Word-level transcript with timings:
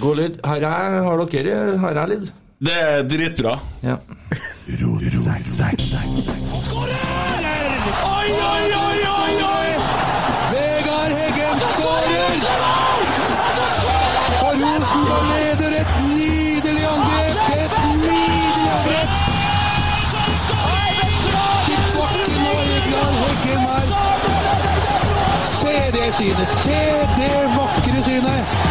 God 0.00 0.16
lyd. 0.16 0.38
Har 0.44 0.56
jeg, 0.56 1.02
har 1.04 1.16
dere 1.30 1.78
Har 1.78 1.90
jeg 1.90 2.08
lyd? 2.08 2.26
Det 2.64 2.72
er 2.80 3.02
dritbra. 3.08 3.58
Ja. 3.82 3.94
Oi, 3.94 4.00
oi, 8.52 8.66
oi, 8.80 8.98
oi, 9.10 9.32
oi! 9.44 9.70
Vegard 10.52 11.12
Heggen 11.18 11.58
skårer! 11.60 12.34
Og 14.40 14.52
Rosenborg 14.62 15.24
leder 15.30 15.72
et 15.80 15.90
nydelig 16.08 16.84
angrep! 16.92 17.36
Et 17.58 17.72
nydelig 18.00 18.70
angrep! 18.74 19.08
Til 22.24 22.38
nå, 22.42 22.54
Vegard 22.70 23.16
Heggen 23.22 23.60
her. 23.68 23.84
Se 25.50 25.74
det 25.98 26.08
synet! 26.18 26.48
Se 26.64 26.80
det 27.18 27.34
vakre 27.58 28.02
synet! 28.08 28.63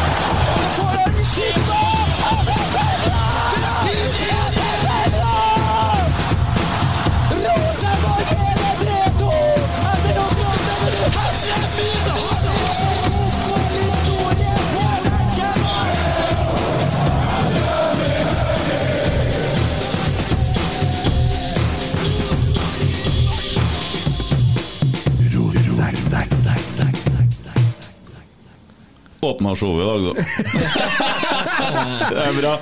Åpna 29.24 29.56
showet 29.56 29.84
i 29.84 29.88
dag, 29.88 30.02
da. 30.04 30.14
det 32.10 32.24
er 32.26 32.34
bra. 32.42 32.54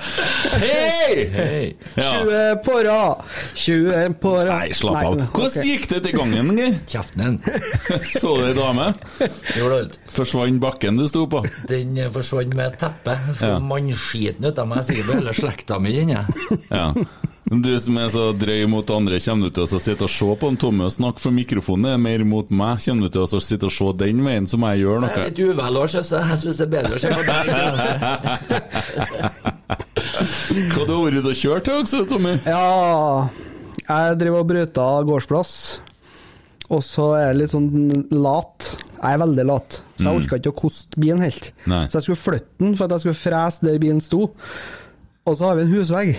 Hei! 0.61 1.15
Hey. 1.33 1.71
Ja. 1.95 2.11
20 2.21 2.59
på 2.65 2.75
rad! 2.85 3.23
20 3.57 4.13
på 4.21 4.33
rad. 4.35 4.51
Nei, 4.51 4.73
slapp 4.77 4.99
av. 5.01 5.23
Hvordan 5.33 5.65
gikk 5.71 5.87
det 5.89 6.01
til 6.05 6.15
gangen, 6.19 6.51
Geir? 6.59 6.77
Kjeften 6.91 7.23
din. 7.23 7.39
Så 8.13 8.35
du 8.37 8.45
ei 8.51 8.53
dame? 8.57 8.91
Gjorde 9.57 9.81
det. 9.87 9.99
Forsvant 10.13 10.61
bakken 10.61 11.01
du 11.01 11.07
sto 11.09 11.25
på? 11.31 11.41
Den 11.71 11.97
eh, 11.97 12.11
forsvant 12.13 12.53
med 12.57 12.67
et 12.75 12.79
teppe. 12.85 13.17
Så 13.41 13.51
Ja. 13.55 13.57
mannskiten 13.71 14.45
ut 14.51 14.61
av 14.61 14.69
meg, 14.69 14.85
sikkert 14.87 15.17
hele 15.17 15.33
slekta 15.37 15.81
mi, 15.81 15.95
kjenner 15.97 16.21
jeg. 16.21 16.61
Ja. 16.69 16.91
Du 17.51 17.67
som 17.83 17.97
er 17.99 18.07
så 18.07 18.29
drøy 18.31 18.63
mot 18.71 18.87
andre, 18.95 19.17
kommer 19.19 19.49
du 19.49 19.57
til 19.57 19.65
å 19.67 19.79
sitte 19.83 20.05
og 20.07 20.11
se 20.13 20.23
på 20.39 20.47
en 20.47 20.55
Tommy 20.55 20.85
og 20.85 20.93
snakke, 20.95 21.19
for 21.19 21.35
mikrofonen 21.35 21.89
er 21.91 21.97
mer 21.99 22.23
mot 22.23 22.47
meg. 22.47 22.79
Kommer 22.85 23.09
du 23.09 23.11
til 23.17 23.25
å 23.25 23.27
sitte 23.43 23.67
og 23.67 23.73
se 23.75 23.91
den 23.99 24.21
veien, 24.23 24.47
så 24.47 24.55
må 24.55 24.71
jeg 24.71 24.85
gjøre 24.85 25.09
Jeg 25.09 25.19
er 25.19 25.27
litt 25.27 25.41
uvel 25.49 25.75
òg, 25.81 25.87
så 25.91 25.99
jeg 25.99 26.07
syns 26.45 26.55
det 26.61 26.63
er 26.63 26.71
bedre 26.71 26.95
å 26.95 27.01
se 27.03 27.11
på 27.11 27.19
deg. 27.27 27.51
Hva 30.71 30.83
du 30.87 30.93
har 30.93 31.03
vært 31.03 31.19
ute 31.19 31.27
og 31.33 31.39
kjørt 31.41 31.67
til 31.67 31.75
også, 31.81 31.99
Tommy? 32.07 32.39
Ja, 32.47 33.27
jeg 33.81 34.15
driver 34.23 34.39
og 34.45 34.49
bryter 34.53 35.03
gårdsplass. 35.11 35.51
Og 36.71 36.79
så 36.87 37.09
er 37.17 37.21
jeg 37.25 37.35
litt 37.41 37.51
sånn 37.51 37.67
lat. 38.15 38.79
Jeg 38.95 39.11
er 39.11 39.19
veldig 39.25 39.43
lat, 39.51 39.83
så 39.99 40.07
jeg 40.07 40.15
orka 40.21 40.39
ikke 40.39 40.55
å 40.55 40.59
koste 40.63 40.95
bilen 41.03 41.19
helt. 41.27 41.51
Nei. 41.67 41.83
Så 41.91 41.99
jeg 41.99 42.07
skulle 42.07 42.23
flytte 42.23 42.63
den 42.63 42.79
for 42.79 42.87
at 42.87 42.95
jeg 42.95 43.03
skulle 43.09 43.19
frese 43.25 43.59
der 43.67 43.75
bilen 43.83 43.99
sto. 43.99 44.31
Og 45.27 45.33
så 45.35 45.51
har 45.51 45.59
vi 45.59 45.67
en 45.67 45.75
husvegg. 45.75 46.15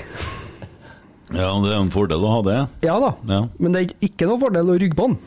Ja, 1.37 1.51
det 1.65 1.73
er 1.73 1.79
en 1.81 1.93
fordel 1.93 2.25
å 2.27 2.33
ha 2.37 2.41
det. 2.47 2.57
Ja 2.87 2.99
da, 3.03 3.15
Ja. 3.29 3.43
men 3.59 3.73
det 3.75 3.83
er 3.83 4.09
ikke 4.09 4.29
noen 4.29 4.41
fordel 4.43 4.73
å 4.73 4.79
rygge 4.79 4.99
på 4.99 5.09
den. 5.11 5.19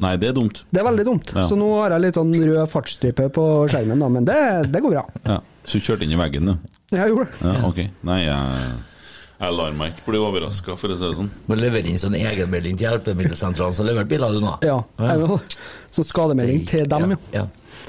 Nei, 0.00 0.14
det 0.16 0.30
er 0.30 0.36
dumt. 0.36 0.62
Det 0.72 0.80
er 0.80 0.86
veldig 0.86 1.04
dumt. 1.04 1.32
Ja. 1.36 1.42
Så 1.44 1.56
nå 1.60 1.68
har 1.76 1.92
jeg 1.92 2.06
litt 2.06 2.16
sånn 2.16 2.32
rød 2.32 2.60
fartsstripe 2.72 3.26
på 3.36 3.46
skjermen, 3.68 4.00
da, 4.00 4.08
men 4.08 4.24
det, 4.24 4.38
det 4.72 4.80
går 4.80 4.94
bra. 4.96 5.02
Ja. 5.26 5.40
Så 5.68 5.76
du 5.76 5.84
kjørte 5.84 6.06
inn 6.06 6.14
i 6.16 6.20
veggen, 6.20 6.48
du? 6.48 6.70
Jeg 6.96 7.12
gjorde 7.12 7.26
det. 7.28 7.40
Ja, 7.44 7.66
ok. 7.68 7.80
Nei, 8.08 8.16
jeg, 8.24 8.70
jeg 9.42 9.56
lar 9.58 9.76
meg 9.76 9.92
ikke 9.92 10.06
bli 10.08 10.22
overraska, 10.24 10.76
for 10.80 10.94
å 10.94 10.96
si 10.96 11.04
det 11.04 11.18
sånn. 11.20 11.28
Må 11.50 11.58
levere 11.60 11.92
inn 11.92 12.00
sånn 12.00 12.16
egenmelding 12.16 12.80
til 12.80 12.88
hjelpemiddelsentralen 12.88 13.76
som 13.76 13.86
leverte 13.90 14.10
biler, 14.14 14.32
du 14.32 14.40
nå. 14.46 14.56
Ja, 14.64 14.80
ja. 15.04 15.38
sånn 15.92 16.08
skademelding 16.08 16.64
til 16.70 16.88
dem, 16.88 17.12
ja. 17.12 17.20
ja. 17.42 17.46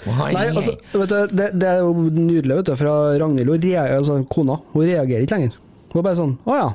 Nei, 0.07 0.31
altså, 0.49 0.75
vet 0.93 1.11
du, 1.11 1.35
det, 1.37 1.49
det 1.61 1.67
er 1.67 1.81
jo 1.83 1.91
nydelig 2.11 2.61
vet 2.61 2.69
du, 2.71 2.75
fra 2.79 2.93
Ragnhild. 3.21 3.65
Altså, 3.81 4.19
kona 4.31 4.59
hun 4.73 4.87
reagerer 4.87 5.25
ikke 5.27 5.37
lenger. 5.39 5.57
Hun 5.91 5.99
er 5.99 6.05
bare 6.07 6.17
sånn 6.17 6.37
Å 6.47 6.55
ja. 6.55 6.69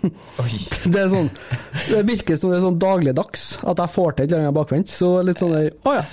Det 0.92 1.00
er 1.02 1.08
sånn 1.12 1.28
Det 1.90 2.00
virker 2.08 2.38
som 2.40 2.52
det 2.52 2.58
er 2.60 2.64
sånn 2.64 2.78
dagligdags 2.80 3.44
at 3.68 3.82
jeg 3.82 3.92
får 3.94 4.14
til 4.16 4.24
et 4.24 4.30
eller 4.32 4.46
annet 4.46 4.56
bakvendt. 4.56 4.92
Så 4.92 5.10
litt 5.26 5.42
sånn 5.42 5.52
der 5.56 5.70
Å 5.84 5.96
ja. 5.98 6.04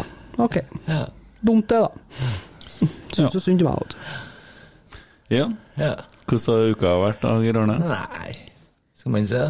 Ok. 0.44 0.58
Ja. 0.86 1.04
Dumt 1.48 1.70
det, 1.72 1.80
da. 1.86 1.90
Syns 3.14 3.24
Ja. 3.24 3.30
så 3.34 3.42
synd 3.42 3.64
på 3.64 3.70
meg. 3.72 3.80
vet. 3.82 3.96
Ja. 5.34 5.46
ja. 5.80 5.94
Hvordan 6.28 6.54
har 6.60 6.74
uka 6.76 6.92
vært, 7.02 7.22
da, 7.24 7.32
Geir 7.42 7.58
Arne? 7.62 7.78
Nei, 7.82 8.34
skal 8.98 9.16
man 9.16 9.26
se. 9.30 9.46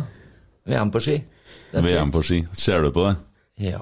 VM 0.67 0.91
på 0.93 1.01
ski. 1.03 1.17
VM 1.73 2.11
på 2.13 2.23
ski. 2.23 2.39
Ser 2.55 2.85
du 2.85 2.91
på 2.95 3.07
det? 3.07 3.15
Ja. 3.67 3.81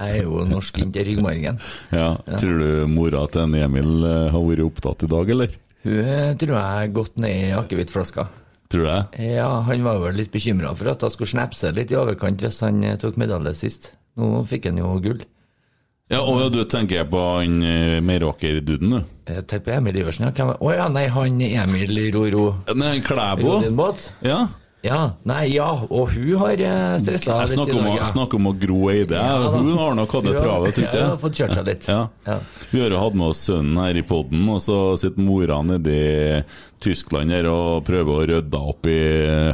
Jeg 0.00 0.06
er 0.06 0.22
jo 0.24 0.42
norsk 0.48 0.78
inntil 0.80 1.04
ryggmargen. 1.10 1.60
Ja. 1.92 2.14
Tror 2.40 2.58
du 2.62 2.86
mora 2.88 3.26
til 3.28 3.44
en 3.44 3.54
Emil 3.60 3.90
eh, 4.08 4.30
har 4.32 4.46
vært 4.48 4.64
opptatt 4.64 5.04
i 5.04 5.10
dag, 5.12 5.30
eller? 5.36 5.56
Hun 5.86 6.38
tror 6.40 6.54
jeg 6.56 6.64
har 6.80 6.94
gått 6.96 7.20
ned 7.22 7.36
i 7.50 7.54
akevittflaska. 7.54 8.24
Tror 8.72 8.82
du 8.82 8.88
det? 8.90 9.28
Ja, 9.36 9.48
han 9.68 9.86
var 9.86 10.00
vel 10.02 10.18
litt 10.18 10.32
bekymra 10.34 10.72
for 10.74 10.90
at 10.90 11.04
han 11.06 11.12
skulle 11.12 11.30
snapse 11.30 11.70
litt 11.76 11.92
i 11.94 11.98
overkant 11.98 12.42
hvis 12.42 12.60
han 12.66 12.82
eh, 12.84 12.98
tok 13.00 13.18
medalje 13.20 13.54
sist. 13.54 13.92
Nå 14.18 14.42
fikk 14.48 14.70
han 14.70 14.80
jo 14.80 14.96
gull. 15.04 15.22
Ja, 16.06 16.20
og 16.22 16.38
ja, 16.38 16.50
du 16.54 16.60
tenker 16.70 17.06
på 17.10 17.20
han 17.38 17.62
eh, 17.66 17.96
Meråker-duden, 18.04 18.92
du? 18.94 19.14
Jeg 19.26 19.46
tenker 19.50 19.64
på 19.66 19.74
Emil 19.74 19.96
Iversen, 20.02 20.28
ja. 20.30 20.52
Å 20.54 20.74
ja, 20.74 20.86
nei, 20.92 21.08
han 21.10 21.40
Emil 21.42 21.98
Roro 22.14 22.44
Nei, 22.78 23.00
Klæbo? 23.02 23.58
Ja. 24.22 24.44
Ja, 24.86 25.00
nei, 25.26 25.42
ja, 25.54 25.68
og 25.90 26.12
hun 26.14 26.36
har 26.40 26.60
stressa 27.02 27.40
Jeg 27.42 27.52
litt 27.56 27.72
i 27.72 27.78
dag, 27.78 27.88
Jeg 27.98 28.10
snakker 28.12 28.40
om 28.40 28.50
å 28.52 28.54
gro 28.60 28.80
Eide. 28.92 29.18
Ja. 29.18 29.50
Hun 29.56 29.72
har 29.78 29.98
nok 29.98 30.14
hatt 30.18 30.28
det 30.28 30.36
travelt, 30.38 30.78
jeg. 30.78 30.86
tror 30.92 31.00
Ja, 31.00 31.08
hun 31.08 31.14
har 31.16 31.20
fått 31.24 31.40
kjørt 31.40 31.56
seg 31.58 31.68
litt. 31.70 31.88
Ja. 31.90 32.00
Ja. 32.28 32.38
Vi 32.70 32.80
har 32.84 32.94
jo 32.94 33.02
hatt 33.02 33.18
med 33.18 33.32
oss 33.32 33.42
sønnen 33.48 33.82
her 33.82 33.98
i 33.98 34.06
poden, 34.06 34.46
og 34.52 34.62
så 34.62 34.78
sitter 35.00 35.26
mora 35.26 35.58
nedi 35.66 36.00
Tyskland 36.82 37.32
her 37.32 37.46
og 37.48 37.86
prøver 37.88 38.12
å 38.12 38.24
rydde 38.28 38.58
opp 38.70 38.86
i 38.92 38.96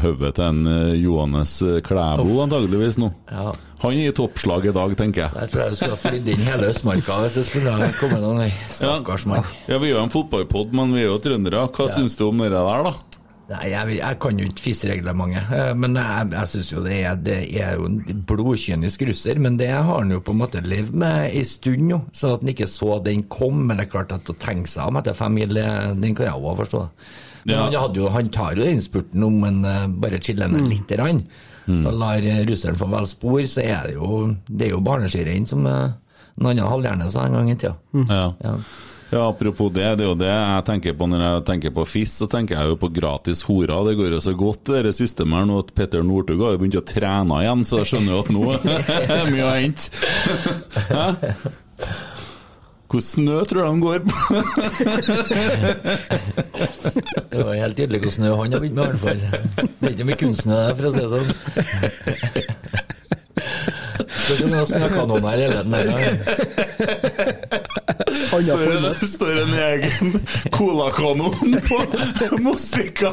hodet 0.03 0.33
til 0.37 0.45
en 0.49 0.65
eh, 0.67 0.95
Johannes 0.99 1.53
Klæbo, 1.87 2.41
antageligvis 2.43 2.99
nå. 2.99 3.13
Ja. 3.31 3.53
Han 3.83 3.97
er 3.99 4.11
i 4.11 4.15
toppslag 4.15 4.67
i 4.69 4.75
dag, 4.75 4.93
tenker 4.99 5.25
jeg. 5.25 5.35
Jeg 5.39 5.53
tror 5.53 5.63
jeg 5.65 5.79
skulle 5.79 5.97
ha 5.97 6.01
flydd 6.03 6.29
inn 6.35 6.45
hele 6.47 6.69
Østmarka 6.71 7.17
hvis 7.23 7.39
det 7.41 7.47
skulle 7.49 7.73
ha 7.79 7.89
kommet 7.99 8.23
noen 8.23 8.45
stakkars 8.71 9.25
mann. 9.31 9.47
Ja, 9.71 9.79
Vi 9.83 9.91
er 9.91 9.97
jo 9.97 10.03
en 10.05 10.13
fotballpod, 10.13 10.75
men 10.77 10.95
vi 10.95 11.03
er 11.03 11.09
jo 11.11 11.19
trøndere. 11.23 11.65
Hva 11.75 11.89
syns 11.91 12.15
du 12.19 12.29
om 12.29 12.43
det 12.43 12.53
der, 12.55 12.87
da? 12.91 12.93
Nei, 13.53 13.67
jeg, 13.69 13.97
jeg 13.99 14.19
kan 14.23 14.39
jo 14.41 14.47
ikke 14.49 14.63
FIS-reglementet, 14.65 15.51
eh, 15.53 15.73
men 15.77 15.97
jeg, 15.99 16.29
jeg 16.33 16.49
syns 16.53 16.69
jo 16.73 16.83
det 16.87 16.95
er, 17.05 17.17
det 17.27 17.39
er 17.61 17.75
jo 17.77 17.89
en 17.91 17.99
blodkynisk 18.29 19.03
russer. 19.09 19.41
Men 19.45 19.59
det 19.61 19.69
har 19.75 19.85
han 19.91 20.11
jo 20.15 20.21
på 20.25 20.33
en 20.33 20.41
måte 20.41 20.63
levd 20.65 20.95
med 21.03 21.35
en 21.37 21.45
stund 21.51 21.85
nå, 21.91 21.99
så 22.17 22.35
at 22.37 22.45
han 22.47 22.53
ikke 22.55 22.69
så 22.71 22.97
den 23.05 23.25
kom. 23.33 23.61
Men 23.69 23.77
det 23.81 23.87
er 23.89 23.93
klart 23.97 24.15
at 24.17 24.31
å 24.33 24.37
tenke 24.41 24.71
seg 24.73 24.89
om 24.89 24.97
etter 25.03 25.17
fem 25.19 25.35
mil, 25.37 25.53
det- 25.59 26.01
den 26.01 26.15
kan 26.17 26.27
jeg 26.31 26.35
òg 26.41 26.57
forstå. 26.63 26.83
Men 27.45 27.55
Ja. 27.57 27.63
han, 27.65 27.75
hadde 27.75 27.97
jo, 28.01 28.09
han 28.15 28.29
tar 28.31 28.55
jo 28.55 28.65
den 28.65 28.81
spurten 28.81 29.25
om 29.27 29.43
en 29.45 29.65
eh, 29.65 29.87
bare 29.89 30.21
chiller 30.23 30.49
ned 30.49 30.69
litt. 30.71 30.93
Rann, 30.99 31.25
Og 31.69 31.93
lar 31.95 32.23
eh, 32.25 32.45
russeren 32.47 32.77
få 32.79 32.89
vel 32.91 33.07
spor, 33.07 33.41
så 33.51 33.61
er 33.63 33.89
det 33.91 33.95
jo, 33.99 34.37
det 34.49 34.67
er 34.69 34.71
jo 34.77 34.81
barneskirenn 34.81 35.47
som 35.47 35.67
eh, 35.67 35.93
en 36.41 36.47
annen 36.49 36.65
halvhjerne 36.71 37.11
sa 37.11 37.27
en 37.27 37.35
gang 37.37 37.51
i 37.51 37.55
tida. 37.59 37.75
Ja. 38.09 38.33
Ja. 38.43 38.55
Ja, 39.13 39.27
Apropos 39.29 39.69
det, 39.73 39.85
det 40.01 40.07
er 40.07 40.09
jo 40.09 40.15
det 40.17 40.31
jeg 40.33 40.65
tenker 40.65 40.95
på 40.97 41.05
når 41.11 41.21
jeg 41.23 41.43
tenker 41.51 41.75
på 41.77 41.85
FIS, 41.85 42.15
så 42.23 42.27
tenker 42.33 42.57
jeg 42.57 42.71
jo 42.73 42.79
på 42.81 42.89
gratis 42.97 43.43
horer. 43.45 43.75
Det 43.91 43.97
går 43.99 44.15
jo 44.17 44.21
så 44.25 44.33
godt 44.39 44.73
det 44.87 44.95
systemet 44.97 45.37
her 45.43 45.51
nå 45.51 45.59
at 45.61 45.75
Petter 45.77 46.03
Northug 46.07 46.41
har 46.41 46.55
jo 46.55 46.61
begynt 46.63 46.79
å 46.81 46.85
trene 46.89 47.43
igjen, 47.45 47.65
så 47.69 47.83
jeg 47.83 47.91
skjønner 47.93 48.17
jo 48.17 48.23
at 48.23 48.31
nå 48.33 48.43
er 49.19 49.29
mye 49.29 49.45
å 49.45 49.53
hente. 49.59 49.85
Hæ? 50.89 51.07
Hvor 52.93 53.01
snø 53.01 53.39
tror 53.49 53.65
du 53.65 53.69
de 53.69 53.81
går 53.81 54.01
på? 54.05 54.15
Det 57.33 57.41
var 57.41 57.55
helt 57.57 57.77
tydelig 57.79 58.01
hvor 58.05 58.13
snø 58.13 58.33
han 58.37 58.53
har 58.53 58.61
begynt 58.61 58.77
med, 58.77 58.85
i 58.85 58.89
hvert 58.91 59.01
fall. 59.01 59.21
Det 59.81 59.87
er 59.89 59.95
ikke 59.95 60.09
mye 60.11 60.21
kunstsnø 60.21 60.55
der, 60.59 60.75
for 60.77 60.85
å 60.89 60.93
si 60.93 61.01
det 61.01 61.13
sånn. 61.13 61.29
Skal 64.23 64.37
ikke 64.39 64.51
noe 64.53 64.67
snøkanon 64.71 65.25
her 65.27 65.41
hele 65.43 65.63
tiden. 65.67 65.83
Andre 68.33 68.95
Står 69.09 69.37
en, 69.43 69.55
egen 69.55 70.21
colakanon 70.55 71.35
på 71.67 71.79
Mosvika. 72.45 73.11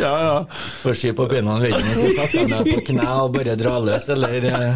Ja, 0.00 0.14
ja. 0.24 0.46
Får 0.82 0.94
sky 0.98 1.10
på 1.16 1.24
beina, 1.30 1.52
vet 1.62 1.74
ikke 1.78 1.94
om 1.94 1.98
jeg 2.34 2.46
ned 2.50 2.64
på 2.72 2.78
kne 2.90 3.08
og 3.22 3.28
bare 3.36 3.54
dra 3.60 3.74
løs, 3.84 4.06
eller 4.14 4.32
eh, 4.50 4.74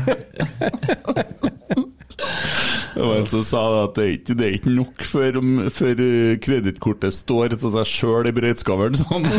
Det 2.93 3.03
var 3.03 3.15
en 3.17 3.27
som 3.27 3.43
sa 3.47 3.61
det 3.73 3.81
at 3.83 3.95
det 3.97 4.03
er 4.05 4.11
ikke, 4.15 4.35
det 4.39 4.45
er 4.47 4.53
ikke 4.61 4.75
nok 4.77 4.97
før, 5.09 5.33
før 5.75 5.95
eh, 6.07 6.39
kredittkortet 6.45 7.13
står 7.17 7.47
til 7.57 7.71
seg 7.77 7.87
sjøl 7.89 8.27
i 8.31 8.37
brøytskavlen. 8.37 8.97
Sånn. 9.01 9.25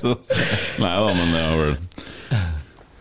Så, 0.00 0.10
nei 0.78 0.94
da, 0.94 1.10
men 1.16 1.28
det 1.34 1.40
er 1.40 1.54
vel 1.64 1.74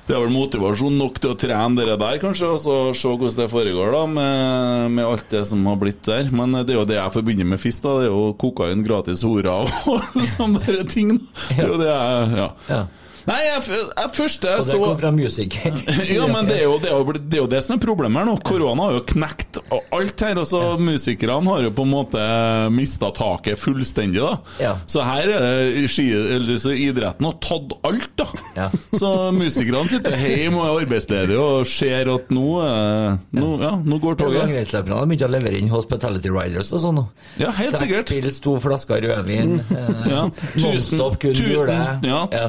Det 0.09 0.15
er 0.17 0.23
vel 0.23 0.31
motivasjon 0.33 0.95
nok 0.97 1.19
til 1.21 1.35
å 1.35 1.38
trene 1.38 1.77
dere 1.77 1.94
der, 2.01 2.15
kanskje, 2.17 2.47
og 2.50 2.61
så 2.63 2.77
se 2.97 3.11
hvordan 3.13 3.35
det 3.44 3.45
foregår 3.51 3.91
da 3.94 4.00
med, 4.09 4.95
med 4.95 5.06
alt 5.06 5.27
det 5.29 5.44
som 5.45 5.61
har 5.69 5.77
blitt 5.77 6.01
der. 6.07 6.31
Men 6.33 6.56
det 6.63 6.73
er 6.73 6.79
jo 6.79 6.85
det 6.89 6.97
jeg 6.97 7.13
forbinder 7.13 7.45
med 7.45 7.61
FIS, 7.61 7.77
da. 7.83 7.94
Det 8.00 8.07
er 8.07 8.15
jo 8.15 8.31
kokain, 8.41 8.81
gratis 8.88 9.21
horer 9.21 9.69
og 9.69 10.00
sånne 10.33 10.81
ting. 10.89 11.19
Det 11.51 11.59
er 11.61 11.69
jo 11.75 11.77
det 11.77 11.91
jeg 11.91 12.39
Ja. 12.39 12.50
Ja. 12.71 12.81
Nei, 13.29 13.39
jeg, 13.45 13.63
jeg 13.69 14.11
første 14.15 14.49
jeg 14.49 14.61
Og 14.63 14.65
det 14.69 14.77
kom 14.81 14.97
fra 14.99 15.11
musiker. 15.13 15.75
ja, 16.17 16.25
men 16.31 16.47
det 16.49 16.55
er, 16.59 16.63
jo, 16.65 16.77
det, 16.81 16.89
er 16.89 16.97
jo, 16.97 17.13
det 17.19 17.37
er 17.37 17.41
jo 17.43 17.49
det 17.51 17.59
som 17.65 17.75
er 17.75 17.81
problemet 17.83 18.21
her 18.23 18.27
nå. 18.29 18.35
Korona 18.47 18.87
har 18.89 18.97
jo 18.97 19.03
knekt 19.13 19.59
alt 19.69 20.23
her. 20.25 20.39
og 20.41 20.47
så 20.49 20.61
Musikerne 20.81 21.51
har 21.53 21.65
jo 21.67 21.71
på 21.77 21.85
en 21.85 21.91
måte 21.93 22.23
mista 22.73 23.11
taket 23.15 23.59
fullstendig. 23.61 24.21
da 24.23 24.37
Ja. 24.63 24.73
Så 24.89 25.03
her 25.05 25.29
er 25.29 25.43
det 25.69 25.85
ski, 25.91 26.07
eller, 26.13 26.57
så 26.61 26.73
idretten 26.73 27.27
har 27.29 27.37
tatt 27.43 27.75
alt, 27.85 28.09
da. 28.19 28.27
Ja. 28.57 28.67
Så 28.97 29.11
musikerne 29.35 29.85
sitter 29.91 30.17
hjemme 30.19 30.59
og 30.63 30.65
er 30.79 30.83
arbeidsledige 30.85 31.39
og 31.39 31.67
ser 31.69 32.09
at 32.15 32.31
nå, 32.33 32.47
eh, 32.65 33.19
nå, 33.37 33.49
ja, 33.61 33.71
nå 33.85 33.99
går 34.03 34.17
toget. 34.23 34.41
Langrennsløperne 34.43 34.97
har 34.99 35.09
begynt 35.09 35.27
å 35.27 35.31
levere 35.35 35.59
inn 35.61 35.69
Hospitality 35.73 36.33
Riders 36.33 36.73
og 36.75 36.83
sånn. 36.87 37.01
Ja, 37.41 37.51
helt 37.59 37.77
Seks 37.77 37.83
sikkert. 37.85 38.13
pils, 38.15 38.41
to 38.43 38.55
flasker 38.63 39.05
rødvin. 39.05 39.59
eh, 39.69 40.01
Ja, 40.09 40.25
Nonstop, 40.63 41.19
kun 41.21 41.35
tusen, 41.37 41.53
gule. 41.67 41.77
ja, 42.09 42.19
Ja. 42.33 42.47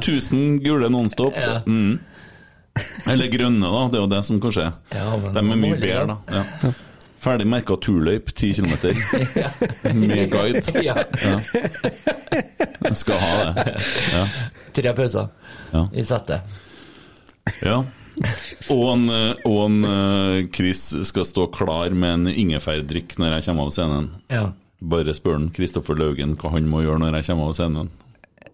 Gule 0.70 0.88
nonstop. 0.94 1.34
Ja. 1.36 1.58
Mm. 1.66 1.98
Eller 3.10 3.28
grønne, 3.32 3.66
da. 3.66 3.82
Det 3.90 3.98
er 3.98 4.04
jo 4.06 4.10
det 4.14 4.22
som 4.28 4.38
kanskje 4.40 4.68
er. 4.68 4.78
Ja, 4.94 5.10
De 5.34 5.42
er 5.42 5.58
mye 5.58 5.76
bedre, 5.82 6.06
da. 6.14 6.40
Ja. 6.40 6.72
Ferdig 7.20 7.44
merka 7.52 7.74
turløyp, 7.76 8.30
ti 8.32 8.48
kilometer. 8.56 8.96
Med 10.00 10.30
guide. 10.32 10.62
Ja. 10.88 10.94
Ja. 11.20 12.94
Skal 12.96 13.18
ha 13.20 13.32
det. 13.58 13.74
Ja. 14.14 14.22
Tre 14.72 14.92
pauser 14.96 15.28
Ja. 15.74 15.82
i 15.92 16.04
settet. 16.06 16.40
ja. 17.66 17.82
Og 18.70 18.86
en, 18.92 19.04
og 19.48 19.58
en 19.64 19.76
eh, 19.88 20.46
Chris 20.52 20.80
skal 21.08 21.24
stå 21.24 21.46
klar 21.54 21.90
med 21.94 22.10
en 22.18 22.26
ingefærdrikk 22.32 23.14
når 23.20 23.36
jeg 23.38 23.46
kommer 23.48 23.68
av 23.68 23.72
scenen. 23.76 24.08
Ja. 24.28 24.42
Bare 24.80 25.14
spør 25.16 25.38
han 25.38 25.46
Kristoffer 25.56 25.96
Laugen 25.96 26.34
hva 26.40 26.50
han 26.56 26.66
må 26.68 26.82
gjøre 26.84 27.00
når 27.04 27.16
jeg 27.20 27.28
kommer 27.30 27.48
av 27.52 27.56
scenen. 27.56 27.88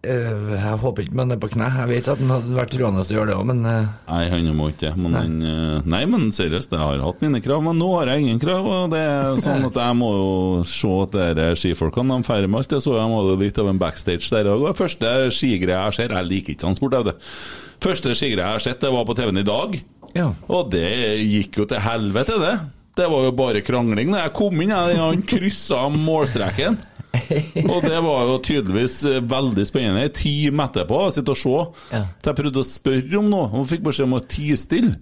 Eh, 0.06 0.54
jeg 0.54 0.78
håper 0.82 1.04
ikke 1.04 1.16
man 1.18 1.34
er 1.34 1.38
på 1.42 1.48
kne. 1.50 1.66
Jeg 1.80 1.90
vet 1.90 2.08
at 2.10 2.20
han 2.22 2.30
hadde 2.30 2.54
vært 2.54 2.72
troende 2.74 3.02
til 3.06 3.16
å 3.16 3.18
gjøre 3.20 3.30
det 3.30 3.36
òg, 3.38 3.46
men 3.50 3.60
eh, 3.70 3.88
Nei, 4.10 4.22
han 4.32 4.48
må 4.58 4.68
ikke 4.70 4.84
det. 4.84 4.92
Men 5.02 5.16
han 5.18 5.36
eh, 5.46 5.86
Nei, 5.94 6.02
men 6.10 6.28
seriøst, 6.34 6.74
jeg 6.74 6.82
har 6.82 7.02
hatt 7.02 7.22
mine 7.24 7.40
krav, 7.42 7.62
men 7.66 7.78
nå 7.80 7.88
har 7.96 8.10
jeg 8.12 8.24
ingen 8.26 8.40
krav. 8.42 8.66
Og 8.66 8.94
det 8.94 9.02
er 9.02 9.40
sånn 9.42 9.66
at 9.68 9.80
jeg 9.82 9.98
må 9.98 10.10
jo 10.14 10.30
se 10.70 10.92
at 11.06 11.16
dere 11.16 11.48
skifolkene 11.58 12.18
de 12.18 12.28
feirer 12.28 12.50
med 12.50 12.62
alt. 12.62 12.76
Jeg 12.76 12.86
så 12.86 12.96
jeg 12.98 13.14
hadde 13.16 13.38
litt 13.42 13.60
av 13.62 13.70
en 13.72 13.82
backstage 13.82 14.30
der 14.34 14.50
òg. 14.52 14.68
Første 14.78 15.12
skigreia 15.34 15.84
jeg 15.88 15.98
ser 16.00 16.16
Jeg 16.18 16.30
liker 16.30 16.54
ikke 16.54 16.64
transport, 16.66 16.94
sport, 16.94 16.98
jeg, 16.98 17.10
vet. 17.10 17.78
Første 17.86 18.16
skigreia 18.18 18.46
jeg 18.46 18.58
har 18.58 18.66
sett, 18.66 18.82
det 18.82 18.94
var 18.94 19.06
på 19.08 19.16
TV-en 19.18 19.42
i 19.42 19.46
dag. 19.46 19.78
ja. 20.18 20.30
Og 20.50 20.70
det 20.74 20.88
gikk 21.22 21.62
jo 21.62 21.70
til 21.70 21.82
helvete, 21.82 22.38
det. 22.42 22.56
Det 22.96 23.06
var 23.12 23.26
jo 23.26 23.32
bare 23.36 23.60
krangling. 23.60 24.08
Når 24.12 24.22
jeg 24.24 24.36
kom 24.38 24.62
inn, 24.62 24.72
jeg, 24.72 25.00
han 25.00 25.24
kryssa 25.28 25.82
målstreken. 25.92 26.78
Og 27.72 27.82
det 27.84 27.98
var 28.04 28.28
jo 28.30 28.36
tydeligvis 28.44 28.98
eh, 29.08 29.18
veldig 29.24 29.64
spennende. 29.68 30.04
En 30.06 30.14
time 30.16 30.66
etterpå, 30.68 31.00
sitte 31.16 31.34
og 31.34 31.40
se. 31.40 31.56
Ja. 31.94 32.04
Så 32.22 32.30
jeg 32.32 32.38
prøvde 32.42 32.62
å 32.62 32.68
spørre 32.68 33.18
om 33.20 33.28
noe, 33.32 33.50
og 33.56 33.68
fikk 33.70 33.84
beskjed 33.86 34.08
om 34.08 34.16
å 34.18 34.22
tie 34.30 34.56
stille. 34.60 34.94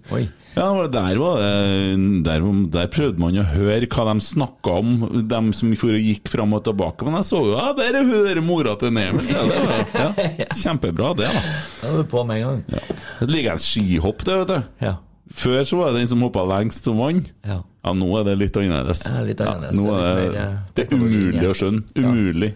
Ja, 0.55 0.69
der, 0.87 1.17
var 1.19 1.41
det, 1.41 1.95
der, 2.23 2.45
der 2.71 2.91
prøvde 2.93 3.19
man 3.19 3.35
å 3.41 3.43
høre 3.49 3.89
hva 3.91 4.05
de 4.07 4.23
snakka 4.23 4.77
om, 4.79 4.93
de 5.27 5.41
som 5.57 5.73
gikk 5.75 6.31
fram 6.31 6.55
og 6.55 6.63
tilbake. 6.67 7.03
Men 7.07 7.19
jeg 7.19 7.27
så 7.27 7.41
jo 7.43 7.57
ja, 7.57 7.73
der 7.75 7.99
er 7.99 8.07
hun 8.07 8.21
der 8.29 8.39
mora 8.45 8.77
til 8.79 8.95
var, 8.95 9.83
ja, 9.91 10.07
kjempebra, 10.63 11.11
det. 11.19 11.27
da 11.33 11.43
Da 11.81 11.91
var 11.91 11.99
du 11.99 12.07
på 12.13 12.23
med 12.29 12.39
en 12.39 12.47
gang. 12.47 12.63
ja. 12.77 13.01
Det 13.19 13.31
ligger 13.31 13.57
et 13.59 13.65
skihopp, 13.67 14.23
det, 14.27 14.39
vet 14.43 14.53
du. 14.53 14.71
Ja. 14.87 14.95
Før 15.35 15.63
så 15.67 15.77
var 15.81 15.91
det 15.91 16.03
den 16.03 16.11
som 16.13 16.23
hoppa 16.23 16.43
lengst 16.47 16.87
som 16.87 16.99
vant. 17.01 17.31
Ja. 17.43 17.59
Ja, 17.85 17.91
nå 17.93 18.07
er 18.17 18.23
det 18.25 18.33
litt 18.41 18.55
annerledes. 18.57 19.03
Ja, 19.05 19.19
litt 19.21 19.41
annerledes. 19.45 19.77
nå 19.77 19.91
er 19.93 20.15
det, 20.17 20.29
eh, 20.41 20.53
det 20.73 20.85
er 20.87 20.95
umulig 20.97 21.49
å 21.51 21.53
skjønne. 21.53 21.83
Umulig. 22.01 22.53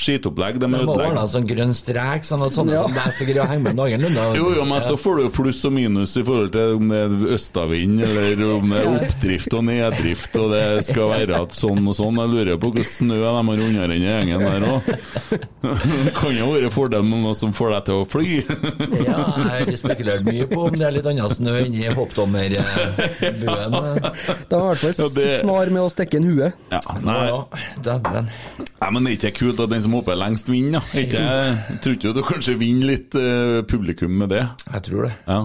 Ja. 0.00 0.06
ja. 0.06 0.18
Skitopplegg, 0.20 0.58
de 0.60 0.66
må 0.70 0.78
ordne 0.80 0.94
ødelegger. 0.96 1.28
sånn 1.28 1.46
grønn 1.48 1.74
strek, 1.76 2.24
sånn 2.24 2.42
at 2.46 2.52
sånne 2.56 2.72
Ja. 2.72 2.82
som 2.82 2.94
deg 2.94 3.12
så 3.12 3.24
greier 3.28 3.44
å 3.44 3.48
henge 3.50 3.62
med 3.62 3.76
noenlunde. 3.76 4.36
Jo, 4.36 4.46
jo, 4.56 4.64
men 4.64 4.80
så 4.82 4.96
får 4.96 5.16
du 5.16 5.22
jo 5.26 5.30
pluss 5.30 5.64
og 5.68 5.72
minus 5.72 6.16
i 6.16 6.22
forhold 6.24 6.52
til 6.52 6.76
om 6.78 6.88
det 6.88 7.00
er 7.04 7.34
østavind, 7.36 8.00
eller 8.02 8.44
om 8.56 8.70
det 8.70 8.80
er 8.80 8.88
oppdrift 8.96 9.54
og 9.54 9.64
neddrift, 9.68 10.36
og 10.40 10.50
det 10.54 10.84
skal 10.88 11.10
være 11.12 11.42
at 11.42 11.52
sånn 11.52 11.86
og 11.86 11.94
sånn. 11.98 12.16
Jeg 12.20 12.28
lurer 12.32 12.56
på 12.62 12.70
hvor 12.72 12.84
snø 12.84 13.18
de 13.20 13.26
har 13.28 13.60
under 13.66 13.88
den 13.88 14.02
gjengen 14.06 14.40
der 14.40 14.66
òg. 14.70 14.82
Det 15.60 16.14
kan 16.16 16.32
jo 16.34 16.46
være 16.52 16.70
fordel 16.72 17.02
med 17.04 17.22
noe 17.24 17.34
som 17.36 17.52
får 17.52 17.70
deg 17.76 17.84
til 17.90 17.94
å 18.00 18.06
fly. 18.08 18.28
Ja, 19.04 19.20
jeg 19.60 19.66
har 19.68 19.76
spekulert 19.76 20.24
mye 20.24 20.46
på 20.50 20.64
om 20.68 20.74
det 20.76 20.86
er 20.86 20.94
litt 20.96 21.06
annen 21.06 21.30
snø 21.30 21.58
inni 21.66 21.84
hoppdommerbuen. 21.92 22.64
Det 23.20 24.56
var 24.56 24.74
i 24.74 24.86
hvert 24.86 24.96
fall 24.96 25.10
snar 25.10 25.70
med 25.74 25.82
å 25.84 25.90
stikke 25.92 26.18
inn 26.20 26.28
huet. 26.32 26.56
Ja, 26.72 26.80
nei. 27.04 27.18
Ja, 27.30 27.40
dæven. 27.84 28.30
Nei, 28.80 28.90
men 28.96 29.04
det 29.04 29.12
er 29.12 29.16
ikke 29.20 29.34
kult 29.42 29.60
at 29.60 29.70
den 29.72 29.82
som 29.84 29.89
hopper 29.96 30.18
lengst, 30.18 30.50
vinner. 30.52 30.80
da. 30.80 31.00
Ikke, 31.04 31.22
jeg 31.22 31.80
tror 31.84 31.96
ikke 31.96 32.16
du 32.16 32.22
kanskje 32.26 32.58
vinner 32.60 32.92
litt 32.94 33.16
uh, 33.18 33.62
publikum 33.68 34.18
med 34.20 34.32
det. 34.34 34.44
Jeg 34.70 34.86
tror 34.88 35.08
det. 35.08 35.14
Ja. 35.26 35.40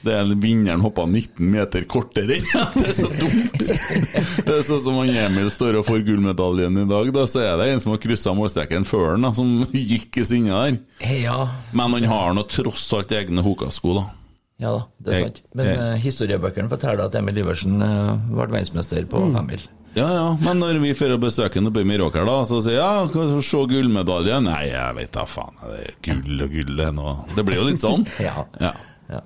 Det 0.00 0.12
er 0.16 0.30
Vinneren 0.40 0.80
hoppa 0.80 1.04
19 1.04 1.44
meter 1.52 1.84
kortere 1.90 2.38
Det 2.40 2.84
er 2.86 2.94
så 2.96 3.08
dumt! 3.12 3.58
Det 3.60 4.54
er 4.54 4.62
sånn 4.64 4.80
som 4.80 4.96
han 4.96 5.10
Emil 5.26 5.50
står 5.52 5.76
og 5.80 5.84
får 5.90 6.06
gullmedaljen 6.06 6.78
i 6.80 6.86
dag, 6.88 7.10
da, 7.12 7.26
så 7.28 7.42
er 7.44 7.58
det 7.60 7.66
en 7.74 7.82
som 7.84 7.92
har 7.92 8.00
kryssa 8.00 8.32
målstreken 8.36 8.86
før 8.88 9.10
han, 9.12 9.26
da, 9.28 9.34
som 9.36 9.66
gikk 9.76 10.22
i 10.22 10.24
sinne 10.24 10.56
der. 10.56 10.78
Ja, 11.20 11.42
Men 11.76 11.98
han 11.98 12.08
har 12.08 12.32
nå 12.36 12.46
tross 12.48 12.86
alt 12.96 13.12
egne 13.16 13.44
hokasko, 13.44 13.98
da. 13.98 14.06
ja 14.64 14.72
da, 14.78 14.86
det 15.04 15.12
er 15.12 15.26
sant. 15.26 15.42
Men 15.58 15.70
eh, 15.74 15.98
historiebøkene 16.00 16.72
forteller 16.72 17.04
at 17.04 17.20
Emil 17.20 17.42
Iversen 17.44 17.76
uh, 17.84 18.16
ble 18.30 18.48
verdensmester 18.54 19.04
på 19.10 19.26
femmil. 19.36 19.68
Ja, 19.96 20.06
ja, 20.14 20.26
men 20.38 20.60
når 20.62 20.78
vi 20.84 20.92
får 20.94 21.16
besøkende 21.18 21.66
ham 21.66 21.72
oppe 21.72 21.82
i 21.82 21.88
Meråker, 21.88 22.22
da, 22.28 22.36
så 22.46 22.60
sier 22.62 22.76
ja, 22.78 22.90
se 23.42 23.62
gullmedaljen? 23.72 24.46
Nei, 24.46 24.68
jeg 24.70 24.96
vet 25.00 25.12
da 25.16 25.24
faen, 25.26 25.56
det 25.66 25.80
er 25.82 25.96
gull 26.06 26.44
og 26.46 26.54
gull, 26.54 26.74
det 26.78 26.86
er 26.86 26.94
Det 27.34 27.44
blir 27.48 27.58
jo 27.58 27.68
litt 27.70 27.82
sånn. 27.82 28.06
Ja. 28.26 28.44
ja. 28.62 28.74
Ja. 29.10 29.24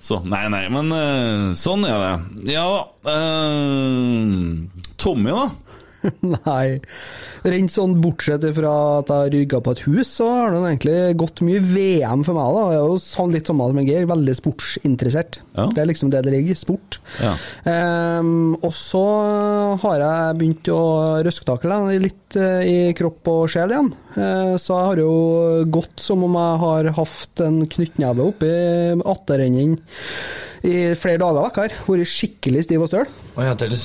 Så, 0.00 0.18
nei, 0.28 0.46
nei, 0.52 0.66
men 0.72 0.92
eh, 0.96 1.46
sånn 1.56 1.84
er 1.88 2.04
det. 2.04 2.52
Ja 2.54 2.66
da. 2.68 3.14
eh, 3.14 4.84
Tommy, 5.00 5.32
da? 5.32 5.48
Nei. 6.46 6.80
Rent 7.44 7.72
sånn 7.72 7.96
bortsett 8.02 8.44
fra 8.56 8.72
at 9.00 9.10
jeg 9.10 9.24
har 9.24 9.32
rygga 9.34 9.60
på 9.64 9.74
et 9.74 9.82
hus, 9.86 10.10
så 10.18 10.28
har 10.28 10.54
det 10.54 10.60
egentlig 10.60 10.98
gått 11.20 11.42
mye 11.46 11.62
VM 11.64 12.24
for 12.26 12.36
meg. 12.36 12.56
da. 12.56 12.64
Jeg 12.74 12.80
er 12.80 12.90
jo 12.92 12.98
sånn 13.04 13.34
litt 13.36 13.50
sånn 13.50 13.62
som 13.62 13.80
Geir, 13.80 14.08
veldig 14.10 14.34
sportsinteressert. 14.36 15.40
Ja. 15.56 15.68
Det 15.72 15.82
er 15.82 15.88
liksom 15.88 16.12
det 16.12 16.22
det 16.26 16.34
ligger, 16.34 16.58
sport. 16.58 17.00
Ja. 17.22 17.32
Um, 17.64 18.58
og 18.60 18.74
så 18.76 19.04
har 19.80 20.04
jeg 20.04 20.38
begynt 20.40 20.70
å 20.74 20.82
røsktakle 21.24 21.80
litt 22.00 22.36
eh, 22.38 22.62
i 22.66 22.76
kropp 22.96 23.28
og 23.30 23.48
sjel 23.52 23.72
igjen. 23.72 23.90
Eh, 24.14 24.54
så 24.60 24.76
jeg 24.76 24.90
har 24.90 25.02
jo 25.02 25.14
gått 25.72 26.02
som 26.02 26.24
om 26.26 26.38
jeg 26.38 26.60
har 26.64 26.92
hatt 27.00 27.44
en 27.46 27.60
knyttneve 27.70 28.30
oppi 28.32 28.52
atterenden 29.00 29.78
i 30.66 30.92
flere 30.98 31.20
dager 31.22 31.46
vekk 31.46 31.60
her. 31.62 31.76
Vært 31.88 32.10
skikkelig 32.10 32.66
stiv 32.66 32.84
og 32.84 32.90
støl. 32.90 33.12
Og 33.40 33.46
ja, 33.46 33.54
du 33.56 33.70
du 33.72 33.76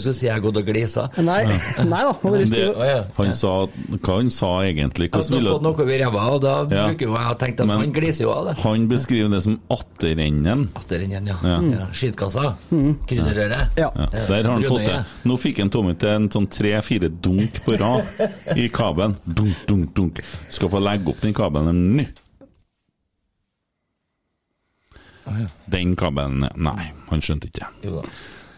skulle 0.00 0.14
si 0.16 0.24
jeg 0.24 0.32
har 0.32 0.40
gått 0.40 0.56
og 0.56 0.64
glisa. 0.64 1.02
Nei, 1.20 1.42
nei 1.92 1.98
da. 2.08 2.12
Har 2.22 2.36
Det. 2.52 2.62
Å, 2.72 2.84
ja. 2.88 3.00
han 3.18 3.34
sa, 3.36 3.50
hva 3.92 4.14
han 4.16 4.30
sa 4.32 4.48
egentlig? 4.64 5.10
Jeg 5.10 5.12
Hvordan 5.18 5.42
du 5.44 5.48
har 5.50 5.56
fått 5.58 5.66
noe 5.66 5.84
over 5.84 6.00
ræva, 6.00 6.22
og 6.32 6.40
da 6.44 6.54
Ja. 6.72 6.86
bruker 6.88 7.10
jo 7.10 7.16
jeg 7.18 7.34
å 7.34 7.36
tenke 7.42 7.60
at 7.60 7.68
Men- 7.68 7.82
han 7.82 7.92
gliser 7.92 8.24
jo 8.24 8.30
av 8.32 8.46
det. 8.48 8.54
Han 8.62 8.86
beskriver 8.88 9.30
det 9.36 9.42
som 9.44 9.58
atterenden. 9.76 10.64
Atterenden, 10.80 11.28
ja. 11.28 11.36
Ja. 11.44 11.58
ja. 11.74 11.86
Skitkassa. 11.92 12.54
Krydderrøret. 12.70 13.76
Ja. 13.76 13.90
Ja, 14.00 14.08
der 14.16 14.42
har 14.48 14.52
han 14.56 14.64
fått 14.64 14.86
det. 14.88 14.98
Nå 15.28 15.36
fikk 15.44 15.60
han 15.60 15.70
Tommy 15.76 15.94
til 16.00 16.08
en 16.16 16.30
sånn 16.32 16.48
tre-fire 16.48 17.12
dunk 17.12 17.60
på 17.66 17.76
rad 17.76 18.56
i 18.56 18.68
kabelen. 18.72 19.18
Dunk, 19.28 19.66
dunk, 19.68 19.92
dunk. 19.94 20.22
Skal 20.48 20.72
få 20.72 20.80
legge 20.80 21.12
opp 21.12 21.20
den 21.20 21.36
kabelen 21.36 21.84
nå. 22.00 22.08
Den 25.70 25.92
kabelen 25.96 26.48
Nei, 26.58 26.88
han 27.10 27.20
skjønte 27.22 27.48
ikke. 27.52 27.68
Jo 27.86 28.00
da. 28.00 28.08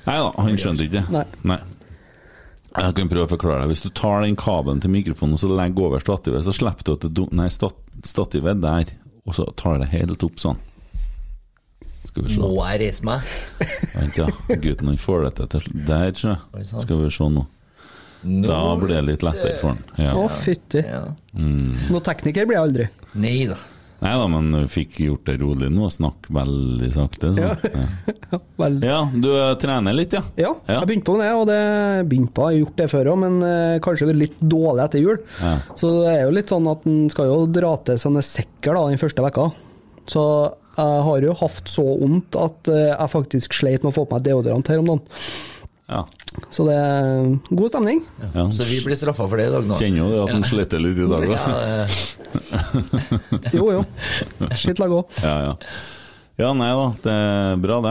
Nei 0.05 0.17
da, 0.21 0.33
han 0.37 0.59
skjønte 0.61 0.85
ikke. 0.89 1.05
Nei. 1.49 1.59
Jeg 2.75 2.95
kan 2.99 3.09
prøve 3.09 3.25
å 3.29 3.31
forklare 3.31 3.63
deg. 3.63 3.71
Hvis 3.71 3.85
du 3.87 3.91
tar 3.95 4.25
den 4.25 4.35
kabelen 4.37 4.81
til 4.83 4.91
mikrofonen 4.91 5.37
og 5.37 5.41
så 5.45 5.49
legger 5.53 5.87
over 5.87 6.03
stativet, 6.03 6.43
så 6.45 6.53
slipper 6.57 6.85
du 6.89 6.93
at 6.97 7.05
det 7.07 7.13
dun- 7.15 7.33
Nei, 7.39 7.47
stat 7.55 7.77
stativet 8.05 8.61
der, 8.61 8.91
og 9.25 9.37
så 9.39 9.47
tar 9.57 9.79
det 9.79 9.89
helt 9.95 10.23
opp 10.27 10.37
sånn. 10.43 10.59
Skal 12.11 12.27
vi 12.27 12.35
se. 12.35 12.41
Må 12.43 12.51
jeg 12.69 12.81
reise 12.83 13.07
meg? 13.07 13.23
Vent, 13.95 14.19
ja. 14.21 14.27
Gutten 14.61 14.91
han 14.91 14.99
får 15.01 15.25
dette 15.31 15.47
til 15.55 15.71
Der, 15.87 16.11
ikke 16.13 16.35
Oi. 16.59 16.65
Skal 16.69 17.01
vi 17.05 17.11
se 17.15 17.29
nå. 17.33 17.47
Da 18.45 18.59
blir 18.81 18.89
det 18.97 19.03
litt 19.05 19.23
lettere 19.27 19.57
for 19.61 19.75
han. 19.75 19.81
Å, 19.95 20.03
Ja. 20.25 20.29
fytti. 20.33 20.81
Ja. 20.85 21.01
Noe 21.39 22.01
tekniker 22.07 22.47
blir 22.49 22.57
jeg 22.59 22.67
aldri. 22.69 22.87
Nei 23.21 23.47
da. 23.51 23.57
Nei 24.05 24.13
da, 24.21 24.25
men 24.29 24.67
fikk 24.69 24.99
gjort 25.01 25.25
det 25.31 25.39
rolig 25.41 25.71
nå, 25.73 25.87
og 25.89 25.93
snakk 25.95 26.27
veldig 26.35 26.91
sakte. 26.93 27.33
Så. 27.37 27.51
Ja. 28.35 28.39
Vel. 28.59 28.77
ja, 28.83 28.99
du 29.15 29.29
eh, 29.31 29.53
trener 29.63 29.95
litt, 29.95 30.13
ja? 30.17 30.21
Ja, 30.37 30.51
Ja. 30.67 30.81
jeg 30.81 30.89
begynte 30.91 31.07
på 31.09 31.17
det, 31.21 31.29
og 31.39 31.45
det 31.49 31.59
begynte 32.11 32.35
på, 32.35 32.47
jeg 32.51 32.59
har 32.59 32.63
gjort 32.65 32.81
det 32.81 32.89
før 32.91 33.11
òg, 33.13 33.19
men 33.23 33.37
eh, 33.47 33.77
kanskje 33.85 34.09
vært 34.11 34.21
litt 34.25 34.41
dårlig 34.43 34.85
etter 34.85 35.03
jul. 35.05 35.21
Ja. 35.41 35.53
Så 35.79 35.93
det 36.03 36.11
er 36.17 36.23
jo 36.27 36.35
litt 36.37 36.51
sånn 36.53 36.69
at 36.73 36.85
en 36.91 36.99
skal 37.15 37.31
jo 37.31 37.39
dra 37.55 37.73
til 37.87 38.01
sånne 38.03 38.25
sekker 38.27 38.75
da, 38.77 38.85
den 38.91 39.01
første 39.01 39.25
vekka. 39.25 39.49
Så 40.11 40.25
Jeg 40.75 41.03
har 41.07 41.23
jo 41.23 41.35
hatt 41.39 41.69
så 41.71 41.85
vondt 42.01 42.35
at 42.37 42.69
eh, 42.75 42.89
jeg 42.91 43.13
faktisk 43.13 43.55
sleit 43.55 43.85
med 43.87 43.93
å 43.93 43.97
få 44.01 44.05
på 44.11 44.17
meg 44.19 44.25
deodorant 44.27 44.69
her 44.73 44.81
om 44.83 44.89
dagen. 44.91 45.05
Ja. 45.89 46.01
Så 46.51 46.65
det 46.69 46.75
er 46.81 47.27
god 47.53 47.69
stemning. 47.71 47.99
ja. 48.35 48.45
Så 48.51 48.65
vi 48.69 48.79
blir 48.87 48.97
straffa 48.97 49.27
for 49.29 49.37
det 49.41 49.49
i 49.51 49.53
dag 49.53 49.67
nå. 49.69 49.77
Kjenner 49.79 50.01
jo 50.01 50.07
det 50.15 50.21
at 50.25 50.33
han 50.33 50.47
sletter 50.49 50.81
litt 50.81 50.97
i 50.97 51.09
dag, 51.11 51.27
da. 51.29 51.35
Ja, 51.35 51.45
eh, 51.85 51.89
Jo, 53.59 53.67
jo. 53.79 53.83
Skitt 54.57 54.81
lag 54.81 54.91
òg. 54.97 55.05
Ja, 55.23 55.35
ja. 55.51 55.55
Ja, 56.35 56.49
nei 56.51 56.67
da, 56.75 56.87
det 56.99 57.13
er 57.15 57.61
bra, 57.63 57.77
det. 57.79 57.91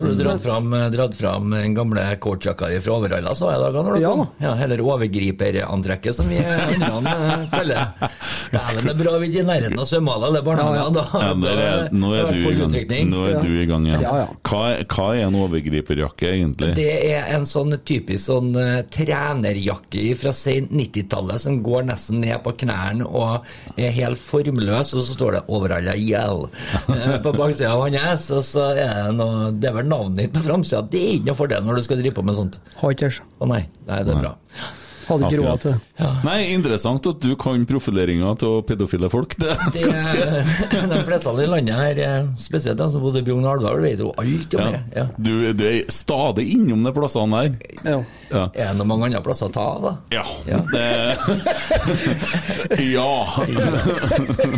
Har 0.00 0.08
du 0.08 0.16
dratt 0.16 0.40
fram, 0.40 0.70
dratt 0.94 1.12
fram 1.14 1.50
den 1.52 1.74
gamle 1.76 2.04
coachjakka 2.24 2.70
di 2.72 2.78
fra 2.80 2.94
Overhalla 2.96 3.34
så 3.36 3.50
i 3.52 3.58
dag? 3.60 3.74
Ja 4.00 4.14
da. 4.16 4.24
ja 4.40 4.52
Eller 4.64 4.80
overgriperantrekket, 4.80 6.16
som 6.16 6.30
vi 6.32 6.38
andre 6.40 7.12
eh, 7.12 7.42
kaller 7.52 7.82
det. 7.82 8.08
Dæven, 8.54 8.80
det 8.88 8.94
er 8.94 9.00
bra 9.02 9.12
vi 9.20 9.28
ikke 9.28 9.42
er 9.42 9.44
i 9.44 9.48
nærheten 9.50 9.82
av 9.82 9.88
svømmehallen 9.90 10.28
eller 10.30 10.46
barnehagen, 10.46 10.96
Da, 10.96 11.04
Ja, 11.20 11.34
er, 11.66 11.92
nå 11.92 12.14
er 12.16 12.30
du 12.30 12.38
i 12.38 12.54
gang. 12.62 13.10
Nå 13.10 13.26
er 13.28 13.36
du 13.44 13.52
i 13.52 13.68
gang 13.68 13.84
igjen. 13.90 14.06
Ja, 14.06 14.14
ja. 14.22 14.30
Hva, 14.48 14.62
hva 14.94 15.10
er 15.10 15.26
en 15.26 15.38
overgriperjakke, 15.42 16.32
egentlig? 16.32 16.72
Det 16.80 16.88
er 17.10 17.28
en 17.36 17.44
sånn 17.44 17.76
typisk 17.84 18.24
sånn 18.30 18.56
eh, 18.56 18.80
trenerjakke 18.88 20.06
fra 20.16 20.32
sent 20.32 20.72
90-tallet 20.72 21.44
som 21.44 21.60
går 21.68 21.90
nesten 21.92 22.24
ned 22.24 22.40
på 22.40 22.56
knærne 22.64 23.04
og 23.04 23.44
er 23.76 23.92
helt 24.00 24.16
formløs, 24.16 24.96
og 24.96 25.04
så 25.04 25.20
står 25.20 25.36
det 25.36 25.44
'Overhalla 25.52 25.92
eh, 25.92 27.20
på 27.20 27.36
baksida 27.36 27.65
av 27.70 27.84
hans. 27.86 28.26
Og 28.36 28.42
så 28.46 28.70
er 28.72 28.80
det 28.80 29.14
noe 29.18 29.52
Det 29.56 29.70
er 29.70 29.76
vel 29.78 29.90
navnet 29.90 30.24
ditt 30.24 30.34
på 30.36 30.44
framsida. 30.46 30.82
Det 30.92 31.02
er 31.02 31.14
ikke 31.18 31.30
noe 31.32 31.40
fordel 31.42 31.66
når 31.66 31.78
du 31.80 31.86
skal 31.86 32.02
drive 32.02 32.16
på 32.18 32.26
med 32.26 32.38
sånt. 32.38 32.60
Har 32.80 32.96
ikke 32.96 33.12
Å 33.40 33.48
nei. 33.50 33.62
Nei, 33.88 34.02
det 34.06 34.14
er 34.14 34.22
bra. 34.24 34.34
Hadde 35.06 35.28
ikke 35.30 35.42
råd 35.44 35.60
til 35.62 35.70
det. 35.76 36.08
Nei, 36.26 36.38
interessant 36.54 37.06
at 37.10 37.20
du 37.22 37.32
kan 37.40 37.64
profileringa 37.68 38.32
til 38.40 38.62
pedofile 38.66 39.08
folk. 39.12 39.36
Det. 39.40 39.54
Det 39.74 39.84
er, 39.86 40.42
de 40.92 41.00
fleste 41.06 41.34
i 41.42 41.46
landet 41.50 41.74
her, 41.78 42.00
eh, 42.06 42.28
spesielt 42.40 42.78
de 42.80 42.88
som 42.92 43.00
bodde 43.04 43.22
i 43.22 43.26
Bjugn 43.26 43.44
og 43.46 43.52
Alvdal, 43.56 43.80
vet 43.84 44.02
jo 44.02 44.12
alt 44.18 44.54
om 44.58 44.60
Ja. 44.60 44.70
det. 44.74 44.82
Ja. 44.96 45.06
Du, 45.18 45.32
du 45.52 45.64
er 45.70 45.82
stadig 45.92 46.48
innom 46.56 46.82
de 46.86 46.92
plassene 46.96 47.42
der. 47.46 47.58
Ja. 47.86 47.98
Ja. 48.26 48.44
Er 48.58 48.72
det 48.72 48.78
noen 48.80 48.88
mange 48.90 49.06
andre 49.06 49.20
plasser 49.22 49.46
å 49.46 49.52
ta 49.54 49.62
av, 49.76 49.82
da? 49.86 49.92
Ja. 50.10 50.24
Ja. 50.50 50.60
Ja. 52.76 53.26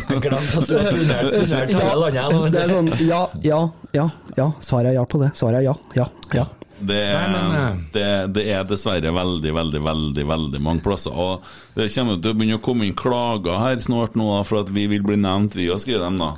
Glemt 0.08 0.54
at 0.56 0.68
du 0.68 0.74
har 0.78 0.88
turnert 0.88 1.72
hele 1.74 1.94
landet. 2.00 2.56
Er 2.58 2.72
sånn 2.72 2.88
ja, 3.04 3.20
ja, 3.44 3.60
ja, 3.96 4.06
ja. 4.38 4.46
Svaret 4.64 4.92
er 4.92 4.96
ja 4.98 5.04
på 5.08 5.20
det. 5.22 5.30
Svaret 5.38 5.60
er 5.60 5.66
ja, 5.68 5.74
ja, 5.98 6.06
ja. 6.36 6.46
Det 6.80 6.98
er, 7.02 7.24
Nei, 7.26 7.28
men, 7.34 7.54
eh, 7.58 7.78
det, 7.94 8.06
det 8.36 8.44
er 8.54 8.66
dessverre 8.68 9.12
veldig, 9.14 9.52
veldig, 9.56 9.82
veldig 9.82 10.24
veldig 10.30 10.60
mange 10.62 10.84
plasser. 10.84 11.14
Og 11.14 11.44
det 11.74 11.88
kommer 11.94 12.20
til 12.22 12.32
å 12.32 12.38
begynne 12.38 12.58
å 12.60 12.64
komme 12.64 12.86
inn 12.86 12.96
klager 12.98 13.60
her 13.62 13.82
snart 13.82 14.18
nå, 14.18 14.28
da, 14.36 14.42
for 14.46 14.62
at 14.62 14.72
vi 14.74 14.86
vil 14.90 15.04
bli 15.06 15.18
nevnt, 15.20 15.56
vi 15.58 15.70
og 15.74 15.82
skrive 15.82 16.04
dem, 16.04 16.20
da. 16.22 16.34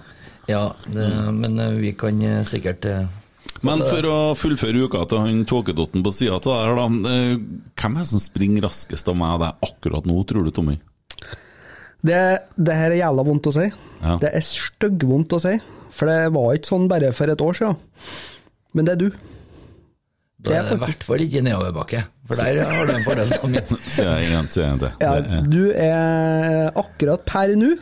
Ja, 0.50 0.64
det, 0.86 1.08
men 1.36 1.58
eh, 1.60 1.76
vi 1.80 1.94
kan 1.98 2.22
eh, 2.26 2.40
sikkert 2.48 2.88
Men 3.66 3.84
for 3.84 4.06
å 4.08 4.18
fullføre 4.38 4.86
uka 4.88 5.04
til 5.08 5.20
han 5.22 5.42
tåkedotten 5.48 6.04
på 6.04 6.14
sida 6.16 6.38
av 6.38 6.46
der, 6.48 6.78
da. 6.78 6.86
Hvem 7.80 7.98
er 7.98 8.04
det 8.04 8.12
som 8.12 8.22
springer 8.22 8.64
raskest 8.68 9.10
av 9.12 9.18
meg 9.20 9.36
og 9.36 9.44
deg 9.44 9.68
akkurat 9.68 10.08
nå, 10.08 10.16
tror 10.28 10.46
du, 10.46 10.54
Tommy? 10.54 10.78
Det, 12.00 12.20
det 12.56 12.76
her 12.78 12.94
er 12.94 13.02
jævla 13.02 13.24
vondt 13.26 13.50
å 13.50 13.52
si. 13.52 13.66
Ja. 14.00 14.16
Det 14.22 14.32
er 14.32 14.44
styggvondt 14.44 15.36
å 15.36 15.42
si. 15.42 15.58
For 15.92 16.08
det 16.08 16.30
var 16.32 16.54
ikke 16.56 16.70
sånn 16.72 16.88
bare 16.88 17.10
for 17.16 17.32
et 17.32 17.42
år 17.44 17.58
siden. 17.58 17.76
Men 18.76 18.86
det 18.86 18.94
er 18.94 19.00
du. 19.02 19.08
Da 20.40 20.54
er 20.56 20.62
det 20.64 20.76
i 20.78 20.80
hvert 20.80 21.04
fall 21.04 21.20
ikke 21.26 21.42
nedoverbakke, 21.44 22.00
for 22.30 22.40
der 22.40 22.62
har 22.64 22.86
du 22.88 22.92
en 22.94 23.04
fordel. 23.04 23.28
Sier 23.84 24.08
jeg 24.14 24.30
igjen, 24.30 24.48
sier 24.48 24.66
jeg 24.70 24.80
det. 24.86 24.92
Ja, 25.04 25.10
du 25.44 25.62
er 25.74 26.70
akkurat 26.80 27.26
per 27.28 27.52
nå 27.60 27.74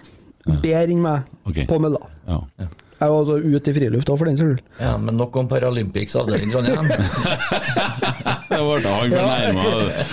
bedre 0.49 0.83
enn 0.89 1.03
meg 1.05 1.29
okay. 1.47 1.69
på 1.71 1.79
mølla. 1.83 2.03
ja. 2.29 2.43
Jeg 2.99 3.07
er 3.07 3.13
jo 3.13 3.19
altså 3.21 3.35
ute 3.39 3.71
i 3.71 3.75
friluft 3.77 4.09
òg, 4.11 4.17
for 4.19 4.27
den 4.27 4.35
saks 4.35 4.49
skyld. 4.57 4.63
Ja, 4.83 4.97
men 4.99 5.15
nok 5.15 5.37
om 5.39 5.47
Paralympics 5.47 6.17
avdeling 6.19 6.51
Trondheim. 6.51 6.89
Det 8.49 8.59
var 8.67 8.81
da 8.83 8.95
han 8.97 9.13
fornærma. 9.13 9.67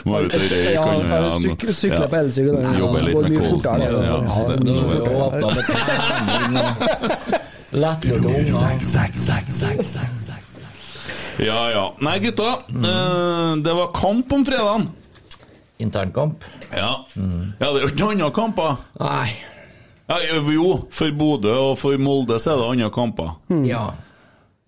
Må 0.06 0.20
ut 0.22 0.36
og 0.36 0.44
røyke. 0.44 0.60
Ja, 0.76 0.84
han, 0.86 1.02
jeg 1.02 1.10
ja, 1.10 1.32
syk- 1.42 1.64
på 1.66 2.20
elsykkel, 2.20 2.54
ja, 2.54 2.62
da. 2.62 2.74
Jobber 2.78 3.02
litt 3.08 3.18
med 3.24 3.32
Kolsen. 3.42 3.82
Ja, 3.82 3.90
ja. 3.90 3.98
ja, 4.06 4.38
det- 4.52 4.60
Nå 4.62 4.76
er 4.76 4.86
vi 4.86 5.00
nå- 5.00 5.02
jo 5.02 5.14
åpna 5.26 5.48
med 5.50 5.64
trening 5.72 6.54
og 6.62 6.70
lettlurte 7.82 8.28
unger. 8.30 8.54
Ja 11.44 11.72
ja. 11.72 11.86
Nei, 12.00 12.20
gutta. 12.24 12.60
Mm. 12.70 13.64
det 13.64 13.74
var 13.74 13.92
kamp 13.94 14.32
om 14.32 14.46
fredagen. 14.46 14.90
Internkamp? 15.78 16.44
Ja. 16.72 17.06
ja, 17.16 17.68
det 17.74 17.82
er 17.82 17.84
jo 17.84 17.90
ikke 17.92 18.06
noen 18.06 18.16
andre 18.22 18.32
kamper. 18.36 18.78
Nei. 19.02 19.34
Ja, 20.08 20.20
jo, 20.54 20.70
for 20.94 21.12
Bodø 21.18 21.52
og 21.72 21.76
for 21.82 21.98
Molde 22.00 22.38
så 22.40 22.54
er 22.54 22.62
det 22.62 22.68
andre 22.76 22.90
kamper. 22.94 23.34
Ja, 23.66 23.88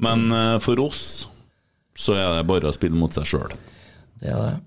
Men 0.02 0.28
eh, 0.34 0.58
for 0.62 0.80
oss 0.84 1.28
så 1.98 2.14
er 2.18 2.36
det 2.38 2.48
bare 2.50 2.70
å 2.70 2.76
spille 2.76 2.98
mot 2.98 3.14
seg 3.16 3.26
sjøl. 3.26 3.56
det 4.22 4.34
er 4.34 4.44
det. 4.44 4.58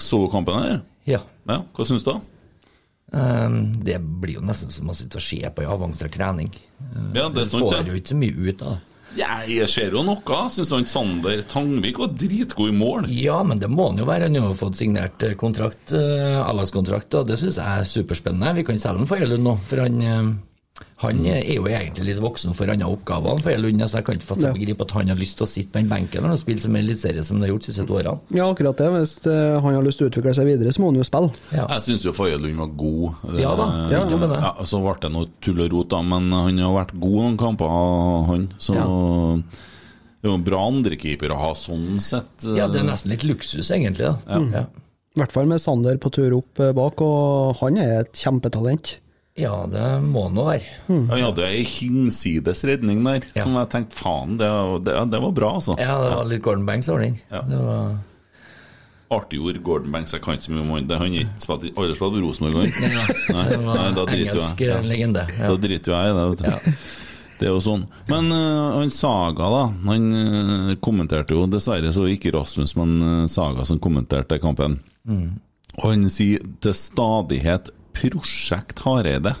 Så 0.00 0.18
du 0.22 0.28
kampen 0.32 0.56
her? 0.62 0.80
Ja. 1.06 1.20
Ja, 1.46 1.60
hva 1.76 1.86
syns 1.86 2.06
du? 2.06 2.14
Um, 3.12 3.72
det 3.82 3.98
blir 4.22 4.38
jo 4.38 4.42
nesten 4.46 4.70
som 4.70 4.90
å 4.90 4.94
sitte 4.94 5.18
og 5.18 5.24
se 5.24 5.40
på 5.42 5.64
ei 5.64 5.68
avansert 5.70 6.14
trening. 6.14 6.50
Uh, 6.80 7.10
Ja, 7.14 7.28
det 7.28 7.42
er 7.42 7.48
du 7.48 7.50
sant, 7.50 7.66
får 7.66 7.90
jo 7.90 7.98
ikke 7.98 8.12
så 8.14 8.18
mye 8.18 8.48
ut 8.48 8.62
av 8.62 8.76
det. 8.76 8.89
Ja, 9.18 9.40
jeg 9.48 9.66
ser 9.70 9.94
jo 9.96 10.04
noe. 10.06 10.42
Syns 10.54 10.70
han 10.74 10.86
Sander 10.88 11.42
Tangvik 11.50 11.98
var 11.98 12.12
dritgod 12.14 12.70
i 12.70 12.76
mål. 12.76 13.08
Ja, 13.14 13.40
men 13.46 13.58
det 13.62 13.70
må 13.72 13.88
han 13.90 13.98
jo 13.98 14.06
være. 14.08 14.28
Han 14.28 14.38
har 14.44 14.58
fått 14.58 14.78
signert 14.78 15.24
eh, 15.26 15.34
kontrakt, 15.40 15.94
eh, 15.96 16.38
A-lagskontrakt, 16.44 17.18
og 17.18 17.26
det 17.30 17.40
syns 17.40 17.58
jeg 17.58 17.66
er 17.66 17.90
superspennende. 17.90 18.54
Vi 18.60 18.66
kan 18.68 18.78
selge 18.78 19.02
han 19.02 19.10
for 19.10 19.26
Lund 19.32 19.46
nå, 19.46 19.56
for 19.66 19.82
han, 19.82 19.98
eh, 20.04 20.30
han 21.00 21.20
er 21.24 21.40
jo 21.54 21.62
egentlig 21.64 22.04
litt 22.10 22.18
voksen 22.20 22.52
for 22.54 22.68
andre 22.68 22.84
oppgaver 22.92 23.32
enn 23.32 23.42
for 23.42 23.56
Lund, 23.62 23.80
så 23.88 23.96
jeg 24.00 24.04
kan 24.04 24.18
ikke 24.18 24.26
fatte 24.28 24.42
Ja. 24.48 24.52
begripe 24.52 24.82
at 24.84 24.90
han 24.92 25.08
har 25.08 25.16
lyst 25.16 25.38
til 25.38 25.46
å 25.46 25.48
sitte 25.48 25.72
på 25.72 25.78
den 25.80 25.88
benken 25.88 26.20
når 26.22 26.28
han 26.34 26.40
spiller 26.42 26.60
som 26.60 26.76
eliteserie 26.76 27.22
som 27.24 27.36
han 27.38 27.46
har 27.46 27.52
gjort 27.54 27.66
de 27.66 27.72
siste 27.72 27.94
årene. 27.96 28.20
Ja, 28.36 28.48
akkurat 28.52 28.76
det. 28.76 28.88
Hvis 28.92 29.14
eh, 29.26 29.60
han 29.64 29.74
har 29.78 29.82
lyst 29.86 29.98
til 30.02 30.08
å 30.08 30.10
utvikle 30.12 30.34
seg 30.36 30.44
videre, 30.50 30.68
så 30.76 30.82
må 30.84 30.90
han 30.92 31.00
jo 31.00 31.06
spille. 31.08 31.32
Ja. 31.56 31.64
Jeg 31.72 31.80
syns 31.86 32.04
jo 32.04 32.12
Faye 32.12 32.36
Lund 32.36 32.56
var 32.60 32.68
god. 32.76 33.14
Det- 33.32 33.40
Ja 33.40 33.54
da, 33.56 33.66
ja, 33.90 34.02
ikke 34.04 34.20
det. 34.28 34.40
Ja, 34.44 34.52
så 34.64 34.82
ble 34.84 34.94
det 35.00 35.12
noe 35.16 35.26
tull 35.40 35.60
og 35.64 35.72
rot, 35.72 35.88
da, 35.88 36.02
men 36.02 36.30
han 36.32 36.58
har 36.58 36.76
vært 36.84 36.92
god 37.00 37.18
noen 37.24 37.38
kamper, 37.38 37.72
han. 38.28 38.48
Så 38.60 38.74
det 38.76 40.28
er 40.28 40.28
jo 40.28 40.34
en 40.36 40.44
bra 40.44 40.60
andrekeeper 40.68 41.32
å 41.32 41.38
ha 41.40 41.50
sånn 41.56 41.96
sett. 41.98 42.44
ja, 42.44 42.68
det 42.68 42.82
er 42.82 42.88
nesten 42.92 43.08
litt 43.14 43.24
luksus, 43.24 43.70
egentlig. 43.72 44.04
da. 44.04 44.18
Ja. 44.28 44.66
I 45.16 45.18
hvert 45.24 45.32
fall 45.32 45.46
med 45.50 45.60
Sander 45.60 45.96
på 45.96 46.12
tur 46.12 46.36
opp 46.36 46.60
eh, 46.60 46.72
bak, 46.76 47.00
og 47.00 47.56
han 47.64 47.78
er 47.78 48.00
et 48.04 48.12
kjempetalent. 48.12 48.98
Ja, 49.38 49.54
det 49.70 49.84
må 50.04 50.26
nå 50.34 50.44
være. 50.50 50.66
Han 50.88 51.08
hadde 51.22 51.46
ei 51.46 51.62
hinsides 51.64 52.64
redning 52.66 53.02
der, 53.06 53.20
Ja. 53.34 53.42
som 53.44 53.54
jeg 53.56 53.68
tenkte 53.72 53.96
faen, 53.96 54.36
det, 54.40 54.48
det, 54.84 54.94
det 55.12 55.20
var 55.22 55.32
bra, 55.32 55.52
altså. 55.60 55.76
Ja, 55.78 55.94
det 56.02 56.10
var 56.16 56.24
litt 56.28 56.42
Gordon 56.42 56.66
Banks 56.66 56.88
over 56.88 57.04
den. 57.06 57.18
Ja. 57.30 57.42
Det 57.48 57.60
var... 57.64 57.98
Artig 59.10 59.40
ord, 59.42 59.56
Gordon 59.66 59.90
Banks. 59.90 60.12
Jeg 60.14 60.22
kan 60.22 60.36
ikke 60.36 60.44
så 60.46 60.52
mye 60.54 60.62
om 60.62 60.68
han. 60.76 60.84
Det- 60.86 60.98
Han 61.00 61.08
har 61.10 61.22
ikke 61.24 61.42
spilt 61.42 61.64
i- 61.66 61.72
aldri 61.74 61.94
spilt 61.98 62.18
i 62.18 62.20
Rosenborg, 62.22 62.54
han. 62.54 62.90
Nei, 63.34 63.56
nei, 63.64 63.86
da 63.98 64.04
driter 64.06 64.36
jo 64.36 64.42
jeg. 64.44 64.68
eh, 64.70 64.84
legende. 64.86 65.24
Ja. 65.38 65.48
Da 65.48 65.56
driter 65.64 65.90
jo 65.90 65.96
jeg 65.96 66.10
i 66.10 66.18
det. 66.18 66.26
Vet 66.30 66.44
du. 66.44 66.72
Det 67.40 67.48
er 67.48 67.54
jo 67.54 67.60
sånn. 67.64 67.82
Men 68.06 68.28
uh, 68.30 68.76
han 68.76 68.90
Saga, 68.94 69.48
da. 69.50 69.62
Han 69.88 70.06
uh, 70.12 70.74
kommenterte 70.84 71.34
jo 71.34 71.46
Dessverre 71.50 71.90
så 71.96 72.04
ikke 72.12 72.30
Rasmus, 72.36 72.76
men 72.78 72.94
uh, 73.02 73.26
Saga 73.32 73.64
som 73.66 73.80
kommenterte 73.82 74.38
kampen. 74.42 74.78
Og 75.10 75.86
han 75.88 76.06
sier 76.12 76.44
til 76.60 76.74
stadighet 76.76 77.70
'Prosjekt 77.94 78.82
Hareide'. 78.84 79.36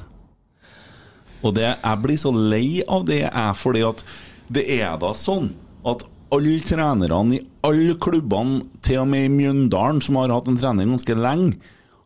Og 1.42 1.54
det, 1.56 1.68
jeg 1.72 2.02
blir 2.02 2.20
så 2.20 2.32
lei 2.34 2.82
av 2.84 3.06
det, 3.08 3.22
jeg, 3.24 3.56
fordi 3.56 3.84
at 3.86 4.04
det 4.52 4.66
er 4.80 4.96
da 5.00 5.14
sånn 5.16 5.52
at 5.88 6.04
alle 6.30 6.60
trenerne 6.62 7.38
i 7.38 7.42
alle 7.66 7.96
klubbene, 8.00 8.60
til 8.84 9.02
og 9.02 9.08
med 9.10 9.26
i 9.26 9.34
Mjøndalen, 9.34 10.00
som 10.04 10.18
har 10.20 10.32
hatt 10.34 10.48
en 10.50 10.58
trener 10.60 10.88
ganske 10.88 11.16
lenge, 11.16 11.56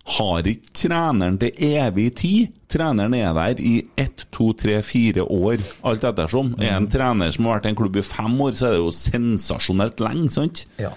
har 0.05 0.45
ikke 0.49 0.73
treneren 0.77 1.39
til 1.41 1.63
evig 1.65 2.11
tid. 2.21 2.53
Treneren 2.69 3.15
er 3.17 3.33
der 3.37 3.61
i 3.61 3.75
ett, 3.97 4.27
to, 4.35 4.51
tre, 4.53 4.83
fire 4.85 5.25
år, 5.25 5.63
alt 5.89 6.05
ettersom. 6.05 6.53
Er 6.61 6.77
en 6.77 6.91
trener 6.93 7.33
som 7.33 7.49
har 7.49 7.59
vært 7.59 7.71
i 7.71 7.73
en 7.73 7.79
klubb 7.79 7.97
i 7.97 8.05
fem 8.05 8.37
år, 8.45 8.53
så 8.59 8.69
er 8.69 8.77
det 8.77 8.83
jo 8.83 8.93
sensasjonelt 8.99 10.05
lenge, 10.05 10.29
sant? 10.35 10.67
Ja. 10.81 10.93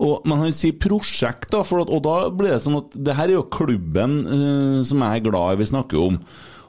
Og, 0.00 0.24
men 0.24 0.40
han 0.40 0.54
sier 0.56 0.78
prosjekt, 0.80 1.50
da, 1.52 1.60
for 1.66 1.84
at, 1.84 1.92
og 1.92 2.00
da 2.06 2.16
blir 2.32 2.54
det 2.54 2.62
sånn 2.64 2.78
at 2.80 2.94
det 2.96 3.16
her 3.18 3.28
er 3.28 3.36
jo 3.36 3.50
klubben 3.52 4.16
uh, 4.24 4.78
som 4.86 5.04
jeg 5.04 5.20
er 5.20 5.26
glad 5.28 5.58
i 5.58 5.60
vi 5.60 5.70
snakker 5.74 6.00
om. 6.00 6.16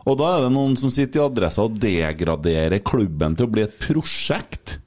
Og 0.09 0.17
da 0.19 0.31
er 0.33 0.45
det 0.45 0.53
noen 0.55 0.75
som 0.81 0.91
sitter 0.91 1.21
i 1.21 1.25
adressa 1.29 1.63
og 1.67 1.77
degraderer 1.79 2.81
klubben 2.83 3.37
til 3.37 3.47
å 3.47 3.53
bli 3.53 3.67
et 3.67 3.77
prosjekt. 3.79 4.79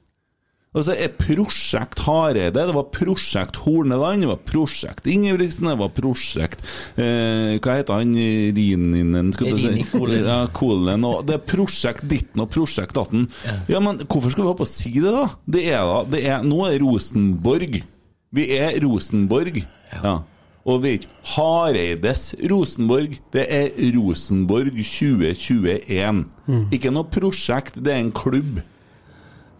Altså, 0.75 0.91
er 0.99 1.13
prosjekt 1.15 2.01
Hareide, 2.03 2.65
det 2.67 2.75
var 2.75 2.89
prosjekt 2.91 3.61
Horneland, 3.63 4.25
det 4.25 4.27
var 4.27 4.41
prosjekt 4.43 5.07
Ingebrigtsen, 5.07 5.69
det 5.71 5.77
var 5.79 5.93
prosjekt 5.95 6.65
eh, 6.99 7.55
Hva 7.63 7.77
heter 7.77 8.01
han? 8.01 8.11
Rininen? 8.11 9.31
si? 9.31 9.85
Ja, 10.19 10.41
Kolen. 10.51 11.07
Og 11.07 11.23
det 11.29 11.37
er 11.37 11.47
prosjekt 11.47 12.03
ditten 12.11 12.43
og 12.43 12.51
prosjekt 12.51 12.97
datten. 12.99 13.29
Ja, 13.71 13.79
men 13.79 14.03
hvorfor 14.03 14.35
skal 14.35 14.43
vi 14.43 14.51
ha 14.51 14.59
på 14.59 14.67
å 14.67 14.73
si 14.75 14.97
det, 14.97 15.15
da? 15.15 15.29
Det 15.47 15.63
er 15.71 15.87
da 15.87 15.99
det 16.11 16.25
er, 16.27 16.43
Nå 16.43 16.65
er 16.67 16.81
Rosenborg. 16.83 17.79
Vi 18.35 18.49
er 18.55 18.79
Rosenborg. 18.83 19.61
Ja. 19.95 20.15
Og 20.65 20.79
vi 20.81 20.89
er 20.89 20.95
ikke 20.97 21.11
Hareides 21.35 22.23
Rosenborg, 22.51 23.19
det 23.33 23.43
er 23.53 23.67
Rosenborg 23.95 24.71
2021. 24.81 26.23
Ikke 26.73 26.93
noe 26.93 27.05
prosjekt, 27.13 27.77
det 27.85 27.93
er 27.93 28.01
en 28.01 28.15
klubb. 28.15 28.63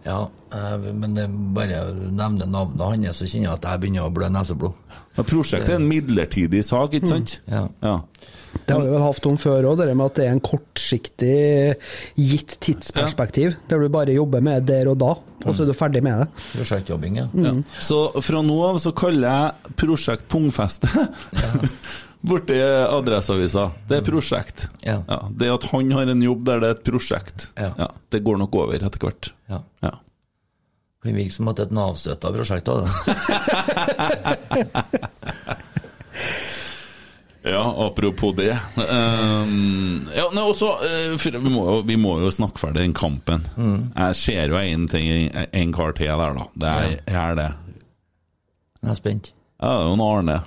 Ja, 0.06 0.28
eh, 0.54 0.88
men 0.94 1.14
det 1.16 1.26
er 1.26 1.36
bare 1.54 1.82
å 1.82 1.92
nevne 2.14 2.46
navnet 2.46 2.82
hans, 2.82 3.20
så 3.20 3.26
kjenner 3.26 3.48
jeg 3.48 3.54
at 3.56 3.68
jeg 3.70 3.82
begynner 3.82 4.06
å 4.06 4.14
blø 4.14 4.30
neseblod. 4.30 4.74
Men 5.16 5.28
prosjektet 5.30 5.72
er 5.74 5.80
en 5.80 5.88
midlertidig 5.90 6.62
sak, 6.66 6.94
ikke 6.94 7.10
sant? 7.10 7.38
Ja. 7.50 7.64
Ja. 7.82 7.96
Det 8.66 8.74
har 8.76 8.82
vi 8.86 8.90
vel 8.94 9.02
hatt 9.04 9.26
om 9.28 9.36
før 9.40 9.66
òg, 9.72 9.76
det 9.82 9.94
med 9.96 10.06
at 10.06 10.14
det 10.18 10.24
er 10.26 10.32
en 10.36 10.40
kortsiktig 10.40 11.76
gitt 12.16 12.56
tidsperspektiv. 12.64 13.56
Der 13.68 13.78
du 13.84 13.88
bare 13.92 14.14
jobber 14.16 14.40
med 14.44 14.64
det 14.66 14.76
der 14.82 14.90
og 14.92 14.98
da, 15.02 15.12
og 15.44 15.50
så 15.54 15.62
er 15.62 15.70
du 15.70 15.74
ferdig 15.76 16.02
med 16.06 16.22
det. 16.22 16.28
Prosjektjobbing, 16.54 17.16
ja. 17.20 17.26
Ja. 17.44 17.52
Så 17.84 18.00
fra 18.24 18.40
nå 18.42 18.56
av 18.70 18.78
så 18.82 18.92
kaller 18.96 19.28
jeg 19.28 19.76
prosjekt 19.82 20.26
Pungfeste 20.32 20.88
borti 22.26 22.56
Adresseavisa. 22.62 23.68
Det 23.86 24.00
er 24.00 24.06
prosjekt. 24.08 24.66
Ja. 24.82 24.96
Det 25.30 25.50
at 25.52 25.68
han 25.70 25.92
har 25.94 26.06
en 26.10 26.22
jobb 26.24 26.42
der 26.48 26.58
det 26.64 26.68
er 26.72 26.74
et 26.78 26.84
prosjekt, 26.88 27.50
Ja. 27.60 27.70
det 28.10 28.22
går 28.26 28.36
nok 28.42 28.54
over 28.64 28.74
etter 28.80 28.98
hvert. 29.04 29.32
ja. 29.52 29.60
Ja. 29.84 29.92
Kan 31.06 31.14
virke 31.14 31.30
som 31.30 31.46
at 31.52 31.56
det 31.60 31.62
er 31.62 31.68
et 31.68 31.74
Nav-støtta 31.76 32.32
prosjekt 32.34 32.66
òg, 32.72 32.82
det. 32.82 32.90
Ja, 37.46 37.62
apropos 37.86 38.32
det. 38.34 38.56
Um, 38.74 40.08
ja, 40.16 40.24
nei, 40.34 40.42
også, 40.42 40.66
uh, 40.82 41.14
vi, 41.14 41.30
må, 41.52 41.62
jo- 41.68 41.84
vi 41.86 41.94
må 42.00 42.16
jo 42.24 42.30
snakke 42.34 42.58
ferdig 42.58 42.82
den 42.82 42.94
kampen. 42.96 43.44
Jeg 43.94 44.14
ser 44.18 44.50
jo 44.50 44.56
en 44.58 44.88
ting, 44.90 45.30
en 45.30 45.70
kar 45.76 45.92
til 45.94 46.10
der, 46.10 46.34
da. 46.40 46.44
Det 46.58 46.66
er, 46.72 46.98
er 47.22 47.34
det. 47.38 47.46
Jeg 48.82 48.90
er 48.90 48.98
spent. 48.98 49.30
Ja, 49.62 49.70
det 49.78 49.84
er 49.84 49.94
jo 49.94 50.02
Arne. 50.10 50.40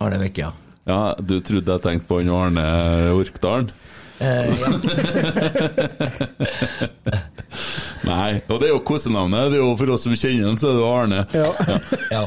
Arne 0.00 0.18
Vekke, 0.22 0.40
ja. 0.46 0.52
Ja, 0.86 1.00
du 1.18 1.40
trodde 1.42 1.66
jeg 1.74 1.82
tenkte 1.82 2.06
på 2.12 2.20
en 2.22 2.30
Arne 2.30 2.62
Orkdalen? 3.18 3.72
Eh, 4.22 4.54
ja. 4.54 4.70
Nei, 8.06 8.38
og 8.46 8.60
det 8.60 8.68
er 8.68 8.72
jo 8.72 8.80
kosenavnet. 8.86 9.50
Det 9.52 9.58
er 9.58 9.62
jo 9.64 9.72
For 9.80 9.90
oss 9.96 10.04
som 10.06 10.14
kjenner 10.16 10.46
han, 10.52 10.58
så 10.60 10.66
er 10.70 10.74
det 10.76 10.82
jo 10.84 10.92
Arne. 10.94 11.20
ja. 12.14 12.22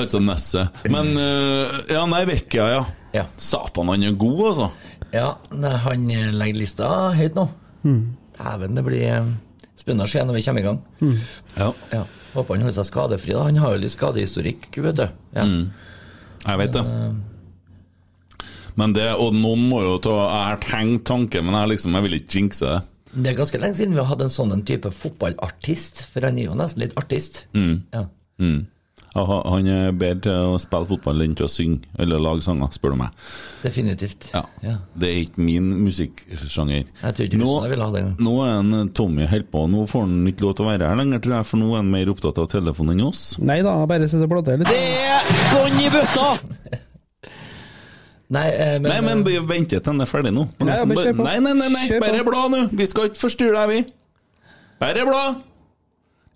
Altså 0.00 0.18
Nesset. 0.22 0.68
Men 0.88 1.06
uh, 1.18 1.66
Ja, 1.90 2.04
nei, 2.08 2.22
Vekkia, 2.30 2.66
ja. 2.76 2.82
Ja. 3.14 3.26
Satan, 3.36 3.90
han 3.90 4.06
er 4.06 4.14
god, 4.18 4.40
altså. 4.52 4.70
ja 5.10 5.28
han 5.84 6.10
eh, 6.14 6.28
legger 6.30 6.60
lista 6.60 6.90
høyt 7.18 7.38
nå. 7.38 7.48
Dæven, 7.82 8.76
det 8.78 8.84
blir 8.86 9.02
eh, 9.08 9.32
spennende 9.80 10.06
å 10.06 10.12
se 10.12 10.22
når 10.26 10.38
vi 10.38 10.44
kommer 10.46 10.62
i 10.62 10.68
gang. 10.68 10.80
Ja. 11.56 11.72
Ja. 11.90 12.04
Håper 12.34 12.54
han 12.54 12.62
holder 12.62 12.76
seg 12.78 12.86
skadefri. 12.86 13.34
da 13.34 13.48
Han 13.48 13.58
har 13.58 13.74
jo 13.74 13.82
litt 13.82 13.96
skadehistorikk, 13.96 14.70
vet 14.84 15.00
du. 15.00 15.06
Ja. 15.34 15.48
Jeg 16.46 16.62
vet 16.62 16.76
det. 16.76 16.84
Men 18.78 18.94
det, 18.94 19.08
og 19.18 19.34
noen 19.34 19.64
må 19.68 19.80
jo 19.82 19.96
ta 20.00 20.12
Jeg 20.14 20.44
har 20.46 20.60
tenkt 20.62 21.02
tanken, 21.10 21.44
men 21.48 21.56
jeg 21.58 21.72
liksom, 21.74 21.96
jeg 21.98 22.06
vil 22.06 22.18
ikke 22.20 22.36
jinxe 22.38 22.68
det. 22.70 22.78
Det 23.10 23.32
er 23.32 23.38
ganske 23.40 23.58
lenge 23.58 23.74
siden 23.74 23.96
vi 23.96 23.98
har 23.98 24.06
hatt 24.12 24.22
en 24.22 24.30
sånn 24.30 24.60
type 24.62 24.92
fotballartist, 24.94 26.04
for 26.12 26.22
han 26.28 26.38
er 26.38 26.46
jo 26.46 26.54
nesten 26.58 26.84
litt 26.84 26.94
artist. 27.00 27.42
Ja. 27.90 28.04
Mm. 28.40 28.60
Ja, 29.10 29.24
Han 29.26 29.66
er 29.66 29.90
bedre 29.98 30.20
til 30.22 30.52
å 30.54 30.58
spille 30.62 30.86
fotball 30.86 31.24
enn 31.24 31.32
til 31.38 31.48
å 31.48 31.50
synge 31.50 31.88
eller 31.98 32.20
lage 32.22 32.44
sanger, 32.46 32.70
spør 32.76 32.94
du 32.94 32.98
meg. 33.00 33.16
Definitivt. 33.64 34.28
Ja. 34.34 34.44
Ja. 34.62 34.76
Det 34.94 35.08
er 35.10 35.24
ikke 35.24 35.42
min 35.42 35.72
musikksjanger. 35.82 36.84
Jeg 37.02 37.16
tror 37.16 37.26
ikke 37.26 37.40
Nå, 37.40 37.48
jeg 37.64 37.72
vil 37.74 37.82
ha 37.84 37.90
det 37.96 38.04
nå 38.20 38.34
er 38.44 38.52
en 38.60 38.92
Tommy 38.94 39.26
helt 39.30 39.50
på, 39.50 39.64
nå 39.70 39.86
får 39.90 40.06
han 40.06 40.30
ikke 40.30 40.46
lov 40.46 40.54
til 40.58 40.66
å 40.66 40.70
være 40.70 40.92
her 40.92 41.00
lenger, 41.00 41.24
tror 41.24 41.36
jeg, 41.40 41.48
for 41.50 41.62
nå 41.62 41.72
er 41.72 41.82
han 41.82 41.90
mer 41.90 42.12
opptatt 42.12 42.38
av 42.38 42.48
telefonen 42.52 42.94
enn 42.98 43.08
oss. 43.08 43.24
Nei 43.42 43.58
da, 43.66 43.74
jeg 43.82 43.90
bare 43.90 44.08
sitter 44.12 44.28
og 44.28 44.32
bladrer 44.36 44.62
litt. 44.62 44.70
Det 44.70 44.78
er 45.10 45.52
bånn 45.56 45.82
i 45.82 45.90
bøtta! 45.96 46.30
Nei, 48.30 48.46
eh, 48.46 48.76
men, 48.78 48.86
Nei, 48.92 49.00
men 49.02 49.22
vi 49.26 49.38
venter 49.42 49.80
til 49.82 49.90
han 49.90 50.04
er 50.04 50.06
ferdig 50.06 50.30
nå. 50.36 50.46
Nei, 50.62 50.76
nei, 50.86 51.50
nei, 51.50 51.70
nei. 51.74 51.86
Bare 51.98 52.22
bla 52.26 52.44
nå. 52.52 52.68
Vi 52.78 52.86
skal 52.86 53.10
ikke 53.10 53.24
forstyrre 53.24 53.64
deg, 53.64 53.72
vi. 53.74 54.52
Bare 54.78 55.02
bla. 55.08 55.24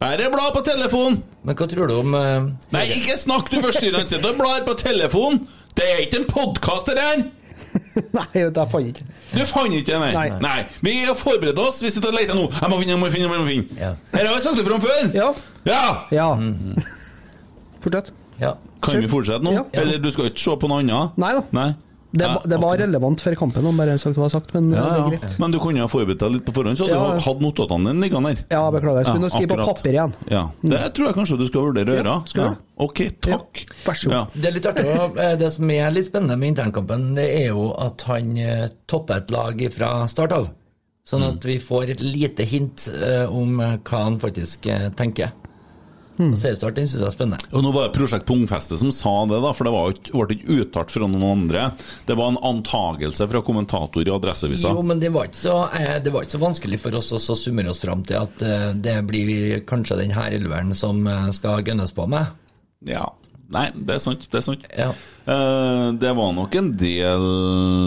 Bare 0.02 0.30
blad 0.30 0.52
på 0.54 0.62
telefon! 0.66 1.22
men 1.44 1.56
hva 1.56 1.66
tror 1.70 1.88
du 1.88 1.94
om 2.00 2.14
uh, 2.16 2.48
Nei, 2.74 2.84
ikke 2.98 3.16
snakk, 3.20 3.50
du 3.52 3.60
forstyrrer. 3.62 4.00
Han 4.00 4.08
sitter 4.08 4.32
og 4.32 4.40
blar 4.40 4.64
på 4.66 4.74
telefon! 4.80 5.42
Det 5.74 5.86
er 5.90 6.04
ikke 6.04 6.22
en 6.22 6.28
podkast, 6.30 6.90
det 6.90 7.02
her. 7.02 7.24
Nei, 8.18 8.26
jeg 8.34 8.50
fant 8.54 8.90
ikke. 8.90 9.06
Du 9.32 9.40
fant 9.48 9.74
ikke 9.74 9.98
nei. 10.02 10.10
nei. 10.14 10.26
Nei. 10.42 10.58
Vi 10.84 10.94
har 11.04 11.16
forberedt 11.18 11.58
oss. 11.62 11.80
Vi 11.82 11.90
sitter 11.90 12.10
og 12.10 12.18
leter 12.18 12.36
nå. 12.38 12.44
Jeg 12.50 12.70
må 12.70 12.78
finne, 12.80 12.94
jeg 12.94 13.00
må 13.02 13.10
finne, 13.10 13.26
jeg 13.26 13.42
må 13.42 13.48
finne. 13.48 13.78
Ja. 13.78 13.90
Her 14.14 14.28
har 14.28 14.36
vi 14.36 14.42
sagt 14.44 14.60
det 14.60 14.66
fram 14.66 14.82
før. 14.82 15.08
Ja. 15.14 15.30
Ja! 15.66 15.82
Ja. 16.14 16.28
Mm. 16.38 16.76
Fortsett. 17.82 18.12
Ja. 18.40 18.54
Kan 18.82 19.00
vi 19.02 19.10
fortsette 19.10 19.46
nå? 19.46 19.54
Ja. 19.56 19.64
Eller 19.82 20.02
du 20.02 20.10
skal 20.14 20.30
ikke 20.30 20.42
se 20.42 20.56
på 20.60 20.70
noe 20.70 20.82
annet? 20.84 21.18
Nei 21.22 21.32
da. 21.38 21.44
Nei. 21.54 21.68
Det, 22.14 22.22
Ja, 22.22 22.34
var- 22.34 22.44
det 22.46 22.58
var 22.62 22.76
relevant 22.78 23.20
for 23.20 23.34
kampen, 23.34 23.66
om 23.66 23.76
bare 23.76 23.98
sagt 23.98 24.14
hva 24.14 24.28
jeg 24.28 24.30
sagt, 24.30 24.52
men 24.54 24.70
Ja, 24.70 24.76
det 24.84 24.92
er 24.92 24.98
ja. 24.98 25.08
greit. 25.18 25.38
Men 25.42 25.50
du 25.50 25.58
kunne 25.58 25.80
ha 25.82 25.88
forberedt 25.90 26.20
deg 26.22 26.30
litt 26.30 26.44
på 26.46 26.52
forhånd, 26.54 26.78
så 26.78 26.86
Ja. 26.86 26.94
du 27.10 27.18
hadde 27.18 27.40
notatene 27.42 27.90
dine 27.90 28.00
liggende 28.04 28.30
der. 28.36 28.44
Ja, 28.54 28.70
beklager. 28.70 29.02
Jeg 29.02 29.06
skulle 29.06 29.26
Ja, 29.26 29.34
skrive 29.34 29.56
på 29.58 29.66
papir 29.74 29.92
igjen. 29.92 30.12
Ja, 30.30 30.42
Det 30.62 30.94
tror 30.94 31.06
jeg 31.08 31.14
kanskje 31.16 31.38
du 31.38 31.44
skal 31.46 31.60
vurdere 31.62 31.90
å 31.90 31.96
gjøre. 31.98 32.04
Ja, 32.14 32.22
skal 32.24 32.48
du? 32.50 32.56
Ok, 32.78 32.98
takk. 33.20 33.26
Ja, 33.26 33.74
vær 33.84 33.94
så 33.98 34.04
god. 34.04 34.12
Ja. 34.14 34.26
Det 34.34 34.44
er 34.46 34.52
litt 34.52 34.66
artig. 34.66 35.18
eh, 35.18 35.36
Det 35.36 35.52
som 35.52 35.70
er 35.70 35.90
litt 35.90 36.04
spennende 36.06 36.38
med 36.38 36.54
internkampen, 36.56 37.14
det 37.16 37.28
er 37.42 37.46
jo 37.48 37.74
at 37.76 38.02
han 38.02 38.36
eh, 38.38 38.68
topper 38.86 39.16
et 39.16 39.30
lag 39.32 39.72
fra 39.72 40.06
start 40.06 40.32
av. 40.32 40.50
Sånn 41.04 41.22
at 41.26 41.42
vi 41.44 41.58
får 41.58 41.90
et 41.90 42.00
lite 42.00 42.44
hint 42.46 42.88
eh, 42.94 43.26
om 43.26 43.58
hva 43.58 44.04
han 44.04 44.18
faktisk 44.20 44.62
tenker. 44.96 45.32
Og 46.18 46.36
Seriestart 46.38 46.76
den 46.78 46.88
syns 46.88 47.02
jeg 47.02 47.08
er 47.08 47.14
spennende. 47.14 47.50
Og 47.52 47.64
nå 47.64 47.72
var 47.74 47.88
det 47.88 47.96
Prosjekt 47.96 48.26
Pungfeste 48.28 48.78
som 48.80 48.92
sa 48.94 49.14
det, 49.30 49.40
da, 49.42 49.52
for 49.56 49.68
det 49.68 49.74
var 49.74 49.94
ikke, 49.94 50.14
ble 50.14 50.36
ikke 50.38 50.58
uttalt 50.62 50.94
fra 50.94 51.08
noen 51.10 51.26
andre. 51.28 51.66
Det 52.06 52.16
var 52.18 52.32
en 52.32 52.40
antagelse 52.54 53.28
fra 53.30 53.42
kommentator 53.46 54.06
i 54.06 54.14
Adresseavisa. 54.14 54.74
Jo, 54.76 54.84
men 54.86 55.02
det 55.02 55.10
var 55.14 55.28
ikke 55.30 55.42
så, 55.42 55.58
eh, 55.74 55.98
det 56.04 56.14
var 56.14 56.26
ikke 56.26 56.36
så 56.36 56.44
vanskelig 56.44 56.80
for 56.84 57.00
oss 57.00 57.12
å 57.14 57.38
summere 57.38 57.72
oss 57.72 57.82
fram 57.82 58.04
til 58.06 58.22
at 58.22 58.46
eh, 58.46 58.70
det 58.78 58.96
blir 59.08 59.60
kanskje 59.68 60.00
den 60.04 60.14
her 60.14 60.34
elveren 60.36 60.74
som 60.76 61.02
eh, 61.06 61.28
skal 61.34 61.64
gønnes 61.66 61.94
på 61.96 62.06
med. 62.10 62.32
Ja. 62.88 63.08
Nei, 63.54 63.68
det 63.74 63.94
er 63.96 64.00
sant. 64.02 64.24
Det 64.32 64.40
er 64.40 64.44
sant. 64.44 64.64
Ja. 64.74 64.88
Eh, 65.24 65.86
det 66.02 66.10
var 66.18 66.32
nok 66.36 66.54
en 66.58 66.72
del 66.76 67.26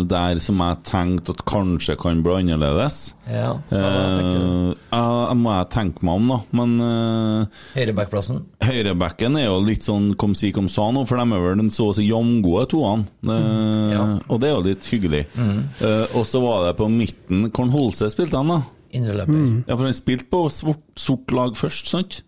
der 0.09 0.39
som 0.41 0.61
jeg 0.63 0.79
tenkte 0.87 1.35
at 1.35 1.43
kanskje 1.49 1.97
kan 1.99 2.23
bli 2.25 2.37
annerledes. 2.39 3.11
Ja, 3.29 3.51
hva? 3.69 3.81
Eh, 3.81 4.71
ja, 4.95 5.33
må 5.37 5.53
jeg 5.57 5.69
tenke 5.75 6.07
meg 6.07 6.21
om, 6.21 6.31
da. 6.31 6.37
Men 6.57 6.77
uh, 6.79 7.59
Høyrebackplassen? 7.75 8.39
høyrebacken 8.63 9.37
er 9.39 9.49
jo 9.49 9.59
litt 9.67 9.85
sånn 9.85 10.13
kom 10.19 10.33
si 10.39 10.53
kom 10.55 10.69
sa 10.71 10.87
nå, 10.95 11.03
for 11.07 11.19
de 11.19 11.27
er 11.27 11.43
vel 11.45 11.59
den 11.61 11.69
så 11.73 11.91
å 11.91 11.97
si 11.97 12.07
jamgode 12.07 12.65
toene. 12.73 13.05
Mm, 13.27 13.91
Ja. 13.91 14.05
Og 14.31 14.41
det 14.41 14.49
er 14.49 14.55
jo 14.55 14.63
litt 14.65 14.87
hyggelig. 14.89 15.25
Eh, 15.37 16.15
og 16.17 16.25
så 16.27 16.41
var 16.43 16.65
det 16.67 16.73
på 16.79 16.87
midten 16.91 17.47
Hvordan 17.51 17.71
Holse 17.75 18.09
spilte 18.11 18.39
han, 18.39 18.49
da? 18.55 18.59
Indreløper. 18.97 19.63
Ja, 19.67 19.75
for 19.75 19.83
han 19.87 19.95
spilte 19.95 20.29
på 20.31 20.45
sort, 20.53 20.81
sort 20.99 21.31
lag 21.35 21.55
først, 21.59 21.89
sant? 21.91 22.21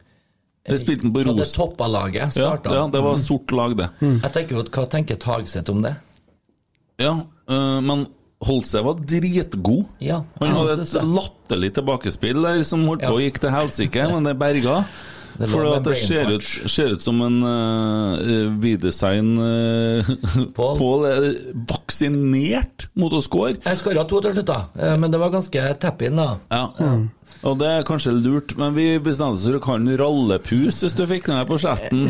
Eller 0.69 0.79
spilte 0.82 1.03
han 1.08 1.13
på 1.15 1.23
Rosen. 1.25 1.41
det 1.41 1.49
toppa 1.55 1.88
laget. 1.89 2.21
Ja, 2.21 2.29
Starta. 2.29 2.75
ja, 2.77 2.86
det 2.93 3.01
var 3.03 3.17
sort 3.21 3.51
lag, 3.51 3.75
det. 3.79 3.89
Jeg 4.05 4.32
tenker 4.38 4.63
Hva 4.69 4.86
tenker 4.93 5.19
Tagseth 5.19 5.73
om 5.73 5.82
det? 5.84 5.95
Ja, 7.01 7.15
øh, 7.49 7.77
men 7.84 8.08
Holse 8.47 8.79
var 8.86 8.95
dritgod. 9.03 9.86
Ja, 9.99 10.21
Han 10.39 10.53
hadde 10.55 10.77
et 10.86 10.93
latterlig 11.03 11.73
tilbakespill 11.75 12.39
der 12.45 12.62
som 12.63 12.86
holdt 12.88 13.01
på 13.03 13.10
Ja. 13.10 13.15
og 13.17 13.19
gikk 13.25 13.39
til 13.43 13.51
helsike, 13.51 14.05
men 14.13 14.23
det 14.29 14.38
berga. 14.39 14.84
Det 15.39 15.47
For 15.47 15.63
at 15.71 15.86
det 15.86 15.93
ser 15.95 16.27
ut, 16.34 16.43
ser 16.67 16.89
ut 16.97 17.01
som 17.01 17.21
en 17.23 17.36
uh, 17.45 18.58
Videsign 18.60 19.38
uh, 19.39 20.10
Pål. 20.58 20.73
Pål 20.75 21.05
er 21.08 21.27
vaksinert 21.69 22.88
mot 22.99 23.13
å 23.15 23.21
score. 23.23 23.53
Jeg 23.63 23.79
skåra 23.79 24.03
to 24.10 24.19
til 24.25 24.36
slutt, 24.36 24.49
da, 24.49 24.58
Eh, 24.75 24.97
men 24.99 25.12
det 25.13 25.19
var 25.21 25.32
ganske 25.32 25.63
tap-in, 25.79 26.17
da. 26.19 26.27
Ja, 26.51 26.65
Og 27.47 27.55
det 27.61 27.67
er 27.71 27.85
kanskje 27.87 28.11
lurt, 28.11 28.55
men 28.59 28.73
vi 28.75 28.87
bestemte 28.99 29.37
oss 29.37 29.45
for 29.47 29.55
å 29.55 29.61
kalle 29.63 29.85
den 29.87 29.99
Rallepus 30.01 30.81
hvis 30.83 30.95
du 30.97 31.05
fikk 31.07 31.29
den 31.29 31.37
her 31.39 31.47
på 31.47 31.59
chatten. 31.61 32.01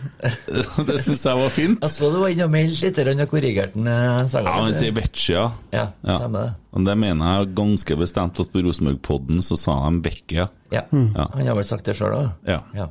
det 0.88 0.96
syns 1.04 1.24
jeg 1.26 1.40
var 1.42 1.52
fint. 1.52 1.82
Jeg 1.84 1.92
så 1.92 2.08
du 2.12 2.18
var 2.22 2.32
inne 2.32 2.46
og 2.48 2.54
meldte 2.54 2.88
litt 2.88 3.20
og 3.26 3.32
korrigerte 3.34 3.76
den. 3.76 3.90
eh, 3.90 4.22
sangen. 4.30 4.48
Ja, 4.48 4.56
han 4.64 4.76
sier 4.76 4.96
Vecchia. 4.96 5.44
Ja, 5.74 5.86
stemmer 6.06 6.48
det. 6.48 6.84
Det 6.86 6.96
mener 7.02 7.34
jeg 7.40 7.52
ganske 7.58 7.98
bestemt 7.98 8.40
at 8.40 8.52
på 8.54 8.62
Rosenborg-podden 8.64 9.44
så 9.44 9.58
sa 9.60 9.76
de 9.90 10.00
Vecchia. 10.06 10.48
Ja, 10.72 10.86
Ja. 10.92 11.28
Han 11.34 11.46
har 11.46 11.58
vel 11.58 11.66
sagt 11.66 11.84
det 11.90 11.96
sjøl 11.98 12.14
òg? 12.16 12.32
Ja. 12.48 12.62
Ja. 12.76 12.88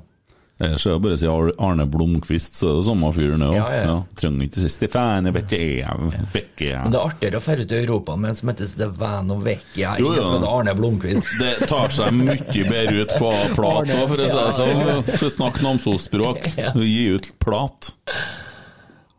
Ellers 0.60 0.84
er 0.86 0.92
det 0.98 1.02
bare 1.06 1.16
å 1.16 1.20
si 1.22 1.28
Arne 1.64 1.86
Blomkvist, 1.88 2.58
så 2.60 2.68
er 2.68 2.74
det 2.82 2.86
samme 2.90 3.10
fyren 3.16 3.44
òg. 3.48 3.54
Ja, 3.56 3.68
ja, 3.72 3.84
ja. 3.88 3.94
Trenger 4.20 4.44
ikke 4.50 4.60
si 4.66 4.72
Stefane 4.74 5.32
Vecchia. 5.32 5.94
Vecchia. 6.34 6.82
Men 6.84 6.92
det 6.92 7.00
er 7.00 7.06
artigere 7.14 7.40
å 7.40 7.46
dra 7.46 7.64
ut 7.64 7.72
i 7.72 7.78
Europa 7.80 8.16
med 8.20 8.34
en 8.34 8.36
som 8.42 8.52
heter 8.52 8.68
Stefano 8.68 9.38
Vecchia, 9.46 9.94
enn 9.96 10.20
som 10.20 10.36
heter 10.36 10.50
Arne 10.52 10.74
Blomkvist. 10.76 11.32
Det 11.40 11.70
tar 11.72 11.96
seg 11.96 12.12
mye 12.18 12.66
bedre 12.68 13.06
ut 13.06 13.16
på 13.22 13.32
plata, 13.56 14.02
for 14.12 14.20
å 14.20 14.28
si 14.28 14.36
det 14.36 14.52
sånn. 14.60 15.08
Skal 15.16 15.34
snakke 15.38 15.64
Namsos-språk. 15.64 16.52
Ja. 16.60 16.74
Gi 16.76 17.06
ut 17.16 17.32
plat. 17.40 17.94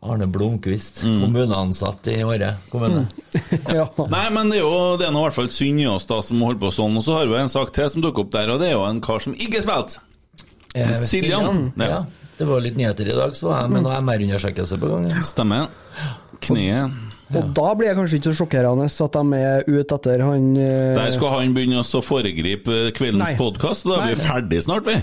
Arne 0.01 0.25
Blomkvist, 0.29 1.03
Mm. 1.03 1.21
kommuneansatt 1.25 2.07
i 2.13 2.23
Åre 2.23 2.55
kommune. 2.69 3.07
Ja. 3.77 3.87
Nei, 4.13 4.27
men 4.33 4.49
det 4.53 4.57
er 4.59 4.63
jo 4.65 4.97
det 4.97 5.07
er 5.09 5.13
noe, 5.13 5.25
i 5.25 5.29
hvert 5.31 5.39
fall 5.41 5.49
synd 5.53 5.81
i 5.81 5.89
oss 5.89 6.05
da 6.09 6.21
som 6.25 6.41
holder 6.41 6.61
på 6.67 6.71
sånn. 6.73 6.97
Og 6.97 7.05
så 7.05 7.17
har 7.17 7.25
vi 7.29 7.37
en 7.41 7.49
sak 7.53 7.73
til 7.73 7.89
som 7.89 8.01
dukker 8.05 8.25
opp 8.25 8.31
der, 8.33 8.49
og 8.53 8.61
det 8.61 8.69
er 8.71 8.77
jo 8.77 8.85
en 8.85 9.01
kar 9.01 9.21
som 9.25 9.33
ikke 9.33 9.61
spilte. 9.65 10.01
Eh, 10.75 10.91
Siljan. 10.95 11.71
Ja. 11.77 11.87
Ja. 11.89 12.01
Det 12.37 12.47
var 12.49 12.61
litt 12.63 12.77
nyheter 12.79 13.05
i 13.11 13.15
dag, 13.15 13.35
så 13.37 13.49
var 13.51 13.63
jeg 13.65 13.73
med 13.75 13.83
noe 13.85 13.97
MR-undersøkelse 14.01 14.77
på 14.81 14.89
gang. 14.89 15.09
ja. 15.11 15.21
Stemmer. 15.21 15.67
Kneet. 16.41 16.91
Og 17.31 17.51
da 17.55 17.67
blir 17.77 17.91
det 17.91 17.95
kanskje 17.99 18.17
ikke 18.17 18.31
så 18.31 18.37
sjokkerende 18.41 18.87
at 18.89 19.13
de 19.15 19.37
er 19.39 19.61
ute 19.69 19.95
etter 19.95 20.23
han 20.25 20.47
eh, 20.59 20.95
Der 20.97 21.11
skal 21.15 21.37
han 21.37 21.53
begynne 21.55 21.79
å 21.83 22.01
foregripe 22.03 22.79
kveldens 22.97 23.29
Nei. 23.29 23.37
podkast, 23.39 23.85
og 23.85 23.93
da 23.93 23.99
er 24.09 24.15
vi 24.15 24.25
ferdig 24.25 24.63
snart, 24.65 24.89
vi. 24.89 24.97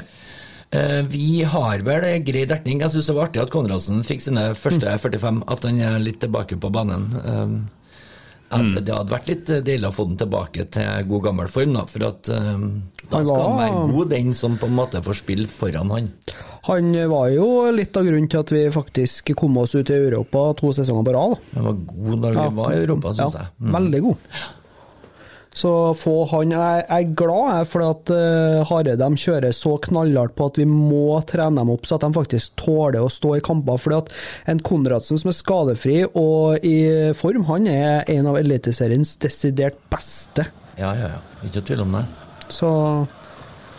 Eh, 0.77 1.01
Vi 1.09 1.43
har 1.49 1.79
vel 1.87 2.05
grei 2.27 2.45
dekning. 2.51 2.83
Jeg 2.85 2.93
syns 2.93 3.07
det 3.09 3.17
var 3.17 3.31
artig 3.31 3.41
at 3.47 3.55
Konradsen 3.55 4.03
fikk 4.05 4.21
sine 4.27 4.51
første 4.59 4.93
45, 5.01 5.41
at 5.49 5.65
han 5.65 5.81
er 5.81 5.99
litt 6.05 6.21
tilbake 6.21 6.59
på 6.61 6.73
banen. 6.75 7.09
Eh, 7.23 7.59
At 8.51 8.65
Det 8.85 8.95
hadde 8.97 9.13
vært 9.13 9.27
litt 9.29 9.51
deilig 9.65 9.89
å 9.89 9.93
få 9.93 10.07
den 10.09 10.17
tilbake 10.17 10.65
til 10.73 11.09
god 11.09 11.25
gammel 11.31 11.49
form, 11.53 11.75
da. 11.77 11.83
For 11.89 12.05
at 12.09 12.29
eh, 12.33 12.63
da 13.09 13.23
skal 13.25 13.41
han 13.43 13.59
være 13.63 13.87
god, 13.93 14.11
den 14.13 14.35
som 14.37 14.59
på 14.61 14.69
en 14.69 14.77
måte 14.77 15.01
får 15.05 15.21
spille 15.23 15.49
foran 15.49 15.95
han. 15.95 16.13
Han 16.69 16.93
var 17.09 17.31
jo 17.33 17.49
litt 17.73 17.97
av 17.97 18.05
grunnen 18.05 18.29
til 18.29 18.43
at 18.43 18.53
vi 18.53 18.67
faktisk 18.73 19.33
kom 19.39 19.57
oss 19.63 19.73
ut 19.79 19.89
i 19.89 19.97
Europa 19.97 20.51
to 20.59 20.75
sesonger 20.77 21.07
på 21.07 21.17
rad. 21.17 21.51
Han 21.57 21.69
var 21.71 21.83
god 21.89 22.23
da 22.27 22.33
vi 22.37 22.47
var 22.61 22.75
i 22.75 22.81
Europa, 22.85 23.17
syns 23.17 23.39
ja, 23.39 23.47
jeg. 23.47 23.55
Mm. 23.65 23.75
Veldig 23.79 24.05
god. 24.05 24.31
Så 25.59 25.71
få 25.97 26.13
han 26.31 26.53
Jeg 26.53 26.83
jeg 26.85 27.07
er 27.09 27.15
glad 27.19 27.49
jeg, 27.57 27.69
for 27.73 27.85
at 27.89 28.13
uh, 28.15 28.69
Hareide 28.69 29.09
kjører 29.23 29.57
så 29.57 29.75
knallhardt 29.89 30.37
på 30.39 30.51
at 30.53 30.61
vi 30.61 30.69
må 30.69 31.19
trene 31.27 31.63
dem 31.63 31.73
opp 31.73 31.89
så 31.89 31.97
at 31.97 32.05
de 32.05 32.13
faktisk 32.15 32.55
tåler 32.61 33.01
å 33.03 33.11
stå 33.11 33.35
i 33.39 33.43
kamper. 33.45 33.81
Fordi 33.81 33.99
at 34.05 34.13
en 34.53 34.63
Konradsen 34.63 35.19
som 35.19 35.33
er 35.33 35.39
skadefri 35.41 35.99
og 36.13 36.63
i 36.67 36.79
form, 37.17 37.49
han 37.49 37.67
er 37.73 38.05
en 38.13 38.31
av 38.31 38.39
Eliteseriens 38.39 39.17
desidert 39.25 39.81
beste. 39.91 40.47
Ja, 40.79 40.93
ja, 40.95 41.15
ja. 41.17 41.47
Ikke 41.49 41.65
tvil 41.65 41.83
om 41.89 41.97
det. 41.97 42.05
Så 42.53 42.69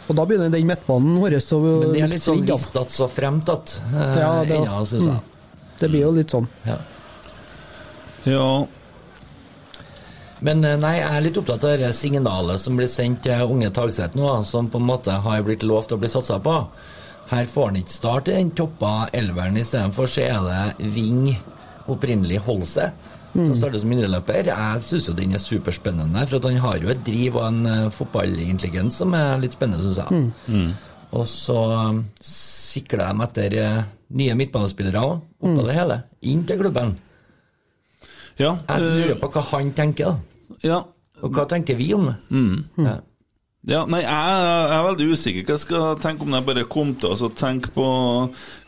Og 0.09 0.15
da 0.17 0.25
begynner 0.25 0.49
den 0.49 0.65
midtbanen 0.67 1.19
vår 1.21 1.35
å 1.37 1.59
Men 1.61 1.91
det 1.93 2.01
er 2.01 2.07
litt 2.15 2.21
sånn 2.23 2.39
svinge, 2.39 2.47
da. 2.47 2.55
visst 2.57 2.77
at 2.81 2.89
så 2.95 3.07
fremt 3.11 3.49
at 3.53 3.75
eh, 3.93 4.15
Ja, 4.19 4.31
det- 4.43 4.57
ennå, 4.57 4.79
syns 4.89 5.05
jeg. 5.05 5.19
Det 5.79 5.89
blir 5.89 6.01
jo 6.01 6.11
litt 6.11 6.29
sånn. 6.33 6.47
Ja. 6.65 6.77
Ja. 8.25 8.65
Men 10.41 10.63
eh, 10.63 10.77
nei, 10.79 10.95
jeg 10.99 11.09
er 11.17 11.21
litt 11.25 11.37
opptatt 11.37 11.63
av 11.67 11.77
det 11.81 11.91
signalet 11.95 12.59
som 12.63 12.77
blir 12.79 12.87
sendt 12.91 13.21
til 13.27 13.43
unge 13.53 13.69
Tagset 13.75 14.15
nå, 14.15 14.31
som 14.47 14.69
på 14.71 14.79
en 14.79 14.87
måte 14.87 15.11
har 15.11 15.43
blitt 15.43 15.63
lovt 15.67 15.91
å 15.95 15.99
bli 15.99 16.09
satsa 16.11 16.39
på. 16.43 16.55
Her 17.29 17.45
får 17.45 17.65
han 17.69 17.75
ikke 17.83 17.93
start 17.93 18.27
i 18.31 18.37
den 18.39 18.51
toppa 18.57 19.09
elveren, 19.13 19.57
istedenfor 19.61 20.07
så 20.09 20.23
er 20.25 20.47
det 20.47 20.89
Ving 20.95 21.35
opprinnelig 21.91 22.39
Holse. 22.47 22.89
Som 23.33 23.53
starter 23.55 23.79
som 23.81 23.91
indreløper. 23.93 24.47
Jeg 24.49 24.81
syns 24.87 25.07
jo 25.09 25.13
den 25.13 25.35
er 25.37 25.41
superspennende, 25.43 26.23
for 26.27 26.39
at 26.39 26.47
han 26.49 26.61
har 26.63 26.77
jo 26.81 26.89
et 26.89 27.03
driv 27.05 27.35
og 27.37 27.45
en 27.47 27.59
uh, 27.69 27.89
fotballintelligens 27.93 28.97
som 29.03 29.13
er 29.13 29.37
litt 29.43 29.53
spennende, 29.57 29.83
syns 29.85 29.99
jeg. 30.01 30.71
Og 31.13 31.25
så 31.29 31.57
um, 31.89 32.03
sikler 32.21 33.05
de 33.13 33.23
etter 33.25 33.55
eh, 33.57 33.77
nye 34.19 34.35
midtbanespillere 34.37 35.01
òg, 35.01 35.21
oppå 35.41 35.63
det 35.65 35.77
hele. 35.77 35.95
Inn 36.29 36.43
til 36.45 36.59
klubben. 36.61 36.95
Ja, 38.39 38.51
Jeg 38.69 38.77
eh, 38.77 38.97
lurer 39.01 39.17
på 39.21 39.29
hva 39.33 39.41
han 39.53 39.71
tenker, 39.77 40.13
da. 40.13 40.57
ja. 40.63 40.79
Og 41.19 41.33
hva 41.35 41.43
tenker 41.51 41.75
vi 41.75 41.89
om 41.97 42.05
det? 42.07 42.15
Ja. 42.79 42.93
Ja, 43.67 43.81
nei, 43.91 43.99
jeg, 44.05 44.11
jeg 44.15 44.71
er 44.77 44.85
veldig 44.85 45.05
usikker 45.11 45.43
hva 45.43 45.55
jeg 45.57 45.61
skal 45.65 45.97
tenke 45.99 46.23
om 46.23 46.31
det. 46.31 46.39
Jeg 46.39 46.47
bare 46.47 46.67
kom 46.71 46.93
til 46.95 47.11
å 47.11 47.29
tenke 47.35 47.71
på 47.75 47.85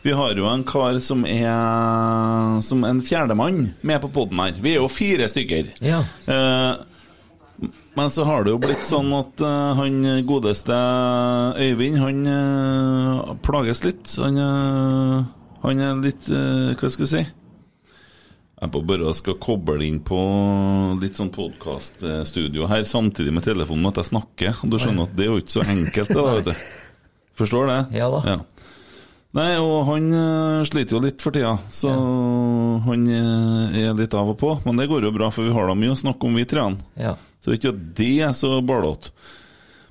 Vi 0.04 0.12
har 0.18 0.34
jo 0.36 0.48
en 0.50 0.64
kar 0.68 0.98
som 1.00 1.24
er 1.24 2.60
Som 2.66 2.84
en 2.84 3.00
fjerdemann 3.00 3.70
med 3.80 4.02
på 4.04 4.10
poden 4.12 4.42
her. 4.44 4.58
Vi 4.60 4.74
er 4.74 4.82
jo 4.82 4.90
fire 4.92 5.28
stykker. 5.32 5.72
Ja. 5.80 6.02
Eh, 6.28 7.68
men 7.96 8.10
så 8.12 8.24
har 8.28 8.44
det 8.44 8.52
jo 8.52 8.60
blitt 8.60 8.84
sånn 8.88 9.10
at 9.16 9.40
eh, 9.44 9.80
han 9.80 9.98
godeste 10.28 10.76
Øyvind, 11.60 11.98
han 12.02 12.22
eh, 12.28 13.32
plages 13.44 13.82
litt. 13.86 14.12
Han, 14.20 14.38
eh, 14.44 15.18
han 15.64 15.82
er 15.88 16.00
litt 16.04 16.28
eh, 16.32 16.72
Hva 16.76 16.92
skal 16.92 17.06
jeg 17.08 17.12
si? 17.14 17.24
Jeg 18.62 18.70
på 18.70 18.80
bare 18.86 19.10
skal 19.18 19.40
koble 19.42 19.82
inn 19.82 19.98
på 20.06 20.16
litt 21.02 21.18
sånn 21.18 21.32
podkaststudio 21.34 22.68
her 22.70 22.84
samtidig 22.86 23.32
med 23.34 23.42
telefonen 23.42 23.82
med 23.82 23.96
at 23.96 24.04
jeg 24.04 24.10
snakker. 24.12 24.60
Du 24.70 24.76
skjønner 24.78 25.08
at 25.08 25.16
det 25.18 25.24
er 25.24 25.32
jo 25.32 25.40
ikke 25.42 25.54
så 25.56 25.64
enkelt, 25.66 26.12
det 26.12 26.18
da, 26.20 26.34
vet 26.36 26.50
du. 26.52 26.66
Forstår 27.40 27.66
det? 27.72 27.78
Ja 27.98 28.06
da. 28.12 28.36
Nei, 29.34 29.48
og 29.58 29.88
han 29.88 30.06
eh, 30.14 30.60
sliter 30.68 30.94
jo 30.94 31.00
litt 31.02 31.24
for 31.24 31.34
tida, 31.34 31.56
så 31.72 31.90
han 32.84 33.06
eh, 33.08 33.80
er 33.80 33.98
litt 33.98 34.14
av 34.14 34.30
og 34.30 34.38
på. 34.38 34.52
Men 34.66 34.78
det 34.78 34.86
går 34.92 35.08
jo 35.08 35.12
bra, 35.16 35.32
for 35.34 35.48
vi 35.48 35.56
har 35.56 35.66
da 35.66 35.76
mye 35.82 35.96
å 35.96 35.98
snakke 35.98 36.28
om, 36.28 36.38
vi 36.38 36.46
treene. 36.46 36.86
Ja. 37.00 37.16
Så 37.40 37.50
det 37.50 37.56
er 37.56 37.60
ikke 37.62 37.74
det 37.98 38.10
er 38.28 38.36
så 38.38 38.52
ballete. 38.62 39.10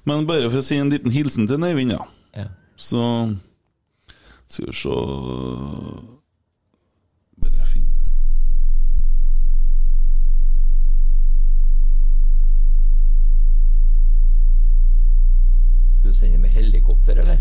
Men 0.08 0.24
bare 0.30 0.48
for 0.48 0.62
å 0.62 0.66
si 0.66 0.80
en 0.80 0.94
liten 0.94 1.12
hilsen 1.12 1.50
til 1.50 1.60
Neivind, 1.60 1.98
ja. 1.98 2.08
ja. 2.38 2.48
Så 2.80 3.04
Skal 4.48 4.72
vi 4.72 4.80
se 4.80 4.96
helikopter, 17.12 17.22
eller? 17.22 17.38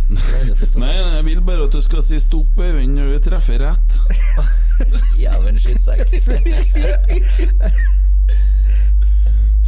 Nei, 0.80 1.02
nei, 1.02 1.14
jeg 1.16 1.24
vil 1.24 1.40
bare 1.42 1.64
at 1.64 1.72
du 1.72 1.80
skal 1.80 2.02
si 2.02 2.20
stopp, 2.20 2.59
Øyvind, 2.59 2.94
når 2.94 3.04
du 3.12 3.18
treffer 3.30 3.59
rett. 3.59 4.00
jævlen 5.24 5.59
skittsekk. 5.59 6.09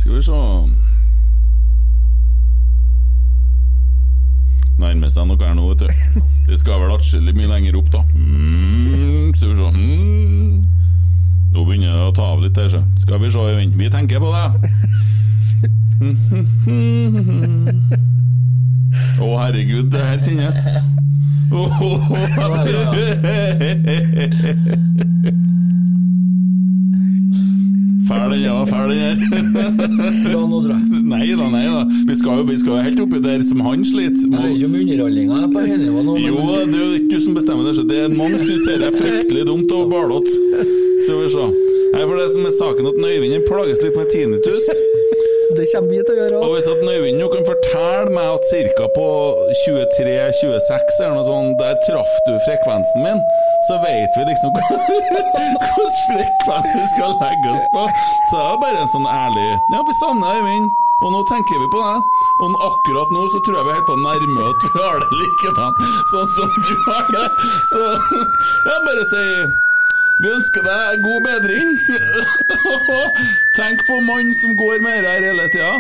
Skal 0.03 0.15
vi 0.17 0.23
se 0.23 0.33
Nærmer 4.83 5.09
seg 5.13 5.27
noe 5.29 5.39
her 5.39 5.55
nå, 5.55 5.69
vet 5.69 5.81
du. 5.85 5.89
Det 6.49 6.57
skal 6.59 6.81
vel 6.83 6.95
atskillig 6.97 7.35
mye 7.37 7.51
lenger 7.53 7.77
opp, 7.79 7.93
da. 7.93 8.01
Mm, 8.17 9.35
skal 9.37 9.49
vi 9.53 9.57
se 9.61 9.69
mm. 9.77 10.57
Nå 11.53 11.59
begynner 11.69 11.93
det 11.93 12.09
å 12.09 12.17
ta 12.17 12.25
av 12.33 12.41
litt 12.43 12.57
her, 12.59 12.69
så. 12.73 12.81
Skal 12.99 13.21
vi 13.23 13.31
se, 13.31 13.39
Øyvind. 13.39 13.73
Vi 13.79 13.93
tenker 13.93 14.19
på 14.19 14.31
det. 14.33 14.47
Å, 19.23 19.29
herregud, 19.39 19.87
det 19.93 20.03
her 20.03 20.19
kjennes. 20.19 20.59
Fæl 28.09 28.33
den, 28.33 28.41
ja. 28.43 28.57
Fæl 28.67 28.91
den 28.91 28.99
her. 28.99 29.17
Bra 30.27 30.41
nå, 30.51 30.59
jeg. 30.67 31.03
Nei 31.07 31.29
da, 31.39 31.47
nei 31.53 31.63
da. 31.69 31.83
Vi 32.09 32.17
skal 32.19 32.41
jo, 32.41 32.47
vi 32.51 32.57
skal 32.61 32.75
jo 32.75 32.87
helt 32.89 33.03
oppi 33.05 33.21
der 33.23 33.45
som 33.47 33.63
han 33.65 33.85
sliter. 33.87 34.27
Jeg 34.27 34.43
vet 34.43 34.59
jo 34.61 34.71
om 34.71 34.79
underholdninga 34.81 35.39
er 35.45 35.53
på 35.55 35.65
høynivå 35.69 36.05
nå, 36.09 36.17
Jo, 36.21 36.41
det 36.67 36.81
er 36.81 36.83
jo 36.83 36.89
ikke 36.99 37.13
du 37.15 37.19
som 37.29 37.39
bestemmer 37.39 37.69
det. 37.69 37.77
så 37.79 37.87
Det 37.89 38.01
er 38.03 38.17
mange 38.19 38.41
som 38.41 38.49
syns 38.51 38.67
det 38.67 38.89
er 38.91 38.97
fryktelig 38.99 39.47
dumt 39.49 39.77
og 39.77 39.93
barlått. 39.93 40.31
Skal 41.05 41.23
vi 41.23 41.31
se. 41.37 41.47
Nei, 41.93 42.03
for 42.09 42.17
det 42.19 42.29
som 42.35 42.49
er 42.49 42.57
saken 42.59 42.91
at 42.91 43.01
Øyvind 43.13 43.47
plages 43.47 43.83
litt 43.85 43.97
med 44.01 44.11
tinnitus. 44.13 44.67
Det 45.59 45.67
kommer 45.73 45.91
vi 45.93 46.01
til 46.07 46.15
å 46.15 46.19
gjøre 46.23 46.39
Og 46.41 46.47
òg. 46.49 46.55
hvis 46.57 46.69
at 46.73 46.81
Øyvind 46.93 47.19
nå 47.21 47.29
kan 47.33 47.45
fortelle 47.49 48.13
meg 48.17 48.29
at 48.37 48.53
ca. 48.79 48.87
på 48.97 49.07
23-26 49.65 51.01
eller 51.03 51.17
noe 51.19 51.27
sånt, 51.29 51.57
der 51.61 51.79
traff 51.87 52.13
du 52.27 52.33
frekvensen 52.47 53.05
min, 53.07 53.21
så 53.69 53.79
vet 53.85 54.17
vi 54.19 54.27
liksom 54.31 54.55
hvilken 54.57 55.91
frekvens 56.07 56.71
vi 56.77 56.85
skal 56.95 57.17
legge 57.23 57.53
oss 57.57 57.67
på. 57.75 57.83
Så 58.31 58.39
det 58.39 58.47
er 58.53 58.63
bare 58.65 58.85
en 58.85 58.93
sånn 58.95 59.09
ærlig 59.11 59.49
Ja, 59.75 59.83
vi 59.89 59.99
savner 60.01 60.41
Øyvind. 60.41 60.71
Og 61.03 61.11
nå 61.11 61.21
tenker 61.27 61.59
vi 61.59 61.67
på 61.73 61.81
deg. 61.83 62.05
Og 62.45 62.53
akkurat 62.63 63.11
nå 63.11 63.25
så 63.33 63.41
tror 63.43 63.57
jeg 63.59 63.67
vi 63.67 63.73
er 63.73 63.79
helt 63.81 63.89
på 63.89 63.97
å 63.97 64.03
nærme 64.05 64.45
at 64.53 64.63
vi 64.63 64.71
har 64.77 65.01
det 65.03 65.17
likedan, 65.19 65.81
sånn 66.13 66.29
som 66.31 66.53
du 66.63 66.75
har 66.87 67.09
det. 67.11 67.25
Så 67.73 67.81
ja, 68.69 68.77
bare 68.87 69.03
si 69.11 69.25
vi 70.21 70.29
ønsker 70.33 70.63
deg 70.67 71.03
god 71.05 71.21
bedring. 71.27 71.69
Tenk 73.59 73.79
på 73.89 73.95
mannen 74.05 74.35
som 74.37 74.57
går 74.59 74.81
med 74.85 75.03
det 75.05 75.11
her 75.17 75.23
hele 75.33 75.45
tida. 75.53 75.73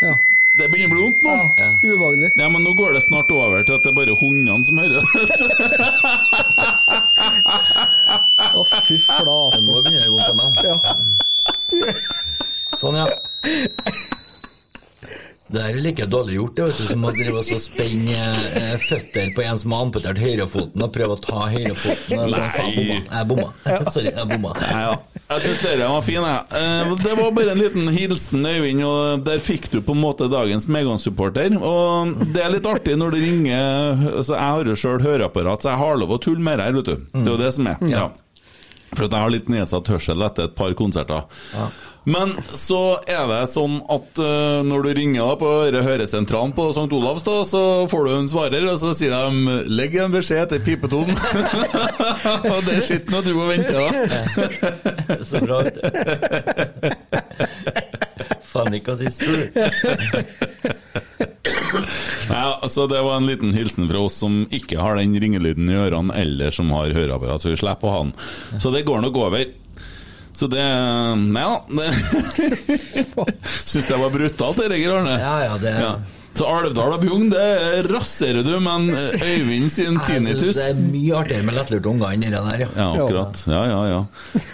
Ja. 0.00 0.14
Det 0.58 0.66
begynner 0.72 0.90
å 0.90 0.92
bli 0.94 1.02
vondt 1.04 1.20
nå. 1.22 1.34
Ja. 1.60 1.68
Ubehagelig. 1.78 2.30
Ja, 2.40 2.48
men 2.50 2.60
nå 2.66 2.70
går 2.78 2.90
det 2.96 3.02
snart 3.04 3.30
over 3.30 3.62
til 3.62 3.74
at 3.76 3.82
det 3.86 3.90
er 3.92 3.98
bare 4.00 4.14
hundene 4.18 4.64
som 4.66 4.78
hører 4.82 4.94
det. 4.98 5.00
Å, 8.58 8.60
fy 8.82 8.96
flate. 8.98 9.60
nå 9.62 9.78
begynner 9.86 10.02
det 10.08 10.10
vondt 10.10 10.26
av 10.26 10.34
meg. 10.40 10.50
Ja. 10.66 10.74
Sånn, 12.80 12.96
ja. 12.98 13.06
Det 15.50 15.58
er 15.66 15.78
like 15.82 16.04
dårlig 16.06 16.36
gjort 16.36 16.56
det, 16.56 16.64
vet 16.68 16.76
du, 16.78 16.84
som 16.92 17.04
å 17.08 17.10
drive 17.10 17.40
og 17.40 17.46
så 17.48 17.56
spenne 17.58 18.18
eh, 18.60 18.74
føtter 18.84 19.32
på 19.34 19.42
en 19.42 19.58
som 19.58 19.72
har 19.74 19.80
amputert 19.88 20.20
høyrefoten, 20.22 20.84
og 20.86 20.92
prøve 20.94 21.16
å 21.16 21.20
ta 21.24 21.40
høyrefoten. 21.50 22.20
Nei! 22.30 22.44
faen, 22.54 22.76
bomma. 22.76 23.00
Jeg 23.10 23.28
bomma. 23.32 23.48
Sorry, 23.94 24.12
jeg 24.14 24.28
bomma. 24.30 24.52
Nei, 24.60 24.82
ja. 24.86 24.92
Jeg 25.30 25.44
syns 25.46 25.62
dere 25.64 25.88
var 25.90 26.06
fine. 26.06 26.30
jeg. 26.36 26.60
Eh, 26.60 26.94
Det 27.02 27.16
var 27.18 27.34
bare 27.40 27.56
en 27.56 27.62
liten 27.64 27.90
hilsen, 27.96 28.46
Øyvind, 28.46 28.84
og 28.86 29.26
der 29.26 29.42
fikk 29.42 29.66
du 29.74 29.80
på 29.82 29.96
en 29.98 30.02
måte 30.04 30.30
dagens 30.30 30.68
Megan-supporter. 30.70 31.58
Og 31.58 32.14
det 32.34 32.44
er 32.46 32.54
litt 32.54 32.70
artig 32.70 32.94
når 33.00 33.16
du 33.16 33.20
ringer 33.24 34.06
altså 34.20 34.36
Jeg 34.38 34.54
har 34.54 34.70
jo 34.70 34.78
sjøl 34.78 35.02
høreapparat, 35.02 35.62
så 35.66 35.72
jeg 35.74 35.82
har 35.82 35.98
lov 36.04 36.14
å 36.14 36.22
tulle 36.22 36.46
med 36.46 36.62
her, 36.62 36.74
vet 36.78 36.92
du. 36.94 36.96
Det 37.10 37.26
er 37.26 37.34
jo 37.34 37.38
det 37.42 37.52
som 37.58 37.66
er. 37.74 37.82
Ja. 37.90 38.06
For 38.94 39.06
at 39.06 39.12
jeg 39.14 39.22
har 39.22 39.30
litt 39.30 39.50
nedsatt 39.50 39.86
hørsel 39.90 40.22
etter 40.26 40.48
et 40.48 40.54
par 40.58 40.72
konserter. 40.78 41.26
Men 42.08 42.32
så 42.56 42.96
er 43.04 43.26
det 43.28 43.40
sånn 43.52 43.80
at 43.92 44.20
uh, 44.22 44.60
når 44.64 44.86
du 44.86 44.90
ringer 44.96 45.20
da 45.20 45.34
på 45.40 45.50
høre- 45.52 45.82
høresentralen 45.84 46.54
på 46.56 46.70
St. 46.72 46.88
Olavs, 46.96 47.26
da, 47.26 47.34
så 47.44 47.62
får 47.92 48.06
du 48.06 48.12
en 48.16 48.30
svarer, 48.30 48.64
og 48.72 48.78
så 48.80 48.94
sier 48.96 49.12
de 49.12 49.58
'legg 49.68 49.98
en 50.00 50.14
beskjed 50.14 50.48
til 50.54 50.64
pipetonen'. 50.64 51.18
og 52.54 52.60
det 52.64 52.78
er 52.78 52.86
skitten 52.86 53.20
at 53.20 53.28
du 53.28 53.34
må 53.36 53.50
vente, 53.50 53.74
da. 53.76 53.88
Så 55.28 55.40
bra, 55.44 55.60
vet 55.66 55.76
du. 55.76 55.82
Cause 58.84 59.04
it's 59.04 59.18
true. 59.18 59.50
Ja, 62.30 62.58
altså 62.62 62.86
Det 62.86 63.02
var 63.02 63.16
en 63.16 63.26
liten 63.26 63.54
hilsen 63.54 63.88
fra 63.90 63.98
oss 64.06 64.18
som 64.22 64.42
ikke 64.54 64.78
har 64.80 64.98
den 64.98 65.14
ringelyden 65.22 65.70
i 65.70 65.78
ørene, 65.78 66.14
eller 66.18 66.50
som 66.54 66.70
har 66.74 66.94
høreapparat, 66.94 67.42
så 67.42 67.52
vi 67.52 67.58
slipper 67.60 67.88
å 67.88 67.94
ha 67.94 68.02
den. 68.04 68.12
Så 68.62 68.72
det 68.74 68.84
går 68.88 69.02
nok 69.06 69.16
over. 69.22 69.44
Så 70.40 70.46
det 70.48 70.62
Nei 71.20 71.42
da. 71.44 71.58
Syns 73.60 73.90
det 73.90 73.98
var 74.00 74.12
brutalt, 74.14 74.62
det, 74.62 74.78
Geir 74.80 74.94
Arne. 74.96 75.18
Ja, 75.20 75.36
ja, 75.44 75.60
det 75.60 75.76
Ja. 75.82 75.92
Så 76.30 76.46
Alvdal 76.46 76.94
og 76.94 77.02
Bjugn, 77.02 77.26
det 77.32 77.88
raserer 77.90 78.44
du, 78.46 78.52
men 78.62 78.86
Øyvind 78.94 79.66
sin 79.74 79.98
Jeg 79.98 80.04
synes 80.06 80.06
tinnitus 80.06 80.56
det 80.56 80.68
er 80.70 80.78
mye 80.78 81.16
artigere 81.18 81.44
med 81.48 81.56
lettlurte 81.58 81.90
unger 81.90 82.14
enn 82.14 82.22
det 82.22 82.30
der, 82.30 82.62
ja. 82.62 82.68
Ja, 82.78 82.86
akkurat. 82.94 83.42
Ja, 83.50 83.64
ja, 83.68 83.80
ja. 83.90 84.44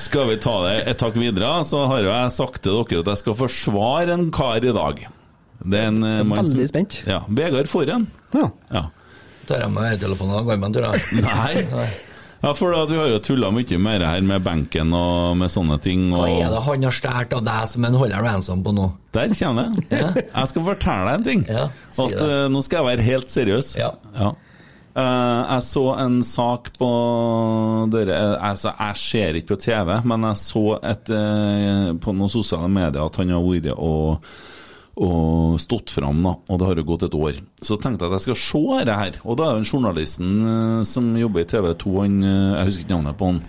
Skal 0.00 0.32
vi 0.32 0.38
ta 0.42 0.56
det 0.64 0.72
et 0.90 0.98
takk 1.04 1.20
videre, 1.20 1.52
så 1.68 1.84
har 1.92 2.02
jo 2.02 2.10
jeg 2.10 2.34
sagt 2.34 2.64
til 2.64 2.80
dere 2.80 3.04
at 3.04 3.12
jeg 3.12 3.22
skal 3.22 3.38
forsvare 3.44 4.16
en 4.16 4.26
kar 4.34 4.64
i 4.64 4.74
dag. 4.74 5.04
Det 5.60 5.84
er 5.84 5.92
en 5.92 6.02
eh, 6.08 6.24
mann 6.26 6.48
som 6.48 6.56
Veldig 6.56 6.72
spent. 6.72 6.98
Ja, 7.06 7.20
Vegard 7.28 7.70
Forhen. 7.70 8.08
Ja. 8.34 8.48
Ja. 8.72 8.86
Tar 9.46 9.62
jeg 9.62 9.76
med 9.76 9.92
øretelefonen 9.92 10.40
og 10.40 10.50
går 10.50 10.58
med 10.64 10.72
en 10.72 10.78
tur, 10.80 10.88
da. 10.88 11.22
Nei. 11.22 11.86
Ja, 12.42 12.52
for 12.54 12.74
at 12.76 12.90
vi 12.92 12.98
har 13.00 13.08
jo 13.10 13.20
tulla 13.24 13.48
mye 13.54 13.78
mer 13.80 14.04
her 14.04 14.24
med 14.26 14.44
benken 14.44 14.92
og 14.94 15.36
med 15.40 15.50
sånne 15.52 15.78
ting. 15.82 16.10
Hva 16.12 16.28
er 16.28 16.52
det 16.52 16.64
han 16.66 16.86
har 16.86 16.96
stjålet 16.98 17.36
av 17.38 17.44
deg 17.46 17.68
som 17.72 17.86
en 17.88 18.00
holder 18.02 18.26
ransom 18.26 18.64
på 18.66 18.74
nå? 18.76 18.90
der 19.16 19.32
kommer 19.32 19.70
det. 19.72 19.86
Ja. 19.96 20.10
Jeg 20.14 20.50
skal 20.50 20.66
fortelle 20.66 21.06
deg 21.06 21.14
en 21.14 21.24
ting. 21.26 21.46
Ja, 21.48 21.68
si 21.94 22.04
at 22.04 22.20
eh, 22.20 22.42
Nå 22.52 22.60
skal 22.64 22.82
jeg 22.82 22.88
være 22.90 23.06
helt 23.06 23.32
seriøs. 23.32 23.70
Ja. 23.80 23.94
Eh, 24.96 25.40
jeg 25.52 25.64
så 25.66 25.84
en 26.00 26.18
sak 26.24 26.70
på 26.80 26.90
dere 27.92 28.16
eh, 28.16 28.48
altså, 28.50 28.72
Jeg 28.78 29.00
ser 29.00 29.40
ikke 29.40 29.54
på 29.54 29.62
TV, 29.66 29.92
men 30.08 30.24
jeg 30.30 30.40
så 30.40 30.66
et, 30.80 31.12
uh, 31.12 31.90
på 32.00 32.16
noen 32.16 32.32
sosiale 32.32 32.70
medier 32.72 33.04
at 33.04 33.18
han 33.20 33.34
har 33.34 33.44
vært 33.44 33.72
og, 33.76 34.30
og 34.96 35.58
stått 35.60 35.92
fram, 35.92 36.22
da, 36.24 36.32
og 36.48 36.60
det 36.60 36.68
har 36.70 36.78
jo 36.80 36.86
gått 36.88 37.04
et 37.04 37.16
år. 37.16 37.42
Så 37.60 37.76
tenkte 37.76 38.06
jeg 38.06 38.14
at 38.14 38.16
jeg 38.16 38.26
skal 38.30 38.40
se 38.40 38.62
dette 38.78 38.96
her. 38.96 39.18
Og 39.28 39.36
da 39.36 39.50
er 39.50 39.60
jo 39.60 39.76
journalisten 39.76 40.32
eh, 40.40 40.86
som 40.88 41.10
jobber 41.20 41.44
i 41.44 41.50
TV 41.50 41.68
2, 41.84 41.92
han, 42.00 42.16
eh, 42.24 42.54
jeg 42.56 42.70
husker 42.70 42.86
ikke 42.86 42.96
navnet 42.96 43.20
på 43.20 43.30
han. 43.32 43.44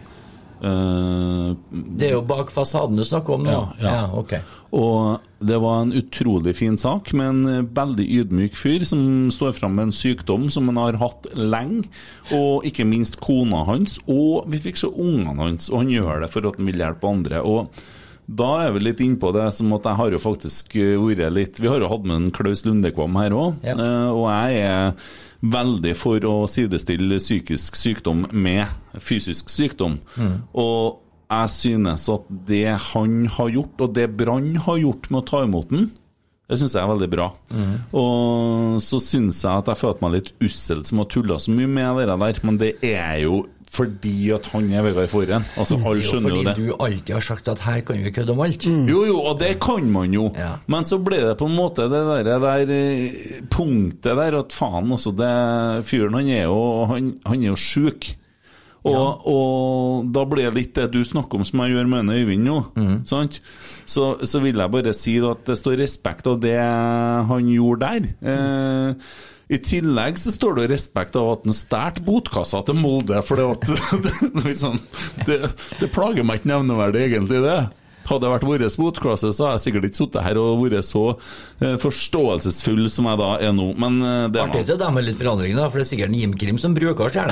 Uh, 0.57 1.53
Det 1.69 2.07
er 2.07 2.15
jo 2.15 2.23
bak 2.25 2.49
fasaden 2.49 2.97
du 2.97 3.03
snakker 3.05 3.35
om 3.35 3.43
nå? 3.45 3.57
Ja, 3.77 3.91
ja. 3.93 4.05
ok. 4.09 4.31
og 4.73 5.19
det 5.37 5.59
var 5.61 5.83
en 5.83 5.91
utrolig 5.93 6.55
fin 6.57 6.79
sak 6.81 7.11
med 7.13 7.27
en 7.29 7.67
veldig 7.77 8.07
ydmyk 8.23 8.57
fyr 8.57 8.81
som 8.89 9.29
står 9.29 9.53
fram 9.53 9.75
med 9.77 9.91
en 9.91 9.93
sykdom 9.93 10.47
som 10.49 10.71
han 10.71 10.79
har 10.81 10.97
hatt 10.97 11.29
lenge, 11.37 11.85
og 12.33 12.65
ikke 12.65 12.87
minst 12.89 13.19
kona 13.21 13.61
hans, 13.69 13.99
og 14.09 14.49
vi 14.49 14.57
fikk 14.63 14.81
se 14.81 14.89
ungene 14.89 15.37
hans, 15.37 15.69
og 15.69 15.83
han 15.83 15.93
gjør 15.93 16.25
det 16.25 16.31
for 16.33 16.49
at 16.49 16.57
han 16.57 16.71
vil 16.71 16.81
hjelpe 16.81 17.13
andre. 17.13 17.43
og 17.45 17.85
da 18.27 18.47
er 18.65 18.73
vi 18.75 18.81
litt 18.83 18.99
innpå 18.99 19.29
det 19.35 19.45
som 19.55 19.71
at 19.77 19.85
jeg 19.87 19.95
har 20.01 20.11
jo 20.11 20.19
faktisk 20.19 20.75
eh, 20.75 20.97
vært 20.99 21.31
litt 21.31 21.59
Vi 21.63 21.69
har 21.71 21.79
jo 21.79 21.87
hatt 21.87 22.03
med 22.05 22.15
en 22.17 22.31
Klaus 22.35 22.65
Lundekvam 22.67 23.15
her 23.21 23.31
òg, 23.31 23.61
Ja. 23.63 23.75
og 24.11 24.25
jeg 24.27 24.61
er 24.67 24.93
veldig 25.47 25.93
for 25.95 26.19
å 26.27 26.33
sidestille 26.49 27.19
psykisk 27.21 27.75
sykdom 27.79 28.25
med 28.33 28.67
fysisk 28.99 29.49
sykdom. 29.53 29.99
Og 30.57 30.97
jeg 31.29 31.49
synes 31.53 32.07
at 32.09 32.25
det 32.47 32.65
han 32.93 33.25
har 33.37 33.49
gjort, 33.53 33.81
og 33.85 33.93
det 33.93 34.09
Brann 34.17 34.55
har 34.65 34.77
gjort 34.81 35.09
med 35.11 35.21
å 35.21 35.27
ta 35.29 35.43
imot 35.45 35.69
den, 35.69 35.91
det 36.47 36.57
syns 36.59 36.73
jeg 36.73 36.83
er 36.83 36.87
veldig 36.93 37.09
bra. 37.11 37.25
Og 37.95 38.77
så 38.83 38.99
syns 39.03 39.41
jeg 39.43 39.51
at 39.61 39.67
jeg 39.71 39.79
følte 39.81 40.03
meg 40.05 40.13
litt 40.17 40.29
ussel 40.47 40.83
som 40.87 41.01
har 41.01 41.09
tulla 41.11 41.37
så 41.43 41.51
mye 41.53 41.67
med 41.69 41.99
det 42.01 42.17
der, 42.23 42.39
men 42.47 42.57
det 42.61 42.73
er 42.87 43.21
jo 43.25 43.41
fordi 43.77 44.31
at 44.35 44.49
han 44.53 44.67
er 44.73 44.85
Vegard 44.87 45.11
Forhen. 45.11 45.45
Altså, 45.57 45.77
alle 45.77 46.01
Det 46.01 46.09
er 46.09 46.13
jo 46.13 46.19
det. 46.19 46.31
fordi 46.31 46.67
du 46.67 46.75
alltid 46.87 47.13
har 47.13 47.25
sagt 47.29 47.47
at 47.53 47.63
her 47.67 47.81
kan 47.85 48.03
vi 48.03 48.11
kødde 48.15 48.33
om 48.33 48.43
alt. 48.45 48.65
Jo, 48.65 49.03
jo, 49.05 49.17
og 49.21 49.39
det 49.39 49.53
kan 49.63 49.89
man 49.93 50.13
jo. 50.13 50.31
Ja. 50.35 50.55
Men 50.67 50.87
så 50.87 50.99
ble 51.03 51.21
det 51.29 51.37
på 51.39 51.49
en 51.49 51.57
måte 51.57 51.87
det 51.91 52.03
der, 52.25 52.39
der 52.43 52.71
eh, 52.73 53.41
punktet 53.53 54.17
der 54.17 54.39
at 54.41 54.55
faen 54.55 54.93
det 55.17 55.33
fyren 55.85 56.13
han 56.17 56.29
er 56.29 56.43
jo 56.47 56.85
Han, 56.89 57.13
han 57.25 57.43
er 57.43 57.53
jo 57.53 57.59
sjuk. 57.59 58.15
Og, 58.87 59.25
og 59.27 60.11
da 60.15 60.23
ble 60.29 60.45
det 60.47 60.53
litt 60.55 60.75
det 60.77 60.91
du 60.93 61.01
snakker 61.05 61.39
om 61.39 61.45
som 61.47 61.63
jeg 61.65 61.75
gjør 61.75 61.89
med 61.91 62.11
Øyvind 62.13 62.45
nå. 62.47 62.57
Sant? 63.09 63.41
Så, 63.85 64.13
så 64.23 64.41
vil 64.43 64.55
jeg 64.61 64.71
bare 64.73 64.93
si 64.95 65.17
at 65.19 65.43
det 65.49 65.57
står 65.59 65.79
respekt 65.81 66.29
av 66.29 66.39
det 66.43 66.57
han 66.57 67.49
gjorde 67.51 67.89
der. 67.89 68.07
Eh, 68.31 69.09
I 69.47 69.57
tillegg 69.63 70.17
så 70.19 70.33
står 70.35 70.57
det 70.57 70.67
respekt 70.73 71.15
av 71.15 71.29
at 71.37 71.45
han 71.47 71.55
stjal 71.55 72.01
botkassa 72.03 72.59
til 72.67 72.79
Molde. 72.81 73.21
For 73.23 73.39
det, 73.39 73.77
det, 74.05 74.15
liksom, 74.43 74.79
det, 75.27 75.39
det 75.79 75.91
plager 75.95 76.27
meg 76.27 76.41
ikke 76.41 76.51
nevneverdig, 76.51 77.05
egentlig, 77.07 77.43
det. 77.45 77.59
Hadde 78.07 78.23
det 78.23 78.31
vært 78.31 78.47
vår 78.47 78.63
motklasse, 78.79 79.29
så 79.35 79.43
hadde 79.47 79.57
jeg 79.57 79.63
sikkert 79.67 79.87
ikke 79.89 79.99
sittet 79.99 80.23
her 80.23 80.37
og 80.39 80.61
vært 80.63 80.85
så 80.87 81.03
eh, 81.13 81.75
forståelsesfull 81.81 82.85
som 82.91 83.09
jeg 83.11 83.19
da 83.19 83.29
er 83.49 83.53
nå. 83.57 83.67
Men 83.79 83.97
eh, 83.99 84.27
det 84.31 84.39
er 84.41 84.45
Artig 84.47 84.63
at 84.77 84.83
de 84.83 84.89
med 84.95 85.07
litt 85.09 85.19
forandringer, 85.19 85.57
da, 85.59 85.67
for 85.71 85.81
det 85.81 85.85
er 85.87 85.91
sikkert 85.91 86.13
en 86.13 86.19
Jim 86.21 86.33
Krim 86.39 86.59
som 86.61 86.75
bruker 86.77 87.09
å. 87.09 87.11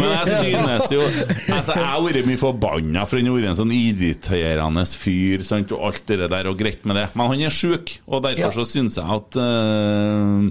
Men 0.00 0.12
jeg 0.14 0.36
synes 0.38 0.86
jo 0.92 1.02
altså, 1.04 1.74
Jeg 1.76 1.86
har 1.86 2.04
vært 2.04 2.28
mye 2.28 2.40
forbanna, 2.40 3.04
for 3.08 3.20
han 3.20 3.28
har 3.30 3.36
vært 3.38 3.50
en 3.52 3.58
sånn 3.62 3.74
irriterende 3.74 4.84
fyr. 5.00 5.44
Sant? 5.46 5.74
Og 5.76 5.80
alt 5.90 6.04
det 6.10 6.30
der, 6.30 6.48
og 6.50 6.58
greit 6.60 6.86
med 6.88 6.98
det. 7.00 7.08
Men 7.18 7.32
han 7.34 7.44
er 7.48 7.54
sjuk, 7.54 7.96
og 8.06 8.24
derfor 8.26 8.48
Ja. 8.50 8.54
så 8.54 8.64
syns 8.68 8.96
jeg 9.00 9.06
at 9.06 9.36
eh, 9.40 10.48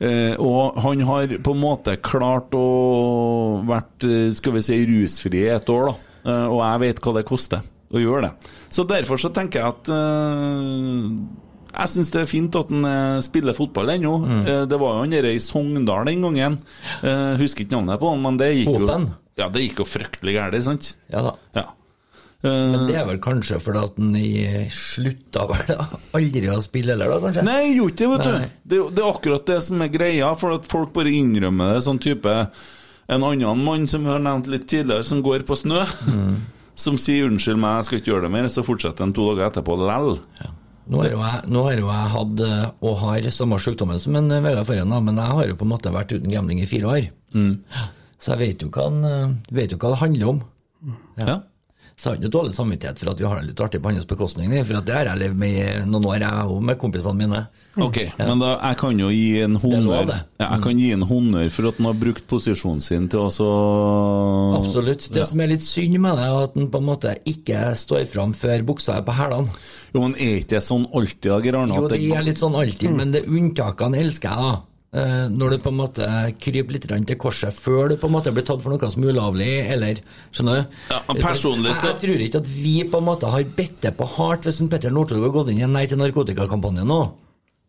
eh, 0.00 0.34
Og 0.40 0.78
han 0.82 1.00
har 1.08 1.26
på 1.44 1.54
en 1.54 1.60
måte 1.62 1.96
klart 2.02 2.54
å 2.58 2.64
vært 3.68 4.04
eh, 4.08 4.32
skal 4.36 4.56
vi 4.58 4.62
si, 4.66 4.80
rusfri 4.90 5.44
i 5.46 5.52
et 5.54 5.68
år, 5.70 5.92
da. 5.92 5.94
Eh, 6.24 6.46
og 6.48 6.60
jeg 6.64 6.80
vet 6.86 7.00
hva 7.04 7.14
det 7.18 7.24
koster 7.28 7.62
å 7.94 8.00
gjøre 8.02 8.28
det. 8.28 8.52
Så 8.74 8.86
derfor 8.90 9.20
så 9.22 9.30
tenker 9.36 9.60
jeg 9.60 9.74
at 9.74 9.90
eh, 9.94 11.08
jeg 11.74 11.90
syns 11.90 12.10
det 12.14 12.20
er 12.22 12.30
fint 12.30 12.54
at 12.58 12.70
han 12.70 12.86
eh, 12.86 13.20
spiller 13.26 13.56
fotball 13.56 13.90
ennå. 13.96 14.14
Eh, 14.46 14.64
Det 14.70 14.78
var 14.80 14.94
jo 14.96 15.04
han 15.04 15.14
der 15.14 15.26
i 15.32 15.38
Sogndal 15.42 16.06
den 16.10 16.22
gangen. 16.22 16.58
Eh, 17.02 17.34
Husker 17.40 17.64
ikke 17.66 17.76
navnet 17.80 18.00
på 18.02 18.12
han, 18.14 18.22
men 18.22 18.38
det 18.40 18.52
gikk 18.60 18.70
jo 18.78 18.90
Ja, 19.38 19.48
det 19.50 19.64
gikk 19.64 19.80
jo 19.82 19.88
fryktelig 19.88 20.36
galt, 20.36 20.60
sant? 20.62 20.92
Ja 21.10 21.22
da. 21.26 21.32
Ja. 21.58 21.64
Eh, 22.44 22.70
Men 22.74 22.86
det 22.88 22.96
er 23.00 23.06
vel 23.08 23.20
kanskje 23.24 23.56
fordi 23.62 23.82
at 23.86 23.98
han 24.00 24.16
slutta 24.74 25.46
vel 25.48 25.70
aldri 26.18 26.48
å 26.52 26.60
spille 26.64 26.92
heller, 26.92 27.14
da, 27.14 27.20
kanskje? 27.22 27.44
Nei, 27.46 27.58
jeg 27.62 27.76
gjorde 27.78 27.94
ikke 27.94 28.00
det, 28.00 28.08
vet 28.12 28.24
du. 28.24 28.72
Det, 28.74 29.02
er 29.04 29.10
akkurat 29.10 29.46
det 29.48 29.60
som 29.64 29.84
er 29.84 29.92
greia, 29.94 30.32
for 30.40 30.56
at 30.58 30.68
folk 30.68 30.92
bare 30.96 31.12
innrømmer 31.14 31.72
det. 31.74 31.84
Sånn 31.86 32.02
type 32.02 32.34
En 33.04 33.20
annen 33.20 33.60
mann 33.60 33.82
som 33.88 34.04
vi 34.04 34.08
har 34.08 34.20
nevnt 34.24 34.46
litt 34.48 34.64
tidligere, 34.68 35.04
som 35.04 35.20
går 35.24 35.44
på 35.48 35.56
snø. 35.60 35.82
Som 36.74 36.96
sier 36.98 37.28
'unnskyld 37.28 37.60
meg, 37.62 37.76
jeg 37.76 37.84
skal 37.86 37.98
ikke 38.00 38.10
gjøre 38.10 38.24
det 38.24 38.30
mer', 38.34 38.48
så 38.50 38.64
fortsetter 38.66 39.04
han 39.04 39.12
to 39.14 39.28
dager 39.28 39.44
etterpå 39.46 39.76
lell. 39.78 40.16
Nå 40.90 41.02
har 41.04 41.12
jo 41.12 41.20
jeg, 41.20 41.42
nå 41.54 41.60
har 41.68 41.76
jo 41.78 41.86
jeg 41.86 42.08
hatt, 42.14 42.40
eh, 42.42 42.64
og 42.82 42.96
har, 42.98 43.28
samme 43.30 43.60
sykdommen 43.62 44.00
som 44.02 44.16
en 44.18 44.26
eh, 44.34 44.42
Vegard 44.42 44.66
Forhen, 44.66 44.90
men 45.06 45.20
jeg 45.22 45.36
har 45.38 45.46
jo 45.52 45.58
på 45.60 45.68
en 45.68 45.70
måte 45.70 45.92
vært 45.94 46.16
uten 46.16 46.34
gambling 46.34 46.64
i 46.64 46.66
fire 46.66 46.90
år. 46.90 47.06
Så 48.18 48.34
jeg 48.34 48.40
vet 48.40 48.64
jo 48.66 48.72
hva, 48.74 48.88
han, 48.90 49.38
vet 49.54 49.70
jo 49.70 49.78
hva 49.78 49.92
det 49.94 50.00
handler 50.02 50.32
om. 50.32 50.42
Ja. 51.22 51.36
Så 51.94 52.08
jeg 52.10 52.16
har 52.16 52.22
ikke 52.24 52.34
dårlig 52.34 52.54
samvittighet 52.56 52.98
for 52.98 53.10
at 53.12 53.20
vi 53.22 53.26
har 53.28 53.38
det 53.38 53.48
litt 53.52 53.60
artig 53.62 53.78
på 53.82 53.90
hans 53.92 54.06
bekostning, 54.10 54.50
for 54.66 54.78
at 54.80 54.86
det 54.88 54.94
har 54.96 55.10
jeg 55.12 55.20
levd 55.20 55.36
med 55.38 55.52
i 55.54 55.66
noen 55.86 56.08
år, 56.10 56.24
jeg 56.24 56.46
òg, 56.50 56.64
med 56.66 56.78
kompisene 56.80 57.20
mine. 57.20 57.42
Ok, 57.86 58.00
men 58.18 58.42
da, 58.42 58.50
jeg 58.56 58.78
kan 58.80 58.98
jo 58.98 59.10
gi 59.14 59.28
en 59.44 59.54
honnør 59.62 60.10
ja, 60.10 60.18
Jeg 60.42 60.64
kan 60.66 60.82
gi 60.82 60.88
en 60.96 61.06
honnør 61.06 61.52
for 61.54 61.70
at 61.70 61.78
han 61.78 61.88
har 61.92 62.00
brukt 62.02 62.26
posisjonen 62.30 62.82
sin 62.82 63.06
til 63.12 63.22
å 63.22 63.30
så 63.34 63.48
Absolutt. 64.58 65.06
Det 65.14 65.26
som 65.30 65.44
er 65.44 65.52
litt 65.54 65.64
synd 65.64 66.00
med 66.02 66.18
det, 66.18 66.26
er 66.26 66.48
at 66.48 66.58
han 66.58 66.68
på 66.74 66.82
en 66.82 66.90
måte 66.90 67.14
ikke 67.30 67.62
står 67.78 68.06
fram 68.10 68.34
før 68.34 68.66
buksa 68.74 68.98
er 68.98 69.06
på 69.06 69.14
hælene. 69.14 69.54
Jo, 69.94 70.02
men 70.02 70.18
er 70.18 70.40
ikke 70.42 70.56
det 70.56 70.64
sånn 70.66 70.88
alltid, 70.90 71.30
da, 71.30 71.40
Geir 71.46 71.62
Arne? 71.62 71.78
Jo, 71.78 71.90
det 71.94 72.02
er 72.02 72.26
litt 72.26 72.42
sånn 72.42 72.58
alltid, 72.58 72.90
men 72.98 73.14
det 73.14 73.26
unntakene 73.30 74.02
elsker 74.02 74.34
jeg, 74.34 74.50
da. 74.50 74.73
Eh, 74.94 75.26
Når 75.28 75.50
du 75.50 75.58
på 75.58 75.72
en 75.72 75.78
måte 75.80 76.06
kryper 76.38 76.76
litt 76.76 76.84
til 76.86 77.16
korset 77.18 77.52
før 77.52 77.88
du 77.90 77.96
på 77.98 78.06
en 78.06 78.14
måte 78.14 78.30
blir 78.32 78.44
tatt 78.46 78.62
for 78.62 78.70
noe 78.70 78.90
som 78.90 79.02
er 79.02 79.10
ulovlig, 79.10 79.48
eller 79.74 79.98
Skjønner 80.30 80.60
du? 80.60 80.76
Ja, 80.90 81.00
personlig 81.18 81.74
så- 81.74 81.88
Jeg, 81.90 81.94
jeg 81.94 82.00
tror 82.04 82.22
ikke 82.28 82.42
at 82.42 82.46
vi 82.46 82.84
på 82.84 82.98
en 82.98 83.04
måte 83.08 83.30
har 83.30 83.42
bedt 83.42 83.80
det 83.80 83.96
på 83.96 84.06
hardt 84.06 84.44
hvis 84.46 84.60
en 84.60 84.68
Petter 84.68 84.90
Northug 84.90 85.20
har 85.22 85.30
gått 85.34 85.50
inn 85.50 85.58
i 85.58 85.62
en 85.66 85.72
Nei 85.72 85.86
til 85.86 85.98
narkotikakampanje 85.98 86.86
nå. 86.86 87.00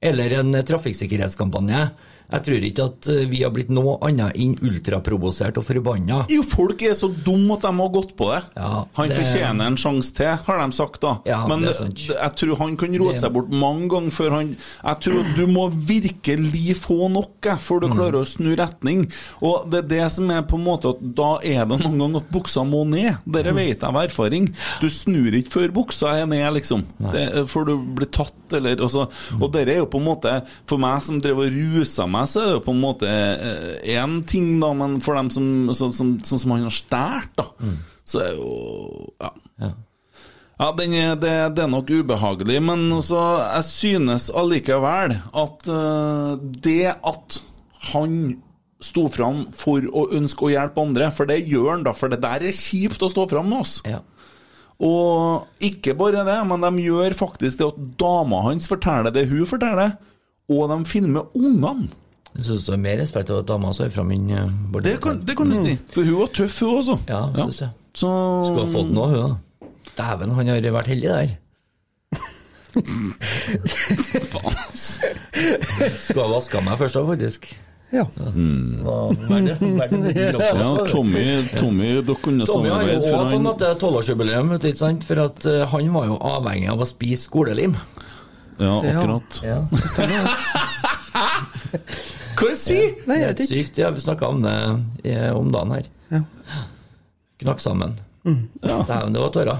Eller 0.04 0.30
en 0.38 0.54
eh, 0.54 0.62
trafikksikkerhetskampanje. 0.62 1.92
Jeg 2.32 2.44
tror 2.46 2.64
ikke 2.70 2.84
at 2.90 3.08
eh, 3.14 3.26
vi 3.30 3.42
har 3.44 3.52
blitt 3.54 3.70
noe 3.70 3.98
annet 4.02 4.36
enn 4.36 4.56
ultraprovosert 4.66 5.58
og 5.62 5.66
forbanna. 5.68 6.24
Jo, 6.32 6.42
folk 6.44 6.82
er 6.82 6.94
så 6.98 7.10
dumme 7.14 7.54
at 7.58 7.62
de 7.68 7.72
har 7.78 7.90
gått 7.94 8.16
på 8.18 8.30
det. 8.34 8.42
Ja, 8.58 8.86
han 8.98 9.10
det- 9.10 9.18
fortjener 9.20 9.68
en 9.68 9.76
sjanse 9.78 10.14
til, 10.18 10.32
har 10.48 10.58
de 10.66 10.72
sagt 10.76 11.02
da. 11.02 11.20
Ja, 11.26 11.46
Men 11.48 11.62
jeg 11.64 12.32
tror 12.36 12.58
han 12.58 12.76
kan 12.78 12.96
rote 12.98 13.14
Det- 13.14 13.22
seg 13.22 13.34
bort 13.34 13.50
mange 13.50 13.88
ganger 13.90 14.12
før 14.12 14.30
han 14.32 14.58
Jeg 14.84 15.00
tror 15.02 15.36
du 15.36 15.46
må 15.48 15.70
virkelig 15.72 16.76
få 16.78 17.10
noe 17.12 17.26
før 17.60 17.82
du 17.82 17.88
Mm. 17.90 17.96
klarer 17.98 18.22
å 18.22 18.26
snu 18.26 18.56
retning. 18.56 19.12
Og 19.42 19.70
det 19.70 19.86
er 19.86 19.88
det 19.88 20.12
som 20.12 20.30
er 20.32 20.42
på 20.44 20.56
en 20.56 20.64
måte 20.66 20.90
at 20.90 21.16
da 21.16 21.38
er 21.44 21.66
det 21.66 21.80
noen 21.82 21.98
ganger 22.00 22.18
at 22.18 22.32
buksa 22.32 22.64
må 22.66 22.86
ned. 22.88 23.18
Dere 23.30 23.52
Mm. 23.52 23.56
vet 23.56 23.80
jeg 23.80 23.84
av 23.84 23.96
erfaring. 23.96 24.54
Du 24.82 24.88
snur 24.90 25.32
ikke 25.34 25.50
før 25.52 25.70
buksa 25.72 26.22
er 26.22 26.26
ned, 26.26 26.54
liksom. 26.54 26.84
Det, 27.12 27.48
før 27.48 27.66
du 27.66 27.78
blir 27.78 28.08
tatt, 28.12 28.34
eller 28.54 28.76
altså, 28.78 29.08
Mm. 29.32 29.42
Og 29.44 29.52
dere 29.52 29.70
er 29.70 29.78
jo 29.78 29.86
på 29.88 30.00
en 30.00 30.06
måte 30.06 30.46
For 30.68 30.78
meg 30.78 31.02
som 31.02 31.20
drev 31.22 31.38
og 31.40 31.52
rusa 31.52 32.08
meg, 32.08 32.15
så 32.30 32.42
er 32.42 32.48
det 32.48 32.56
jo 32.58 32.64
på 32.66 32.76
en 32.76 32.84
måte 32.84 33.10
én 33.84 34.20
ting, 34.30 34.56
da, 34.64 34.72
men 34.78 35.00
for 35.04 35.18
dem 35.20 35.32
som 35.34 35.74
så, 35.76 35.92
som, 35.96 36.16
sånn 36.24 36.42
som 36.42 36.56
han 36.56 36.66
har 36.68 36.76
stjålet, 36.76 37.36
da, 37.42 37.50
så 38.06 38.24
er 38.26 38.32
jo 38.40 38.54
Ja. 39.20 39.34
Ja. 39.66 39.74
Ja, 40.56 40.70
den 40.72 40.94
er, 40.96 41.18
det, 41.20 41.34
det 41.58 41.66
er 41.66 41.68
nok 41.68 41.90
ubehagelig, 41.92 42.62
men 42.64 42.88
også, 42.96 43.20
jeg 43.44 43.66
synes 43.68 44.30
allikevel 44.32 45.18
at 45.36 45.68
uh, 45.68 46.40
det 46.40 46.94
at 46.96 47.40
han 47.92 48.38
sto 48.80 49.10
fram 49.12 49.46
for 49.56 49.84
å 49.92 50.06
ønske 50.16 50.48
å 50.48 50.54
hjelpe 50.54 50.84
andre, 50.84 51.10
for 51.12 51.28
det 51.28 51.42
gjør 51.44 51.74
han 51.74 51.84
da, 51.84 51.92
for 51.98 52.12
det 52.12 52.22
der 52.24 52.46
er 52.48 52.56
kjipt 52.56 53.04
å 53.04 53.12
stå 53.12 53.28
fram 53.32 53.52
med 53.52 53.66
oss. 53.66 53.78
Ja. 53.84 54.00
Og 54.84 55.48
ikke 55.64 55.96
bare 55.98 56.24
det, 56.28 56.40
men 56.48 56.64
de 56.64 56.86
gjør 56.88 57.16
faktisk 57.20 57.60
det 57.60 57.70
at 57.70 57.84
dama 58.00 58.42
hans 58.48 58.68
forteller 58.72 59.12
det 59.16 59.28
hun 59.32 59.48
forteller, 59.50 59.96
og 60.52 60.68
de 60.72 60.80
filmer 60.88 61.32
ungene. 61.36 61.90
Jeg 62.36 62.44
syns 62.50 62.66
det 62.68 62.74
er 62.76 62.82
mer 62.84 62.98
respekt 63.00 63.30
av 63.32 63.38
at 63.44 63.48
dama 63.48 63.70
står 63.74 63.92
fram 63.96 64.10
enn 64.12 64.30
eh, 64.36 64.50
Bård 64.72 64.84
Det 64.84 64.98
kan, 65.04 65.22
det 65.26 65.36
kan 65.40 65.50
du 65.50 65.56
si, 65.56 65.78
for 65.94 66.04
hun 66.04 66.18
var 66.20 66.28
tøff, 66.36 66.58
hun 66.66 66.78
også. 66.82 66.98
Ja, 67.08 67.22
synes 67.38 67.62
jeg. 67.64 67.70
Så 67.96 68.10
Skulle 68.50 68.66
ha 68.66 68.72
fått 68.76 68.92
noe, 68.92 69.08
hun 69.14 69.20
da. 69.24 69.70
Dæven, 69.96 70.34
han 70.36 70.48
har 70.52 70.60
vært 70.76 70.90
heldig 70.92 71.10
der. 71.14 71.38
Skulle 74.76 76.26
ha 76.26 76.32
vaska 76.34 76.62
meg 76.66 76.78
først 76.82 76.98
da, 77.00 77.06
faktisk. 77.08 77.48
Ja. 77.94 78.04
Verden- 78.18 79.78
verden- 79.80 80.06
Ja, 80.18 80.88
Tommy, 80.90 81.46
Tommy 81.56 81.90
dere 82.02 82.16
kunne 82.22 82.46
Tommy 82.46 82.70
har 82.70 82.82
jo 82.82 83.02
samarbeide, 83.02 83.04
for 83.04 83.16
også 83.16 83.16
på 83.16 83.26
en 83.26 83.32
han 83.32 83.44
måte 83.46 83.70
tolvårsjubileum, 83.80 84.52
ikke 84.58 84.76
sant? 84.78 85.04
for 85.08 85.22
at 85.24 85.46
eh, 85.46 85.66
han 85.72 85.94
var 85.94 86.06
jo 86.10 86.18
avhengig 86.20 86.70
av 86.74 86.80
å 86.84 86.86
spise 86.90 87.24
skolelim. 87.30 87.76
Ja, 88.60 88.80
akkurat. 88.82 89.40
Ja. 89.44 89.60
Hva 92.36 92.52
sier 92.60 92.96
Nei, 93.08 93.22
jeg 93.22 93.30
vet 93.32 93.42
ikke. 93.46 93.60
sykt. 93.62 93.78
Ja, 93.80 93.90
vi 93.96 94.04
snakka 94.04 94.28
om 94.34 94.42
det 94.44 94.56
eh, 95.08 95.30
om 95.36 95.52
dagen 95.54 95.72
her. 95.78 95.90
Ja. 96.12 96.22
Knakk 97.42 97.62
sammen. 97.64 97.96
Dæven, 98.26 99.14
det 99.16 99.22
var 99.22 99.32
tårer. 99.36 99.60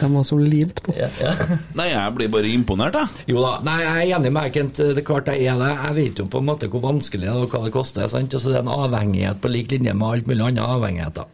De 0.00 0.08
var 0.10 0.24
så 0.26 0.36
limt 0.38 0.80
på. 0.82 0.92
Ja, 0.98 1.06
ja. 1.22 1.32
Nei, 1.78 1.86
jeg 1.92 2.14
blir 2.18 2.30
bare 2.32 2.50
imponert, 2.50 2.96
jeg. 2.98 3.26
Jo 3.30 3.42
da, 3.44 3.52
nei, 3.66 3.76
jeg 3.84 3.92
er 4.10 4.16
enig 4.18 4.32
med 4.34 4.54
Kent. 4.54 4.80
Det 4.90 5.02
er 5.02 5.06
klart 5.06 5.30
jeg 5.30 5.46
er 5.50 5.58
det. 5.60 5.70
Jeg 5.70 5.96
vet 6.00 6.22
jo 6.22 6.26
på 6.30 6.42
en 6.42 6.48
måte 6.50 6.68
hvor 6.72 6.82
vanskelig 6.84 7.26
det 7.28 7.30
er 7.30 7.44
og 7.46 7.54
hva 7.54 7.62
det 7.66 7.72
koster. 7.74 8.08
sant? 8.10 8.34
Og 8.34 8.42
så 8.42 8.50
det 8.52 8.58
er 8.60 8.64
en 8.66 8.72
avhengighet 8.74 9.40
på 9.42 9.50
lik 9.54 9.70
linje 9.74 9.94
med 9.94 10.08
alt 10.08 10.30
mulig 10.30 10.46
andre 10.50 10.66
avhengigheter. 10.76 11.30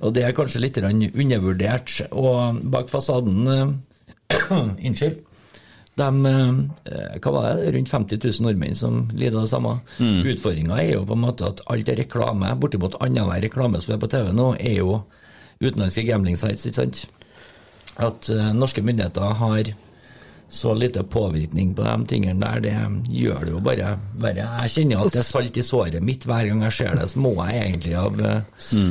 Og 0.00 0.14
det 0.16 0.24
er 0.24 0.32
kanskje 0.36 0.62
litt 0.64 0.80
undervurdert. 0.80 1.98
Og 2.16 2.62
bak 2.72 2.88
fasaden 2.92 3.52
eh, 3.52 4.40
Unnskyld. 4.88 5.20
De, 6.00 6.08
eh, 6.88 7.16
hva 7.20 7.32
var 7.34 7.58
det, 7.60 7.72
rundt 7.74 7.90
50 7.92 8.20
000 8.22 8.46
nordmenn 8.46 8.76
som 8.76 9.02
lider 9.12 9.36
av 9.36 9.44
det 9.44 9.52
samme. 9.52 9.74
Mm. 9.98 10.22
Utfordringa 10.32 10.78
er 10.80 10.94
jo 10.94 11.06
på 11.08 11.18
en 11.18 11.24
måte 11.26 11.48
at 11.50 11.60
alt 11.72 11.90
er 11.92 12.00
reklame, 12.00 12.54
bortimot 12.60 12.96
annenhver 13.04 13.44
reklame 13.44 13.80
som 13.82 13.92
er 13.92 14.00
på 14.00 14.08
TV 14.12 14.30
nå, 14.32 14.54
er 14.56 14.78
jo 14.78 15.02
utenlandske 15.60 16.06
gambling 16.08 16.38
sites, 16.40 16.64
ikke 16.66 16.80
sant? 16.80 17.02
At 18.00 18.30
eh, 18.32 18.52
norske 18.56 18.84
myndigheter 18.84 19.36
har 19.42 19.74
så 20.52 20.74
lite 20.74 21.02
påvirkning 21.02 21.74
på 21.74 21.82
de 21.82 22.06
tingene 22.06 22.40
der, 22.44 22.60
det 22.60 22.72
gjør 23.08 23.44
det 23.46 23.52
jo 23.54 23.60
bare 23.64 23.94
verre. 24.20 24.44
Jeg 24.66 24.72
kjenner 24.74 25.00
at 25.00 25.14
det 25.14 25.20
er 25.22 25.24
salt 25.24 25.56
i 25.56 25.64
såret 25.64 26.04
mitt 26.04 26.26
hver 26.28 26.44
gang 26.50 26.60
jeg 26.66 26.76
ser 26.76 26.98
det, 26.98 27.06
så 27.08 27.22
må 27.24 27.32
jeg 27.40 27.62
egentlig 27.62 27.94
av 27.96 28.20
eh, 28.20 28.42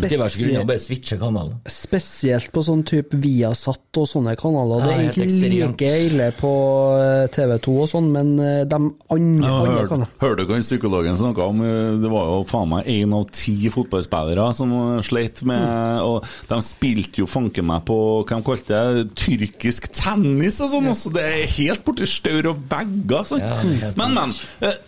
diverse 0.02 0.41
grunner 0.41 0.65
bare 0.71 0.82
switche 0.82 1.17
kanalen. 1.21 1.60
Spesielt 1.69 2.50
på 2.56 2.63
sånn 2.65 2.82
type 2.89 3.19
Viasat 3.21 4.00
og 4.02 4.10
sånne 4.10 4.34
kanaler. 4.41 4.88
Det 4.88 4.95
er 4.95 5.12
ikke 5.12 5.52
like 5.54 5.91
ille 6.08 6.32
på 6.39 6.54
eh, 6.97 7.28
TV2 7.38 7.76
og 7.86 7.91
sånn, 7.93 8.10
men 8.15 8.34
eh, 8.41 8.63
de 8.65 8.82
andre, 8.82 9.54
andre 9.54 9.86
kanaler 9.91 10.17
hørte 10.26 10.47
du 10.47 10.56
hva 10.56 10.60
psykologen 10.62 11.17
snakka 11.17 11.45
om 11.52 11.60
Det 12.02 12.10
var 12.10 12.28
jo 12.30 12.41
faen 12.50 12.69
meg 12.71 12.89
én 12.89 13.13
av 13.13 13.28
ti 13.36 13.69
fotballspillere 13.74 14.47
som 14.58 14.74
sleit 15.06 15.41
med 15.47 16.02
Og 16.06 16.26
de 16.50 16.60
spilte 16.65 17.21
jo 17.21 17.30
fanken 17.30 17.67
meg 17.69 17.86
på 17.86 17.97
hva 18.24 18.39
de 18.39 18.45
kalte 18.45 18.82
det, 18.97 19.06
tyrkisk 19.19 19.91
tennis 19.93 20.60
og 20.63 20.74
sånn, 20.74 20.89
også! 20.93 21.13
det 21.13 21.26
er 21.28 21.50
helt 21.57 21.83
borti 21.85 22.07
staur 22.09 22.47
og 22.53 22.63
vegger, 22.71 23.23
sant? 23.29 23.45
Ja, 23.47 23.59
er 23.89 23.93
men, 23.97 24.13
men. 24.17 24.33
eh, 24.61 24.79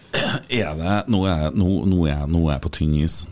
Er 0.61 0.75
det 0.79 0.97
Nå 1.13 1.23
er 1.29 1.49
nå, 1.57 1.69
nå 1.89 2.05
er 2.09 2.25
nå 2.29 2.45
er 2.47 2.55
jeg 2.57 2.63
på 2.67 2.73
tynn 2.79 2.95
is. 3.03 3.23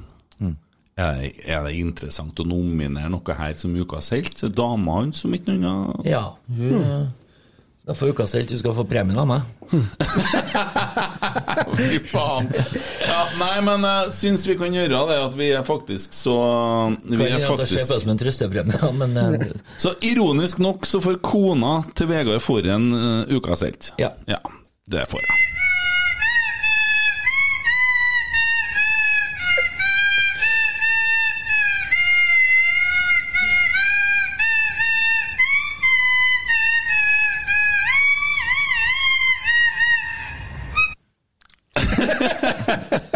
Er, 1.02 1.14
det, 1.18 1.30
er 1.48 1.64
det 1.66 1.72
interessant 1.80 2.38
å 2.38 2.44
nominere 2.46 3.10
noe 3.10 3.34
her 3.38 3.54
som 3.58 3.72
ukas 3.80 4.12
helt? 4.14 4.42
Dama 4.54 4.98
hans 5.00 5.22
som 5.24 5.34
ikke 5.34 5.56
noe 5.56 5.72
annet 5.72 6.10
Ja, 6.12 6.26
hun 6.52 6.76
eh, 6.84 7.06
skal 7.82 7.96
få 7.96 8.08
ukas 8.08 8.34
helt, 8.34 8.50
du 8.50 8.58
skal 8.58 8.76
få 8.78 8.84
premien 8.86 9.18
av 9.18 9.26
meg. 9.26 9.42
Fy 11.78 12.00
faen. 12.06 12.50
Ja, 13.08 13.24
nei, 13.40 13.56
men 13.66 13.88
jeg 13.88 14.14
syns 14.14 14.46
vi 14.46 14.58
kan 14.60 14.76
gjøre 14.76 15.02
det, 15.10 15.18
at 15.26 15.38
vi 15.40 15.50
er 15.56 15.66
faktisk 15.66 16.14
så 16.14 16.36
Vi 17.08 17.18
Kan 17.18 17.26
er 17.40 17.58
det 17.58 17.70
ser 17.72 17.88
som 17.90 18.14
en 18.14 18.22
trøstepremie, 18.22 18.78
ja, 18.78 18.92
men 18.94 19.18
eh, 19.18 19.48
Så 19.84 19.96
ironisk 20.06 20.62
nok 20.62 20.86
så 20.86 21.02
får 21.02 21.22
kona 21.26 21.80
til 21.98 22.12
Vegard 22.12 22.44
Forren 22.46 22.92
uh, 22.94 23.34
uka 23.34 23.58
helt. 23.64 23.94
Ja. 23.98 24.14
ja. 24.30 24.44
Det 24.86 25.08
får 25.10 25.26
jeg. 25.26 25.51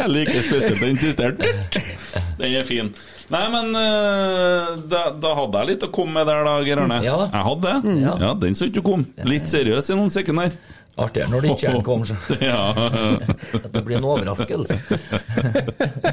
Jeg 0.06 0.13
like 0.13 0.41
spesielt 0.46 0.82
den 0.84 0.98
siste. 1.02 1.32
Den 2.39 2.54
er 2.54 2.65
fin. 2.68 2.91
Nei, 3.34 3.41
men 3.50 3.72
eh, 3.74 4.74
da, 4.86 5.08
da 5.18 5.32
hadde 5.39 5.62
jeg 5.63 5.70
litt 5.72 5.86
å 5.88 5.89
komme 5.94 6.20
med 6.20 6.28
der, 6.30 6.44
da, 6.46 6.52
Geir 6.62 6.82
Arne. 6.84 7.00
Ja 7.02 7.15
da. 7.18 7.26
Jeg 7.34 7.46
hadde 7.48 7.72
det. 7.72 7.94
Ja. 8.04 8.12
Ja, 8.22 8.34
den 8.38 8.58
så 8.58 8.68
ikke 8.70 8.84
du 8.84 8.86
kom. 8.86 9.06
Litt 9.26 9.50
seriøs 9.50 9.89
i 9.89 9.98
noen 9.98 10.13
sekunder. 10.13 10.54
artigere 10.96 11.32
når 11.34 11.41
det 11.41 11.56
ikke 11.56 11.72
er 11.72 11.80
en 11.80 11.88
kom, 11.88 12.06
så. 12.06 12.20
Ja. 12.52 12.60
At 13.58 13.72
det 13.74 13.82
blir 13.88 13.98
en 13.98 14.06
overraskelse. 14.12 14.78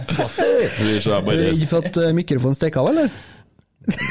Skvatt, 0.08 0.40
Er 0.40 1.20
du 1.20 1.28
redd 1.44 1.62
for 1.68 1.84
at 1.84 2.00
eh, 2.00 2.14
mikrofonen 2.16 2.56
stikker 2.56 2.80
av, 2.80 2.94
eller? 2.94 3.12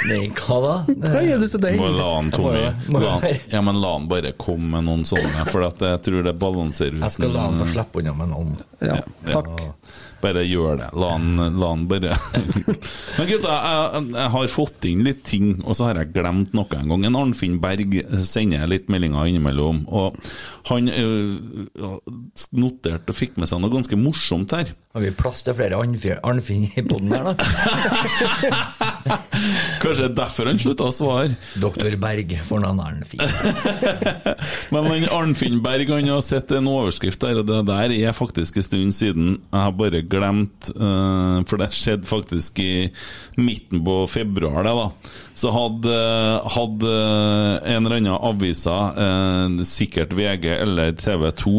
Nei, 0.09 0.25
hva 0.35 0.57
da? 0.65 0.73
Nei, 1.05 1.23
er 1.31 1.39
du 1.39 1.47
så 1.47 1.59
deilig? 1.63 1.79
må 1.79 1.89
la 1.95 2.07
han 2.17 2.31
Tommy 2.35 2.59
Jeg 2.59 2.73
må- 2.87 2.93
må- 2.97 3.03
la 3.05 3.11
han, 3.21 3.39
Ja, 3.53 3.61
men 3.63 3.79
la 3.81 3.93
han 3.95 4.07
bare 4.11 4.33
komme 4.41 4.67
med 4.75 4.87
noen 4.89 5.03
sånne, 5.07 5.45
for 5.51 5.63
at 5.67 5.79
jeg 5.87 6.01
tror 6.07 6.23
det 6.27 6.35
balanserer 6.41 6.97
ut. 6.99 7.05
Jeg 7.07 7.15
skal 7.17 7.31
la 7.35 7.47
han 7.47 7.59
få 7.61 7.65
men- 7.67 7.73
slippe 7.75 8.01
unna 8.03 8.13
med 8.19 8.33
noen. 8.33 8.55
Ja, 8.81 8.95
Ja. 8.99 9.31
takk. 9.31 9.61
Bare 10.21 10.43
gjør 10.45 10.77
det. 10.77 10.87
La 11.01 11.07
han, 11.15 11.31
la 11.59 11.69
han 11.71 11.87
bare 11.89 12.11
Men 13.17 13.25
gutta, 13.29 13.55
jeg, 13.55 14.03
jeg 14.13 14.29
har 14.35 14.51
fått 14.53 14.85
inn 14.85 15.01
litt 15.07 15.23
ting, 15.25 15.47
og 15.65 15.73
så 15.77 15.87
har 15.89 15.97
jeg 16.03 16.11
glemt 16.13 16.53
noe 16.53 16.67
en 16.77 16.91
gang. 16.93 17.05
En 17.09 17.17
Arnfinn 17.23 17.57
Berg 17.63 17.95
sender 18.21 18.67
litt 18.69 18.85
meldinger 18.93 19.25
innimellom, 19.31 19.81
og 19.89 20.19
han 20.69 20.91
øh, 20.93 21.97
noterte 22.53 23.09
og 23.09 23.17
fikk 23.17 23.39
med 23.41 23.49
seg 23.49 23.63
noe 23.63 23.73
ganske 23.73 23.97
morsomt 23.97 24.53
her. 24.53 24.75
Har 24.93 25.01
vi 25.07 25.09
plass 25.17 25.41
til 25.47 25.55
flere 25.57 25.79
Arnfinn 25.81 26.19
Arnfinn 26.21 26.67
i 26.77 26.83
poden 26.85 27.15
her, 27.15 27.31
da? 27.31 28.90
Kanskje 29.81 30.03
det 30.03 30.09
er 30.09 30.17
derfor 30.17 30.49
han 30.49 30.59
slutta 30.61 30.87
å 30.89 30.93
svare. 30.95 31.35
Doktor 31.61 31.95
Berg 32.01 32.33
for 32.47 32.63
navn 32.63 32.81
Arnfinn. 32.83 33.23
Men 34.73 34.89
han 34.89 35.07
Arnfinn 35.17 35.59
Berg 35.63 35.91
han 35.93 36.09
har 36.11 36.23
sett 36.25 36.53
en 36.55 36.69
overskrift 36.71 37.21
der, 37.23 37.41
og 37.41 37.49
det 37.49 37.61
der 37.69 37.95
er 37.95 38.17
faktisk 38.17 38.59
en 38.59 38.67
stund 38.67 38.97
siden. 38.97 39.31
Jeg 39.51 39.65
har 39.65 39.75
bare 39.77 40.03
glemt, 40.05 40.71
eh, 40.75 41.37
for 41.49 41.61
det 41.61 41.71
skjedde 41.77 42.09
faktisk 42.09 42.61
i 42.63 42.73
midten 43.39 43.81
på 43.85 43.97
februar, 44.11 44.63
det 44.67 44.75
da. 44.77 45.15
Så 45.41 45.53
hadde, 45.55 45.97
hadde 46.55 46.93
en 47.71 47.85
eller 47.85 47.97
annen 48.01 48.21
aviser, 48.31 49.01
eh, 49.01 49.65
sikkert 49.67 50.15
VG 50.17 50.51
eller 50.59 50.95
TV 50.99 51.29
2, 51.43 51.55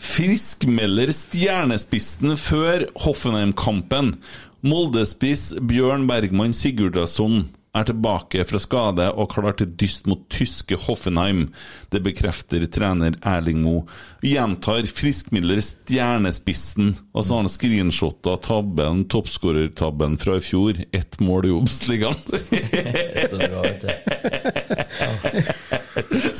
friskmelder 0.00 1.12
stjernespissen 1.12 2.32
før 2.40 2.86
Hoffenheim-kampen. 3.04 4.14
Moldespiss 4.60 5.54
Bjørn 5.56 6.04
Bergman 6.08 6.52
Sigurdasson 6.52 7.48
er 7.72 7.84
tilbake 7.86 8.44
fra 8.44 8.58
skade 8.60 9.12
og 9.14 9.30
klar 9.32 9.54
til 9.56 9.70
dyst 9.78 10.06
mot 10.10 10.28
tyske 10.32 10.76
Hoffenheim. 10.84 11.52
Det 11.88 12.02
bekrefter 12.04 12.66
trener 12.68 13.14
Erling 13.24 13.62
Moe. 13.64 13.84
Gjentar 14.26 14.86
friskmidler 14.90 15.60
stjernespissen, 15.64 16.96
og 17.14 17.24
så 17.24 17.34
har 17.38 17.42
han 17.44 17.54
screenshotta 17.54 18.36
tabben, 18.44 19.04
toppskårertabben 19.08 20.18
fra 20.20 20.36
i 20.40 20.42
fjor. 20.44 20.74
Ett 20.92 21.20
mål 21.24 21.46
i 21.48 21.52
Obs-ligaen. 21.56 22.20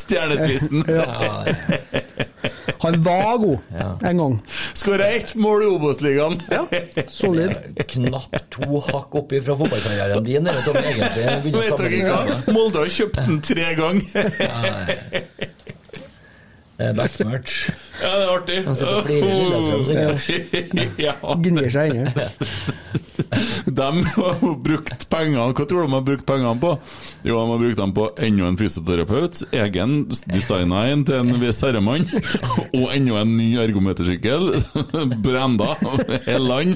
Stjernespissen! 0.02 0.84
Ja, 0.90 1.04
Han 2.80 2.96
var 3.04 3.36
god 3.38 3.58
en 4.10 4.16
gang. 4.22 4.36
Skåra 4.74 5.06
ett 5.06 5.34
mål 5.34 5.62
i 5.62 5.66
Obos-ligaen! 5.66 6.40
Solid. 7.08 7.52
knapt 7.88 8.50
to 8.50 8.80
hakk 8.88 9.14
opp 9.20 9.34
fra 9.44 9.56
fotballkarrieren 9.56 10.24
din. 10.24 10.48
Vet 10.48 11.76
dere 11.78 12.02
hva? 12.08 12.40
Molde 12.54 12.84
har 12.84 12.92
kjøpt 12.96 13.20
den 13.20 13.40
tre 13.44 13.72
ganger! 13.78 14.32
Eh, 16.80 16.94
Backmerch. 16.96 17.70
Ja, 18.00 18.10
det 18.16 18.24
er 18.24 18.30
artig. 18.32 18.58
Han 18.64 18.76
sitter 18.78 18.96
og 18.96 19.04
flirer 19.04 19.28
i 19.28 19.40
Lillestrøm, 19.42 20.18
sikkert. 20.24 21.00
ja. 21.06 21.16
Gnir 21.44 21.68
seg 21.74 21.92
inni. 21.92 22.12
De 23.70 23.88
har 24.16 24.40
brukt 24.64 25.04
pengene 25.12 25.44
Hva 25.54 25.64
tror 25.68 25.84
du 25.84 25.86
de 25.86 25.92
har 25.92 26.04
brukt 26.06 26.24
pengene 26.26 26.54
på? 26.58 26.70
Jo, 27.22 27.36
de 27.36 27.52
har 27.52 27.60
brukt 27.60 27.78
dem 27.78 27.92
på 27.94 28.06
enda 28.26 28.48
en 28.48 28.58
fysioterapeut, 28.58 29.42
egen 29.60 29.92
designa 30.32 30.80
en 30.90 31.04
til 31.06 31.20
en 31.20 31.36
viss 31.42 31.60
herremann, 31.62 32.08
og 32.78 32.86
enda 32.94 33.20
en 33.20 33.36
ny 33.36 33.50
ergometersykkel, 33.62 34.50
brenda 35.22 35.74
hele 36.26 36.42
land, 36.48 36.74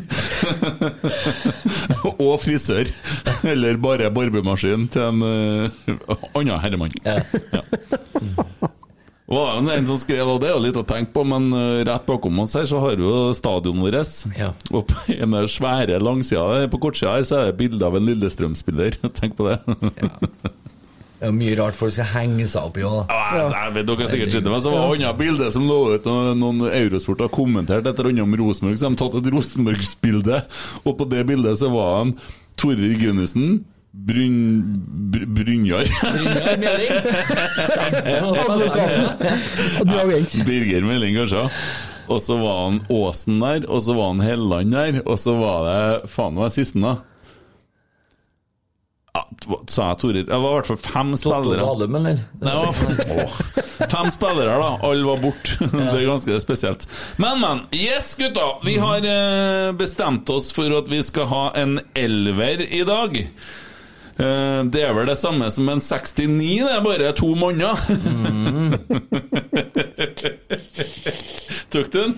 og 2.18 2.36
frisør. 2.44 2.92
Eller 3.50 3.80
bare 3.80 4.12
barbemaskin 4.14 4.86
til 4.92 5.08
en 5.08 5.26
eh, 5.26 6.28
annen 6.36 6.60
herremann. 6.62 6.94
Ja. 7.04 7.18
Det 7.24 8.43
var 9.34 9.54
jo 9.58 9.70
en 9.74 9.86
som 9.88 9.98
skrev, 10.00 10.24
og 10.28 10.40
det 10.42 10.50
er 10.50 10.56
jo 10.56 10.64
litt 10.64 10.78
å 10.80 10.86
tenke 10.86 11.14
på, 11.14 11.24
men 11.28 11.50
eh, 11.56 11.84
rett 11.88 12.06
bakom 12.08 12.42
oss 12.44 12.56
her 12.58 12.66
så 12.70 12.80
har 12.82 12.98
vi 12.98 13.06
jo 13.06 13.30
stadionet 13.36 13.84
vårt. 13.84 14.36
Ja. 14.38 14.50
Og 14.72 14.86
på 14.90 15.14
en 15.14 15.38
av 15.38 15.48
svære 15.52 16.00
langsida 16.02 16.44
der, 16.54 16.68
på 16.72 16.80
kortsida 16.82 17.16
her, 17.18 17.26
så 17.28 17.40
er 17.40 17.50
det 17.50 17.58
bilde 17.62 17.86
av 17.86 17.98
en 17.98 18.06
Lillestrøm-spiller. 18.08 19.00
Tenk 19.18 19.36
på 19.38 19.50
det. 19.50 19.58
Det 21.24 21.30
er 21.30 21.36
mye 21.36 21.54
rart 21.56 21.76
folk 21.78 21.94
skal 21.94 22.10
henge 22.10 22.46
seg 22.50 22.66
opp 22.68 22.76
i 22.76 22.84
òg. 22.84 23.04
Ja. 23.08 23.44
Jeg 23.48 23.74
vet 23.78 23.86
dere 23.88 24.08
sikkert 24.10 24.34
det, 24.34 24.50
men 24.50 24.60
så 24.60 24.72
var 24.74 24.82
det 24.82 24.98
et 24.98 25.04
annet 25.06 25.20
bilde 25.22 25.50
som 25.54 25.68
lå 25.68 25.78
ut 25.94 26.08
og 26.10 26.32
noen 26.36 26.66
Eurosport 26.68 27.22
har 27.24 27.30
kommentert 27.32 27.86
et 27.86 27.94
eller 27.94 28.12
annet 28.12 28.26
om 28.26 28.34
Rosenborg, 28.42 28.76
så 28.76 28.88
de 28.88 28.92
har 28.92 28.98
tatt 29.00 29.20
et 29.22 29.30
Rosenborgsbilde, 29.32 30.42
og 30.84 30.98
på 30.98 31.06
det 31.14 31.22
bildet 31.30 31.62
så 31.62 31.70
var 31.72 31.94
han 32.02 32.12
Tore 32.60 32.76
Reginussen, 32.92 33.62
Bryn... 33.94 34.64
Br 35.14 35.24
Brynjar 35.30 35.86
Og 39.78 39.86
du 39.86 39.94
har 39.94 40.06
vent. 40.10 40.34
Birger 40.46 40.82
Meling, 40.84 41.16
kanskje. 41.16 41.48
Og 42.10 42.20
så 42.20 42.36
var 42.36 42.60
han 42.64 42.80
Åsen 42.92 43.40
der, 43.40 43.64
og 43.70 43.82
så 43.82 43.94
var 43.96 44.12
han 44.12 44.20
Helland 44.24 44.74
der, 44.74 45.00
og 45.06 45.18
så 45.20 45.36
var 45.38 45.68
det 45.68 46.10
Faen, 46.12 46.36
hva 46.36 46.50
er 46.50 46.56
siste, 46.56 46.82
da? 46.82 46.98
Ja, 49.14 49.22
sa 49.70 49.92
jeg 49.92 49.98
Torer? 50.02 50.24
Det 50.26 50.38
var 50.42 50.50
i 50.50 50.54
hvert 50.58 50.68
fall 50.72 50.80
fem 50.82 51.14
spillere. 51.16 51.62
Dalum, 51.62 51.96
eller? 52.00 52.22
Nei, 52.42 52.54
åh, 52.58 53.36
fem 53.94 54.10
spillere, 54.10 54.56
da. 54.58 54.72
Alle 54.82 55.06
var 55.06 55.22
borte. 55.22 55.68
Det 55.70 55.86
er 55.86 56.08
ganske 56.10 56.40
spesielt. 56.42 56.88
Men, 57.22 57.38
men. 57.40 57.62
Yes, 57.78 58.16
gutta! 58.18 58.48
Vi 58.66 58.74
har 58.82 59.06
eh, 59.06 59.70
bestemt 59.78 60.28
oss 60.34 60.50
for 60.56 60.80
at 60.80 60.90
vi 60.90 60.98
skal 61.06 61.30
ha 61.30 61.44
en 61.62 61.78
elver 61.94 62.66
i 62.66 62.82
dag. 62.88 63.22
Eh, 64.14 64.60
det 64.70 64.82
er 64.86 64.92
vel 64.94 65.08
det 65.10 65.16
samme 65.18 65.48
som 65.50 65.68
en 65.72 65.80
69, 65.82 66.28
det 66.62 66.70
er 66.70 66.82
bare 66.84 67.12
to 67.18 67.32
manner. 67.38 67.74
Tok 71.74 71.90
du 71.90 71.98
den? 71.98 72.14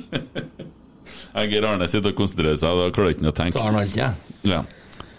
Geir 1.37 1.65
Arne 1.69 1.89
sitter 1.89 2.13
og 2.13 2.19
konsentrerer 2.19 2.57
seg, 2.61 2.77
da 2.81 2.93
klarer 2.97 3.15
ikke 3.17 3.29
å 3.29 3.37
tenke. 3.37 3.57
Så 3.57 3.65
har 3.65 3.73
han 3.73 3.81
alt, 3.83 3.97
ja. 3.97 4.11
Ja. 4.49 4.61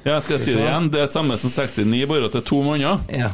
ja, 0.06 0.16
skal 0.22 0.38
jeg 0.38 0.44
si 0.44 0.54
det 0.56 0.64
igjen? 0.66 0.90
Det 0.94 1.02
er 1.04 1.12
samme 1.12 1.38
som 1.38 1.50
69, 1.54 2.06
bare 2.10 2.30
at 2.30 2.38
det 2.38 2.42
er 2.44 2.50
to 2.54 2.62
måneder. 2.66 3.04
ja. 3.14 3.34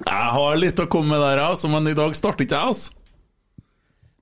Jeg 0.00 0.28
har 0.32 0.54
litt 0.56 0.78
å 0.80 0.86
komme 0.88 1.12
med 1.12 1.20
der, 1.20 1.42
altså, 1.44 1.68
men 1.68 1.84
i 1.90 1.92
dag 1.92 2.14
starter 2.16 2.46
ikke 2.46 2.56
jeg, 2.56 2.72
altså. 2.72 2.88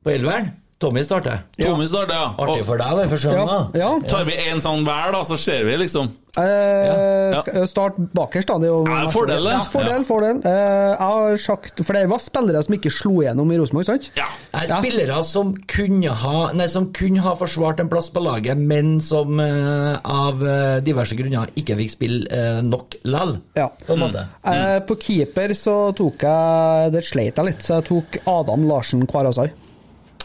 På 0.03 0.11
Elveren? 0.11 0.49
Tommy 0.79 1.03
starter. 1.03 1.41
Tommy 1.59 1.87
starter, 1.91 2.14
ja. 2.14 2.26
Artig 2.39 2.64
for 2.68 2.79
deg, 2.79 2.97
det, 3.01 3.09
for 3.11 3.18
Ja. 3.35 3.59
ja. 3.74 3.91
Tar 4.07 4.24
vi 4.29 4.37
en 4.49 4.61
sånn 4.62 4.85
hver, 4.87 5.11
da, 5.12 5.24
så 5.26 5.37
ser 5.37 5.64
vi, 5.66 5.74
liksom. 5.76 6.12
Eh, 6.39 7.35
Ja. 7.35 7.66
Start 7.66 7.97
bakerst, 8.14 8.47
da. 8.47 8.59
Det 8.59 8.68
er 8.68 8.70
jo 8.70 8.85
Ja, 8.87 9.09
fordel, 9.11 9.43
det. 9.45 9.53
Ja, 9.57 9.64
fordel, 9.64 9.99
Ja. 9.99 10.05
fordel. 10.07 10.37
Eh, 10.47 10.89
jeg 10.95 10.99
har 10.99 11.37
sagt 11.37 11.85
For 11.85 11.93
det 11.95 12.09
var 12.09 12.18
spillere 12.20 12.62
som 12.64 12.74
ikke 12.76 12.93
slo 12.93 13.11
igjennom 13.22 13.51
i 13.53 13.59
Rosenborg, 13.59 13.87
sant? 13.87 14.11
Ja. 14.16 14.26
Ja. 14.55 14.79
Spillere 14.79 15.24
som 15.24 15.55
kunne 15.66 16.14
ha 16.14 16.53
Nei, 16.53 16.66
som 16.68 16.93
kunne 16.93 17.18
ha 17.20 17.35
forsvart 17.35 17.81
en 17.81 17.89
plass 17.89 18.09
på 18.11 18.22
laget, 18.22 18.57
men 18.57 19.01
som 19.01 19.39
eh, 19.41 19.99
av 20.05 20.41
eh, 20.47 20.81
diverse 20.81 21.16
grunner 21.18 21.49
ikke 21.57 21.76
fikk 21.76 21.91
spille 21.91 22.26
eh, 22.31 22.61
nok 22.62 22.95
lell, 23.05 23.41
Ja. 23.57 23.68
på 23.87 23.95
en 23.95 23.99
måte. 23.99 24.29
Eh, 24.47 24.79
på 24.81 24.97
keeper 25.01 25.49
så 25.55 25.93
tok 25.95 26.18
jeg 26.22 26.93
Det 26.93 27.05
sleit 27.05 27.35
jeg 27.37 27.45
litt, 27.45 27.59
så 27.62 27.83
jeg 27.83 27.85
tok 27.91 28.18
Adam 28.29 28.68
Larsen 28.68 29.07
Kvarasai. 29.07 29.51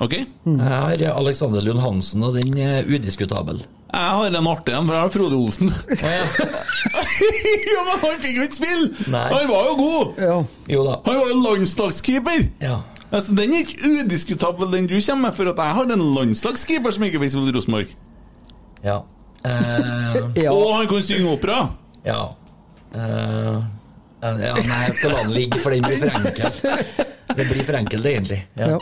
Ok. 0.02 0.14
Jeg 0.14 0.60
har 0.60 0.96
Alexander 1.14 1.62
Lund 1.62 1.80
Hansen, 1.84 2.24
og 2.26 2.34
den 2.40 2.58
er 2.58 2.84
udiskutabel. 2.90 3.64
Jeg 3.94 4.10
har 4.18 4.26
en 4.26 4.48
artig 4.50 4.74
en, 4.74 4.88
for 4.90 4.96
jeg 4.98 5.04
har 5.06 5.12
Frode 5.14 5.36
Olsen. 5.38 5.70
ja, 6.02 7.82
men 7.86 8.00
han 8.02 8.16
fikk 8.24 8.40
jo 8.40 8.46
ikke 8.48 8.58
spille! 8.58 8.88
Nei. 9.14 9.28
Han 9.30 9.46
var 9.52 9.68
jo 9.70 9.76
god! 9.78 10.18
Ja. 10.18 10.38
Jo 10.74 10.86
da. 10.88 10.96
Han 11.06 11.20
var 11.20 11.30
jo 11.30 11.36
landslagskeeper! 11.44 12.48
Ja. 12.64 12.80
Altså, 13.14 13.36
Den 13.38 13.54
er 13.54 13.62
ikke 13.62 13.92
udiskutabel, 13.92 14.72
den 14.74 14.88
du 14.90 14.96
kommer 14.98 15.28
med, 15.30 15.36
for 15.38 15.52
at 15.52 15.62
jeg 15.62 15.78
har 15.78 15.94
en 15.94 16.06
landslagskeeper 16.16 16.96
som 16.96 17.06
ikke 17.06 17.22
fikk 17.22 17.36
spille 17.36 17.54
Rosenborg. 17.54 17.94
Ja. 18.84 18.98
Eh, 19.46 20.18
Ja. 20.44 20.50
Og 20.56 20.74
han 20.80 20.90
kan 20.90 21.06
synge 21.06 21.30
opera! 21.36 21.60
ja. 22.06 22.24
Eh, 22.94 23.62
ja. 24.24 24.54
Nei, 24.56 24.82
jeg 24.88 24.94
skal 24.98 25.12
la 25.12 25.22
den 25.26 25.34
ligge, 25.36 25.58
for 25.60 25.74
den 25.74 25.84
blir 25.86 25.98
for 26.02 26.10
enkel. 26.18 26.52
Det 27.38 27.46
blir 27.50 27.64
for 27.68 27.76
enkelt, 27.78 28.06
egentlig. 28.08 28.38
Ja. 28.58 28.78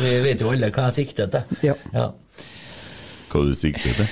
Vi 0.00 0.12
vet 0.24 0.40
jo 0.40 0.52
alle 0.52 0.70
hva 0.72 0.88
jeg 0.88 0.96
sikter 1.02 1.30
til. 1.32 1.56
Ja. 1.68 1.74
Ja. 1.92 2.08
Hva 3.32 3.44
du 3.48 3.54
sikter 3.56 3.96
til? 3.98 4.08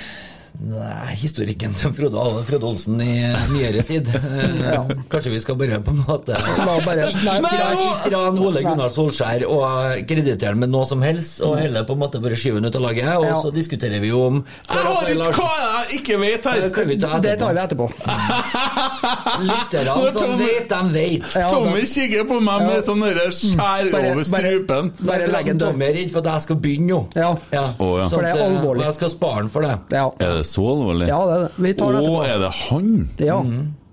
Historikken 1.15 1.71
til 1.73 1.93
Frode, 1.95 2.23
Frode 2.47 2.67
Olsen 2.67 2.99
i 3.03 3.13
nyere 3.53 3.83
tid. 3.87 4.09
Eh, 4.61 4.89
Kanskje 5.11 5.31
vi 5.33 5.39
skal 5.41 5.55
bare 5.59 5.77
på 5.83 5.91
en 5.91 5.99
måte 6.05 6.35
La 6.35 6.75
bare 6.85 7.07
Nei, 7.25 7.37
Ikke 7.41 8.19
en 8.19 8.37
Ole 8.39 8.61
Gunnar 8.63 8.91
Solskjær 8.93 9.43
og 9.49 10.01
kreditere 10.07 10.51
han 10.53 10.59
med 10.61 10.71
noe 10.71 10.85
som 10.87 11.01
helst, 11.03 11.41
og 11.45 11.55
heller 11.59 11.83
på 11.87 11.95
en 11.95 12.01
måte 12.03 12.21
bare 12.23 12.37
skyve 12.39 12.61
ut 12.63 12.75
av 12.77 12.83
laget. 12.85 13.09
Og 13.17 13.25
Ja. 13.25 13.35
så 13.41 13.51
diskuterer 13.55 13.99
vi 14.03 14.11
jo 14.11 14.21
om 14.27 14.41
Jeg 14.69 14.77
har 14.85 15.09
ikke 15.11 15.31
hva 15.37 15.49
jeg 15.61 15.99
ikke 15.99 16.19
vet 16.21 16.45
her! 16.45 17.19
Det 17.25 17.35
tar 17.41 17.53
vi 17.55 17.61
etterpå. 17.65 17.87
Lytterne 19.49 20.11
som 20.15 20.35
vet, 20.39 20.69
de 20.69 20.81
vet. 20.95 21.27
Ja, 21.35 21.49
Tommy 21.51 21.83
kikker 21.89 22.25
på 22.29 22.39
meg 22.43 22.65
med 22.67 22.83
sånn 22.85 23.01
derre 23.03 23.27
skjær 23.35 23.91
Bare- 23.91 24.13
over 24.13 24.23
bare- 24.23 24.53
strupen. 24.53 24.91
Bare 25.01 25.27
legg 25.31 25.51
en. 25.53 25.59
Tommy 25.61 25.85
er 25.89 25.93
redd 25.99 26.11
for 26.13 26.21
at 26.23 26.31
jeg 26.33 26.45
skal 26.47 26.61
begynne 26.63 26.91
nå. 26.91 27.01
Ja. 27.17 27.33
Sånn 27.51 28.09
For 28.11 28.21
det 28.25 28.31
er 28.35 28.37
eh, 28.41 28.47
alvorlig. 28.49 28.81
Og 28.85 28.87
jeg 28.89 28.97
skal 28.99 29.13
spare 29.15 29.43
den 29.45 29.51
for 29.53 29.65
det. 29.67 29.75
Ja. 29.95 30.05
Er 30.19 30.37
det 30.37 30.40
så 30.47 30.63
alvorlig? 30.73 31.07
ja, 31.11 31.19
det 31.27 31.35
er 31.37 31.45
det. 31.45 31.51
Vi 31.65 31.73
tar 31.79 31.91
det 31.97 32.01
Å, 32.09 32.17
er 32.25 32.37
det 32.41 32.51
han? 32.61 32.89
Ja. 33.19 33.37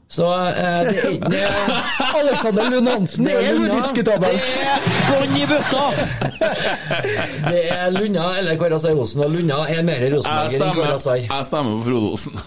Så 0.08 0.24
eh, 0.32 0.88
det 1.28 1.40
er 1.44 1.56
ikke 1.60 2.06
Alexander 2.22 2.70
Lund 2.72 2.88
Hansen 2.88 3.26
Det 3.28 3.34
er 3.44 3.58
udiskutabel! 3.64 4.38
Lund, 4.38 4.62
er. 4.64 4.86
Bånn 5.10 5.34
i 5.36 5.44
bøtta! 5.50 5.84
Det 7.52 7.60
er 7.74 7.90
Lunna 7.92 8.30
eller 8.40 8.56
Kvarasai 8.56 8.94
Osen, 8.96 9.20
og 9.26 9.30
Lunna 9.34 9.58
er 9.68 9.82
mer 9.84 10.00
Jeg 10.06 10.14
Rosenborger 10.16 10.64
enn 10.64 10.74
Kvarasai. 10.78 11.18
jeg 11.26 11.48
stemmer 11.50 11.76
på 11.76 11.84
Frode 11.90 12.12
Olsen. 12.14 12.32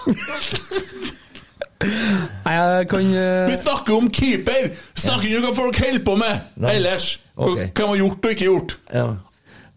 Nei, 1.82 2.54
Jeg 2.54 2.88
kan 2.92 3.06
uh... 3.14 3.50
Vi 3.50 3.56
snakker 3.62 3.96
om 3.98 4.10
keeper! 4.14 4.70
Snakker 4.98 5.28
ikke 5.30 5.40
om 5.40 5.46
hva 5.48 5.54
folk 5.58 5.80
holder 5.86 6.04
på 6.06 6.16
med 6.22 6.42
Nei. 6.62 6.76
ellers. 6.78 7.08
Okay. 7.36 7.70
Ok. 7.70 7.78
hva 7.78 7.86
de 7.86 7.90
har 7.94 8.00
gjort 8.04 8.26
og 8.26 8.36
ikke 8.36 8.46
gjort. 8.50 8.76
Ja, 8.94 9.06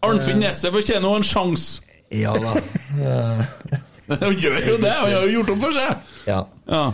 Arnfinn 0.05 0.41
Nesset 0.41 0.73
fortjener 0.75 1.05
jo 1.09 1.15
en 1.21 1.25
sjanse. 1.25 1.81
ja 2.13 2.33
da. 2.37 2.57
Han 4.21 4.37
gjør 4.37 4.61
jo 4.69 4.77
det, 4.81 4.93
han 4.93 5.11
har 5.11 5.21
jo 5.25 5.31
gjort 5.39 5.51
opp 5.55 5.61
for 5.65 5.73
seg. 5.75 5.89
Ja. 6.29 6.39
Ja. 6.69 6.85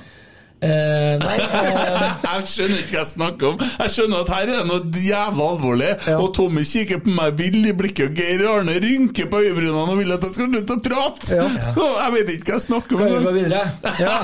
Eh, 0.61 1.17
nei 1.17 1.37
eh, 1.41 2.03
Jeg 2.21 2.43
skjønner 2.51 2.81
ikke 2.83 2.93
hva 2.93 2.99
jeg 2.99 3.09
snakker 3.09 3.47
om. 3.49 3.63
Jeg 3.65 3.93
skjønner 3.95 4.17
at 4.21 4.29
her 4.35 4.43
er 4.45 4.59
det 4.59 4.65
noe 4.69 5.01
jævla 5.07 5.47
alvorlig. 5.55 5.91
Og 6.19 6.27
Tommy 6.37 6.63
kikker 6.67 7.01
på 7.01 7.09
meg 7.17 7.29
vill 7.39 7.65
i 7.65 7.73
blikket, 7.77 8.11
og 8.11 8.19
Geir 8.21 8.43
Arne 8.51 8.75
rynker 8.83 9.25
på 9.31 9.41
øyebrynene 9.41 9.87
og 9.87 9.97
vil 9.97 10.13
at 10.13 10.27
jeg 10.27 10.33
skal 10.35 10.51
slutte 10.51 10.77
å 10.77 10.83
prate. 10.85 11.25
Ja. 11.39 11.47
Og 11.81 11.93
Jeg 11.97 12.11
vet 12.17 12.27
ikke 12.35 12.51
hva 12.51 12.57
jeg 12.59 12.65
snakker 12.67 12.93
om. 12.93 12.99
Kan 13.01 13.07
vi 13.09 13.13
gå 13.25 13.33
videre? 13.39 13.61
videre? 13.87 14.15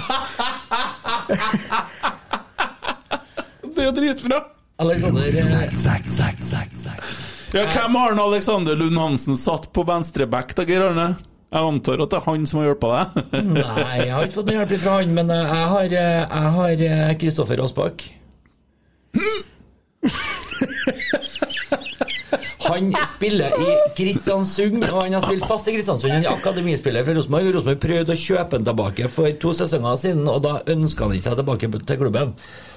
Det 3.73 3.79
er 3.81 3.88
jo 3.89 3.95
dritbra. 3.97 4.39
Alexander 4.77 5.25
eh, 5.25 5.33
Ja, 7.53 7.63
hvem 7.65 7.97
har 7.97 8.13
han 8.13 8.21
Alexander 8.21 8.77
Lund 8.77 8.97
Hansen 9.01 9.38
satt 9.38 9.71
på 9.73 9.81
venstreback, 9.89 10.53
da, 10.57 10.65
Geir 10.69 10.85
Arne? 10.91 11.15
Jeg 11.48 11.64
antar 11.64 12.02
at 12.04 12.12
det 12.12 12.18
er 12.18 12.26
han 12.26 12.48
som 12.50 12.60
har 12.60 12.66
hjulpet 12.68 12.91
deg? 12.91 13.28
Nei, 13.56 13.98
jeg 14.02 14.12
har 14.12 14.26
ikke 14.28 14.36
fått 14.41 14.50
noe 14.50 14.58
hjelp 14.58 14.74
fra 14.84 14.95
han, 14.98 15.14
men 15.16 15.32
eh, 15.32 15.54
jeg 15.54 15.70
har 15.74 15.93
eh, 16.02 16.24
jeg 16.26 16.56
har 16.58 16.84
eh, 16.89 17.14
Kristoffer 17.22 17.64
Aasbakk. 17.64 18.04
Han 22.68 22.91
spiller 23.08 23.56
i 23.64 23.76
Kristiansund, 23.95 24.84
og 24.89 24.98
han 25.00 25.16
har 25.16 25.24
spilt 25.24 25.45
fast 25.48 25.70
i 25.72 25.76
Kristiansund. 25.78 26.12
Han 26.12 26.26
er 26.28 26.34
akademispiller 26.36 27.06
fra 27.08 27.16
Rosenborg. 27.16 27.48
Rosenborg 27.56 27.80
prøvde 27.84 28.16
å 28.18 28.20
kjøpe 28.20 28.60
han 28.60 28.68
tilbake 28.68 29.08
for 29.14 29.39
to 29.39 29.54
sesonger 29.56 30.02
siden, 30.02 30.28
og 30.28 30.43
da 30.43 30.58
ønska 30.76 31.08
han 31.08 31.16
ikke 31.16 31.30
seg 31.30 31.39
tilbake 31.39 31.72
til 31.80 32.02
klubben. 32.04 32.36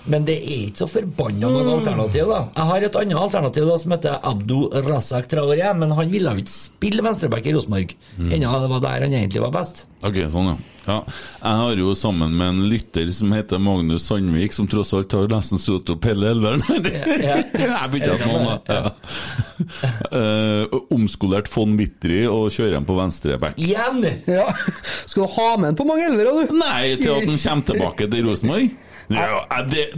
Men 0.09 0.24
det 0.24 0.38
er 0.40 0.64
ikke 0.66 0.82
så 0.82 0.88
forbanna 0.88 1.51
mange 1.53 1.74
alternativ, 1.76 2.30
da. 2.30 2.40
Jeg 2.57 2.68
har 2.70 2.86
et 2.86 2.98
annet 3.03 3.20
alternativ 3.20 3.68
da, 3.68 3.76
som 3.82 3.94
heter 3.94 4.18
Abdu 4.30 4.59
Razak 4.88 5.28
Traoré, 5.30 5.68
men 5.76 5.92
han 5.96 6.11
ville 6.12 6.32
jo 6.32 6.44
ikke 6.44 6.55
spille 6.55 7.05
venstreback 7.05 7.46
i 7.46 7.55
Rosenborg. 7.57 7.94
Ennå 8.20 8.59
det 8.64 8.72
var 8.74 8.84
der 8.86 9.07
han 9.07 9.16
egentlig 9.20 9.44
var 9.44 9.55
best. 9.55 9.84
Ok, 10.01 10.16
sånn 10.32 10.48
ja. 10.48 10.55
ja. 10.86 10.96
Jeg 11.42 11.61
har 11.61 11.80
jo 11.82 11.92
sammen 11.98 12.32
med 12.32 12.55
en 12.55 12.62
lytter 12.70 13.11
som 13.12 13.34
heter 13.36 13.61
Magnus 13.61 14.07
Sandvik, 14.09 14.57
som 14.57 14.68
tross 14.70 14.94
alt 14.96 15.12
har 15.12 15.28
nesten 15.28 15.61
stått 15.61 15.92
opp 15.92 16.09
hele 16.09 16.32
elveren. 16.32 16.64
ja. 16.88 17.36
Jeg 17.61 17.92
begynte 17.92 18.16
ut 18.16 18.24
noen, 18.24 18.48
da. 18.48 18.78
Ja. 18.80 19.90
uh, 20.16 20.78
omskolert 20.96 21.51
von 21.53 21.76
Wittry 21.76 22.22
og 22.30 22.48
kjører 22.55 22.78
ham 22.78 22.88
på 22.88 22.96
venstre 22.96 23.36
back. 23.40 23.61
Igjen! 23.61 24.01
Ja. 24.30 24.48
Skal 25.05 25.26
du 25.26 25.34
ha 25.36 25.51
med 25.61 25.74
han 25.74 25.80
på 25.80 25.88
mange 25.88 26.09
elvere, 26.09 26.46
du? 26.48 26.57
Nei, 26.57 26.96
til 26.96 27.12
at 27.18 27.28
han 27.28 27.42
kommer 27.44 27.68
tilbake 27.74 28.09
til 28.09 28.30
Rosenborg. 28.30 28.78
Ja, 29.11 29.62
det, 29.66 29.88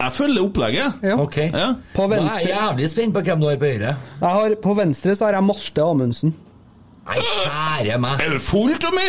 jeg 0.00 0.12
følger 0.16 0.42
opplegget. 0.46 1.02
Ja. 1.04 1.16
Ok. 1.20 1.36
Ja. 1.52 1.68
På 1.94 2.06
Da 2.08 2.22
er 2.24 2.38
jeg 2.40 2.48
jævlig 2.54 2.88
spent 2.90 3.14
på 3.14 3.20
hvem 3.26 3.40
du 3.42 3.48
har 3.50 3.56
på 3.60 3.68
høyre. 3.68 3.96
jeg 4.22 4.30
har, 4.38 4.54
på 4.64 4.74
venstre 4.78 5.16
så 5.16 5.26
har 5.28 5.36
jeg 5.38 5.44
Marte 5.44 5.82
Amundsen. 5.84 6.34
Nei, 7.06 7.18
kjære 7.20 7.98
meg. 8.00 8.20
Er 8.22 8.36
du 8.38 8.38
full, 8.40 8.72
Tommy? 8.80 9.08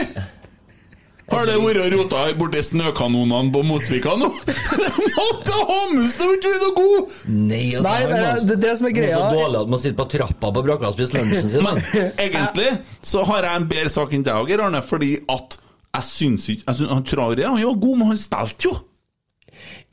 Har 1.32 1.46
det 1.48 1.56
vært 1.64 1.94
rota 1.94 2.24
borti 2.38 2.60
snøkanonene 2.68 3.52
på 3.56 3.62
Mosvika 3.66 4.12
nå? 4.20 4.28
Matte 5.18 5.56
Amundsen 5.64 6.26
er 6.28 6.36
ikke 6.36 6.52
noe 6.60 6.74
god! 6.78 7.14
Nei, 7.32 7.62
altså, 7.78 7.88
Nei, 7.88 8.00
men 8.10 8.24
var- 8.26 8.42
det- 8.50 8.60
det 8.66 8.74
som 8.78 8.88
er 8.90 8.96
greia- 8.98 9.18
Så 9.18 9.32
dårlig 9.40 9.62
at 9.62 9.70
man 9.70 9.80
sitter 9.80 9.98
på 10.04 10.10
trappa 10.12 10.52
på 10.52 10.64
brakka 10.68 10.88
og 10.92 10.94
spiser 10.98 11.22
lunsjen 11.24 11.50
sin. 11.50 11.64
Men 11.64 11.80
egentlig 12.26 12.70
så 13.02 13.24
har 13.32 13.48
jeg 13.48 13.62
en 13.62 13.68
bedre 13.72 13.90
sak 13.96 14.12
enn 14.14 14.24
deg, 14.28 14.48
Geir 14.52 14.66
Arne, 14.68 14.82
fordi 14.84 15.14
at 15.30 15.58
jeg 15.96 16.04
syns 16.04 16.50
ikke 16.50 16.64
jeg 16.68 16.76
syns, 16.76 16.90
Han 16.90 17.64
var 17.64 17.80
god, 17.80 17.98
men 17.98 18.08
han 18.08 18.18
stelte 18.18 18.68
jo. 18.68 18.76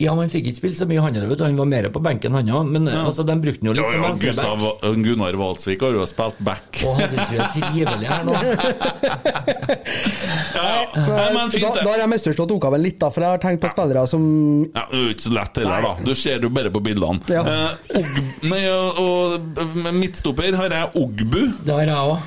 Ja, 0.01 0.15
men 0.17 0.23
han 0.25 0.31
fikk 0.33 0.47
ikke 0.49 0.57
spilt 0.57 0.77
så 0.79 0.85
mye, 0.89 1.01
han 1.03 1.13
heller. 1.13 1.35
Han 1.45 1.57
var 1.59 1.67
mer 1.69 1.85
på 1.93 2.01
benken, 2.01 2.33
han 2.33 2.47
òg. 2.49 2.69
Men 2.73 2.87
altså, 2.89 3.21
de 3.27 3.35
brukte 3.43 3.61
han 3.61 3.69
jo 3.69 3.75
litt 3.77 3.85
Ja, 3.85 3.91
som 3.91 4.01
ja, 4.01 4.07
venstreback. 4.09 4.59
Gustav, 4.81 4.95
Gunnar 5.05 5.37
Valsvik 5.37 5.85
har 5.85 5.97
jo 5.99 6.05
spilt 6.09 6.39
back. 6.47 6.79
Å, 6.81 6.93
hadde 6.97 7.17
tror 7.21 7.35
jeg 7.37 7.41
er 7.41 7.51
trivelig 7.55 8.07
her 8.09 8.23
nå? 8.25 8.33
Ja, 10.51 10.85
ja. 10.95 11.27
men 11.33 11.51
fint 11.51 11.63
da 11.63 11.71
det. 11.77 11.85
har 11.87 12.01
jeg 12.03 12.09
misforstått 12.11 12.51
oppgaven 12.55 12.81
litt, 12.83 12.97
da, 13.01 13.09
for 13.13 13.23
jeg 13.23 13.33
har 13.35 13.41
tenkt 13.41 13.61
på 13.63 13.69
spillere 13.71 14.03
som 14.09 14.23
Ja, 14.75 14.83
det 14.91 14.97
er 14.97 15.05
jo 15.05 15.13
ikke 15.15 15.25
så 15.25 15.33
lett 15.35 15.59
heller, 15.61 15.85
da. 15.85 15.91
Du 16.05 16.11
ser 16.17 16.43
jo 16.45 16.49
bare 16.53 16.71
på 16.73 16.81
bildene. 16.83 17.21
Ja. 17.31 17.41
Eh, 17.45 17.97
Og, 18.01 18.19
nei, 18.51 18.61
og, 18.71 18.97
og 19.61 19.89
midtstopper 19.95 20.57
har 20.59 20.75
jeg 20.75 20.91
Ogbu. 21.01 21.39
Det 21.65 21.75
har 21.77 21.91
jeg 21.91 22.11
òg. 22.11 22.17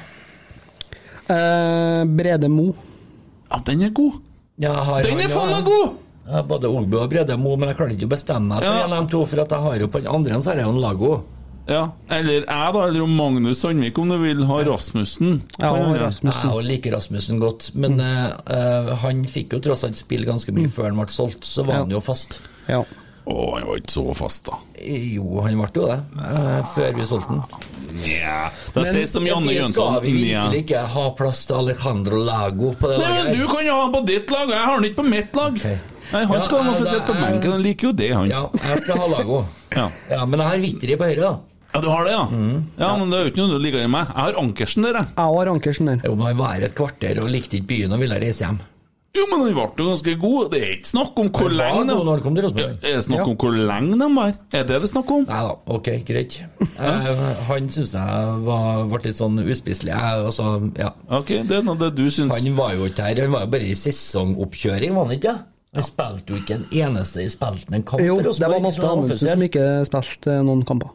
eh, 1.34 2.00
Brede 2.18 2.48
Mo. 2.52 2.70
Ja, 3.50 3.60
den 3.68 3.82
er 3.86 3.92
god. 3.94 4.20
Ja, 4.62 4.72
har 4.86 5.02
Den 5.02 5.18
er 5.20 5.30
faen 5.32 5.50
meg 5.50 5.64
god! 5.66 6.00
Jeg 6.24 6.46
både 6.48 6.68
Olbø 6.72 7.02
og 7.02 7.10
Brede 7.12 7.36
Mo, 7.36 7.54
men 7.60 7.68
jeg 7.68 7.76
klarte 7.76 7.96
ikke 7.98 8.08
å 8.08 8.14
bestemme 8.14 8.48
meg 8.54 8.62
for 8.64 8.72
Ja. 8.78 8.84
en 8.86 8.92
av 8.96 9.04
de 9.04 9.10
to, 9.12 9.24
for 9.26 9.40
at 9.42 9.50
jeg 9.50 9.60
har 9.60 9.78
jo 9.78 9.88
på 9.88 10.00
den 10.00 10.08
andre 10.14 10.40
så 10.40 10.50
har 10.50 10.56
jeg 10.62 10.64
jo 10.64 10.70
en 10.74 10.80
Lago. 10.80 11.22
Ja, 11.66 11.82
Eller 12.12 12.32
jeg, 12.44 12.44
da. 12.46 12.80
Eller 12.88 13.02
om 13.02 13.12
Magnus 13.16 13.60
Sandvik, 13.64 13.96
om 13.98 14.08
du 14.08 14.18
vil 14.20 14.44
ha 14.44 14.56
Rasmussen. 14.64 15.42
Ja, 15.58 15.70
og. 15.72 15.94
Rasmussen. 16.00 16.50
Jeg 16.50 16.64
liker 16.68 16.92
Rasmussen 16.92 17.40
godt, 17.40 17.70
men 17.74 17.96
mm. 17.96 18.50
uh, 18.50 18.94
han 19.00 19.24
fikk 19.24 19.52
jo 19.56 19.60
tross 19.64 19.84
alt 19.84 19.96
spille 19.96 20.28
ganske 20.28 20.52
mye 20.52 20.68
før 20.68 20.90
han 20.90 21.00
ble 21.00 21.08
solgt, 21.12 21.44
så 21.48 21.64
var 21.64 21.74
Ja. 21.74 21.80
han 21.86 21.90
jo 21.96 22.00
fast. 22.04 22.40
Ja. 22.68 22.82
Å, 23.24 23.34
han 23.56 23.64
var 23.66 23.78
ikke 23.80 23.94
så 23.94 24.04
fast, 24.16 24.44
da. 24.50 24.58
Jo, 24.84 25.40
han 25.40 25.56
ble 25.56 25.70
jo 25.72 25.86
det, 25.88 26.00
eh, 26.20 26.66
før 26.74 26.90
vi 26.98 27.06
solgte 27.08 27.28
han. 27.32 27.44
Nja 27.94 28.50
Det 28.74 28.84
sies 28.90 29.12
som 29.12 29.24
Janne 29.24 29.48
vi 29.48 29.54
Jønsson. 29.56 29.72
skal 29.72 30.00
vi 30.02 30.12
virkelig 30.18 30.60
ikke 30.66 30.82
ha 30.92 31.04
plass 31.16 31.46
til 31.46 31.56
Alejandro 31.56 32.20
Lago 32.20 32.74
på 32.76 32.90
det 32.90 32.98
Nei, 32.98 33.08
men 33.08 33.24
laget? 33.24 33.38
Du 33.38 33.46
kan 33.48 33.64
jo 33.64 33.72
ha 33.72 33.82
han 33.86 33.92
på 33.94 34.04
ditt 34.06 34.30
lag, 34.30 34.48
jeg 34.52 34.58
har 34.60 34.74
han 34.74 34.84
ikke 34.84 35.00
på 35.00 35.08
mitt 35.08 35.36
lag. 35.40 35.56
Ok. 35.56 35.93
Nei, 36.14 36.22
Han 36.30 36.38
Ja, 36.38 36.44
skal 36.46 36.62
nå 36.62 36.74
få 36.78 36.84
sitte 36.86 37.06
på 37.08 37.16
benken, 37.18 37.50
han 37.56 37.62
liker 37.64 37.88
jo 37.90 37.96
det, 37.98 38.10
han. 38.14 38.28
Ja, 38.30 38.44
jeg 38.54 38.84
skal 38.84 39.00
ha 39.02 39.08
Lago. 39.10 39.40
Ja. 39.74 39.88
Ja, 40.12 40.22
men 40.24 40.38
jeg 40.38 40.48
har 40.48 40.62
Vitteri 40.62 40.98
på 41.00 41.08
høyre, 41.10 41.30
da. 41.32 41.32
Ja, 41.74 41.80
du 41.82 41.88
har 41.90 42.04
det, 42.06 42.12
ja? 42.14 42.22
Mm. 42.30 42.58
Ja, 42.78 42.90
men 43.00 43.10
det 43.10 43.18
er 43.18 43.24
jo 43.24 43.30
ikke 43.32 43.42
noe 43.42 43.56
du 43.56 43.64
liker 43.64 43.82
enn 43.82 43.90
meg. 43.90 44.12
Jeg 44.12 44.22
har 44.28 44.36
Ankersen 44.38 44.86
der, 44.86 45.00
jeg. 45.00 45.10
Jeg 45.16 45.38
har 45.38 45.50
Ankersen 45.50 45.90
der. 45.90 46.04
Jo, 46.06 46.14
men 46.14 46.28
han 46.30 46.38
var 46.38 46.52
her 46.54 46.68
et 46.68 46.76
kvarter 46.78 47.18
og 47.24 47.32
likte 47.34 47.58
ikke 47.58 47.66
byen 47.72 47.96
og 47.96 48.04
ville 48.04 48.20
reise 48.22 48.46
hjem. 48.46 48.60
Jo, 49.14 49.24
men 49.30 49.42
han 49.44 49.50
ble 49.54 49.64
jo 49.82 49.88
ganske 49.90 50.12
god. 50.18 50.48
Det 50.50 50.60
er 50.60 50.70
ikke 50.74 50.90
snakk 50.90 51.18
om 51.22 51.28
hvor 51.34 51.50
lenge 51.54 51.82
de 51.86 51.94
Ja. 52.58 52.68
Er 52.70 52.96
det 52.96 53.02
snakk 53.06 53.28
om 53.30 53.36
hvor 53.38 53.54
lenge 53.54 53.98
de 53.98 54.08
var? 54.16 54.32
Er 54.58 54.64
det 54.70 54.78
det 54.82 54.90
snakk 54.90 55.10
om? 55.14 55.26
Nei 55.28 55.42
da, 55.46 55.52
ok, 55.76 55.90
greit. 56.06 56.38
Eh, 56.62 57.10
han 57.50 57.68
syns 57.70 57.94
jeg 57.94 58.32
var, 58.46 58.84
ble 58.90 59.00
litt 59.06 59.18
sånn 59.18 59.38
uspiselig. 59.42 59.94
Altså, 59.98 60.48
ja. 60.78 60.90
Ok, 61.10 61.30
det 61.46 61.58
er 61.58 61.66
noe 61.66 61.78
det 61.78 61.92
du 61.98 62.06
syns. 62.10 62.34
Han 62.38 62.58
var 62.58 62.74
jo 62.78 62.86
ikke 62.90 63.06
her, 63.06 63.22
han 63.22 63.34
var 63.34 63.46
jo 63.46 63.52
bare 63.54 63.70
i 63.70 63.76
sesongoppkjøring, 63.78 64.94
var 64.94 65.06
han 65.10 65.18
ikke? 65.18 65.36
Han 65.74 65.86
spilte 65.86 66.34
jo 66.34 66.40
ikke 66.40 66.58
en 66.60 66.66
eneste 66.70 67.24
i 67.24 67.30
spilten 67.32 67.78
en 67.78 67.86
kamp 67.86 68.02
Jo, 68.04 68.18
for 68.20 68.36
det 68.38 68.50
var 68.52 68.62
Malte 68.62 68.78
sånn 68.80 68.92
Amundsen 68.92 69.30
som 69.32 69.42
ikke 69.48 69.64
spilte 69.88 70.36
noen 70.46 70.62
kamper. 70.68 70.92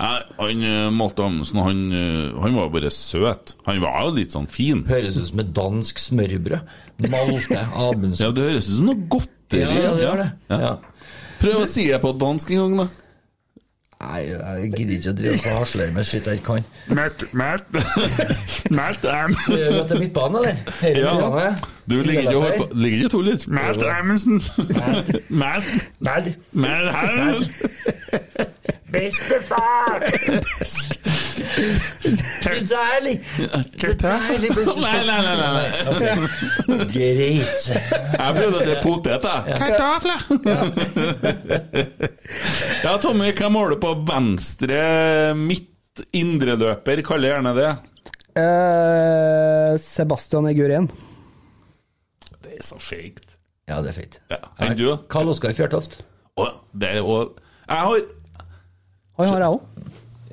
Han 0.00 0.62
eh, 0.64 0.86
Malte 0.94 1.24
Amundsen, 1.26 1.60
han, 1.60 1.80
eh, 1.92 2.38
han 2.40 2.56
var 2.56 2.68
jo 2.68 2.72
bare 2.78 2.92
søt. 2.94 3.56
Han 3.66 3.82
var 3.82 4.06
jo 4.06 4.14
litt 4.16 4.36
sånn 4.36 4.48
fin. 4.50 4.84
Høres 4.88 5.18
ut 5.20 5.28
som 5.28 5.42
et 5.42 5.50
dansk 5.56 6.00
smørbrød. 6.00 6.72
Malte 7.10 7.64
Amundsen. 7.88 8.24
Ja, 8.24 8.32
Det 8.36 8.46
høres 8.48 8.70
ut 8.70 8.78
som 8.78 8.88
noe 8.92 9.04
godteri. 9.12 9.66
Ja, 9.66 9.82
ja, 9.90 9.92
det 9.98 10.06
gjør 10.06 10.22
det. 10.22 10.30
Ja. 10.52 10.60
Ja. 10.64 10.72
Prøv 11.40 11.62
å 11.64 11.68
si 11.68 11.86
det 11.88 12.00
på 12.02 12.14
dansk 12.20 12.54
en 12.54 12.62
gang, 12.62 12.78
da. 12.84 12.88
Nei, 14.00 14.20
jeg 14.32 14.70
gidder 14.76 14.94
ikke 14.96 15.10
å 15.10 15.16
drive 15.18 15.34
og 15.50 15.56
hasle 15.60 15.86
med 15.92 16.06
shit 16.08 16.24
jeg 16.26 16.38
ikke 16.40 16.54
kan. 16.54 16.64
Mert, 16.96 17.24
mert, 17.36 17.64
mert 18.78 19.04
am. 19.04 19.34
Du 19.44 19.52
går 19.74 19.86
til 19.90 20.00
midtbanen, 20.00 20.36
eller? 20.40 20.54
Høyre 20.80 21.02
Ja. 21.02 21.12
midtbane? 21.12 21.56
Du 21.90 21.96
ligger 22.06 22.20
ikke 22.22 22.36
og 22.36 22.72
Ligger 22.74 22.98
ikke 22.98 23.12
to 23.12 23.20
litt? 23.20 23.44
Mert 23.48 23.82
Amundsen. 23.82 24.40
Mert 25.28 25.68
Mert. 26.00 26.28
Mert 26.52 26.94
Amundsen. 26.96 27.54
bestefar! 28.92 30.00
Så 31.50 32.54
deilig! 32.70 33.14
Så 33.80 33.92
deilig. 34.00 34.50
Nei, 34.54 35.00
nei, 35.06 35.20
nei. 35.24 35.34
nei, 35.40 35.50
nei. 35.50 36.86
Greit. 36.92 37.64
Jeg 37.70 38.36
prøvde 38.36 38.56
å 38.60 38.64
si 38.64 38.76
potet, 38.84 39.26
jeg. 39.26 39.56
Ja, 42.84 42.94
Tommy, 43.02 43.32
hvem 43.36 43.58
har 43.60 43.74
du 43.74 43.80
på 43.82 43.92
venstre 44.08 44.80
midt 45.38 46.04
indreløper? 46.16 47.02
Kaller 47.06 47.34
gjerne 47.34 47.54
det. 47.58 47.70
Eh, 48.40 49.72
Sebastian 49.82 50.46
Egurien. 50.50 50.86
Det 52.40 52.56
er 52.60 52.64
så 52.64 52.78
feigt. 52.80 53.36
Ja, 53.70 53.80
det 53.82 53.92
er 53.92 53.98
feigt. 54.00 54.20
Ja, 54.30 54.40
Enn 54.62 54.76
du? 54.78 54.86
Karl 55.10 55.30
Oskar 55.30 55.54
Fjørtoft. 55.56 56.00
Å, 56.40 56.46
det 56.72 56.88
er 56.96 57.02
òg 57.04 57.34
Jeg 57.66 57.82
har 57.84 57.98
Han 59.18 59.28
har 59.34 59.42
jeg 59.44 59.56
òg. 59.56 59.60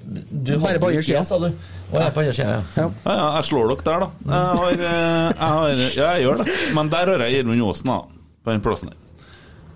Du 0.07 0.53
Bare 0.59 0.79
på 0.79 0.87
andre 0.87 1.03
sida. 1.03 1.21
sa 1.27 1.37
du. 1.41 1.47
Å, 1.47 1.97
jeg 1.97 2.05
er 2.07 2.13
på 2.15 2.21
andre 2.23 2.33
sida, 2.37 2.49
ja. 2.55 2.61
Ja. 2.77 2.85
Ja, 3.03 3.15
ja, 3.17 3.25
jeg 3.37 3.47
slår 3.49 3.71
dere 3.73 3.83
der, 3.87 4.05
da. 4.05 4.09
Jeg 4.23 4.59
har, 4.61 4.71
eh, 4.71 5.27
jeg 5.27 5.41
har 5.41 5.69
Ja, 5.97 6.07
jeg 6.15 6.23
gjør 6.23 6.41
det. 6.43 6.55
Men 6.77 6.89
der 6.93 7.11
har 7.11 7.23
jeg 7.25 7.35
Gjermund 7.37 7.65
Aasen, 7.67 7.91
da. 7.91 7.97
På 8.47 8.53
den 8.53 8.63
plassen 8.63 8.91
der. 8.93 8.97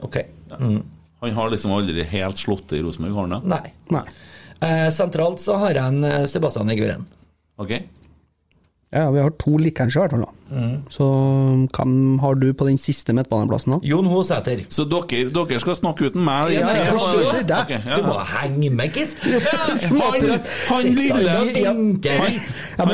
Ok. 0.08 0.18
Mm. 0.58 0.82
Han 1.22 1.36
har 1.38 1.50
liksom 1.54 1.74
aldri 1.76 2.04
helt 2.16 2.40
slått 2.40 2.70
det 2.72 2.80
i 2.80 2.84
Rosenborg, 2.86 3.14
har 3.14 3.28
han 3.28 3.36
det? 3.36 3.42
Nei. 3.52 3.74
Nei. 3.94 4.06
Eh, 4.62 4.88
sentralt 4.94 5.42
så 5.44 5.58
har 5.62 5.76
jeg 5.76 5.84
en 5.84 6.04
eh, 6.08 6.24
Sebastian 6.32 6.70
Eguren. 6.74 7.04
Ok? 7.62 7.76
Ja, 8.92 9.06
vi 9.12 9.22
har 9.24 9.30
to 9.40 9.56
likeens 9.56 9.96
i 9.96 10.00
hvert 10.02 10.12
fall. 10.12 10.26
da. 10.26 10.32
Så 10.92 11.06
hvem 11.72 12.20
har 12.20 12.34
du 12.36 12.50
på 12.60 12.66
den 12.68 12.76
siste 12.78 13.14
midtbaneplassen? 13.16 13.72
da? 13.78 13.80
Jon 13.88 14.06
Hosæter. 14.12 14.66
Så 14.68 14.84
dere, 14.92 15.30
dere 15.32 15.60
skal 15.64 15.78
snakke 15.78 16.10
uten 16.10 16.26
meg? 16.28 16.52
Ja, 16.58 16.68
jeg, 16.76 16.90
ja, 16.90 16.96
Ok, 17.00 17.38
det. 17.48 17.62
ja. 17.88 17.96
Du 17.96 18.02
må 18.10 18.18
henge 18.34 18.70
med, 18.76 18.92
Kiss! 18.92 19.16
Han, 19.88 20.44
han 20.68 20.92
lille. 20.92 21.22
Ja, 21.56 21.72
Han 22.78 22.88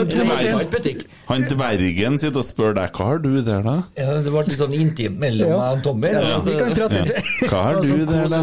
han 1.28 1.44
dvergen 1.50 2.20
sitter 2.22 2.40
og 2.42 2.46
spør 2.46 2.76
deg 2.78 2.94
hva 2.96 3.06
har 3.12 3.20
du 3.24 3.32
der, 3.42 3.62
da? 3.66 3.76
Ja, 3.98 4.14
det 4.22 4.32
ble 4.32 4.44
litt 4.48 4.60
sånn 4.62 4.74
intimt 4.78 5.18
mellom 5.22 5.50
Ja. 5.50 5.58
meg 5.58 5.78
og 5.80 5.84
Tommy. 5.88 6.12
Ja, 6.14 6.40
vi 6.46 6.58
kan 6.62 6.74
prate 6.78 7.04
litt. 7.10 7.32
Hva 7.50 7.64
har 7.66 7.82
du 7.82 7.88
sånn 7.90 8.06
der, 8.06 8.28
da? 8.32 8.42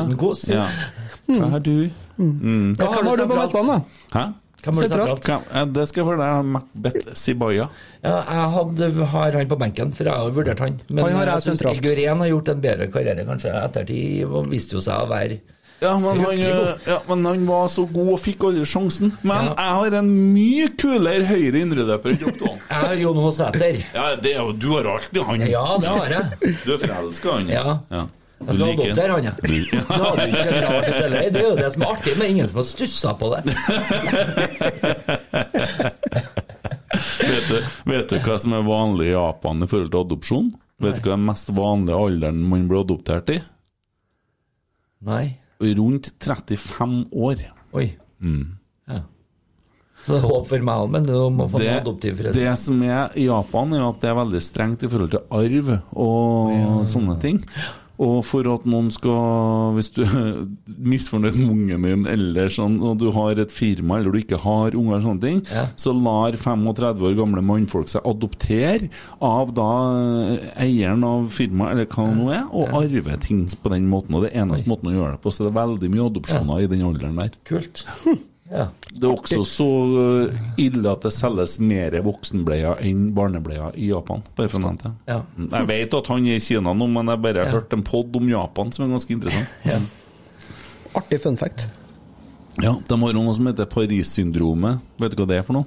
Ja. 0.52 0.66
Hva 1.30 1.50
har 1.55 1.62
du? 1.64 1.76
Hva 2.18 2.90
har 2.98 3.16
du 3.16 3.26
på 3.30 3.38
midtbanen, 3.38 3.70
da? 3.70 3.78
Hæ? 4.18 4.24
Hvem 4.65 4.75
har 4.81 4.83
du 4.83 4.89
Sentralt. 4.89 5.25
sentralt? 5.29 5.73
Det 5.77 5.85
skal 5.91 6.01
jeg 6.03 6.09
fortelle. 6.11 6.45
Macbeth 6.55 7.15
Sibaya. 7.21 7.67
Ja, 8.05 8.15
jeg 8.25 8.53
hadde, 8.57 9.07
har 9.15 9.33
han 9.39 9.51
på 9.51 9.59
benken, 9.61 9.93
for 9.97 10.09
jeg 10.09 10.15
har 10.25 10.31
vurdert 10.37 10.62
han. 10.65 10.79
Men 10.89 11.05
Han 11.05 11.19
har 11.19 11.27
jeg 11.27 11.35
jeg 11.35 11.45
syns 11.49 11.59
sentralt. 11.65 12.21
Har 12.25 12.31
gjort 12.31 12.49
en 12.55 12.62
bedre 12.65 12.87
karriere, 12.93 13.27
kanskje. 13.29 13.53
Ettertid 13.65 14.25
og 14.31 14.49
viste 14.53 14.77
jo 14.79 14.81
seg 14.85 15.05
å 15.05 15.11
være 15.11 15.41
Ja 15.83 15.99
men, 16.01 16.21
han, 16.23 16.39
ja, 16.87 16.99
men 17.11 17.25
han 17.27 17.47
var 17.49 17.67
så 17.69 17.83
god 17.91 18.12
og 18.15 18.21
fikk 18.23 18.45
aldri 18.49 18.65
sjansen. 18.65 19.11
Men 19.23 19.51
Ja. 19.51 19.55
jeg 19.59 19.75
har 19.79 19.97
en 20.01 20.11
mye 20.33 20.69
kulere 20.81 21.27
høyre 21.29 21.61
indreløper 21.61 22.15
enn 22.15 22.23
Jokton. 22.25 22.59
Jeg 22.71 22.79
har 22.87 22.95
Jon 23.03 23.19
H. 23.21 23.31
Sæter. 23.37 23.81
Ja, 23.93 24.05
det 24.17 24.35
du 24.62 24.69
har 24.73 24.89
alltid 24.95 25.23
han. 25.29 25.41
Ja, 25.51 25.65
det 25.83 25.89
har 25.93 26.15
jeg. 26.15 26.55
Du 26.65 26.73
er 26.73 26.79
forelska 26.87 27.29
i 27.29 27.33
han? 27.35 27.49
Ja. 27.53 27.79
ja. 27.91 28.07
Jeg 28.45 28.55
skal 28.55 28.66
liker 28.66 28.82
adoptere 28.85 29.12
han, 29.14 29.24
jeg. 29.24 29.35
Du- 29.41 29.76
hadde 29.95 30.24
ikke 30.28 30.51
klart 30.66 30.85
det 30.89 30.95
heller. 30.99 31.30
Det 31.30 31.41
er 31.41 31.47
jo 31.49 31.57
det 31.57 31.68
som 31.72 31.82
er 31.82 31.87
artig, 31.95 32.12
men 32.18 32.26
ingen 32.35 32.49
som 32.51 32.57
har 32.61 32.66
stussa 32.68 33.11
på 33.20 33.26
det. 33.32 33.43
Vet 37.24 37.49
du, 37.49 37.57
vet 37.91 38.09
du 38.11 38.18
hva 38.22 38.37
som 38.41 38.53
er 38.57 38.62
vanlig 38.66 39.09
i 39.11 39.14
Japan 39.14 39.62
i 39.64 39.68
forhold 39.70 39.91
til 39.93 40.03
adopsjon? 40.05 40.51
Vet 40.82 40.99
du 41.01 41.09
hva 41.09 41.16
den 41.16 41.26
mest 41.26 41.51
vanlige 41.55 41.99
alderen 41.99 42.43
man 42.51 42.68
blir 42.70 42.82
adoptert 42.85 43.30
i? 43.35 43.39
Nei. 45.05 45.24
Rundt 45.64 46.11
35 46.22 47.05
år. 47.14 47.43
Oi. 47.76 47.87
Ja. 48.89 49.01
Så 50.05 50.12
det 50.12 50.20
er 50.20 50.26
håp 50.28 50.49
for 50.51 50.64
meg 50.68 50.82
òg, 50.85 50.91
men 50.93 51.07
du 51.09 51.14
må 51.32 51.47
få 51.49 51.61
Det, 51.62 51.70
adoptivforeldre. 51.80 52.37
det 52.37 52.55
som 52.61 52.82
er 52.85 53.14
i 53.16 53.24
Japan, 53.30 53.72
er 53.72 53.87
at 53.89 54.03
det 54.03 54.11
er 54.11 54.18
veldig 54.20 54.43
strengt 54.45 54.85
i 54.85 54.91
forhold 54.93 55.14
til 55.14 55.24
arv 55.32 55.70
og 55.97 56.85
sånne 56.91 57.16
ting. 57.22 57.39
Og 58.03 58.24
for 58.26 58.49
at 58.51 58.64
noen 58.66 58.88
skal 58.90 59.74
Hvis 59.76 59.90
du 59.95 60.01
er 60.03 60.30
misfornøyd 60.95 61.36
med 61.38 61.51
ungen 61.53 61.84
din, 61.86 62.07
eller 62.11 62.49
sånn, 62.51 62.80
og 62.82 62.99
du 63.03 63.11
har 63.14 63.38
et 63.38 63.53
firma, 63.55 63.99
eller 64.01 64.11
du 64.14 64.18
ikke 64.22 64.40
har 64.42 64.74
unger, 64.74 65.03
sånne 65.05 65.22
ting, 65.22 65.42
Ja. 65.53 65.66
så 65.76 65.92
lar 65.95 66.32
35 66.40 67.05
år 67.05 67.14
gamle 67.20 67.42
mannfolk 67.45 67.88
seg 67.92 68.03
adoptere 68.09 68.88
av 69.22 69.53
da 69.55 69.68
eh, 70.34 70.49
eieren 70.66 71.05
av 71.07 71.28
firmaet, 71.34 71.72
eller 71.76 71.86
hva 71.86 72.09
det 72.09 72.18
nå 72.18 72.30
er, 72.34 72.45
og 72.51 72.74
arve 72.80 73.20
ting 73.22 73.45
på 73.62 73.70
den 73.74 73.86
måten. 73.90 74.14
Og 74.16 74.24
det 74.26 74.32
eneste 74.34 74.45
eneste 74.45 74.68
måten 74.70 74.90
å 74.90 74.95
gjøre 74.95 75.16
det 75.16 75.22
på. 75.24 75.32
Så 75.32 75.45
det 75.47 75.53
er 75.53 75.61
veldig 75.66 75.90
mye 75.95 76.07
adopsjoner 76.11 76.64
i 76.64 76.70
den 76.70 76.82
alderen 76.86 77.16
der. 77.22 77.30
Kult. 77.49 77.84
Ja. 78.55 78.68
Det 78.94 79.09
er 79.09 79.12
også 79.16 79.40
så 79.50 79.66
øh, 79.98 80.34
ille 80.62 80.86
at 80.92 81.02
det 81.02 81.11
selges 81.16 81.57
mer 81.59 81.96
voksenbleier 82.07 82.78
enn 82.86 83.09
barnebleier 83.16 83.74
i 83.74 83.88
Japan. 83.90 84.22
Bare 84.38 84.48
for 84.52 84.61
å 84.61 84.68
nevne 84.68 84.84
det. 84.84 84.92
Ja. 85.11 85.20
Jeg 85.59 85.66
vet 85.72 85.96
at 85.98 86.11
han 86.12 86.28
er 86.30 86.38
i 86.38 86.44
Kina 86.44 86.74
nå, 86.78 86.86
men 86.92 87.11
jeg 87.11 87.22
bare 87.24 87.42
har 87.42 87.50
Ja. 87.50 87.57
hørt 87.59 87.72
en 87.74 87.82
pod 87.82 88.14
om 88.20 88.28
Japan 88.30 88.70
som 88.72 88.86
er 88.86 88.92
ganske 88.94 89.11
interessant. 89.16 89.57
Ja. 89.66 89.80
Artig 90.94 91.18
fun 91.24 91.36
fact. 91.36 91.66
Ja, 92.62 92.76
De 92.86 93.00
har 93.00 93.16
noe 93.16 93.34
som 93.34 93.48
heter 93.50 93.66
Paris-syndromet. 93.66 94.78
Vet 95.02 95.16
du 95.16 95.24
hva 95.24 95.26
det 95.32 95.40
er 95.40 95.48
for 95.48 95.59
noe? 95.59 95.66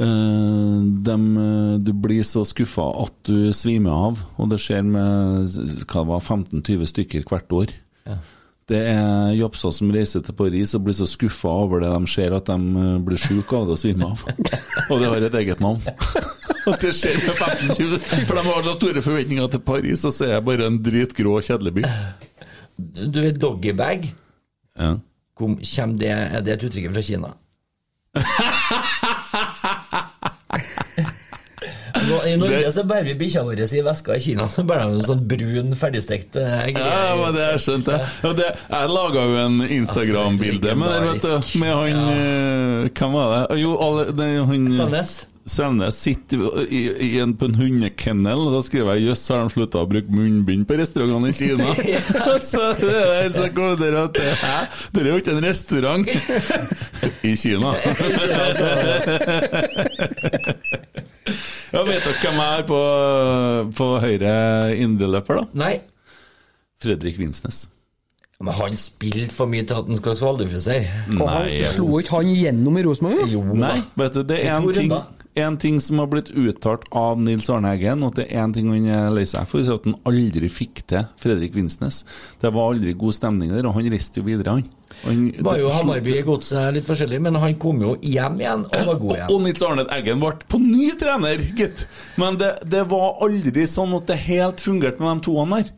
Uh, 0.00 0.80
dem, 1.04 1.24
eh, 1.36 1.78
du 1.84 1.90
blir 1.92 2.22
så 2.24 2.40
skuffa 2.48 2.86
at 3.02 3.12
du 3.28 3.50
svimer 3.52 3.92
av, 3.92 4.20
og 4.40 4.48
det 4.48 4.56
skjer 4.62 4.84
med 4.86 5.56
hva 5.84 6.04
det 6.04 6.08
var, 6.08 6.22
15-20 6.24 6.86
stykker 6.88 7.26
hvert 7.28 7.52
år. 7.52 7.74
Ja. 8.08 8.16
Det 8.70 8.78
er 8.86 9.32
japser 9.34 9.72
som 9.74 9.90
reiser 9.90 10.22
til 10.22 10.36
Paris 10.38 10.76
og 10.78 10.84
blir 10.86 10.94
så 10.94 11.08
skuffa 11.10 11.50
over 11.64 11.82
det 11.82 11.90
de 11.90 12.10
ser 12.12 12.36
at 12.36 12.46
de 12.46 12.84
eh, 12.84 13.00
blir 13.02 13.18
syke 13.18 13.58
av 13.58 13.66
det 13.66 13.74
og 13.74 13.80
svimer 13.82 14.12
av. 14.12 14.22
Og 14.86 15.00
det 15.02 15.10
har 15.10 15.26
et 15.26 15.38
eget 15.42 15.62
navn. 15.64 15.82
Og 16.68 16.76
det 16.76 16.90
skjer 16.92 17.16
med 17.24 17.38
15-20, 17.40 18.26
for 18.28 18.36
de 18.36 18.42
har 18.44 18.66
så 18.66 18.74
store 18.76 19.02
forventninger 19.02 19.46
til 19.48 19.62
Paris, 19.64 20.02
og 20.04 20.12
så 20.12 20.26
er 20.26 20.34
det 20.34 20.44
bare 20.44 20.66
en 20.68 20.76
dritgrå, 20.84 21.38
kjedelig 21.40 21.72
by. 21.78 21.84
Du 23.00 23.16
vet 23.24 23.40
doggybag? 23.40 24.10
Ja. 24.76 24.90
Kom, 25.40 25.56
det, 25.56 26.10
er 26.12 26.44
det 26.44 26.58
et 26.58 26.66
uttrykk 26.68 26.92
fra 26.92 27.06
Kina? 27.06 27.32
I 32.26 32.36
Norge 32.36 32.60
Det- 32.64 32.72
så 32.74 32.82
bærer 32.84 33.04
vi 33.04 33.14
bikkja 33.14 33.42
vår 33.44 33.60
i 33.60 33.80
veska, 33.82 34.16
i 34.16 34.20
Kina 34.20 34.46
så 34.46 34.62
bærer 34.66 34.82
de 34.90 34.98
en 34.98 35.00
sånn 35.00 35.22
brun, 35.26 35.74
ferdigstekt 35.76 36.36
eh, 36.36 36.66
greie. 36.72 36.86
Ja, 36.86 37.16
men 37.16 37.34
det 37.34 37.44
har 37.46 37.58
skjønte 37.58 37.96
jeg. 37.96 38.08
Ja, 38.22 38.32
det, 38.32 38.48
jeg 38.70 38.88
laga 38.90 39.24
jo 39.24 39.36
en 39.46 39.60
Instagram-bilde 39.68 40.74
med 40.76 40.88
det, 40.88 41.00
vet 41.12 41.22
du. 41.22 41.58
Med 41.58 41.74
han 41.74 41.88
ja. 41.88 42.88
Hvem 43.00 43.12
var 43.12 43.34
det? 43.48 43.60
Jo, 43.60 43.76
alle, 43.80 44.04
det, 44.12 44.30
han 44.46 44.70
Selnes. 44.76 45.26
Selnes 45.50 45.96
sitter 45.98 46.44
i, 46.70 46.80
i 47.06 47.08
en, 47.22 47.32
på 47.34 47.48
en 47.50 47.56
hundekennel, 47.58 48.38
og 48.46 48.52
da 48.54 48.60
skriver 48.62 48.94
jeg 48.98 49.08
'jøss, 49.08 49.24
har 49.32 49.40
de 49.48 49.54
slutta 49.54 49.80
å 49.82 49.88
bruke 49.90 50.12
munnbind 50.14 50.62
på 50.68 50.76
restaurantene 50.78 51.32
i 51.32 51.34
Kina'? 51.34 51.74
så 52.52 52.62
det 52.78 52.92
er 52.94 53.24
en 53.24 53.34
som 53.34 53.48
kommer 53.56 53.96
at 54.04 54.14
det, 54.14 54.30
Hæ? 54.44 54.58
Det 54.94 55.02
er 55.02 55.10
jo 55.10 55.16
ikke 55.22 55.34
en 55.36 55.44
restaurant 55.48 56.06
i 57.30 57.34
Kina. 57.40 57.74
ja, 61.72 61.82
vet 61.86 62.06
dere 62.06 62.16
hvem 62.20 62.40
jeg 62.40 62.62
er 62.62 62.64
på, 62.70 62.80
på 63.78 63.90
høyre 64.02 64.32
indreløper, 64.80 65.42
da? 65.42 65.44
Nei, 65.66 65.74
Fredrik 66.80 67.18
Vinsnes. 67.20 67.66
men 68.40 68.54
han 68.56 68.76
spilte 68.80 69.34
for 69.36 69.50
mye 69.52 69.66
til 69.68 69.76
at 69.76 69.88
han 69.90 69.98
skal 69.98 70.16
kvalifisere. 70.16 71.06
Og 71.18 71.26
han 71.28 71.50
slo 71.76 71.98
ikke 72.00 72.20
han 72.22 72.30
gjennom 72.32 72.78
i 72.80 72.84
Rosenborg? 72.86 73.18
da? 73.20 73.32
Jo 73.34 73.42
Nei, 73.52 73.78
vet 74.00 74.14
du, 74.16 74.22
det 74.30 74.38
er 74.46 74.54
en 74.56 74.70
ting, 74.72 74.88
runder. 74.94 75.19
En 75.44 75.56
ting 75.60 75.78
som 75.82 76.00
har 76.02 76.08
blitt 76.10 76.30
uttalt 76.30 76.86
av 76.96 77.20
Nils 77.20 77.48
Arne 77.52 77.72
Eggen, 77.74 78.04
og 78.06 78.16
det 78.18 78.26
er 78.28 78.44
en 78.44 78.52
ting 78.54 78.68
han 78.72 78.88
er 78.90 79.08
lei 79.14 79.24
seg 79.28 79.48
for, 79.50 79.64
så 79.66 79.78
at 79.78 79.88
han 79.88 79.96
aldri 80.08 80.50
fikk 80.52 80.84
til 80.90 81.08
Fredrik 81.20 81.56
Vinsnes. 81.56 82.02
Det 82.42 82.52
var 82.54 82.74
aldri 82.74 82.94
god 82.98 83.16
stemning 83.16 83.52
der, 83.54 83.66
og 83.68 83.78
han 83.78 83.88
reiste 83.92 84.22
jo 84.22 84.28
videre, 84.28 84.58
han. 84.58 84.68
han 85.04 85.24
Var 85.46 85.60
jo 85.62 85.72
Hamarby 85.74 86.16
i 86.18 86.24
godset 86.26 86.76
litt 86.76 86.88
forskjellig, 86.88 87.22
men 87.26 87.40
han 87.42 87.58
kom 87.62 87.82
jo 87.86 87.96
hjem 88.02 88.40
igjen 88.42 88.64
og 88.68 88.88
var 88.92 89.02
god 89.04 89.16
igjen. 89.16 89.34
Og 89.34 89.44
Nils 89.46 89.66
Arne 89.66 89.88
Eggen 89.98 90.22
ble 90.22 90.32
på 90.50 90.62
ny 90.62 90.92
trener, 91.00 91.44
gitt. 91.58 91.86
Men 92.20 92.40
det, 92.40 92.54
det 92.70 92.86
var 92.92 93.20
aldri 93.26 93.66
sånn 93.70 93.98
at 94.00 94.08
det 94.10 94.20
helt 94.28 94.64
fungerte 94.64 95.02
med 95.02 95.20
de 95.20 95.30
toene 95.30 95.60
der. 95.62 95.76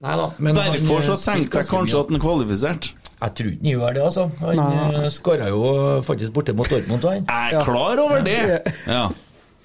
Neida, 0.00 0.30
men 0.38 0.56
han, 0.56 0.72
Derfor 0.78 1.02
så 1.04 1.12
eh, 1.12 1.24
tenkte 1.26 1.60
jeg 1.60 1.68
kanskje 1.68 1.98
at 2.00 2.12
han 2.14 2.22
kvalifiserte. 2.22 2.94
Jeg 3.20 3.34
tror 3.36 3.50
ikke 3.50 3.64
han 3.64 3.72
gjør 3.74 3.96
det, 3.96 4.04
altså. 4.04 4.28
Han 4.40 4.60
uh, 4.64 5.08
skåra 5.12 5.48
jo 5.52 5.64
faktisk 6.06 6.32
borte 6.36 6.54
mot 6.56 6.70
Dortmund. 6.70 7.04
Han. 7.04 7.26
Jeg 7.28 7.58
er 7.58 7.66
klar 7.68 8.00
over 8.00 8.22
det! 8.24 8.38
Ja. 8.88 9.08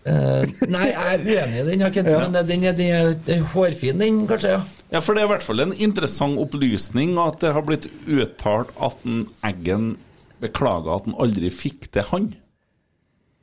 Uh, 0.06 0.43
nei, 0.70 0.89
jeg 0.91 1.14
er 1.16 1.24
uenig 1.24 1.62
i 1.62 1.68
den, 1.72 1.82
ja, 1.82 1.88
Kent, 1.89 2.12
men 2.12 2.36
den 2.36 2.66
er, 2.68 2.76
den 2.78 2.91
er, 2.93 3.14
den 3.26 3.39
er 3.39 3.47
hårfin, 3.56 4.01
den, 4.03 4.26
kanskje. 4.30 4.58
ja. 4.58 4.64
Ja, 4.93 5.01
for 5.01 5.18
det 5.18 5.24
er 5.24 5.30
i 5.30 5.32
hvert 5.34 5.43
fall 5.43 5.64
en 5.64 5.74
interessant 5.82 6.38
opplysning 6.39 7.16
at 7.20 7.39
det 7.41 7.56
har 7.56 7.64
blitt 7.66 7.88
uttalt 8.06 8.70
at 8.86 9.08
en 9.10 9.24
Eggen 9.47 9.95
beklager 10.43 10.99
at 10.99 11.08
han 11.10 11.18
aldri 11.26 11.49
fikk 11.49 11.89
til 11.95 12.06
han. 12.12 12.28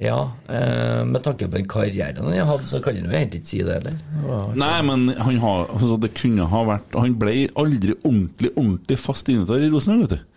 Ja, 0.01 0.32
eh, 0.49 1.05
med 1.07 1.22
tanke 1.22 1.47
på 1.47 1.57
den 1.59 1.66
karrieren 1.70 2.24
han 2.24 2.47
hadde, 2.49 2.66
så 2.66 2.80
kan 2.82 2.97
han 2.97 3.05
jo 3.07 3.12
egentlig 3.14 3.43
ikke 3.43 3.51
si 3.53 3.61
det 3.62 3.76
heller. 3.76 3.99
Nei, 4.59 4.82
men 4.88 5.05
han 5.14 5.36
har, 5.38 5.68
altså 5.70 5.99
det 6.01 6.11
kunne 6.18 6.47
ha 6.51 6.62
vært 6.66 6.97
Han 6.99 7.14
ble 7.20 7.34
aldri 7.61 7.95
ordentlig 8.03 8.51
ordentlig 8.57 8.99
fast 8.99 9.28
innetar 9.30 9.62
i 9.62 9.68
Rosenborg, 9.70 10.09
vet 10.09 10.16
du. 10.18 10.28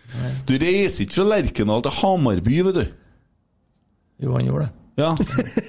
Du 0.48 0.54
reiser 0.62 1.04
ikke 1.08 1.18
fra 1.18 1.26
Lerkendal 1.32 1.82
til 1.88 1.96
Hamarby, 2.02 2.60
vet 2.68 2.78
du. 2.78 2.86
Jo, 4.24 4.36
han 4.38 4.46
gjorde 4.52 4.68
det. 4.68 4.74
Ja. 5.02 5.14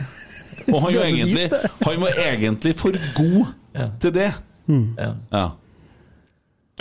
Og 0.74 0.80
han 0.82 0.94
var 0.98 1.04
egentlig, 1.06 1.46
han 1.86 2.00
var 2.02 2.20
egentlig 2.26 2.74
for 2.78 2.94
god 3.16 3.46
Ja. 3.76 3.88
til 4.00 4.12
det. 4.14 4.28
Ja. 4.68 5.10
Ja. 5.32 5.46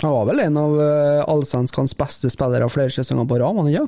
Han 0.02 0.12
var 0.12 0.26
vel 0.28 0.40
en 0.44 0.56
av 0.60 0.74
uh, 0.76 1.24
allsvenskans 1.32 1.94
beste 1.96 2.28
spillere 2.32 2.68
flere 2.72 2.92
sesonger 2.92 3.24
på 3.30 3.38
rad, 3.40 3.54
var 3.56 3.64
han 3.64 3.72
ikke? 3.72 3.86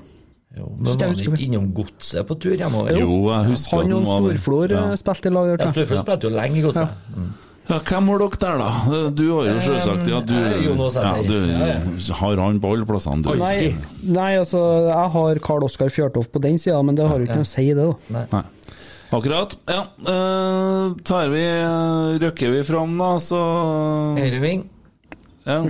Jo, 0.57 0.71
men 0.79 0.87
var 0.97 1.03
han 1.11 1.19
ikke 1.21 1.43
innom 1.45 1.67
godset 1.77 2.25
på 2.27 2.35
tur 2.41 2.55
hjemover? 2.57 2.97
Jo, 2.97 3.11
jeg 3.29 3.51
husker 3.53 3.83
Han 3.83 3.93
og 3.99 4.07
var. 4.07 4.23
Storflor 4.25 4.71
Ja. 4.73 4.85
eh, 4.89 4.97
spilte 4.97 5.29
i 5.29 5.35
lag 5.35 5.51
Ja, 5.53 5.67
Storflor 5.75 6.01
spilte 6.01 6.25
jo 6.25 6.31
lenge 6.35 6.57
i 6.57 6.63
godset. 6.65 6.89
Mm. 7.15 7.29
Ja, 7.69 7.79
hvem 7.85 8.07
har 8.09 8.19
dere 8.23 8.39
der, 8.41 8.59
da? 8.63 9.11
Du 9.13 9.25
har 9.37 9.45
jo 9.51 9.59
selvsagt 9.61 10.09
Ja, 10.09 10.21
du, 10.25 10.33
Eh, 10.33 10.63
ja, 10.65 10.73
du 11.29 12.13
har 12.15 12.37
han 12.41 12.61
på 12.65 12.71
alle 12.73 12.87
plassene, 12.89 13.23
du. 13.23 13.35
Nei, 13.37 13.77
nei, 14.03 14.31
altså, 14.41 14.63
jeg 14.89 15.11
har 15.13 15.35
Karl 15.45 15.65
Oskar 15.69 15.93
Fjørtoft 15.93 16.33
på 16.33 16.41
den 16.41 16.57
sida, 16.57 16.81
men 16.83 16.97
det 16.97 17.07
har 17.07 17.19
jo 17.21 17.27
ikke 17.29 17.37
noe 17.37 17.45
å 17.45 17.53
si, 17.53 17.67
det, 17.75 17.85
da. 18.09 18.25
Nei. 18.33 18.43
Akkurat. 19.13 19.55
Ja, 19.69 19.83
uh, 20.09 20.95
tar 21.05 21.29
vi 21.33 21.45
uh, 21.45 22.17
Røkker 22.25 22.51
vi 22.57 22.65
fram, 22.65 22.97
da, 23.01 23.15
så 23.21 23.39
Høyreving. 24.17 24.65
ja. 25.47 25.63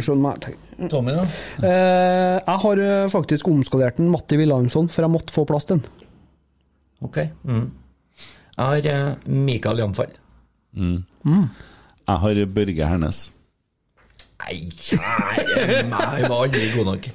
Tommy, 0.87 1.14
da? 1.16 1.24
Eh, 1.59 2.37
jeg 2.39 2.61
har 2.62 2.83
eh, 2.85 3.09
faktisk 3.11 3.49
omskalert 3.51 3.97
den 3.99 4.12
Matti 4.12 4.39
Wilhelmsson, 4.39 4.89
for 4.93 5.03
jeg 5.03 5.11
måtte 5.11 5.35
få 5.35 5.43
plass 5.49 5.66
til 5.66 5.81
den. 5.81 6.07
Ok. 7.03 7.18
Mm. 7.43 7.64
Jeg 8.59 8.64
har 8.64 8.87
eh, 8.93 9.16
Mikael 9.26 9.83
Jamfall. 9.83 10.14
Jeg 10.79 12.22
har 12.22 12.45
Børge 12.55 12.87
Hernes. 12.93 13.24
Nei, 14.39 14.68
kjære 14.70 15.81
meg, 15.91 15.99
han 15.99 16.29
var 16.31 16.45
aldri 16.45 16.68
god 16.76 16.87
nok. 16.93 17.09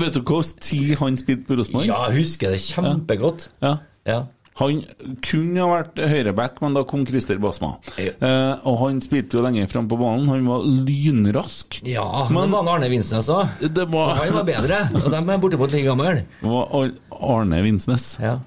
Vet 0.00 0.14
du 0.16 0.22
hva 0.24 0.38
tid 0.64 0.94
han 1.02 1.18
spilte 1.20 1.44
på 1.50 1.58
Rosenborg? 1.60 1.84
Ja, 1.90 1.98
jeg 2.08 2.22
husker 2.24 2.54
det 2.54 2.62
kjempegodt. 2.64 3.50
Ja. 3.60 3.74
Ja. 4.08 4.22
Han 4.56 4.78
kunne 5.20 5.60
ha 5.60 5.66
vært 5.82 5.98
høyreback, 6.08 6.60
men 6.64 6.72
da 6.78 6.82
kom 6.88 7.02
Christer 7.06 7.36
Basma. 7.42 7.74
Ja. 8.00 8.14
Eh, 8.24 8.62
og 8.64 8.78
han 8.86 9.00
spilte 9.04 9.36
jo 9.36 9.42
lenger 9.44 9.68
fram 9.68 9.88
på 9.90 9.98
banen. 10.00 10.28
Han 10.32 10.46
var 10.48 10.64
lynrask. 10.64 11.80
Ja, 11.84 12.26
Men- 12.30 12.48
det 12.48 12.52
var 12.56 12.74
Arne 12.76 12.88
Vinsnes 12.88 13.28
òg. 13.28 13.48
Han 13.60 14.32
var 14.32 14.44
bedre, 14.48 14.80
og 15.04 15.10
de 15.12 15.16
er 15.20 15.38
bortimot 15.38 15.72
like 15.72 15.84
gamle. 15.84 16.24
var 16.42 16.90
Arne 17.20 17.62
Vinsnes. 17.62 18.16
Ja. 18.20 18.38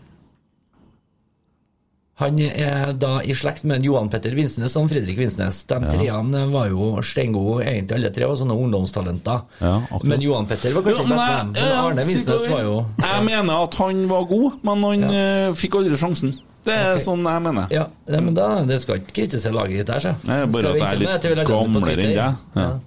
Han 2.20 2.40
er 2.44 2.92
da 3.00 3.14
i 3.24 3.36
slekt 3.38 3.64
med 3.70 3.86
Johan 3.88 4.10
Petter 4.12 4.34
Vinsnes 4.36 4.76
og 4.76 4.90
Fredrik 4.92 5.20
Vinsnes. 5.22 5.62
De 5.70 5.80
treene 5.88 6.42
var 6.52 6.68
jo 6.68 6.92
steingode, 7.06 7.64
egentlig 7.64 7.96
alle 7.96 8.12
tre 8.16 8.28
var 8.28 8.40
sånne 8.42 8.58
ungdomstalenter. 8.60 9.46
Ja. 9.64 9.78
Men 10.04 10.26
Johan 10.26 10.50
Petter 10.50 10.76
var 10.76 10.84
kanskje 10.84 11.06
Jo, 11.06 11.14
best 11.14 11.32
dem. 11.32 11.56
Men 11.56 11.80
Arne 11.80 12.06
Vinsnes 12.10 12.46
var 12.52 12.66
jo 12.68 12.76
Jeg 13.00 13.26
mener 13.30 13.64
at 13.64 13.80
han 13.80 14.04
var 14.12 14.28
god, 14.30 14.60
men 14.68 14.86
han 14.90 15.08
ja. 15.08 15.26
fikk 15.56 15.80
aldri 15.80 16.00
sjansen. 16.00 16.36
Det 16.68 16.76
er 16.76 16.90
okay. 16.92 17.04
sånn 17.06 17.24
jeg 17.24 17.44
mener. 17.46 17.72
Ja, 17.72 17.88
men 18.10 18.36
da 18.36 18.50
det 18.68 18.82
skal 18.84 19.00
ikke 19.00 19.16
kritisere 19.22 19.56
laget 19.56 19.80
ditt 19.80 19.94
her, 19.96 20.04
så. 20.04 20.14
Bare 20.28 20.74
at 20.76 21.24
jeg 21.24 21.32
er 21.32 21.40
litt 21.40 21.48
gamlere 21.48 21.96
enn 21.96 22.18
deg. 22.20 22.86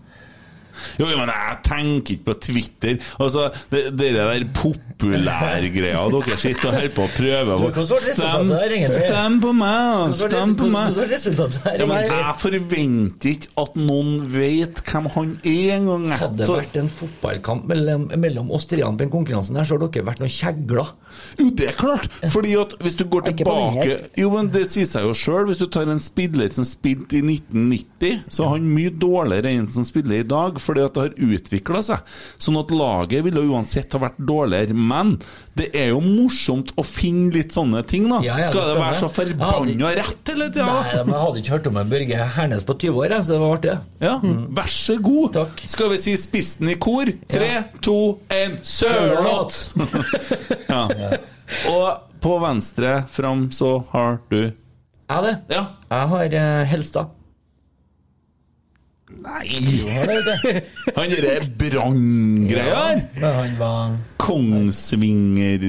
Jo, 1.00 1.08
men 1.08 1.32
jeg 1.32 1.58
tenker 1.66 2.16
ikke 2.16 2.26
på 2.28 2.36
Twitter. 2.46 2.98
Altså, 3.22 3.48
det, 3.72 3.84
det 3.98 4.12
der 4.16 4.46
populærgreia 4.56 6.02
dere 6.12 6.38
sitter 6.40 6.70
og 6.70 6.76
holder 6.78 6.94
på 6.96 7.06
å 7.06 7.12
prøve 7.16 7.58
der, 8.52 8.76
egentlig? 8.76 9.06
stem 9.08 9.38
på 9.42 9.52
meg! 9.56 10.16
Stem 10.22 10.54
på 10.58 10.70
meg! 10.72 11.00
Ja, 11.02 11.88
men 11.88 12.06
jeg 12.06 12.36
forventer 12.42 13.32
ikke 13.32 13.52
at 13.62 13.76
noen 13.78 14.12
vet 14.32 14.82
hvem 14.88 15.08
han 15.16 15.34
er 15.42 15.76
engang. 15.78 16.08
Hadde 16.22 16.42
det 16.42 16.50
vært 16.50 16.78
en 16.82 16.90
fotballkamp 16.92 17.68
mellom, 17.70 18.08
mellom 18.22 18.52
oss 18.54 18.68
tre 18.70 18.82
på 18.82 19.00
den 19.00 19.12
konkurransen 19.12 19.58
her, 19.58 19.66
så 19.68 19.76
har 19.76 19.84
dere 19.86 20.06
vært 20.06 20.22
noen 20.22 20.32
kjegler. 20.32 20.92
Jo, 21.38 21.48
det 21.56 21.68
er 21.70 21.76
klart! 21.78 22.08
Fordi 22.32 22.54
at 22.60 22.76
hvis 22.82 22.96
du 22.98 23.04
går 23.10 23.26
på 23.28 23.34
tilbake. 23.42 23.98
Jo, 24.18 24.30
men 24.34 24.50
det 24.52 24.66
sier 24.72 24.88
seg 24.88 25.06
jo 25.06 25.14
sjøl. 25.16 25.46
Hvis 25.50 25.60
du 25.62 25.66
tar 25.72 25.90
en 25.90 26.00
spiller 26.02 26.52
som 26.54 26.66
spilte 26.68 27.18
i 27.18 27.22
1990, 27.24 28.24
så 28.32 28.46
er 28.46 28.54
han 28.56 28.68
mye 28.76 28.92
dårligere 28.92 29.52
enn 29.52 29.62
en 29.62 29.70
som 29.72 29.86
spiller 29.86 30.22
i 30.22 30.26
dag, 30.28 30.58
fordi 30.72 30.84
at 30.88 30.96
det 30.96 31.04
har 31.04 31.36
utvikla 31.36 31.82
seg. 31.84 32.12
Sånn 32.40 32.58
at 32.60 32.72
laget 32.74 33.24
ville 33.26 33.44
uansett 33.52 33.92
ha 33.94 34.02
vært 34.02 34.18
dårligere. 34.18 34.76
Men 34.76 35.14
det 35.58 35.68
er 35.76 35.92
jo 35.92 36.00
morsomt 36.04 36.72
å 36.80 36.84
finne 36.86 37.32
litt 37.34 37.54
sånne 37.54 37.82
ting, 37.88 38.08
da. 38.10 38.22
Ja, 38.24 38.38
ja, 38.40 38.48
Skal 38.48 38.64
det 38.64 38.74
det 38.74 38.82
være 38.82 39.00
så 39.02 39.10
forbanna 39.12 39.92
rett 39.98 40.32
hele 40.32 40.48
tida? 40.52 40.68
Nei, 40.68 41.02
men 41.02 41.14
jeg 41.14 41.24
hadde 41.26 41.42
ikke 41.42 41.54
hørt 41.56 41.68
om 41.70 41.80
en 41.82 41.92
Børge 41.92 42.28
Hernes 42.36 42.66
på 42.68 42.78
20 42.86 43.02
år, 43.04 43.16
så 43.20 43.34
det 43.34 43.42
var 43.42 43.56
artig. 43.58 43.76
Ja, 44.02 44.14
vær 44.58 44.72
så 44.72 44.96
god. 45.02 45.36
Takk. 45.36 45.64
Skal 45.74 45.92
vi 45.92 46.00
si 46.02 46.16
spissen 46.20 46.72
i 46.72 46.78
kor? 46.80 47.12
Tre, 47.32 47.50
to, 47.84 47.98
én 48.32 48.58
Sørloth! 48.66 49.76
ja. 50.72 50.86
Og 51.72 51.86
på 52.22 52.36
venstre 52.40 53.02
fram 53.10 53.48
så 53.52 53.82
har 53.92 54.20
du 54.30 54.38
Jeg 54.42 55.24
det. 55.26 55.34
Ja. 55.52 55.66
Jeg 55.90 56.08
har 56.14 56.36
eh, 56.38 56.62
Helstad. 56.70 57.10
Nei. 59.22 59.46
Han 60.96 61.12
derre 61.12 61.36
branngreia 61.58 62.80
her! 62.88 63.02
Han 63.22 63.54
var 63.60 63.94
Kongsvinger 64.22 65.66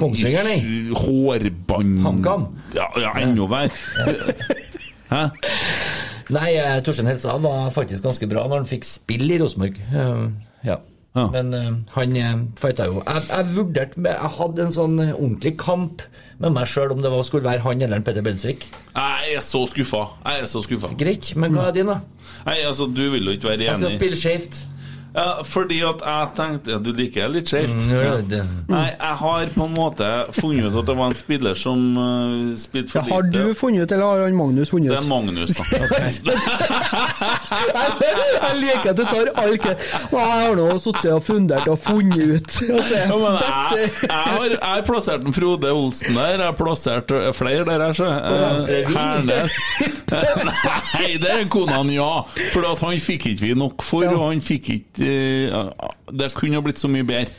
Kongsvinger, 0.00 0.46
nei. 0.48 0.88
Hårbånd 0.96 2.00
HamKam. 2.06 2.48
Ja, 2.76 2.88
ja 3.00 3.12
enda 3.20 3.48
verre. 3.50 4.34
Hæ? 5.14 5.28
Nei, 6.32 6.50
eh, 6.56 6.78
Torstein 6.84 7.10
Helsa 7.10 7.36
var 7.44 7.68
faktisk 7.74 8.06
ganske 8.06 8.26
bra 8.30 8.46
når 8.48 8.62
han 8.62 8.68
fikk 8.68 8.86
spille 8.88 9.36
i 9.36 9.40
Rosenborg. 9.42 9.76
Eh, 9.84 10.24
ja. 10.70 10.78
Ja. 11.14 11.28
Men 11.30 11.54
uh, 11.54 11.66
han 11.94 12.16
uh, 12.18 12.30
fighta 12.58 12.88
jo 12.90 12.96
jeg, 12.98 13.20
jeg 13.28 13.50
vurderte 13.54 14.02
Jeg 14.02 14.30
hadde 14.34 14.64
en 14.64 14.72
sånn 14.74 14.96
eh, 14.98 15.12
ordentlig 15.14 15.52
kamp 15.62 16.02
med 16.42 16.56
meg 16.56 16.66
sjøl 16.66 16.90
om 16.90 17.04
det 17.04 17.12
var, 17.12 17.22
skulle 17.22 17.46
være 17.46 17.62
han 17.62 17.82
eller 17.86 18.02
Petter 18.02 18.24
Bensvik. 18.26 18.66
Jeg 18.90 19.36
er 19.36 19.44
så 19.46 19.60
skuffa. 19.70 20.00
Jeg 20.24 20.42
er 20.42 20.48
så 20.50 20.64
skuffa. 20.64 20.90
Greit, 20.98 21.30
men 21.38 21.54
hva 21.54 21.68
er 21.70 21.76
din, 21.76 21.92
da? 21.92 22.00
Nei, 22.44 22.56
altså, 22.66 22.88
du 22.90 23.04
vil 23.12 23.30
jo 23.30 23.36
ikke 23.36 23.52
være 23.52 23.68
Jeg 23.68 23.78
skal 23.78 23.94
spille 23.94 24.18
skjevt. 24.18 24.58
Ja, 25.14 25.44
fordi 25.46 25.78
at 25.86 26.00
jeg 26.02 26.30
tenkte 26.34 26.72
ja, 26.74 26.78
Du 26.82 26.90
liker 26.92 27.28
det 27.28 27.30
litt 27.36 27.48
skjevt. 27.52 27.84
Mm, 27.86 27.92
Ja. 27.94 28.42
Nei, 28.68 28.86
jeg 28.90 29.16
har 29.20 29.46
på 29.54 29.64
en 29.68 29.74
måte 29.76 30.08
funnet 30.34 30.72
ut 30.72 30.78
at 30.80 30.86
det 30.88 30.96
var 30.98 31.06
en 31.12 31.18
spiller 31.18 31.54
som 31.58 31.78
uh, 31.96 32.54
spilte 32.58 32.90
for 32.90 32.98
Ja, 33.04 33.14
har 33.14 33.22
du 33.30 33.54
funnet 33.54 33.84
ut, 33.84 33.92
eller 33.94 34.04
har 34.04 34.24
han 34.24 34.36
Magnus 34.36 34.70
funnet 34.72 34.90
ut? 34.90 34.94
Det 34.94 34.98
er? 34.98 35.08
Magnus, 35.08 35.50
da. 35.54 35.64
Jeg 38.44 38.58
liker 38.60 38.90
at 38.90 38.98
du 38.98 39.04
tar 39.08 39.30
kred. 39.60 39.84
Og 40.10 40.18
Jeg 40.18 40.30
har 40.32 40.58
nå 40.58 40.66
sittet 40.82 41.10
og 41.12 41.22
fundert 41.24 41.68
og 41.70 41.78
funnet 41.78 42.34
ut. 42.34 42.58
Men 42.68 42.78
jeg, 42.78 43.04
jeg 43.04 43.90
jeg, 44.02 44.10
har, 44.10 44.48
jeg 44.50 44.58
har 44.62 44.84
plassert 44.86 45.26
en 45.26 45.36
Frode 45.36 45.72
Olsen 45.72 46.18
der. 46.18 46.34
Jeg 46.34 46.44
har 46.44 46.56
plassert 46.58 47.14
flere 47.36 47.64
der, 47.68 47.86
jeg, 47.86 47.94
ser. 48.00 48.12
Eh. 48.14 48.90
Hernes. 48.94 49.58
Nei, 50.14 51.10
det 51.22 51.30
er 51.32 51.46
konene, 51.52 51.94
ja. 51.96 52.10
For 52.54 52.66
at 52.68 52.82
han 52.84 52.98
fikk 53.02 53.28
ikke 53.32 53.44
vi 53.44 53.54
nok 53.58 53.84
for, 53.84 54.06
og 54.10 54.28
han 54.28 54.42
fikk 54.44 54.70
ikke 54.78 55.03
eh, 55.08 55.90
Det 56.12 56.30
kunne 56.34 56.58
ha 56.58 56.64
blitt 56.64 56.80
så 56.80 56.90
mye 56.90 57.06
bedre. 57.06 57.32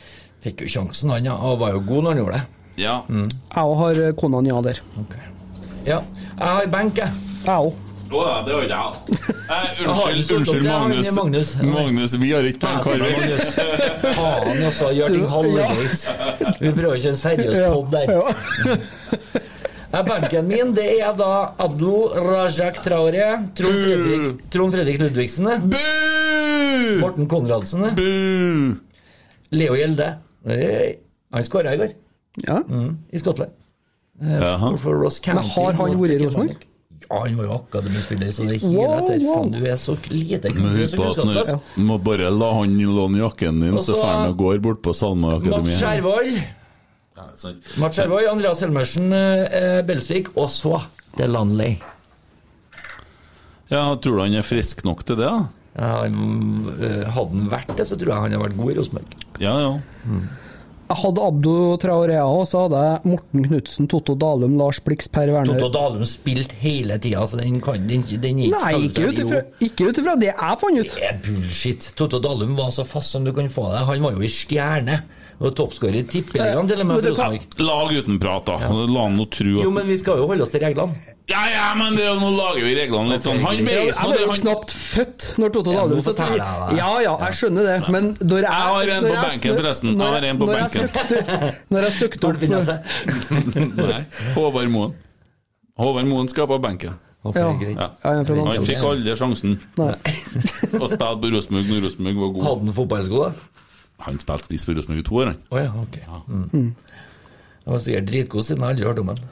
Fikk 0.44 0.66
jo 0.66 0.68
sjansen, 0.76 1.10
han, 1.10 1.26
ja. 1.26 1.38
Og 1.42 1.58
var 1.62 1.74
jo 1.74 1.82
god 1.86 2.06
når 2.06 2.14
han 2.14 2.22
gjorde 2.22 2.36
det. 2.38 2.44
Ja. 2.76 3.00
òg 3.56 3.74
har 3.80 4.00
kona 4.20 4.42
ja 4.44 4.60
der. 4.62 4.80
Ja. 5.86 6.02
Jeg 6.36 6.46
har 6.46 6.70
benk, 6.70 6.98
jeg. 6.98 7.10
Jeg 7.46 7.54
òg. 7.56 7.74
Å 8.06 8.20
ja, 8.22 8.34
det 8.46 8.52
var 8.54 8.64
ikke 8.66 8.76
jeg. 8.76 8.92
Eh, 9.46 9.88
har 9.90 10.12
unnskyld, 10.36 10.66
Magnus. 10.66 11.08
Magnus. 11.16 11.54
Magnus, 11.62 12.14
vi 12.22 12.30
har 12.30 12.46
ikke 12.46 12.62
benk, 12.62 12.86
penger. 12.86 13.02
Magnus. 13.16 13.46
Faen 14.14 14.62
altså. 14.68 14.92
gjør 14.94 15.16
ting 15.16 15.26
halvveis. 15.32 16.06
Vi 16.60 16.70
prøver 16.70 17.00
ikke 17.00 17.12
en 17.14 17.20
seriøs 17.24 17.58
pod 17.72 17.86
der. 17.96 18.06
Benken 19.92 20.48
min 20.48 20.72
det 20.76 20.86
er 21.00 21.12
da 21.16 21.30
Abdo 21.62 22.08
Rajak 22.14 22.82
Traore, 22.84 23.28
Trond 23.56 23.78
Fredrik, 23.84 24.42
Trond 24.52 24.74
Fredrik 24.74 25.00
Ludvigsen, 25.00 25.48
Bu! 25.70 25.82
Morten 27.00 27.28
Konradsen, 27.30 27.86
Bu! 27.96 28.76
Leo 29.56 29.76
Gjelde. 29.78 30.08
Han 31.32 31.44
skåra 31.46 31.74
i 31.74 31.80
går, 31.80 31.94
ja. 32.46 32.60
mm, 32.68 32.90
i 33.12 33.18
Skottland. 33.22 33.54
Uh, 34.16 34.40
For, 34.40 34.76
for 34.80 35.02
Ross 35.04 35.20
County. 35.20 35.42
Men 35.44 35.50
har 35.56 35.72
han 35.80 35.98
vært 36.00 36.14
i. 36.16 36.24
Rosenborg? 36.24 36.66
Ja, 37.06 37.18
han 37.22 37.36
var 37.38 37.44
jo 37.46 37.56
akademispiller, 37.60 38.30
så 38.34 38.46
det 38.48 38.56
er 38.56 38.62
Wow, 38.66 38.94
helt 38.96 39.10
etter. 39.12 39.26
wow. 39.26 39.34
Faen, 39.36 39.50
du 39.52 39.66
er 39.70 39.76
så 39.78 39.94
lite 40.10 40.50
Men 40.56 40.62
du 40.64 40.78
husk 40.80 40.96
på 40.98 41.04
at 41.12 41.20
når, 41.28 41.50
du 41.76 41.82
må 41.86 41.98
bare 42.02 42.30
la 42.34 42.48
han 42.56 42.72
låne 42.80 43.20
jakken 43.20 43.60
din, 43.62 43.76
Også, 43.76 43.92
så 43.92 43.98
drar 44.00 44.14
han 44.16 44.30
og 44.32 44.38
går 44.40 44.62
bort 44.64 44.80
på 44.82 44.94
Salma 44.96 45.36
akademi. 45.36 45.70
Mats 45.70 45.82
Akademiet. 45.82 46.64
Ja. 47.16 47.52
Mats 47.80 47.98
Andreas 47.98 48.60
Helmersen, 48.60 49.12
eh, 49.12 49.82
Belsvik, 49.88 50.28
og 50.36 50.50
så 50.52 50.82
Delanley. 51.16 51.78
Ja, 53.72 53.96
tror 53.98 54.18
du 54.20 54.22
han 54.26 54.34
er 54.38 54.46
frisk 54.46 54.84
nok 54.86 55.04
til 55.08 55.16
det? 55.18 55.26
da? 55.26 55.46
Ja, 55.76 56.04
eh, 56.06 57.06
hadde 57.12 57.30
han 57.36 57.48
vært 57.52 57.72
det, 57.76 57.86
så 57.88 57.96
tror 57.98 58.12
jeg 58.12 58.20
han 58.22 58.32
hadde 58.36 58.44
vært 58.44 58.58
god 58.60 58.72
i 58.72 58.76
Rosenborg. 58.78 59.16
Ja, 59.42 59.54
ja. 59.60 59.72
Jeg 60.86 61.00
hadde 61.02 61.22
Abdo 61.26 61.54
Traorea 61.82 62.22
òg, 62.30 62.44
så 62.46 62.60
hadde 62.62 62.80
jeg 62.84 63.10
Morten 63.10 63.42
Knutsen, 63.48 63.88
Totto 63.90 64.14
Dalum, 64.14 64.54
Lars 64.60 64.78
Blix, 64.86 65.08
Per 65.10 65.32
Werner. 65.34 65.56
Totto 65.58 65.72
Dalum 65.74 66.04
spilte 66.06 66.54
hele 66.60 66.94
tida, 67.02 67.24
så 67.26 67.40
den 67.40 67.58
kan 67.64 67.88
den, 67.90 68.04
den 68.22 68.38
er 68.46 68.52
Nei, 68.54 68.72
ikke 68.86 69.08
ut 69.10 69.18
ifra- 69.24 69.42
ikke 69.66 69.88
ut 69.90 69.98
ifra 70.04 70.14
det 70.20 70.30
jeg 70.30 70.60
fant 70.62 70.78
ut. 70.78 70.94
Det 70.94 71.08
er 71.10 71.18
bullshit. 71.26 71.88
Totto 71.98 72.20
Dalum 72.22 72.54
var 72.56 72.70
så 72.70 72.86
fast 72.86 73.10
som 73.16 73.24
du 73.26 73.32
kan 73.34 73.50
få 73.50 73.66
det. 73.74 73.82
Han 73.90 74.06
var 74.06 74.14
jo 74.14 74.22
i 74.22 74.30
stjerne. 74.30 75.00
Og 75.36 75.52
toppskårer 75.52 75.98
i 76.00 76.06
Tippeligaen 76.08 76.68
til 76.70 76.80
og 76.80 76.86
med 76.88 77.04
Rosenborg. 77.04 77.42
Lag 77.60 77.92
uten 77.92 78.16
prat, 78.22 78.46
da. 78.48 78.56
La 78.88 79.02
han 79.04 79.18
nå 79.18 79.26
tro 79.28 79.58
at 79.60 79.66
Jo, 79.66 79.72
men 79.74 79.86
vi 79.88 79.98
skal 80.00 80.22
jo 80.22 80.28
holde 80.30 80.46
oss 80.46 80.52
til 80.54 80.62
reglene. 80.64 80.96
Ja, 81.26 81.42
ja, 81.50 81.66
men 81.74 81.96
det, 81.98 82.04
nå 82.20 82.28
lager 82.36 82.62
vi 82.62 82.72
reglene 82.78 83.16
litt 83.16 83.24
sånn. 83.26 83.40
Han 83.42 83.58
vet 83.66 83.90
Jeg 83.90 83.94
det 84.12 84.20
jo 84.22 84.28
han 84.30 84.42
knapt 84.44 84.72
født 84.72 85.24
når 85.42 85.54
Totto 85.56 85.72
så 85.74 86.02
forteller 86.06 86.38
jeg 86.38 86.60
deg. 86.62 86.76
Ja 86.78 86.90
ja, 87.02 87.14
jeg 87.26 87.38
skjønner 87.40 87.66
det, 87.66 87.78
men 87.92 88.12
når 88.20 88.46
jeg 88.46 88.52
Jeg 88.52 88.68
har 88.70 88.92
en 88.94 89.08
på 89.08 89.16
benken, 89.24 89.56
forresten. 89.60 89.96
Jeg 89.96 90.14
har 90.14 90.28
en 90.30 90.38
på 90.40 90.48
benken. 90.52 91.56
Når 91.74 91.88
jeg 91.88 91.96
søkte 91.98 92.30
opp. 92.30 92.36
Nei, 93.90 94.00
Håvard 94.38 94.70
Moen. 94.72 94.94
Håvard 95.76 96.08
Moen 96.08 96.30
skal 96.32 96.48
på 96.48 96.60
benken. 96.62 96.94
Ja. 97.34 97.50
Ja. 97.74 97.90
Han 98.06 98.62
fikk 98.62 98.84
aldri 98.86 99.16
sjansen 99.18 99.56
Nei. 99.80 99.92
å 100.78 100.86
spille 100.86 101.12
på 101.18 101.30
Rosenborg 101.34 101.70
når 101.72 101.86
Rosenborg 101.88 102.20
var 102.22 102.34
god. 102.36 102.44
Hadde 102.46 102.68
han 102.68 102.76
fotballsko, 102.76 103.24
da? 103.26 103.64
Han 104.04 104.18
spilte 104.20 104.44
spiss 104.44 104.66
på 104.68 104.74
Rosenborg 104.76 104.98
i 104.98 105.02
to 105.08 105.14
år, 105.16 105.26
han. 105.32 105.38
Oh, 105.50 105.58
ja, 105.58 105.70
ok. 105.72 105.96
Mm. 106.28 106.74
Han 107.64 107.72
var 107.72 107.78
sikkert 107.82 108.06
dritgod 108.10 108.44
siden 108.44 108.60
jeg 108.62 108.74
aldri 108.76 108.84
hørte 108.86 109.00
om 109.00 109.08
han. 109.14 109.22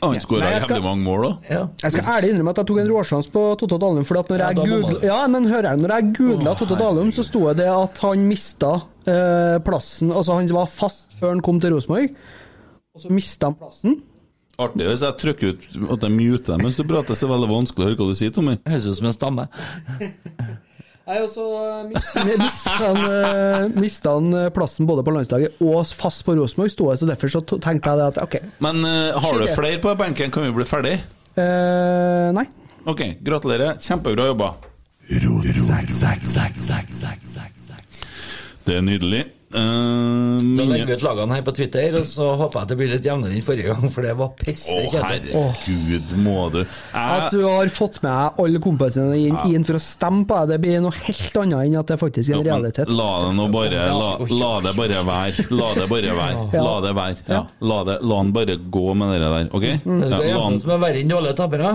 Han 0.00 0.14
skåra 0.24 0.48
jeg 0.48 0.62
skal- 0.62 0.76
jævlig 0.78 0.84
mange 0.86 1.04
mål, 1.04 1.24
òg. 1.28 1.36
Ja. 1.50 1.66
Jeg 1.82 1.92
skal 1.92 2.04
ærlig 2.08 2.30
innrømme 2.32 2.50
at 2.50 2.56
jeg 2.62 2.66
tok 2.70 2.78
en 2.80 2.88
råsjans 2.88 3.26
på 3.30 3.42
Totto 3.60 3.76
Dalum. 3.78 4.04
For 4.08 4.14
når 4.16 4.38
Ja, 4.38 4.48
jeg 4.48 4.56
man- 4.80 5.02
ja, 5.02 5.26
men 5.28 5.44
hører 5.44 5.68
jeg, 5.70 5.78
når 5.82 5.90
jeg 5.94 6.14
googla 6.16 6.54
Totto 6.56 6.74
Dalum, 6.80 7.10
så 7.12 7.22
sto 7.22 7.52
det 7.52 7.66
at 7.68 7.98
han 7.98 8.26
mista 8.28 8.72
eh, 9.06 9.58
plassen 9.60 10.10
Altså, 10.12 10.34
han 10.38 10.46
var 10.48 10.66
fast 10.66 11.12
før 11.20 11.28
han 11.34 11.40
kom 11.42 11.60
til 11.60 11.72
Rosenborg, 11.74 12.14
og 12.94 13.00
så 13.02 13.10
mista 13.10 13.46
han 13.46 13.54
plassen. 13.54 14.02
Artig 14.58 14.86
hvis 14.88 15.00
jeg 15.00 15.16
trykker 15.16 15.48
ut 15.52 15.92
at 15.92 16.00
jeg 16.02 16.10
muter 16.12 16.56
deg 16.56 16.62
mens 16.62 16.76
du 16.76 16.84
prater, 16.84 17.14
så 17.14 17.24
er 17.24 17.28
det 17.28 17.36
veldig 17.36 17.48
vanskelig 17.52 17.84
å 17.84 17.88
høre 17.88 17.96
hva 17.96 18.08
du 18.08 18.14
sier, 18.14 18.30
Tommy. 18.32 18.56
Høres 18.66 18.86
ut 18.86 18.96
som 18.96 19.06
en 19.06 19.12
stamme. 19.12 19.48
Nei, 21.10 21.16
og 21.24 21.30
så 21.32 21.44
mista 21.90 22.12
han, 24.14 24.28
eh, 24.30 24.44
eh, 24.44 24.52
plassen 24.54 24.86
både 24.86 25.02
på 25.02 25.10
landslaget 25.16 25.58
og 25.64 25.80
fast 25.98 26.22
på 26.26 26.36
Rosenborg, 26.38 26.70
sto 26.70 26.84
jeg, 26.92 27.00
så 27.00 27.08
derfor 27.10 27.28
så 27.32 27.40
tenkte 27.50 27.90
jeg 27.90 27.98
det 27.98 28.06
at 28.12 28.18
OK. 28.22 28.36
Men 28.62 28.76
uh, 28.86 29.18
har 29.18 29.42
du 29.42 29.46
flere 29.56 29.80
på 29.82 29.90
benken, 29.98 30.30
kan 30.30 30.46
vi 30.46 30.52
bli 30.54 30.66
ferdig? 30.70 30.94
Uh, 31.34 32.30
nei. 32.36 32.46
Ok, 32.86 33.02
gratulerer. 33.26 33.82
Kjempebra 33.82 34.30
jobba. 34.30 34.52
Det 38.68 38.78
er 38.78 38.82
nydelig. 38.86 39.26
Eh, 39.50 40.56
Da 40.56 40.64
legger 40.64 40.86
vi 40.86 40.94
ut 40.94 41.02
lagene 41.02 41.34
her 41.34 41.42
på 41.42 41.52
Twitter, 41.56 41.96
og 41.98 42.04
så 42.06 42.26
håper 42.38 42.60
jeg 42.60 42.62
at 42.62 42.70
det 42.70 42.76
blir 42.78 42.90
litt 42.92 43.06
jevnere 43.08 43.34
enn 43.34 43.42
forrige 43.42 43.72
gang, 43.72 43.90
for 43.90 44.06
det 44.06 44.12
var 44.18 44.28
pisse 44.38 44.70
Å, 44.76 44.84
kjedelig. 44.92 45.32
herregud, 45.34 46.12
må 46.22 46.36
du 46.54 46.60
At 46.94 47.32
du 47.34 47.40
har 47.48 47.66
fått 47.74 47.98
med 48.04 48.12
deg 48.12 48.38
alle 48.44 48.60
kompisene 48.62 49.18
inn, 49.18 49.38
inn 49.50 49.66
for 49.66 49.78
å 49.78 49.82
stemme 49.82 50.22
på 50.30 50.38
deg, 50.42 50.52
det 50.54 50.60
blir 50.62 50.80
noe 50.84 50.94
helt 51.02 51.36
annet 51.42 51.64
enn 51.66 51.78
at 51.80 51.90
det 51.90 51.98
faktisk 52.00 52.30
er 52.30 52.38
en 52.38 52.46
realitet. 52.46 52.92
La 52.94 53.08
det 53.26 53.32
nå 53.40 53.48
bare 53.54 53.84
la, 53.90 54.10
la 54.30 54.52
det 54.68 54.74
bare 54.78 55.02
være. 55.10 55.46
La 55.50 55.70
det 55.80 55.88
bare 55.90 56.14
være. 56.20 56.44
La 56.54 56.74
det 56.86 56.94
være. 57.00 57.16
Ja. 57.28 57.42
La, 57.72 57.80
det, 57.90 57.98
la 58.06 58.20
han 58.22 58.32
bare 58.36 58.56
gå 58.78 58.86
med 58.94 59.14
det 59.16 59.20
der, 59.24 59.48
OK? 59.50 59.66
Det 59.66 59.80
Ja, 59.82 60.04
er 60.04 60.10
det 60.10 60.34
han, 60.36 60.44
eneste 60.52 60.62
som 60.66 60.76
er 60.76 60.84
verre 60.86 61.02
enn 61.02 61.10
dårlige 61.10 61.36
tapere. 61.42 61.72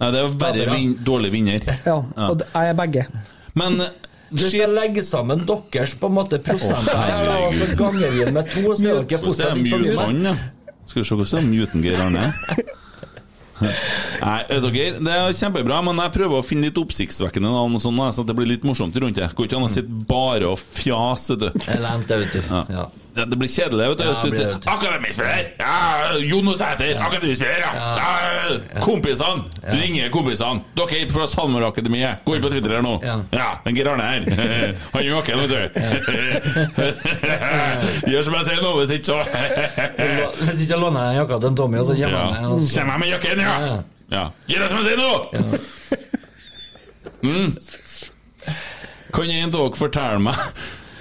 nei, 0.00 0.10
det 0.10 0.20
er 0.24 0.34
verre 0.42 0.66
vin, 0.74 0.96
dårlig 1.06 1.30
vinner. 1.30 1.70
Ja, 1.86 2.00
og 2.28 2.42
jeg 2.42 2.74
er 2.74 2.74
begge. 2.82 3.06
Men 3.54 3.78
legger 4.34 4.50
skal 4.50 4.74
legge 4.76 5.04
sammen 5.06 5.44
deres 5.46 5.94
på 5.98 6.10
en 6.10 6.16
måte 6.18 6.40
prosenter 6.42 6.96
her, 6.98 7.32
og 7.46 7.54
så 7.54 7.68
ganger 7.78 8.14
vi 8.14 8.24
med 8.34 8.50
to, 8.50 8.64
så 8.74 8.88
er 8.90 9.02
dere 9.04 9.20
fortsatt 9.22 9.50
er 9.50 9.60
litt 9.60 9.70
for 9.72 9.84
mute 9.84 9.94
mye. 9.94 10.06
han, 10.06 10.24
ja? 10.30 10.34
Skal 10.84 11.00
vi 11.00 11.06
se 11.08 11.18
hvordan 11.20 11.38
er 11.38 11.52
muten 11.52 11.84
Geir 11.84 12.02
Arne? 12.04 12.24
Nei, 14.24 14.40
dere, 14.50 14.88
det 14.98 15.14
er 15.14 15.36
kjempebra, 15.38 15.78
men 15.86 16.02
jeg 16.02 16.14
prøver 16.16 16.40
å 16.40 16.44
finne 16.46 16.68
litt 16.68 16.80
oppsiktsvekkende 16.80 17.52
navn, 17.54 17.78
sånn, 17.82 18.02
så 18.12 18.24
at 18.24 18.30
det 18.30 18.36
blir 18.36 18.50
litt 18.50 18.66
morsomt 18.66 18.96
rundt 19.00 19.20
det. 19.20 19.30
Går 19.36 19.48
ikke 19.48 19.60
an 19.60 19.68
å 19.68 19.70
sitte 19.70 20.04
bare 20.10 20.50
og 20.50 20.58
fjase, 20.58 21.38
vet 21.38 21.54
du. 21.54 21.64
Det, 21.64 22.18
vet 22.24 22.36
du. 22.36 22.42
Ja. 22.74 22.88
Det, 23.14 23.24
det 23.24 23.36
blir 23.36 23.48
kjedelig. 23.48 23.88
vet 23.88 23.98
du. 23.98 24.04
Ja, 24.04 24.14
blir 24.22 24.38
det. 24.38 24.58
Akademispiller! 24.66 25.54
Ja, 25.58 26.18
Jonas 26.18 26.58
Sæter! 26.58 27.00
Akademispiller, 27.00 27.60
ja! 27.60 27.98
ja. 27.98 28.80
Kompisene! 28.80 29.42
Ringer 29.62 30.10
kompisene! 30.10 30.60
Dere 30.74 30.98
er 30.98 31.12
fra 31.12 31.26
SalMar-akademiet! 31.30 32.24
Gå 32.26 32.34
inn 32.34 32.42
på 32.42 32.50
Twitter 32.50 32.74
her 32.74 32.82
nå! 32.82 32.96
Ja. 33.04 33.20
Ja, 33.30 33.46
den 33.64 33.78
Geir 33.78 33.92
Arne 33.92 34.02
her. 34.08 34.20
Han 34.96 35.00
er 35.04 35.14
våken, 35.14 35.38
vet 35.44 35.50
du. 35.54 35.56
Gjør 38.10 38.22
som 38.26 38.34
jeg 38.40 38.50
sier 38.50 38.62
nå, 38.66 38.74
hvis 38.80 38.90
ikke 38.98 39.08
så 39.12 39.18
Hvis 40.42 40.66
ikke 40.66 40.82
låner 40.82 41.00
jeg 41.12 41.22
jakka 41.22 41.38
til 41.38 41.52
en 41.52 41.58
Tommy, 41.62 41.78
og 41.78 41.86
så 41.86 41.94
kommer 42.02 42.18
ja. 42.18 42.26
han 42.34 42.50
med. 42.50 42.70
Kommer 42.74 42.92
jeg 42.92 43.00
med 43.04 43.08
jakken, 43.14 43.38
ja! 43.46 43.54
Ja. 43.62 43.76
ja. 44.18 44.24
Gjør 44.50 44.70
som 44.72 44.78
jeg 44.82 44.86
sier 44.90 44.98
nå! 44.98 45.12
Mm. 47.24 47.48
Kan 49.14 49.30
en 49.30 49.46
av 49.46 49.54
dere 49.54 49.78
fortelle 49.78 50.24
meg 50.26 50.48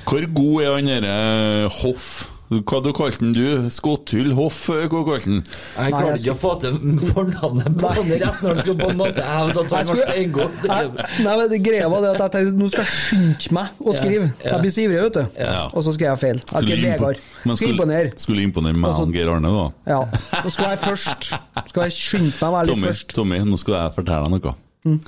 hvor 0.08 0.30
god 0.36 0.62
er 0.64 0.72
han 0.78 0.88
derre 0.92 1.74
Hoff? 1.82 2.14
Hva 2.54 2.78
du 2.86 2.92
kalte 2.94 3.18
han 3.24 3.32
du? 3.34 3.70
Skotthyll 3.74 4.34
Hoff? 4.38 4.58
Hva 4.70 4.84
kalte 4.92 5.24
han? 5.26 5.40
Jeg 5.74 5.94
klarte 5.96 6.18
ikke 6.20 6.34
å 6.36 6.38
få 6.38 6.52
til 6.62 6.76
fornavnet 7.16 7.78
på 7.82 7.90
han 7.96 8.12
rett 8.12 8.44
når 8.44 8.52
han 8.52 8.60
skulle 8.60 8.76
på 8.84 8.90
en 8.92 9.00
måte 9.00 9.24
Jeg 9.30 9.48
vet 9.48 9.58
at 9.62 9.64
han 9.64 9.72
var 9.74 9.88
skulle- 9.88 10.06
steingod. 10.12 10.60
Jeg, 10.68 10.92
nei, 11.26 11.34
men 11.40 11.50
det 11.54 11.60
greia 11.66 11.88
var 11.90 12.04
det 12.06 12.12
at 12.12 12.20
jeg 12.22 12.34
tenkte 12.36 12.60
nå 12.60 12.68
skal 12.76 12.86
jeg 12.86 13.00
skynde 13.00 13.56
meg 13.58 13.82
å 13.82 13.96
skrive. 13.98 14.28
Ja, 14.28 14.36
ja. 14.44 14.52
Jeg 14.52 14.66
blir 14.66 14.76
så 14.76 14.84
ivrig, 14.84 15.00
vet 15.08 15.18
du. 15.18 15.40
Ja. 15.42 15.56
Og 15.72 15.88
så 15.88 15.96
skrev 15.96 16.10
jeg 16.12 16.22
feil. 16.26 16.44
Jeg 16.44 16.68
skal 16.68 16.84
Vegard. 16.84 17.24
Skal 17.58 17.74
imponere. 17.74 18.12
Skulle 18.28 18.46
imponere 18.46 18.82
meg 18.84 19.02
og 19.02 19.16
Geir 19.18 19.32
Arne, 19.34 19.54
da. 19.56 19.66
Ja. 19.96 20.02
Så 20.44 20.54
skal 20.58 20.76
jeg 20.76 20.82
først. 20.84 21.32
Skal 21.72 21.88
jeg 21.88 21.98
skynde 21.98 22.34
meg 22.36 22.46
å 22.52 22.54
være 22.60 22.70
litt 22.76 22.86
først. 22.92 23.16
Tommy, 23.18 23.42
nå 23.50 23.60
skal 23.64 23.80
jeg 23.80 23.96
fortelle 23.98 24.30
deg 24.30 24.36
noe. 24.38 24.54
Mm. 24.84 25.00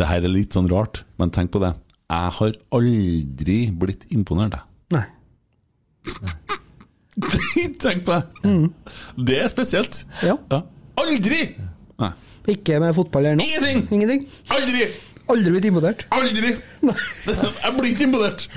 Det 0.00 0.08
her 0.08 0.24
er 0.26 0.32
litt 0.34 0.56
sånn 0.56 0.66
rart, 0.72 1.04
men 1.20 1.30
tenk 1.36 1.52
på 1.54 1.62
det. 1.62 1.76
Jeg 2.10 2.30
har 2.36 2.56
aldri 2.74 3.58
blitt 3.78 4.08
imponert, 4.10 4.56
jeg. 4.56 4.64
Nei. 4.96 5.06
tenk 7.84 8.02
på 8.08 8.16
det! 8.16 8.24
Det 9.28 9.36
er 9.44 9.52
spesielt. 9.52 10.00
Ja. 10.26 10.34
Aldri! 10.98 11.44
Nei. 12.02 12.10
Ikke 12.50 12.80
med 12.82 12.96
fotball 12.98 13.30
eller 13.30 13.38
noe? 13.38 13.46
Ingenting! 13.46 13.86
Ingenting? 13.94 14.26
Aldri! 14.56 14.88
Aldri 15.30 15.54
blitt 15.54 15.70
imponert? 15.70 16.02
Aldri! 16.16 16.52
Jeg 17.62 17.74
blir 17.78 17.90
ikke 17.92 18.08
imponert. 18.08 18.48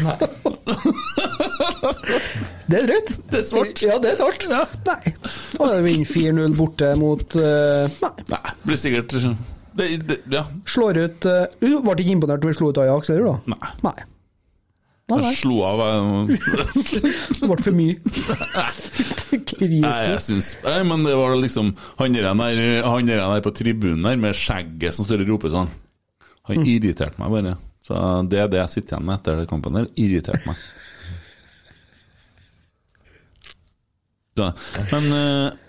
Det 2.65 2.79
er 2.79 2.87
drøyt. 2.89 3.15
Det 3.29 3.43
er 3.43 3.47
svart. 3.51 3.85
Ja, 3.85 3.99
det 4.01 4.15
er 4.15 4.21
svart. 4.23 4.49
Nei. 4.89 5.13
Og 5.61 5.77
vinner 5.85 6.09
4-0 6.09 6.57
borte 6.57 6.95
mot 6.97 7.37
uh, 7.37 7.85
Nei. 8.01 8.13
Nei, 8.33 8.45
blir 8.65 8.81
sikkert 8.81 9.13
det, 9.77 9.87
det, 10.07 10.17
Ja. 10.31 10.45
Slår 10.69 10.97
ut 10.97 11.25
uh, 11.29 11.45
Du 11.61 11.77
ble 11.83 11.95
ikke 11.99 12.15
imponert 12.15 12.43
da 12.43 12.49
vi 12.49 12.57
slo 12.57 12.71
ut 12.73 12.81
Ajax, 12.81 13.09
eller 13.13 13.29
da? 13.29 13.55
Nei. 13.55 13.71
Nei. 13.87 14.09
Nei, 15.11 15.19
Jeg 15.19 15.35
slo 15.41 15.57
av 15.67 15.81
eh, 15.83 16.29
Det 17.35 17.47
ble 17.49 17.57
for 17.59 17.75
mye. 17.75 17.97
Nei, 19.83 19.97
jeg 20.13 20.21
syns 20.23 20.53
Nei, 20.63 20.77
men 20.87 21.03
det 21.03 21.17
var 21.19 21.35
liksom 21.35 21.73
Han 21.99 22.15
der, 22.15 22.29
der, 22.31 22.87
han 22.87 23.09
der 23.09 23.19
der 23.19 23.43
på 23.43 23.51
tribunen 23.51 24.07
der 24.07 24.21
med 24.21 24.37
skjegget 24.39 24.95
som 24.95 25.03
står 25.07 25.25
og 25.25 25.33
roper 25.33 25.51
sånn. 25.51 25.71
Han 26.47 26.65
irriterte 26.67 27.19
meg 27.19 27.35
bare. 27.35 27.53
Så 27.83 27.99
Det 28.31 28.39
er 28.39 28.47
det 28.51 28.61
jeg 28.61 28.73
sitter 28.77 28.95
igjen 28.95 29.07
med 29.09 29.19
etter 29.19 29.41
den 29.41 29.49
kampen 29.51 29.75
der. 29.79 29.91
Irriterte 29.99 30.43
meg. 30.47 30.63
Så, 34.33 34.47
men 34.89 35.11
eh, 35.13 35.62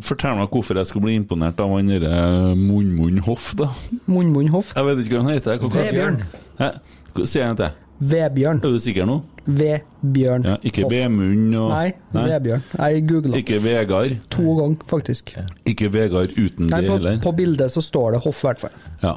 fortell 0.00 0.36
meg 0.36 0.50
hvorfor 0.50 0.76
jeg 0.76 0.86
skal 0.86 1.00
bli 1.00 1.14
imponert 1.16 1.60
av 1.60 1.70
han 1.76 1.86
derre 1.88 2.54
Munnmunn 2.56 3.18
Hoff, 3.26 3.54
da. 3.56 3.70
Munnmunn 4.06 4.48
Hoff. 4.52 4.72
Jeg 4.76 4.84
vet 4.84 4.98
ikke 5.04 5.16
hva 5.16 5.22
han 5.24 5.32
heter. 5.34 5.58
Hva- 5.58 5.70
Vebjørn. 5.72 6.22
Hæ? 6.58 6.70
Hva- 7.14 7.26
sier 7.26 7.46
han 7.46 7.56
til. 7.56 7.70
Vebjørn. 8.00 8.58
Er 8.60 8.74
du 8.74 8.78
sikker 8.78 9.06
nå? 9.08 9.22
Vebjørn. 9.46 10.44
Ja, 10.44 10.56
ikke. 10.62 10.84
Vemund 10.90 11.54
og 11.56 11.70
Nei, 11.70 11.92
Vebjørn. 12.12 12.62
Jeg 12.78 13.06
googla 13.08 13.36
Ikke 13.40 13.60
Vegard. 13.62 14.16
to 14.30 14.42
ganger, 14.58 14.76
faktisk. 14.90 15.32
Ikke 15.64 15.88
Vegard 15.92 16.34
uten 16.36 16.66
Nei, 16.66 16.80
det 16.82 16.90
heller. 16.90 17.18
på 17.24 17.32
bildet 17.36 17.70
så 17.72 17.80
står 17.80 18.12
det 18.12 18.22
Hoff, 18.24 18.42
i 18.44 18.46
hvert 18.48 18.58
fall. 18.60 18.70
Ja, 19.02 19.14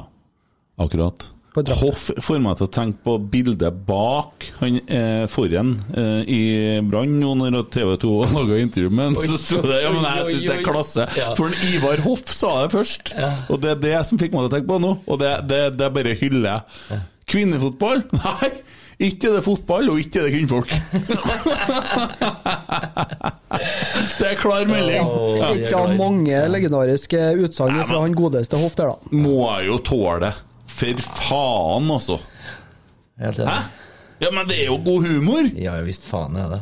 akkurat. 0.78 1.30
Hoff 1.50 2.10
får 2.22 2.38
meg 2.42 2.58
til 2.60 2.66
å 2.68 2.70
tenke 2.70 3.02
på 3.02 3.16
bildet 3.32 3.74
bak 3.86 4.44
han 4.60 4.76
eh, 4.86 5.24
foran 5.30 5.72
eh, 5.98 6.20
i 6.30 6.42
Brann 6.86 7.16
nå 7.18 7.34
når 7.40 7.64
TV 7.74 7.96
2 8.04 8.12
laga 8.36 8.58
intervju 8.62 8.90
med 8.94 9.08
ham. 9.08 9.16
Så 9.18 9.38
sto 9.42 9.62
det 9.66 9.80
ja, 9.82 9.90
men 9.90 10.06
jeg 10.06 10.28
syns 10.28 10.44
det 10.46 10.54
er 10.54 10.62
klasse. 10.66 11.08
Ja. 11.18 11.32
For 11.38 11.50
en 11.50 11.58
Ivar 11.72 11.98
Hoff 12.06 12.30
sa 12.30 12.52
det 12.62 12.70
først, 12.76 13.14
og 13.50 13.62
det 13.64 13.74
er 13.74 13.80
det 13.82 13.96
som 14.06 14.20
fikk 14.20 14.36
meg 14.36 14.46
til 14.46 14.50
å 14.50 14.54
tenke 14.54 14.70
på 14.70 14.78
nå. 14.82 14.92
Og 15.10 15.16
det, 15.22 15.32
det, 15.50 15.62
det 15.78 15.88
er 15.88 15.96
bare 15.96 16.18
hyller 16.20 16.52
jeg. 16.52 17.00
Kvinnefotball? 17.30 18.06
Nei! 18.22 18.50
Ikke 19.00 19.30
er 19.30 19.38
det 19.38 19.44
fotball, 19.46 19.88
og 19.88 19.96
ikke 19.96 20.20
er 20.20 20.26
det 20.28 20.32
kvinnfolk. 20.34 20.68
det 24.20 24.26
er 24.28 24.36
klar 24.36 24.68
melding. 24.68 25.08
Ikke 25.56 25.78
av 25.78 25.94
mange 25.96 26.42
legendariske 26.52 27.16
utsagn 27.46 27.80
fra 27.88 28.02
han 28.04 28.12
godeste 28.18 28.60
Hoff 28.60 28.76
der, 28.76 28.92
da. 28.92 28.96
Må 29.16 29.48
jeg 29.54 29.70
jo 29.70 29.78
tåle 29.88 30.18
det. 30.26 30.34
For 30.80 31.04
faen, 31.28 31.90
altså. 31.92 32.16
Helt 33.20 33.40
Hæ? 33.44 33.60
Ja, 34.20 34.28
men 34.32 34.48
det 34.48 34.62
er 34.62 34.68
jo 34.70 34.80
god 34.84 35.06
humor! 35.08 35.48
Ja 35.56 35.76
ja 35.78 35.84
visst 35.84 36.04
faen 36.08 36.36
er 36.40 36.48
det. 36.52 36.60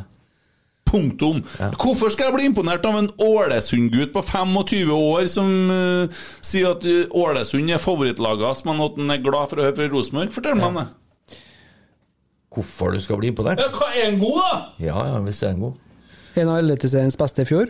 Punktum. 0.89 1.43
Hvorfor 1.77 2.09
skal 2.09 2.29
jeg 2.29 2.35
bli 2.35 2.45
imponert 2.49 2.85
av 2.89 2.95
en 2.97 3.09
Ålesund-gutt 3.21 4.13
på 4.15 4.23
25 4.25 4.93
år 4.95 5.27
som 5.29 5.51
uh, 5.69 6.21
sier 6.41 6.71
at 6.71 6.87
eh, 6.89 7.03
Ålesund 7.13 7.69
er 7.69 7.83
favorittlaget 7.83 8.47
hans, 8.47 8.63
men 8.65 8.81
at 8.81 8.97
han 8.97 9.13
er 9.13 9.21
glad 9.21 9.51
for 9.51 9.61
å 9.61 9.67
høre 9.67 9.77
fra 9.77 9.89
Rosenborg? 9.91 10.33
Fortell 10.33 10.57
meg 10.57 10.71
om 10.71 10.79
det. 10.81 10.87
Hvorfor 12.55 12.95
du 12.95 13.03
skal 13.03 13.21
bli 13.21 13.29
imponert? 13.29 13.61
Ja, 13.61 13.69
hva 13.75 13.91
er 13.93 14.09
han 14.09 14.17
god, 14.23 14.41
da? 14.41 14.57
Ja 14.81 15.03
ja, 15.11 15.21
hvis 15.27 15.43
det 15.43 15.51
er 15.51 15.53
en 15.53 15.67
god. 15.67 15.85
En 16.39 16.49
av 16.49 16.63
Eliteseriens 16.63 17.19
beste 17.19 17.45
i 17.45 17.49
fjor. 17.49 17.69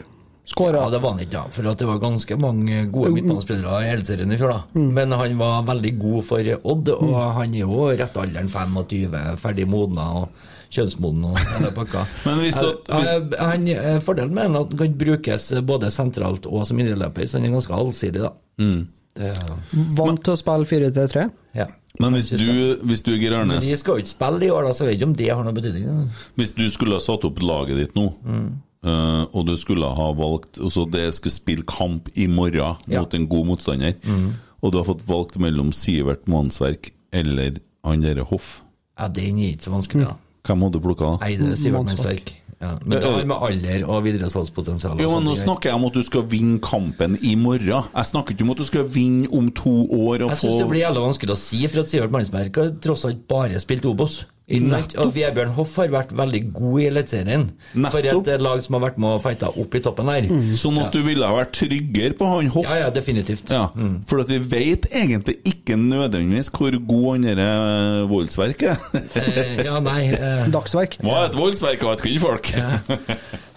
Skåra. 0.49 0.79
Ja, 0.81 0.89
det 0.89 0.99
var 1.03 1.11
han 1.13 1.19
ikke, 1.21 1.31
da. 1.35 1.43
For 1.53 1.67
at 1.69 1.77
det 1.81 1.87
var 1.87 1.99
ganske 2.01 2.37
mange 2.41 2.83
gode 2.91 3.11
midtbanespillere 3.13 3.83
i 3.85 3.89
Eliteserien 3.93 4.31
i 4.33 4.37
fjor, 4.41 4.53
da. 4.55 4.61
Men 4.99 5.11
han 5.13 5.35
var 5.37 5.63
veldig 5.67 5.91
god 6.01 6.23
for 6.25 6.53
Odd, 6.73 6.89
og 6.95 7.17
han 7.37 7.53
er 7.53 7.59
jo 7.67 7.83
rett 7.99 8.17
alderen 8.17 8.49
25, 8.49 9.19
ferdig 9.37 9.67
modna 9.69 10.07
og 10.23 10.47
kjønnsmoden 10.73 11.23
og 11.31 11.37
hele 11.41 11.71
pakka. 11.73 12.03
Men 12.27 12.41
hvis 12.43 12.57
Eh, 12.61 12.73
hvis- 12.93 13.13
eh, 13.33 13.43
han, 13.45 13.67
eh, 13.67 13.99
Fordelen 14.05 14.33
med 14.33 14.43
han 14.49 14.55
er 14.55 14.65
at 14.65 14.73
han 14.73 14.77
kan 14.83 14.97
brukes 15.05 15.49
både 15.65 15.89
sentralt 15.93 16.45
og 16.49 16.65
som 16.69 16.79
indreløper, 16.81 17.25
så 17.29 17.37
han 17.39 17.45
er 17.49 17.55
ganske 17.57 17.73
allsidig, 17.77 18.21
da. 18.25 18.33
Det, 19.19 19.33
Vant 19.97 20.21
til 20.23 20.33
å 20.33 20.37
spille 20.39 20.65
4-3-3. 20.69 21.29
ja. 21.57 21.65
Men 21.99 22.13
hvis 22.13 22.29
du, 22.29 22.77
hvis 22.87 23.01
du 23.03 23.11
Geir 23.19 23.33
Men 23.45 23.59
de 23.59 23.75
skal 23.75 23.97
jo 23.97 24.03
ikke 24.05 24.13
spille 24.13 24.45
i 24.45 24.49
år, 24.53 24.63
da, 24.63 24.69
så 24.71 24.85
jeg 24.85 24.91
vet 24.93 24.99
ikke 25.01 25.07
om 25.09 25.15
det 25.19 25.29
har 25.33 25.43
noe 25.43 25.53
betydning. 25.57 25.85
da. 25.85 26.25
hvis 26.37 26.53
du 26.55 26.69
skulle 26.69 26.93
ha 26.95 26.99
satt 27.03 27.25
opp 27.27 27.41
laget 27.43 27.75
ditt 27.81 27.95
nå, 27.97 28.05
eh, 28.83 29.23
og 29.33 29.45
du 29.47 29.55
skulle 29.57 29.85
ha 29.95 30.07
valgt 30.15 30.59
altså 30.59 30.85
Det 30.89 31.13
skulle 31.15 31.33
spille 31.35 31.63
kamp 31.67 32.09
i 32.15 32.27
morgen 32.27 32.77
Ja. 32.87 33.01
mot 33.01 33.13
en 33.13 33.27
god 33.27 33.45
motstander, 33.45 33.93
og 34.61 34.71
du 34.71 34.77
har 34.77 34.85
fått 34.85 35.05
valgt 35.07 35.37
mellom 35.39 35.71
Sivert 35.71 36.27
Mannsverk 36.27 36.91
eller 37.11 37.59
han 37.83 38.01
derre 38.01 38.23
Hoff, 38.27 38.61
Ja, 38.99 39.07
Den 39.07 39.37
er 39.39 39.53
ikke 39.55 39.63
så 39.69 39.71
vanskelig, 39.71 40.05
da. 40.07 40.15
hvem 40.45 40.61
hadde 40.61 40.73
du 40.73 40.79
plukka 40.79 41.05
da? 41.05 41.17
Nei, 41.25 41.35
det 41.37 41.51
er 41.51 41.55
Sivert 41.55 41.85
Mannsverk. 41.85 42.33
Ja. 42.59 42.73
Men 42.83 42.99
det 42.99 43.07
har 43.07 43.23
med 43.23 43.37
alder 43.39 43.85
og 43.87 44.01
videresalgspotensial 44.03 44.97
salgspotensial 44.97 44.99
Ja, 44.99 45.07
men 45.15 45.23
Nå 45.29 45.35
snakker 45.39 45.69
jeg 45.69 45.75
om 45.79 45.85
at 45.87 45.93
du 45.95 46.01
skal 46.03 46.25
vinne 46.27 46.59
kampen 46.59 47.15
i 47.23 47.35
morgen. 47.39 47.85
Jeg 47.95 48.05
snakker 48.09 48.35
ikke 48.35 48.43
om 48.43 48.51
at 48.51 48.57
du 48.59 48.65
skal 48.67 48.83
vinne 48.83 49.29
om 49.31 49.47
to 49.55 49.71
år 49.87 50.25
og 50.25 50.33
Jeg 50.33 50.37
få 50.41 50.41
syns 50.49 50.57
det 50.59 50.67
blir 50.67 50.81
jævla 50.83 51.05
vanskelig 51.05 51.31
å 51.31 51.39
si, 51.39 51.61
for 51.71 51.79
at 51.79 51.87
Sivert 51.93 52.11
Mannsverk 52.11 52.59
har 52.59 52.73
tross 52.83 53.05
alt 53.07 53.21
bare 53.31 53.61
spilt 53.63 53.85
Obos. 53.87 54.25
Og 54.49 55.11
Vebjørn 55.13 55.51
Hoff 55.57 55.75
har 55.77 55.91
vært 55.93 56.13
veldig 56.17 56.41
god 56.55 56.81
i 56.81 56.85
Eliteserien. 56.89 57.43
For 57.93 58.01
et 58.01 58.31
eh, 58.33 58.39
lag 58.41 58.63
som 58.65 58.77
har 58.77 58.83
vært 58.87 58.97
med 59.01 59.17
og 59.17 59.21
fighta 59.23 59.51
opp 59.61 59.77
i 59.77 59.81
toppen 59.85 60.09
her. 60.09 60.29
Sånn 60.57 60.79
at 60.81 60.95
du 60.95 61.03
ville 61.05 61.27
ha 61.27 61.35
vært 61.37 61.53
tryggere 61.59 62.17
på 62.17 62.29
han 62.31 62.49
Hoff. 62.55 62.65
Ja, 62.65 62.87
ja, 62.87 62.93
definitivt. 62.93 63.51
Ja, 63.53 63.67
For 64.09 64.23
at 64.23 64.31
vi 64.31 64.39
vet 64.41 64.89
egentlig 64.89 65.37
ikke 65.47 65.77
nødvendigvis 65.79 66.49
hvor 66.55 66.73
god 66.89 67.05
han 67.11 67.27
derre 67.29 68.07
voldsverk 68.09 68.65
er. 68.71 68.81
Eh, 69.19 69.61
ja, 69.67 69.77
nei 69.83 70.01
eh, 70.17 70.47
Dagsverk. 70.51 70.97
Må 71.05 71.13
ha 71.17 71.27
et 71.29 71.37
voldsverk 71.37 71.85
av 71.85 71.97
et 71.97 72.05
kvinnfolk? 72.07 72.51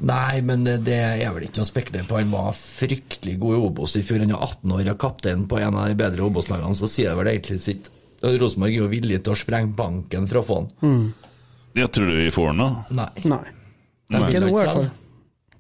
Nei, 0.03 0.43
men 0.45 0.66
det 0.66 0.99
er 0.99 1.32
vel 1.32 1.47
ikke 1.47 1.62
å 1.62 1.68
spekulere 1.68 2.09
på. 2.09 2.18
Han 2.20 2.32
var 2.34 2.53
fryktelig 2.59 3.38
god 3.40 3.57
i 3.57 3.64
Obos 3.70 3.97
i 3.97 4.05
fjor. 4.07 4.22
Han 4.24 4.34
er 4.34 4.45
18 4.45 4.76
år 4.76 4.93
og 4.93 5.01
kaptein 5.03 5.49
på 5.49 5.61
en 5.62 5.78
av 5.78 5.88
de 5.88 5.99
bedre 5.99 6.26
Obos-lagene, 6.26 6.76
så 6.76 6.90
sier 6.90 7.12
det 7.12 7.20
vel 7.20 7.32
egentlig 7.32 7.61
sitt. 7.62 7.93
Rosenborg 8.23 8.73
er 8.75 8.81
jo 8.85 8.89
villig 8.93 9.23
til 9.27 9.35
å 9.35 9.39
sprenge 9.39 9.75
banken 9.77 10.27
for 10.31 10.41
å 10.41 10.45
få 10.47 10.59
han. 10.62 10.99
Jeg 11.75 11.89
tror 11.95 12.11
du 12.11 12.16
vi 12.20 12.31
får 12.35 12.51
den, 12.53 12.61
da. 12.62 12.68
Nei. 13.03 13.09
Nei. 13.33 13.45
Nei. 14.12 14.27
Ikke 14.29 14.43
nå, 14.45 14.51
i 14.53 14.57
hvert 14.59 14.77
fall. 14.77 14.91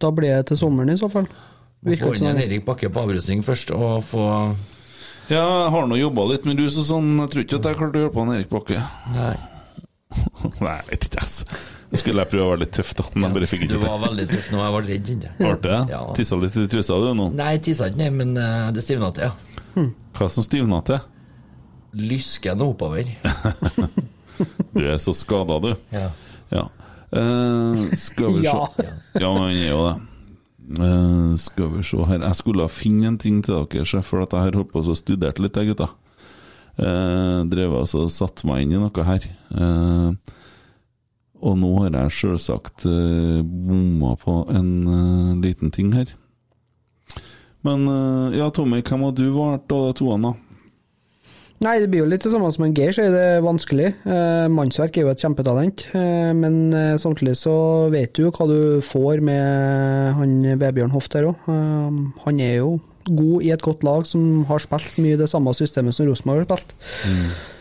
Da 0.02 0.10
blir 0.14 0.34
det 0.36 0.46
til 0.50 0.60
sommeren 0.60 0.92
i 0.92 0.98
så 1.00 1.08
fall. 1.12 1.26
Få 1.30 1.90
Virker 1.90 2.18
inn 2.20 2.28
en. 2.30 2.38
Erik 2.42 2.64
Bakke 2.66 2.90
på 2.92 3.02
avrusning 3.02 3.42
først, 3.46 3.72
og 3.74 4.04
få 4.06 4.26
Ja, 5.30 5.40
jeg 5.42 5.70
har 5.74 5.86
nå 5.88 5.96
jobba 5.98 6.24
litt 6.30 6.44
med 6.46 6.60
rus 6.60 6.76
og 6.82 6.86
sånn. 6.86 7.12
Jeg 7.22 7.32
tror 7.32 7.44
ikke 7.46 7.58
at 7.60 7.68
jeg 7.70 7.78
klarte 7.80 7.98
å 8.00 8.04
hjelpe 8.04 8.22
han 8.22 8.34
Erik 8.36 8.50
Bakke. 8.52 8.82
Nei. 9.16 9.36
Nei, 10.62 10.74
jeg 10.76 10.88
vet 10.90 11.06
ikke, 11.08 11.22
altså. 11.24 11.62
Jeg 11.92 12.00
skulle 12.00 12.22
jeg 12.24 12.30
prøve 12.32 12.44
å 12.46 12.50
være 12.54 12.62
litt 12.64 12.72
tøff, 12.72 12.90
da, 12.96 13.04
men 13.12 13.26
jeg 13.26 13.34
bare 13.36 13.48
fikk 13.50 13.64
Du 13.68 13.74
var 13.82 13.98
veldig 14.00 14.24
tøff 14.30 14.46
nå, 14.52 14.60
jeg 14.62 14.74
var 14.76 14.86
redd. 14.88 15.08
kjente. 15.10 15.32
Ble 15.36 15.50
det? 15.66 15.80
Ja. 15.92 15.98
Tissa 16.16 16.38
litt 16.40 16.54
i 16.56 16.66
trusa 16.72 16.96
du 17.02 17.08
nå? 17.18 17.26
Nei, 17.36 17.50
tissa 17.64 17.88
ikke, 17.90 17.98
nei, 18.00 18.08
men 18.16 18.32
eh, 18.40 18.68
det 18.72 18.84
stivna 18.84 19.10
til, 19.16 19.28
ja. 19.28 19.84
Hva 20.16 20.28
som 20.32 20.44
stivna 20.46 20.78
til? 20.88 21.00
Lysken 21.92 22.64
oppover. 22.64 23.08
Du 24.72 24.80
er 24.80 24.96
så 24.98 25.12
skada, 25.14 25.58
du. 25.60 25.74
Ja. 25.92 26.08
Ja. 26.52 26.64
Uh, 27.12 27.92
skal 28.00 28.38
vi 28.38 28.46
se 28.46 28.48
Ja. 28.48 28.68
Ja, 29.20 29.32
han 29.36 29.50
er 29.52 29.68
jo 29.68 29.82
det. 29.86 29.96
Uh, 30.78 31.34
skal 31.36 31.68
vi 31.74 31.82
se 31.84 31.98
her 32.06 32.22
Jeg 32.22 32.38
skulle 32.38 32.68
finne 32.72 33.10
en 33.10 33.18
ting 33.20 33.42
til 33.44 33.58
dere, 33.58 33.84
sjef, 33.84 34.08
for 34.08 34.24
at 34.24 34.32
jeg 34.32 34.46
har 34.46 34.56
holdt 34.56 34.72
på 34.72 34.80
og 34.80 34.96
studert 34.96 35.42
litt, 35.42 35.58
jeg, 35.58 35.72
gutta. 35.74 35.90
Uh, 36.78 37.44
drevet 37.52 37.82
altså 37.82 38.06
og 38.06 38.14
satt 38.14 38.44
meg 38.48 38.64
inn 38.64 38.76
i 38.78 38.80
noe 38.80 39.04
her. 39.04 39.26
Uh, 39.52 40.14
og 41.42 41.58
nå 41.58 41.72
har 41.82 41.98
jeg 41.98 42.16
sjølsagt 42.16 42.86
uh, 42.86 43.42
bomma 43.42 44.14
på 44.16 44.38
en 44.54 44.72
uh, 44.86 45.32
liten 45.42 45.74
ting 45.74 45.92
her. 45.96 46.14
Men 47.62 47.84
ja, 48.34 48.48
Tommy, 48.50 48.80
hvem 48.82 49.04
har 49.06 49.12
du 49.14 49.28
vært 49.36 49.70
av 49.70 49.84
de 49.84 49.92
toene, 50.00 50.32
da? 50.32 50.51
Nei, 51.62 51.76
det 51.78 51.90
blir 51.92 52.02
jo 52.02 52.08
litt 52.10 52.24
det 52.26 52.32
samme 52.32 52.48
som 52.50 52.64
en 52.66 52.72
Geir, 52.74 52.90
så 52.96 53.04
er 53.06 53.12
det 53.14 53.42
vanskelig. 53.46 53.92
Eh, 54.02 54.46
mannsverk 54.50 54.96
er 54.98 55.04
jo 55.06 55.12
et 55.12 55.22
kjempetalent, 55.22 55.84
eh, 55.94 56.32
men 56.34 56.56
eh, 56.74 56.96
samtidig 56.98 57.36
så 57.38 57.54
vet 57.92 58.10
du 58.18 58.24
jo 58.24 58.32
hva 58.34 58.48
du 58.50 58.80
får 58.82 59.22
med 59.22 60.16
han 60.18 60.32
Vebjørn 60.58 60.90
Hoft 60.94 61.14
her 61.14 61.28
òg. 61.30 61.46
Eh, 61.46 62.00
han 62.24 62.42
er 62.42 62.56
jo 62.64 62.72
god 63.06 63.46
i 63.46 63.50
et 63.54 63.62
godt 63.62 63.82
lag 63.86 64.04
som 64.06 64.42
har 64.50 64.62
spilt 64.62 64.98
mye 65.02 65.18
det 65.18 65.26
samme 65.30 65.54
systemet 65.58 65.94
som 65.94 66.06
Rosenborg 66.06 66.44
har 66.44 66.50
spilt. 66.50 66.74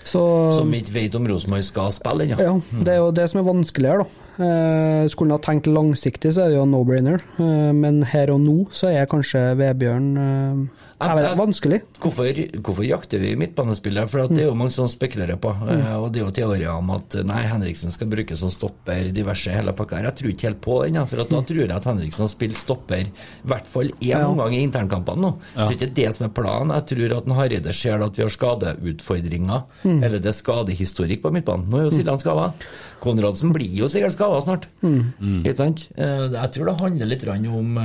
Så 0.05 0.21
Som 0.57 0.73
ikke 0.73 0.93
vet 0.97 1.15
om 1.17 1.25
Rosenborg 1.29 1.65
skal 1.65 1.93
spille 1.93 2.25
ennå. 2.25 2.41
ja, 2.41 2.53
det 2.81 2.93
er 2.95 2.99
jo 3.03 3.11
det 3.13 3.27
som 3.29 3.41
er 3.41 3.49
vanskelig 3.51 3.89
her, 3.91 4.01
da. 4.01 4.27
Eh, 4.41 5.07
skulle 5.13 5.29
en 5.29 5.37
ha 5.37 5.41
tenkt 5.45 5.69
langsiktig, 5.69 6.33
så 6.33 6.47
er 6.47 6.53
det 6.53 6.57
jo 6.57 6.65
no-brainer. 6.69 7.21
Eh, 7.37 7.71
men 7.77 8.01
her 8.09 8.33
og 8.33 8.41
nå 8.41 8.57
så 8.73 8.89
er 8.89 9.09
kanskje 9.09 9.51
Vebjørn 9.61 10.69
jeg 11.07 11.15
vet, 11.17 11.25
Jeg- 11.29 11.37
vanskelig. 11.39 11.81
Hvorfor, 12.01 12.61
hvorfor 12.61 12.85
jakter 12.87 13.19
vi 13.19 13.35
midtbanespillere? 13.35 14.07
For 14.09 14.19
at 14.23 14.29
det 14.29 14.43
er 14.43 14.47
jo 14.49 14.55
mange 14.55 14.71
som 14.71 14.85
spekulerer 14.87 15.37
på. 15.39 15.51
Mm. 15.55 16.03
Og 16.03 16.11
det 16.13 16.21
er 16.21 16.25
jo 16.25 16.31
teorier 16.31 16.71
om 16.77 16.89
at 16.91 17.15
nei, 17.25 17.41
Henriksen 17.43 17.91
skal 17.91 18.07
brukes 18.07 18.39
som 18.39 18.49
stopper, 18.49 19.11
diverse 19.11 19.49
hele 19.51 19.73
pakka 19.73 19.97
her. 19.97 20.03
Jeg 20.11 20.15
tror 20.15 20.29
ikke 20.33 20.47
helt 20.49 20.61
på 20.61 20.83
den, 20.85 20.95
ja, 20.95 21.05
for 21.05 21.21
at 21.21 21.29
da 21.29 21.41
tror 21.41 21.61
jeg 21.65 21.71
at 21.71 21.83
Henriksen 21.85 22.21
har 22.25 22.31
spilt 22.33 22.55
stopper 22.57 23.01
i 23.07 23.11
hvert 23.47 23.67
fall 23.67 23.89
én 24.01 24.07
Ja. 24.11 24.27
omgang 24.27 24.53
i 24.53 24.61
internkampene 24.67 25.17
nå. 25.21 25.33
Ja. 25.57 25.67
ikke 25.69 25.79
det 25.79 25.89
er 25.89 25.93
det 26.05 26.13
som 26.15 26.25
er 26.25 26.29
planen. 26.29 26.71
Jeg 26.71 26.85
tror 26.91 27.17
at 27.17 27.25
Hareide 27.41 27.73
ser 27.73 28.01
at 28.03 28.15
vi 28.15 28.23
har 28.23 28.29
skadeutfordringer, 28.29 29.63
eller 29.85 30.19
det 30.19 30.25
er 30.31 30.37
skadehistorikk 30.37 31.21
på 31.23 31.31
midtbanen. 31.33 31.67
Nå 31.69 31.79
er 31.79 31.83
jo 31.89 31.91
Siljan 31.95 32.19
skada. 32.19 32.53
Konradsen 33.01 33.53
blir 33.53 33.73
jo 33.81 33.85
sikkert 33.91 34.13
skada 34.13 34.41
snart. 34.41 34.67
Ikke 34.83 35.57
sant? 35.57 35.87
Eh, 35.97 36.29
Jeg 36.31 36.51
tror 36.53 36.65
det 36.65 36.79
handler 36.79 37.05
litt 37.07 37.27
om 37.27 37.77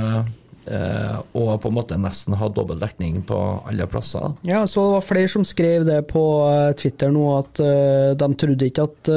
eh, 0.67 1.15
eh, 1.17 1.57
på 1.57 1.69
en 1.69 1.75
måte 1.75 1.97
nesten 2.01 2.35
ha 2.37 2.49
dobbel 2.53 2.79
dekning 2.81 3.21
på 3.27 3.37
alle 3.67 3.87
plasser. 3.89 4.35
Ja, 4.47 4.65
så 4.67 4.83
det 4.83 4.95
var 4.97 5.07
flere 5.07 5.31
som 5.31 5.45
skrev 5.47 5.87
det 5.87 6.01
på 6.11 6.23
eh, 6.51 6.73
Twitter 6.79 7.13
nå, 7.13 7.25
at 7.39 7.61
eh, 7.63 8.11
de 8.19 8.29
trodde 8.43 8.69
ikke 8.69 8.87
at 8.87 9.11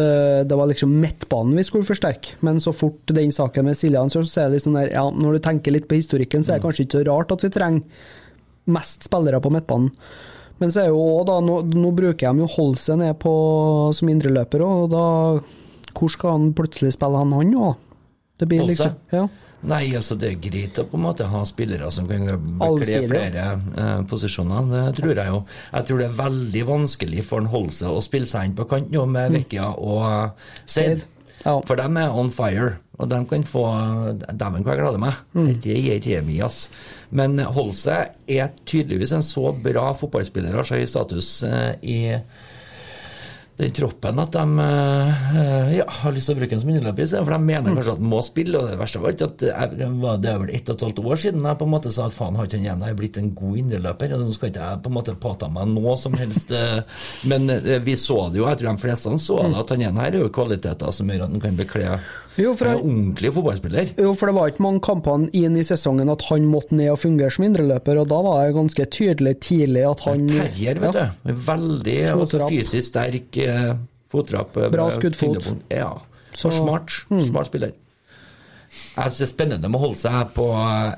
det 0.46 0.56
var 0.56 0.70
liksom 0.70 0.92
midtbanen 1.02 1.58
vi 1.58 1.66
skulle 1.66 1.86
forsterke. 1.88 2.38
Men 2.46 2.62
så 2.62 2.72
fort 2.76 3.10
den 3.10 3.34
saken 3.34 3.68
med 3.68 3.78
Siljan, 3.78 4.10
så 4.12 4.24
er 4.40 4.54
det 4.54 4.62
sånn 4.64 4.78
der, 4.78 4.92
ja, 4.94 5.04
når 5.10 5.36
du 5.36 5.44
tenker 5.44 5.74
litt 5.74 5.88
på 5.90 5.98
historikken, 5.98 6.44
så 6.44 6.54
er 6.54 6.60
det 6.60 6.66
kanskje 6.68 6.86
ikke 6.86 7.00
så 7.00 7.06
rart 7.10 7.34
at 7.34 7.46
vi 7.46 7.52
trenger 7.54 8.08
mest 8.70 9.08
spillere 9.08 9.40
på 9.42 9.52
midtbanen. 9.52 9.92
Men 10.60 10.72
så 10.72 10.82
er 10.82 10.90
jo 10.92 11.00
også 11.00 11.26
da, 11.30 11.36
nå, 11.44 11.60
nå 11.72 11.90
bruker 11.96 12.34
de 12.34 12.44
jo 12.44 12.48
Holse 12.52 12.96
ned 13.00 13.16
på 13.22 13.32
som 13.96 14.10
indreløper, 14.12 14.64
og 14.64 14.90
da 14.92 15.04
Hvor 15.96 16.12
skal 16.12 16.36
han 16.36 16.50
plutselig 16.56 16.92
spille 16.94 17.20
han, 17.22 17.32
han 17.32 17.54
òg? 17.56 17.78
Det 18.38 18.48
blir 18.48 18.66
Holse? 18.66 18.90
liksom 18.92 19.16
Ja. 19.16 19.24
Nei, 19.68 19.82
altså 19.96 20.16
det 20.16 20.30
er 20.30 20.40
greit 20.40 20.78
å 20.80 20.86
på 20.88 20.96
en 20.96 21.04
måte 21.04 21.26
ha 21.28 21.40
spillere 21.44 21.90
som 21.92 22.06
kan 22.08 22.24
bekle 22.60 23.00
flere 23.10 23.46
eh, 23.58 24.02
posisjoner. 24.08 24.68
Det 24.70 24.84
tror 24.96 25.12
jeg 25.12 25.32
jo. 25.34 25.40
Jeg 25.74 25.88
tror 25.88 26.00
det 26.00 26.06
er 26.08 26.20
veldig 26.20 26.66
vanskelig 26.70 27.24
for 27.28 27.44
en 27.44 27.50
Holse 27.52 27.90
å 27.90 28.00
spille 28.04 28.28
seg 28.30 28.48
inn 28.48 28.56
på 28.56 28.68
kant 28.70 28.92
nå 28.94 29.04
med 29.10 29.34
Vecchia 29.36 29.72
og 29.76 30.04
eh, 30.08 30.52
Seid. 30.64 31.04
Ja. 31.44 31.58
For 31.64 31.76
dem 31.80 31.96
er 31.96 32.12
on 32.12 32.28
fire, 32.32 32.74
og 33.00 33.08
de 33.08 33.18
kan 33.28 33.44
få 33.48 33.62
Dæven, 34.28 34.64
hva 34.64 34.74
jeg 34.74 34.80
gleder 34.82 35.00
meg. 35.00 35.20
Det 35.64 35.76
gir 35.76 36.08
er 36.20 36.32
ass. 36.44 36.66
Men 37.16 37.38
Holse 37.56 37.96
er 38.28 38.50
tydeligvis 38.68 39.14
en 39.16 39.24
så 39.24 39.48
bra 39.64 39.90
fotballspiller, 39.96 40.56
har 40.56 40.68
så 40.68 40.80
høy 40.80 40.88
status 40.88 41.30
eh, 41.48 41.72
i 41.80 42.00
den 43.60 43.74
troppen 43.76 44.20
at 44.22 44.32
de 44.34 44.64
eh, 44.64 45.72
ja, 45.76 45.86
har 46.00 46.14
lyst 46.14 46.30
til 46.30 46.36
å 46.36 46.40
bruke 46.40 46.54
den 46.54 46.62
som 46.62 46.70
innløper, 46.72 47.04
i 47.04 47.10
for 47.10 47.34
de 47.34 47.38
mener 47.44 47.76
kanskje 47.76 47.94
at 47.96 48.02
de 48.02 48.10
må 48.12 48.20
spille. 48.24 48.60
og 48.60 48.70
Det 48.70 48.78
verste 48.80 49.02
var 49.02 49.16
ikke 49.16 49.28
at 49.28 49.44
jeg, 49.48 49.78
det 49.80 50.30
er 50.32 50.40
vel 50.44 50.54
ett 50.56 50.70
og 50.72 50.76
et 50.76 50.84
halvt 50.86 51.02
år 51.04 51.20
siden 51.24 51.48
jeg 51.50 51.60
på 51.60 51.68
en 51.68 51.74
måte 51.74 51.92
sa 51.94 52.06
at 52.08 52.16
faen, 52.16 52.38
har 52.38 52.48
ikke 52.48 52.62
han 52.70 52.84
er 52.86 52.96
blitt 52.98 53.20
en 53.20 53.32
god 53.36 53.60
indreløper? 53.64 54.16
Nå 54.16 54.36
skal 54.36 54.52
ikke 54.52 54.70
jeg 54.70 54.84
på 54.84 54.92
en 54.92 54.96
måte 54.96 55.16
påta 55.20 55.50
meg 55.52 55.70
noe 55.74 55.96
som 56.00 56.16
helst. 56.18 56.54
eh, 56.56 56.80
Men 57.30 57.50
eh, 57.50 57.78
vi 57.84 57.96
så 58.00 58.22
det 58.30 58.40
jo, 58.40 58.48
jeg 58.48 58.62
tror 58.62 58.72
de 58.72 58.84
fleste 58.86 59.16
så 59.20 59.38
det, 59.44 59.54
at 59.60 59.74
han 59.74 59.84
igjen 59.84 60.00
her 60.00 60.14
er 60.14 60.24
jo 60.24 60.32
kvaliteter 60.34 60.94
som 60.94 61.10
gjør 61.10 61.26
at 61.26 61.34
han 61.34 61.44
kan 61.44 61.58
bekle 61.58 61.98
Jo, 62.40 62.54
for 62.56 62.70
han- 62.70 62.80
ordentlig 62.80 63.32
fotballspiller. 63.36 63.90
Jo, 64.00 64.14
for 64.16 64.26
det 64.30 64.34
var 64.36 64.48
ikke 64.50 64.64
mange 64.64 64.80
kampene 64.86 65.28
inn 65.36 65.56
i 65.60 65.64
sesongen 65.66 66.08
at 66.10 66.22
han 66.30 66.46
måtte 66.48 66.72
ned 66.78 66.90
og 66.94 66.98
fungere 67.02 67.30
som 67.34 67.44
indreløper, 67.44 68.00
og 68.00 68.08
da 68.08 68.20
var 68.24 68.46
det 68.46 68.54
ganske 68.56 68.86
tydelig 68.96 69.34
tidlig 69.44 69.84
at 69.90 70.00
han 70.08 70.26
Terrier, 70.28 70.80
vet 70.80 70.94
Ja. 70.94 71.10
du. 71.26 71.32
Veldig 71.50 71.98
altså, 72.14 72.48
fysisk 72.48 72.88
sterk 72.88 73.36
eh, 73.44 73.74
fottrapp. 74.10 74.56
eh, 74.56 74.70
Bra 74.70 74.88
skuddfot. 74.90 75.54
Ja. 75.70 75.92
Så- 76.32 76.50
smart. 76.52 76.90
Smart 77.26 77.46
spiller. 77.46 77.72
Jeg 78.96 79.10
synes 79.10 79.18
det 79.18 79.26
er 79.26 79.32
spennende 79.34 79.68
med 79.68 79.80
å 79.80 79.82
holde 79.82 79.96
seg 79.98 80.28
på 80.34 80.44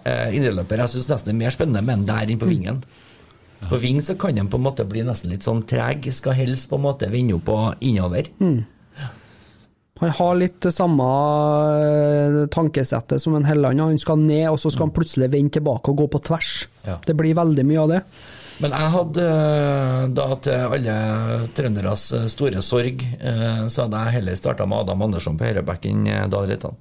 eh, 0.05 0.35
indreløper. 0.37 0.77
Jeg 0.77 0.89
syns 0.93 1.09
nesten 1.09 1.25
det 1.33 1.35
er 1.35 1.41
mer 1.47 1.51
spennende 1.55 1.83
med 1.83 1.99
en 1.99 2.07
der 2.07 2.27
enn 2.33 2.39
på 2.39 2.47
vingen. 2.51 2.83
På 3.63 3.79
ving 3.81 3.97
så 4.03 4.17
kan 4.19 4.35
de 4.35 4.43
på 4.43 4.59
en 4.59 4.65
måte 4.67 4.85
bli 4.89 5.03
nesten 5.07 5.31
litt 5.31 5.41
sånn 5.47 5.63
treg, 5.65 6.05
skal 6.13 6.35
helst 6.35 6.69
på 6.69 6.77
en 6.77 6.83
måte 6.83 7.09
vende 7.09 7.35
opp 7.39 7.49
og 7.49 7.75
innover. 7.81 8.29
Han 10.03 10.11
har 10.19 10.35
litt 10.35 10.67
samme 10.75 11.09
eh, 11.79 12.37
tankesettet 12.51 13.23
som 13.23 13.37
en 13.39 13.47
Helland. 13.47 13.79
Han 13.81 13.99
skal 14.03 14.19
ned, 14.19 14.49
og 14.51 14.59
så 14.59 14.73
skal 14.73 14.89
han 14.89 14.97
plutselig 14.97 15.31
vende 15.31 15.61
tilbake 15.61 15.93
og 15.93 16.03
gå 16.03 16.09
på 16.11 16.21
tvers. 16.27 16.55
Ja. 16.83 16.99
Det 17.07 17.15
blir 17.19 17.39
veldig 17.39 17.65
mye 17.69 17.85
av 17.85 17.93
det. 17.93 18.01
Men 18.63 18.75
jeg 18.75 18.91
hadde 18.95 19.27
eh, 19.29 20.03
da 20.19 20.27
til 20.43 20.75
alle 20.77 20.97
trønderes 21.55 22.09
eh, 22.19 22.27
store 22.35 22.65
sorg, 22.67 23.07
så 23.23 23.87
hadde 23.87 24.03
jeg 24.03 24.17
heller 24.19 24.39
starta 24.39 24.67
med 24.67 24.83
Adam 24.83 25.07
Andersson 25.07 25.39
på 25.39 25.47
høyreback 25.47 25.87
enn 25.91 26.05
Dahl 26.35 26.51
Reitan. 26.51 26.75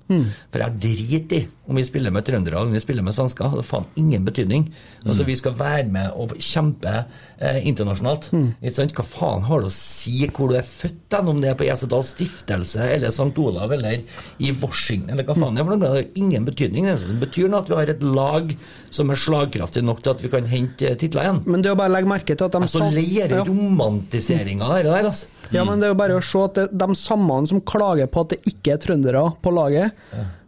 For 0.50 0.66
jeg 0.66 0.82
driter 0.82 1.44
i 1.44 1.46
om 1.72 1.78
vi 1.78 1.86
spiller 1.88 2.12
med 2.12 2.26
trøndere 2.28 2.58
eller 2.58 2.72
om 2.72 2.76
vi 2.76 2.82
spiller 2.84 3.06
med 3.06 3.16
svensker. 3.16 3.54
Det 3.54 3.62
har 3.62 3.70
faen 3.70 3.86
ingen 4.02 4.26
betydning. 4.28 4.66
Altså 5.06 5.24
Vi 5.30 5.38
skal 5.40 5.54
være 5.62 5.86
med 5.94 6.18
og 6.18 6.34
kjempe 6.42 7.06
eh, 7.42 7.58
internasjonalt. 7.68 8.30
Ikke 8.62 8.74
sant? 8.76 8.94
Hva 8.96 9.04
faen 9.10 9.44
har 9.50 9.64
det 9.66 9.72
å 9.72 9.74
si 9.76 10.28
hvor 10.30 10.52
du 10.52 10.56
er 10.60 10.68
født, 10.68 11.00
den, 11.12 11.28
om 11.34 11.42
det 11.44 11.50
er 11.52 11.58
på 11.60 11.66
Esedals 11.68 12.14
stiftelse 12.16 12.86
eller 12.94 13.12
St. 13.12 13.34
Olav 13.42 13.74
eller 13.76 14.00
i 14.40 14.52
Washington 14.62 15.12
eller 15.16 15.28
hva 15.28 15.36
faen 15.36 15.58
det 15.58 15.64
er 15.64 15.68
for 15.68 15.74
noe? 15.76 15.82
Det 15.84 15.92
har 15.96 16.22
ingen 16.24 16.46
betydning. 16.48 16.86
Det 16.88 16.94
eneste 16.94 17.12
som 17.12 17.20
betyr 17.26 17.50
noe, 17.52 17.64
at 17.66 17.72
vi 17.74 17.80
har 17.82 17.92
et 17.96 18.06
lag 18.06 18.54
som 18.94 19.12
er 19.12 19.20
slagkraftig 19.26 19.84
nok 19.88 20.00
til 20.06 20.14
at 20.14 20.24
vi 20.24 20.32
kan 20.38 20.48
hente 20.52 20.88
eh, 20.94 20.96
titler 21.02 21.28
igjen. 21.28 21.42
Men 21.50 21.66
det 21.66 21.74
jo 21.74 21.80
bare 21.82 21.96
legge 21.98 22.12
merke 22.14 22.38
til 22.38 22.48
at 22.48 22.56
de 22.56 22.62
Altså, 22.62 22.84
satt... 22.86 22.96
Leire 22.96 23.42
Ja. 23.42 23.44
romantiseringa 23.48 24.66
av 24.70 24.76
det 24.78 24.84
der, 24.92 25.10
altså. 25.10 25.28
Ja, 25.52 25.66
men 25.68 25.82
det 25.82 25.90
er 25.90 25.92
jo 25.96 26.00
bare 26.00 26.16
å 26.16 26.24
se 26.24 26.46
at 26.48 26.56
det, 26.56 26.68
de 26.80 26.96
samme 26.96 27.42
som 27.50 27.60
klager 27.68 28.08
på 28.08 28.24
at 28.24 28.36
det 28.36 28.40
ikke 28.54 28.76
er 28.78 28.80
trøndere 28.80 29.24
på 29.44 29.52
laget 29.52 29.92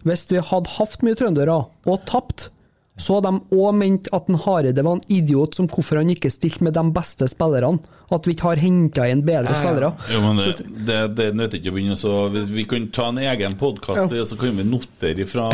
Hvis 0.07 0.25
vi 0.31 0.39
hadde 0.39 0.71
hatt 0.77 1.03
mye 1.03 1.15
trøndere 1.19 1.57
og 1.87 2.05
tapt, 2.07 2.49
så 2.97 3.15
hadde 3.17 3.31
de 3.33 3.57
òg 3.57 3.73
ment 3.79 4.07
at 4.13 4.27
en 4.29 4.35
Hareide 4.43 4.83
var 4.85 4.99
en 4.99 5.05
idiot 5.09 5.55
som 5.57 5.65
hvorfor 5.67 5.97
han 5.97 6.11
ikke 6.13 6.29
stilte 6.29 6.61
med 6.63 6.75
de 6.77 6.83
beste 6.93 7.25
spillerne. 7.31 7.79
At 8.13 8.27
vi 8.27 8.35
ikke 8.35 8.45
har 8.51 8.59
henta 8.61 9.07
inn 9.09 9.23
bedre 9.25 9.49
Ja, 9.49 9.55
ja. 9.55 9.61
spillere. 9.63 9.87
Jo, 10.13 10.19
men 10.21 10.37
det, 10.37 10.65
det, 10.85 10.97
det 11.17 11.27
nytter 11.33 11.57
ikke 11.57 11.71
å 11.71 11.73
begynne 11.73 11.95
så 11.97 12.11
Vi 12.29 12.43
vi 12.53 12.65
kan 12.69 12.83
ta 12.93 13.07
en 13.09 13.17
egen 13.17 13.55
podkast, 13.57 14.13
ja. 14.13 14.25
så 14.27 14.37
kan 14.37 14.53
vi 14.59 14.65
notere 14.67 15.25
fra 15.25 15.47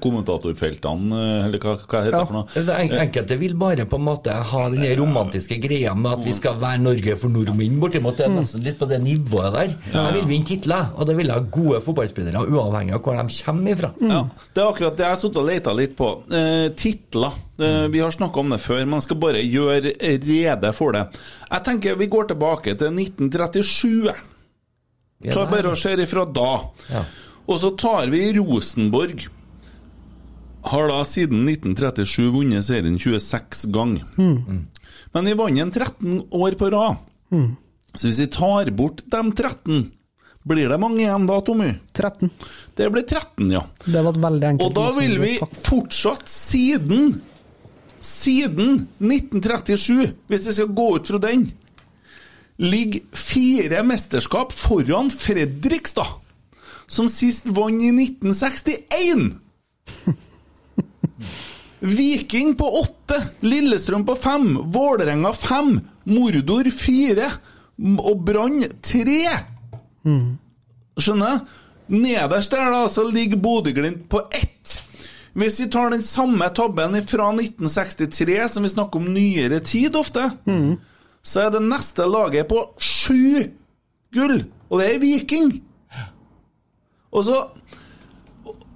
kommentatorfeltene, 0.00 1.20
eller 1.48 1.60
hva, 1.62 1.74
hva 1.82 2.02
heter 2.06 2.16
det 2.16 2.22
for 2.28 2.36
noe? 2.38 2.62
En- 2.78 2.94
Enkelte 3.02 3.36
vil 3.40 3.54
bare 3.58 3.84
på 3.88 3.98
en 3.98 4.06
måte 4.06 4.32
ha 4.52 4.62
den 4.72 4.84
romantiske 4.98 5.58
greia 5.62 5.94
med 5.98 6.12
at 6.16 6.24
vi 6.26 6.32
skal 6.36 6.56
være 6.60 6.80
Norge 6.82 7.16
for 7.20 7.32
nordmenn. 7.32 7.78
Bortimot 7.82 8.16
det 8.20 8.26
er 8.28 8.32
nesten 8.36 8.64
litt 8.64 8.78
på 8.80 8.88
det 8.90 9.00
nivået 9.04 9.52
der. 9.56 9.74
Jeg 9.92 10.16
vil 10.18 10.28
vinne 10.30 10.48
titler, 10.48 10.90
og 10.96 11.06
det 11.08 11.16
vil 11.18 11.28
jeg 11.32 11.36
ha 11.42 11.46
gode 11.58 11.82
fotballspillere, 11.84 12.44
uavhengig 12.48 12.96
av 12.96 13.02
hvor 13.04 13.18
de 13.20 13.42
kommer 13.44 13.74
ifra. 13.76 13.92
Ja, 14.00 14.22
Det 14.54 14.62
er 14.64 14.68
akkurat 14.72 14.96
det 14.98 15.06
jeg 15.06 15.14
har 15.16 15.20
sittet 15.22 15.42
og 15.42 15.48
leita 15.50 15.74
litt 15.76 15.96
på. 15.98 16.10
Eh, 16.32 16.61
titler. 16.70 17.32
Eh, 17.58 17.86
vi 17.92 17.98
har 18.00 18.10
snakka 18.10 18.40
om 18.40 18.50
det 18.50 18.60
før, 18.60 18.84
men 18.86 19.00
skal 19.04 19.16
bare 19.22 19.42
gjøre 19.42 19.92
rede 20.22 20.72
for 20.74 20.92
det. 20.92 21.04
Jeg 21.50 21.64
tenker 21.64 21.96
vi 21.98 22.06
går 22.06 22.28
tilbake 22.32 22.76
til 22.78 22.90
1937. 22.94 24.04
jeg. 24.06 24.16
Ja, 25.24 25.34
Ta 25.34 25.44
det 25.44 25.48
er- 25.48 25.50
bare 25.62 25.70
og 25.72 25.78
ser 25.78 25.96
ifra 26.02 26.24
da. 26.32 26.48
Ja. 26.90 27.04
Og 27.48 27.60
så 27.60 27.76
tar 27.78 28.06
vi 28.10 28.32
Rosenborg. 28.38 29.28
Har 30.64 30.88
da 30.88 31.02
siden 31.04 31.44
1937 31.46 32.30
vunnet 32.32 32.64
serien 32.64 32.98
26 32.98 33.66
ganger. 33.72 34.04
Men 34.16 35.24
vi 35.24 35.32
vant 35.34 35.56
den 35.58 35.70
13 35.70 36.20
år 36.30 36.54
på 36.58 36.70
rad. 36.70 36.96
Så 37.94 38.06
hvis 38.08 38.18
vi 38.20 38.26
tar 38.26 38.70
bort 38.70 39.02
de 39.10 39.22
13, 39.32 39.90
blir 40.42 40.68
det 40.68 40.78
mange 40.82 41.04
igjen 41.04 41.26
da, 41.28 41.40
Tommy? 41.44 41.68
13. 41.94 42.30
Det 42.74 42.88
blir 42.90 43.04
13, 43.06 43.50
ja. 43.52 43.62
Det 43.84 44.00
var 44.02 44.10
et 44.10 44.22
veldig 44.24 44.48
enkelt 44.48 44.66
Og 44.66 44.74
da 44.78 44.86
vil 44.98 45.18
vi 45.22 45.34
fortsatt 45.62 46.28
siden 46.30 47.20
Siden 48.02 48.88
1937, 48.98 50.08
hvis 50.26 50.46
vi 50.48 50.54
skal 50.56 50.72
gå 50.74 50.86
ut 50.96 51.06
fra 51.06 51.20
den, 51.22 51.44
ligger 52.58 53.04
fire 53.14 53.84
mesterskap 53.86 54.50
foran 54.50 55.06
Fredrikstad, 55.14 56.10
som 56.90 57.06
sist 57.06 57.46
vant 57.54 57.78
i 57.78 57.92
1961. 57.94 59.38
Viking 61.82 62.56
på 62.58 62.72
åtte, 62.80 63.20
Lillestrøm 63.46 64.02
på 64.06 64.18
fem, 64.18 64.50
Vålerenga 64.74 65.32
fem, 65.34 65.76
Mordor 66.10 66.66
fire 66.74 67.30
og 68.02 68.26
Brann 68.26 68.66
tre. 68.82 69.51
Skjønner? 70.98 71.44
Nederst 71.92 72.52
der 72.54 72.70
da, 72.72 72.86
så 72.88 73.04
ligger 73.08 73.40
Bodø-Glimt 73.42 74.08
på 74.12 74.22
ett. 74.30 74.78
Hvis 75.32 75.58
vi 75.60 75.68
tar 75.72 75.90
den 75.90 76.02
samme 76.04 76.48
tabben 76.54 76.94
fra 77.08 77.30
1963, 77.32 78.36
som 78.52 78.66
vi 78.66 78.72
snakker 78.72 79.00
om 79.00 79.08
nyere 79.14 79.60
tid 79.64 79.96
ofte, 79.96 80.28
så 81.22 81.46
er 81.46 81.50
det 81.54 81.62
neste 81.64 82.06
laget 82.08 82.48
på 82.50 82.62
sju 82.80 83.48
gull, 84.12 84.44
og 84.68 84.80
det 84.80 84.88
er 84.90 85.02
Viking. 85.02 85.52
Og 87.12 87.24
så 87.28 87.40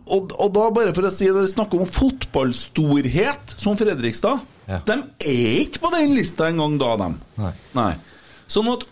og, 0.07 0.33
og 0.39 0.53
da, 0.55 0.69
bare 0.71 0.93
for 0.95 1.09
å 1.09 1.11
si 1.11 1.27
det, 1.27 1.41
vi 1.43 1.51
snakker 1.51 1.83
om 1.83 1.89
fotballstorhet, 1.91 3.57
som 3.59 3.79
Fredrikstad. 3.79 4.45
Ja. 4.69 4.79
De 4.87 5.01
er 5.27 5.63
ikke 5.65 5.83
på 5.83 5.91
den 5.95 6.15
lista 6.15 6.47
engang 6.47 6.77
da, 6.79 6.93
dem. 7.01 7.17
Nei. 7.75 7.91
Sånn 8.51 8.71
at 8.71 8.87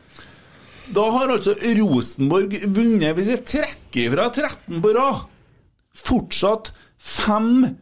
da 0.93 1.05
har 1.15 1.33
altså 1.33 1.55
Rosenborg 1.79 2.59
vunnet, 2.67 3.15
hvis 3.17 3.31
jeg 3.33 3.45
trekker 3.49 4.13
fra 4.13 4.29
13 4.29 4.83
på 4.85 4.93
rad, 4.97 5.25
fortsatt 5.95 6.73
fem 6.99 7.79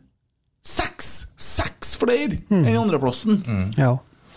Seks! 0.63 1.09
Seks 1.43 1.97
flere 1.99 2.39
enn 2.55 2.77
andreplassen. 2.79 3.41
Ja. 3.75 3.97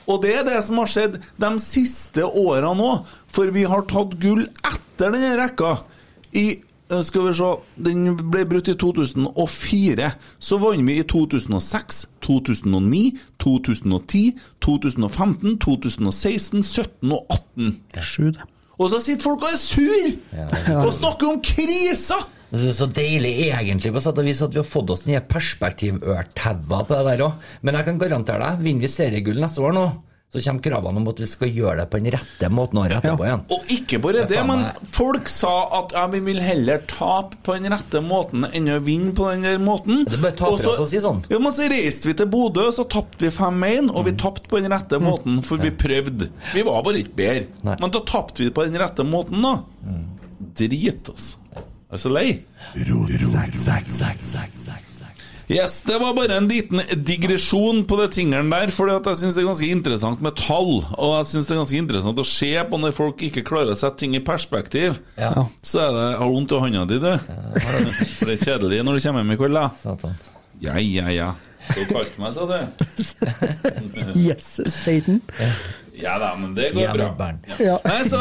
Og 0.09 0.22
det 0.24 0.32
er 0.39 0.45
det 0.47 0.61
som 0.66 0.80
har 0.82 0.89
skjedd 0.89 1.20
de 1.41 1.49
siste 1.61 2.26
åra 2.26 2.72
nå, 2.78 2.91
for 3.30 3.51
vi 3.53 3.66
har 3.70 3.86
tatt 3.89 4.16
gull 4.22 4.47
etter 4.66 5.13
denne 5.13 5.36
rekka. 5.38 5.76
I 6.34 6.45
eh, 6.57 7.03
skal 7.05 7.28
vi 7.28 7.36
se, 7.38 7.51
Den 7.78 8.18
ble 8.18 8.41
brutt 8.49 8.70
i 8.74 8.78
2004. 8.82 10.09
Så 10.41 10.59
vant 10.61 10.89
vi 10.89 10.97
i 10.97 11.05
2006, 11.13 12.01
2009, 12.26 13.03
2010, 13.45 14.26
2015, 14.66 15.57
2016, 15.61 16.66
17 16.66 17.13
og 17.13 17.38
18. 17.38 17.74
Sju, 18.01 18.30
det. 18.34 18.49
Og 18.76 18.89
så 18.91 19.01
sitter 19.03 19.23
folk 19.23 19.43
og 19.45 19.53
er 19.53 19.59
sur 19.61 20.80
og 20.86 20.95
snakker 20.95 21.30
om 21.32 21.43
kriser! 21.43 22.26
Det 22.55 22.69
er 22.69 22.76
så 22.78 22.88
deilig 22.88 23.32
egentlig 23.49 23.91
på 23.91 24.01
sett 24.03 24.19
og 24.21 24.28
vis 24.28 24.41
at 24.45 24.53
vi 24.53 24.61
har 24.61 24.67
fått 24.67 24.91
oss 24.93 25.05
nye 25.07 25.19
perspektivørtaua 25.28 26.84
på 26.88 26.93
det 26.93 27.05
der 27.07 27.23
òg. 27.26 27.47
Men 27.65 27.76
jeg 27.80 27.88
kan 27.88 27.97
garantere 27.99 28.43
deg, 28.43 28.61
vinner 28.63 28.86
vi 28.86 28.91
seriegull 28.91 29.41
neste 29.41 29.63
år 29.65 29.76
nå, 29.76 29.86
så 30.34 30.41
kommer 30.41 30.61
kravene 30.65 30.99
om 30.99 31.07
at 31.07 31.19
vi 31.21 31.28
skal 31.30 31.51
gjøre 31.53 31.78
det 31.80 31.86
på 31.93 31.99
den 32.01 32.11
rette 32.11 32.49
måten 32.51 32.80
året 32.82 32.97
etterpå 32.97 33.23
igjen. 33.28 33.43
Og 33.55 33.69
ikke 33.71 33.99
bare 34.03 34.13
Det 34.26 34.36
er 34.36 34.41
det, 34.41 34.47
men 34.49 34.63
folk 34.91 35.30
sa 35.32 35.51
at 35.80 35.93
ja, 35.95 36.07
vi 36.11 36.19
vil 36.26 36.41
heller 36.43 36.82
tape 36.89 37.38
på 37.45 37.55
den 37.55 37.69
rette 37.71 38.01
måten 38.03 38.43
enn 38.51 38.67
å 38.73 38.80
vinne 38.84 39.13
på 39.15 39.30
den 39.32 39.45
der 39.47 39.61
måten. 39.63 40.03
Det 40.09 40.17
er 40.17 40.23
bare 40.26 40.36
taper 40.36 40.51
Og 40.57 40.59
så- 40.59 40.76
som 40.76 40.86
sier 40.91 41.01
sånn. 41.05 41.23
Ja, 41.30 41.39
men 41.39 41.53
så 41.53 41.69
reiste 41.71 42.05
vi 42.09 42.13
til 42.13 42.26
Bodø, 42.28 42.67
så 42.76 42.84
tapte 42.89 43.19
vi 43.23 43.30
5-1, 43.32 43.89
og 43.95 44.05
vi 44.05 44.11
tapte 44.13 44.49
på 44.49 44.59
den 44.61 44.71
rette 44.71 44.99
måten, 44.99 45.41
for 45.43 45.57
vi 45.57 45.69
prøvde. 45.71 46.30
Vi 46.53 46.61
var 46.63 46.84
bare 46.84 46.99
ikke 47.05 47.15
bedre. 47.15 47.47
Nei. 47.63 47.78
Men 47.80 47.91
da 47.91 47.99
tapte 48.01 48.43
vi 48.43 48.49
på 48.49 48.65
den 48.65 48.76
rette 48.82 49.05
måten, 49.07 49.41
da. 49.41 49.61
Drit, 50.55 51.07
altså. 51.09 51.38
Jeg 51.55 51.93
er 51.93 51.97
så 51.97 52.11
lei. 52.11 52.43
Yes, 55.47 55.81
Det 55.85 55.99
var 56.01 56.15
bare 56.17 56.37
en 56.39 56.47
liten 56.49 56.81
digresjon 57.05 57.83
på 57.85 57.97
det 57.99 58.11
tingene 58.15 58.41
der, 58.49 58.71
for 58.73 58.89
jeg 58.89 59.17
syns 59.19 59.37
det 59.37 59.43
er 59.43 59.49
ganske 59.51 59.69
interessant 59.69 60.21
med 60.25 60.37
tall. 60.39 60.79
Og 60.97 61.11
jeg 61.19 61.31
synes 61.31 61.47
det 61.47 61.55
er 61.55 61.61
ganske 61.61 61.81
interessant 61.83 62.21
å 62.21 62.27
se 62.27 62.51
på 62.69 62.79
når 62.81 62.95
folk 62.97 63.21
ikke 63.27 63.45
klarer 63.45 63.75
å 63.75 63.79
sette 63.79 64.01
ting 64.01 64.15
i 64.17 64.23
perspektiv. 64.25 64.97
Ja. 65.19 65.33
Så 65.61 65.83
er 65.85 65.91
det 65.93 66.07
Har 66.17 66.25
du 66.25 66.37
vondt 66.37 66.55
i 66.55 66.61
hånda 66.65 66.85
di, 66.89 67.01
du? 67.03 67.11
For 68.15 68.29
det 68.31 68.37
er 68.39 68.45
kjedelig 68.49 68.81
når 68.85 68.97
du 68.97 69.05
kommer 69.05 69.25
hjem 69.25 69.35
i 69.35 69.39
kveld, 69.43 69.59
da. 69.59 69.67
Satan. 69.83 70.17
Ja, 70.63 70.79
ja, 70.81 71.09
ja. 71.13 71.29
Du 71.75 71.81
kalte 71.89 72.21
meg, 72.21 72.33
sa 72.33 72.45
du? 72.49 72.57
Yes, 74.25 74.59
Satan. 74.73 75.21
Ja 76.01 76.17
da, 76.19 76.31
men 76.39 76.55
det 76.57 76.71
går 76.75 76.83
Ja, 76.83 76.93
bra. 76.93 77.29
Ja. 77.47 77.55
Ja. 77.59 77.75
Nei, 77.85 78.01
så 78.09 78.19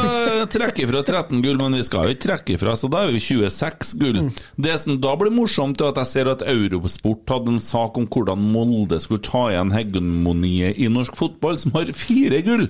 trekker 0.51 0.89
fra 0.91 1.01
13 1.03 1.41
gull, 1.43 1.59
men 1.59 1.77
vi 1.77 1.83
skal 1.87 2.07
jo 2.07 2.15
ikke 2.15 2.25
trekke 2.27 2.57
fra, 2.61 2.75
så 2.79 2.89
da 2.91 3.03
er 3.05 3.13
vi 3.15 3.21
26 3.23 3.93
gull. 4.01 4.21
Det 4.55 4.77
som 4.81 4.99
da 5.03 5.15
blir 5.19 5.33
morsomt, 5.35 5.81
er 5.81 5.91
at 5.91 6.01
jeg 6.03 6.11
ser 6.13 6.31
at 6.31 6.45
Eurosport 6.47 7.35
hadde 7.35 7.55
en 7.55 7.61
sak 7.63 7.99
om 7.99 8.07
hvordan 8.11 8.47
Molde 8.55 8.99
skulle 9.03 9.23
ta 9.25 9.47
igjen 9.51 9.73
hegemoniet 9.75 10.79
i 10.81 10.89
norsk 10.91 11.17
fotball, 11.19 11.59
som 11.61 11.75
har 11.75 11.91
fire 11.95 12.41
gull. 12.45 12.69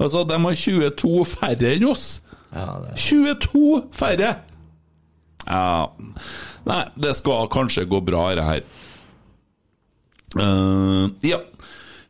Altså, 0.00 0.24
de 0.24 0.40
har 0.40 0.60
22 0.64 1.24
færre 1.28 1.74
enn 1.74 1.88
oss. 1.90 2.08
Ja, 2.50 2.80
det 2.82 2.96
22 2.98 3.82
færre! 3.94 4.32
Ja 5.46 5.86
Nei, 6.68 6.82
det 7.00 7.14
skal 7.16 7.46
kanskje 7.50 7.86
gå 7.88 8.00
bra, 8.04 8.26
det 8.36 8.44
her. 8.44 8.64
Uh, 10.36 11.08
ja. 11.26 11.40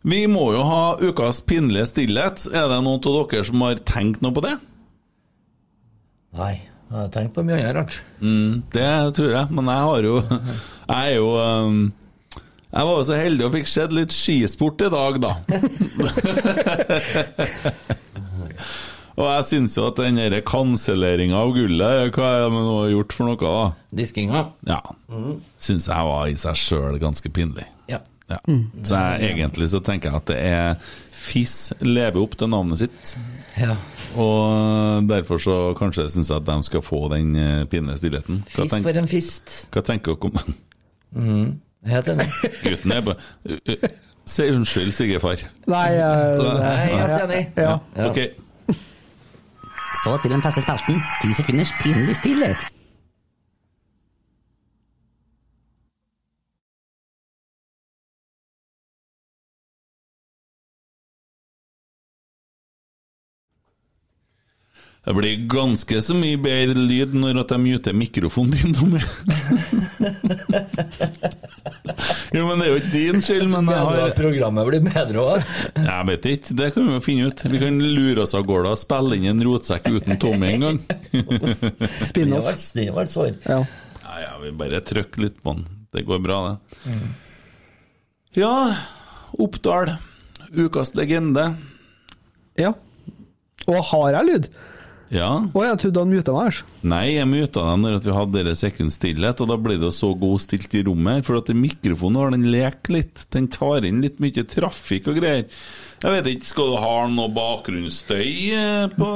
Vi 0.01 0.23
må 0.33 0.47
jo 0.55 0.63
ha 0.65 0.97
ukas 0.97 1.43
pinlige 1.45 1.85
stillhet. 1.91 2.47
Er 2.57 2.71
det 2.73 2.79
noen 2.87 3.05
av 3.05 3.29
dere 3.29 3.45
som 3.45 3.61
har 3.67 3.81
tenkt 3.85 4.23
noe 4.25 4.33
på 4.33 4.41
det? 4.47 4.55
Nei, 6.41 6.55
jeg 6.89 6.97
har 6.97 7.11
tenkt 7.13 7.35
på 7.37 7.45
mye 7.45 7.59
annet 7.59 7.77
rart. 7.77 7.99
Mm, 8.25 8.63
det 8.73 9.15
tror 9.19 9.35
jeg, 9.35 9.47
men 9.53 9.69
jeg 9.69 9.89
har 9.89 10.07
jo 10.09 10.15
Jeg 10.91 11.01
er 11.03 11.15
jo 11.19 11.29
um, 11.37 11.93
Jeg 12.71 12.89
var 12.89 12.95
jo 12.95 13.05
så 13.11 13.19
heldig 13.19 13.45
og 13.47 13.55
fikk 13.59 13.69
sett 13.69 13.93
litt 13.95 14.15
skisport 14.15 14.81
i 14.87 14.91
dag, 14.95 15.19
da. 15.21 15.33
og 19.21 19.27
jeg 19.27 19.49
syns 19.51 19.77
jo 19.77 19.85
at 19.91 20.01
den 20.01 20.39
kanselleringa 20.49 21.37
av 21.43 21.53
gullet 21.59 22.15
Hva 22.17 22.31
er 22.39 22.47
det 22.47 22.55
man 22.57 22.71
har 22.71 22.95
gjort 22.95 23.19
for 23.19 23.29
noe, 23.29 23.43
da? 23.43 23.97
Diskinga. 24.01 24.47
Ja. 24.71 24.81
Syns 25.61 25.91
jeg 25.93 26.09
var 26.15 26.25
i 26.31 26.41
seg 26.41 26.57
sjøl 26.57 26.97
ganske 27.03 27.29
pinlig. 27.37 27.69
Ja. 27.91 28.01
Ja. 28.31 28.39
Så 28.87 28.97
jeg, 28.97 29.33
egentlig 29.35 29.67
så 29.73 29.81
tenker 29.85 30.11
jeg 30.13 30.21
at 30.21 30.29
det 30.31 30.37
er 30.39 30.91
Fiss 31.21 31.73
lever 31.85 32.17
opp 32.23 32.37
til 32.41 32.49
navnet 32.49 32.81
sitt. 32.81 33.15
ja. 33.59 33.75
Og 34.17 35.05
derfor 35.07 35.39
så 35.43 35.57
kanskje 35.79 36.07
syns 36.11 36.31
jeg 36.33 36.41
at 36.41 36.47
de 36.49 36.57
skal 36.67 36.83
få 36.83 37.03
den 37.13 37.35
eh, 37.37 37.65
pinlige 37.71 38.01
stillheten. 38.01 38.41
Hva, 38.47 38.65
Fist 38.65 38.73
tenk, 38.75 38.87
for 38.87 38.99
en 39.03 39.09
fist. 39.11 39.57
hva 39.75 39.83
tenker 39.87 40.17
dere 40.17 40.31
om 41.15 41.59
Helt 41.91 42.09
enig. 42.13 42.27
Gutten 42.65 42.93
er 42.93 43.05
bare 43.07 43.17
uh, 43.49 43.57
uh, 43.71 43.89
Si 44.31 44.47
unnskyld, 44.53 44.93
svigerfar. 44.95 45.45
Nei, 45.71 45.87
uh, 45.97 46.41
Nei, 46.61 46.75
helt 46.95 47.25
enig. 47.25 47.45
ja. 47.57 47.77
Ja. 47.97 48.09
Ok. 48.11 48.19
Så 50.05 50.17
til 50.23 50.31
den 50.31 50.43
feste 50.45 50.63
spalten, 50.63 51.01
ti 51.23 51.33
sekunders 51.35 51.73
pinlig 51.83 52.15
stillhet. 52.17 52.67
Det 65.01 65.15
blir 65.17 65.47
ganske 65.49 66.01
så 66.05 66.13
mye 66.15 66.37
bedre 66.45 66.77
lyd 66.85 67.15
når 67.17 67.39
at 67.41 67.55
jeg 67.55 67.63
muter 67.65 67.95
mikrofonen 67.97 68.53
din, 68.53 68.75
Tommy. 68.77 69.01
Jo, 72.31 72.45
men 72.47 72.61
det 72.61 72.67
er 72.67 72.71
jo 72.71 72.77
ikke 72.79 72.93
din 72.95 73.23
skyld, 73.25 73.49
men 73.51 73.67
jeg 73.69 73.81
har 73.87 74.13
programmet 74.17 74.69
blir 74.69 74.83
bedre 74.85 75.23
òg? 75.25 75.49
Jeg 75.83 76.07
vet 76.11 76.29
ikke, 76.31 76.55
det 76.61 76.69
kan 76.77 76.87
vi 76.87 76.95
jo 76.95 77.01
finne 77.05 77.31
ut. 77.31 77.43
Vi 77.51 77.61
kan 77.61 77.81
lure 77.83 78.23
oss 78.25 78.35
av 78.39 78.45
gårde 78.49 78.71
og 78.75 78.79
spille 78.81 79.19
inn 79.19 79.27
en 79.33 79.43
rotsekk 79.49 79.89
uten 79.91 80.21
Tommy 80.23 80.53
en 80.55 80.65
gang. 80.67 80.79
Det 81.11 81.91
Spin-off. 82.11 82.53
det 82.77 82.87
var 82.95 83.09
et 83.09 83.13
sår. 83.13 83.33
Ja. 83.49 83.59
Ja, 84.05 84.15
ja, 84.23 84.31
vi 84.45 84.53
bare 84.63 84.81
trykker 84.87 85.25
litt 85.27 85.41
på 85.43 85.57
den. 85.57 85.67
Det 85.91 86.05
går 86.07 86.23
bra, 86.23 86.39
det. 86.53 87.01
Ja, 88.39 88.53
Oppdal. 89.43 89.97
Ukas 90.55 90.95
legende. 90.99 91.51
ja. 92.59 92.73
Og 93.69 93.83
har 93.91 94.15
jeg 94.17 94.27
lyd? 94.27 94.47
Ja. 95.11 95.31
Å, 95.43 95.63
jeg 95.67 95.79
trodde 95.83 96.05
han 96.05 96.13
muta 96.15 96.35
meg. 96.37 96.59
Nei, 96.87 97.05
jeg 97.17 97.27
muta 97.27 97.65
den 97.67 97.83
når 97.83 97.97
vi 98.05 98.15
hadde 98.15 98.37
dere 98.37 98.55
sekund 98.59 98.95
stillhet, 98.95 99.41
og 99.43 99.51
da 99.51 99.57
ble 99.59 99.75
det 99.83 99.91
så 99.97 100.13
god 100.15 100.39
stilt 100.45 100.75
i 100.79 100.85
rommet. 100.87 101.25
For 101.27 101.41
at 101.41 101.51
mikrofonen 101.51 102.21
har 102.21 102.35
den 102.37 102.47
lekt 102.53 102.91
litt. 102.95 103.25
Den 103.35 103.49
tar 103.51 103.87
inn 103.89 103.99
litt 104.05 104.23
mye 104.23 104.45
trafikk 104.47 105.11
og 105.11 105.19
greier. 105.19 105.49
Jeg 106.01 106.15
vet 106.15 106.29
ikke, 106.31 106.47
skal 106.49 106.71
du 106.73 106.77
ha 106.81 106.93
noe 107.13 107.29
bakgrunnsstøy 107.37 108.29
eh, 108.57 108.87
på, 108.95 109.09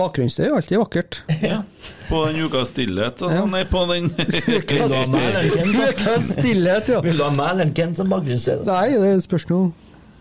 Bakgrunnsstøy 0.00 0.48
er 0.48 0.56
alltid 0.56 0.80
vakkert. 0.80 1.20
ja, 1.38 1.60
på 2.08 2.22
den 2.26 2.40
ukas 2.48 2.72
stillhet? 2.72 3.22
Altså, 3.22 3.44
Nei, 3.46 3.60
på 3.70 3.84
den? 3.92 4.08
Ukas 5.78 6.32
stillhet, 6.32 6.90
ja. 6.90 6.98
Vil 7.04 7.20
du 7.20 7.22
ha 7.22 7.30
Mæland 7.36 7.76
Kent 7.78 8.00
som 8.00 8.10
bakgrunnsstøy? 8.10 8.64
Nei, 8.66 8.88
det 8.98 9.12
spørs 9.28 9.46
nå. 9.52 9.60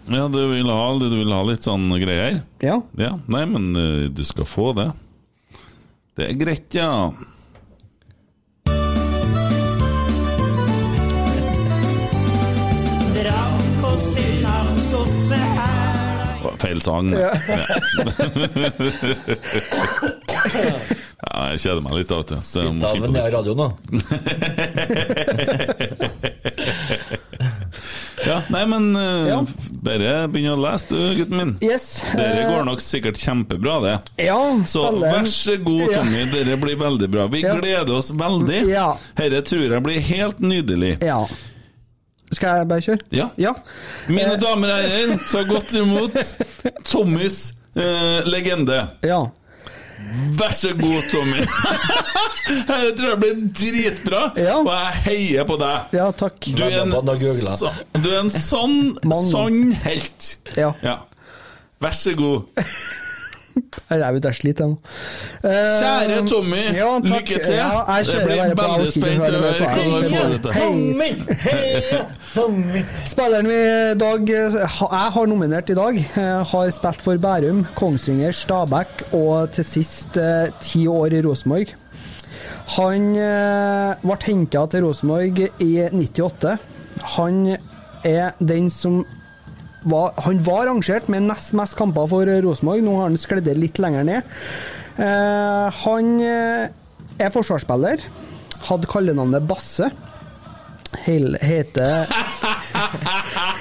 Ja, 0.07 0.27
du 0.31 0.39
vil 0.47 0.69
ha, 0.71 0.83
du 0.99 1.09
vil 1.11 1.31
ha 1.35 1.41
litt 1.47 1.65
sånn 1.67 1.89
greier? 1.99 2.41
Ja. 2.63 2.77
Ja, 2.99 3.13
nei, 3.27 3.43
men 3.49 3.73
eh, 3.75 4.05
du 4.15 4.23
skal 4.27 4.47
få 4.47 4.69
det. 4.77 4.87
Det 6.17 6.29
er 6.29 6.37
greit, 6.39 6.69
ja. 6.77 6.91
Feil 16.57 16.81
sang. 16.81 17.11
Ja. 17.13 17.31
ja, 21.27 21.51
jeg 21.51 21.59
kjeder 21.61 21.81
meg 21.85 21.93
litt 21.99 22.11
av 22.15 22.23
den 22.29 22.41
radioen, 22.41 22.63
jeg 22.63 22.73
må 22.79 22.81
Ta 22.81 22.93
finne 22.95 23.07
på 23.07 23.11
ned 23.13 23.21
det. 23.21 23.25
av 23.27 23.31
radioen, 23.37 23.59
da. 23.61 23.67
Ja, 28.27 28.41
nei, 28.53 28.65
men 28.69 28.89
eh, 28.99 29.27
Ja. 29.31 29.39
bare 29.87 30.13
begynn 30.31 30.51
å 30.53 30.59
lese, 30.59 30.89
du, 30.91 31.15
gutten 31.21 31.37
min. 31.39 31.53
Yes. 31.63 32.01
Dere 32.13 32.43
eh, 32.43 32.49
går 32.51 32.65
nok 32.67 32.81
sikkert 32.83 33.17
kjempebra, 33.21 33.77
det. 33.85 33.95
Ja, 34.27 34.37
Så 34.67 34.83
vær 34.99 35.25
så 35.31 35.55
god, 35.63 35.85
Ja. 35.91 36.01
Tommy. 36.03 36.25
Dere 36.33 36.57
blir 36.61 36.75
veldig 36.81 37.09
bra. 37.13 37.27
Vi 37.31 37.41
Ja. 37.45 37.55
gleder 37.55 37.95
oss 37.97 38.11
veldig. 38.11 38.67
Ja. 38.69 38.97
Dette 39.15 39.41
tror 39.47 39.69
jeg 39.71 39.83
blir 39.83 39.99
helt 40.01 40.39
nydelig. 40.39 40.97
Ja. 41.01 41.25
Skal 42.31 42.57
jeg 42.59 42.67
bare 42.67 42.81
kjøre? 42.83 42.99
Ja. 43.15 43.29
Ja. 43.39 43.53
Mine 44.09 44.33
Eh, 44.33 44.39
damer 44.41 44.67
og 44.67 44.81
herrer, 44.83 45.19
ta 45.31 45.43
godt 45.47 45.71
imot 45.79 46.17
Tommys 46.91 47.53
eh, 47.75 48.25
legende. 48.27 48.81
Ja. 49.01 49.21
Vær 50.37 50.53
så 50.55 50.69
god, 50.77 51.01
Tommy. 51.11 51.41
Dette 52.47 52.93
tror 52.95 53.09
jeg 53.09 53.19
blir 53.23 53.41
dritbra, 53.59 54.21
Ja. 54.39 54.53
og 54.61 54.69
jeg 54.71 55.01
heier 55.07 55.47
på 55.49 55.57
deg. 55.59 55.97
Ja, 55.97 56.05
takk. 56.15 56.39
Du 56.55 56.63
er 56.63 56.77
en, 56.85 56.93
du 56.93 58.07
er 58.13 58.19
en 58.21 58.31
sånn, 58.31 58.77
Mann. 59.03 59.27
sånn 59.31 59.59
helt. 59.83 60.37
Ja. 60.55 60.71
Ja. 60.85 60.97
Vær 61.83 61.91
så 61.97 62.15
god. 62.17 62.47
Jeg 63.87 64.13
vet 64.15 64.25
jeg 64.27 64.37
sliter 64.37 64.65
jeg 64.65 64.73
nå. 64.73 64.77
Eh, 65.47 65.67
Kjære 65.81 66.17
Tommy, 66.27 66.61
ja, 66.75 66.89
takk. 66.99 67.07
lykke 67.13 67.39
til. 67.45 67.55
Ja, 67.55 67.81
jeg 67.97 68.07
det 68.09 68.21
blir 68.25 68.53
veldig 68.59 68.91
spent 68.93 69.23
å 69.23 69.41
høre 69.43 69.69
hva 69.71 69.85
du 69.87 70.09
får 70.11 70.35
til. 70.35 70.51
Tommy! 70.57 71.09
Heia 71.45 72.01
Tommy! 72.33 72.83
Spilleren 73.07 73.49
vi 73.51 73.59
dag 74.03 74.31
jeg 74.33 74.69
har 75.17 75.29
nominert 75.31 75.71
i 75.71 75.77
dag, 75.77 75.99
eh, 76.03 76.43
har 76.51 76.71
spilt 76.75 77.03
for 77.05 77.21
Bærum, 77.23 77.65
Kongsvinger, 77.79 78.35
Stabæk 78.35 79.07
og 79.11 79.53
til 79.55 79.67
sist 79.67 80.19
eh, 80.21 80.51
ti 80.63 80.85
år 80.91 81.17
i 81.17 81.23
Rosenborg. 81.25 81.73
Han 82.75 83.13
ble 83.15 84.15
henta 84.25 84.65
til 84.67 84.83
Rosenborg 84.83 85.39
i 85.63 85.71
98. 85.87 86.57
Han 87.15 87.37
er 88.03 88.35
den 88.43 88.67
som 88.73 89.05
var, 89.91 90.13
han 90.25 90.41
var 90.45 90.67
rangert 90.69 91.07
med 91.11 91.27
nest 91.27 91.53
mest 91.57 91.77
kamper 91.79 92.09
for 92.11 92.29
Rosenborg. 92.45 92.83
Nå 92.85 92.97
har 92.99 93.09
han 93.09 93.19
skledd 93.19 93.49
litt 93.57 93.79
lenger 93.81 94.07
ned. 94.07 94.35
Eh, 94.97 95.81
han 95.83 96.11
eh, 96.25 96.67
er 97.21 97.33
forsvarsspiller. 97.33 98.03
Hadde 98.67 98.89
kallenavnet 98.89 99.47
Basse. 99.47 99.91
Hel, 101.03 101.35
heter 101.43 102.07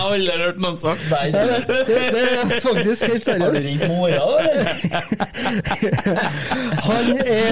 har 0.00 0.14
aldri 0.16 0.36
hørt 0.40 0.58
noen 0.64 0.76
sagt 0.80 1.04
Nei, 1.10 1.26
det, 1.34 1.40
det, 1.68 1.78
det 1.88 2.24
er 2.30 2.60
faktisk 2.64 3.00
helt 3.08 3.26
har 3.26 3.38
du 3.38 3.44
seriøst. 3.44 3.66
ringt 3.66 3.84
mora, 3.88 4.22
eller? 4.40 4.64
Han 6.86 7.04
er, 7.24 7.50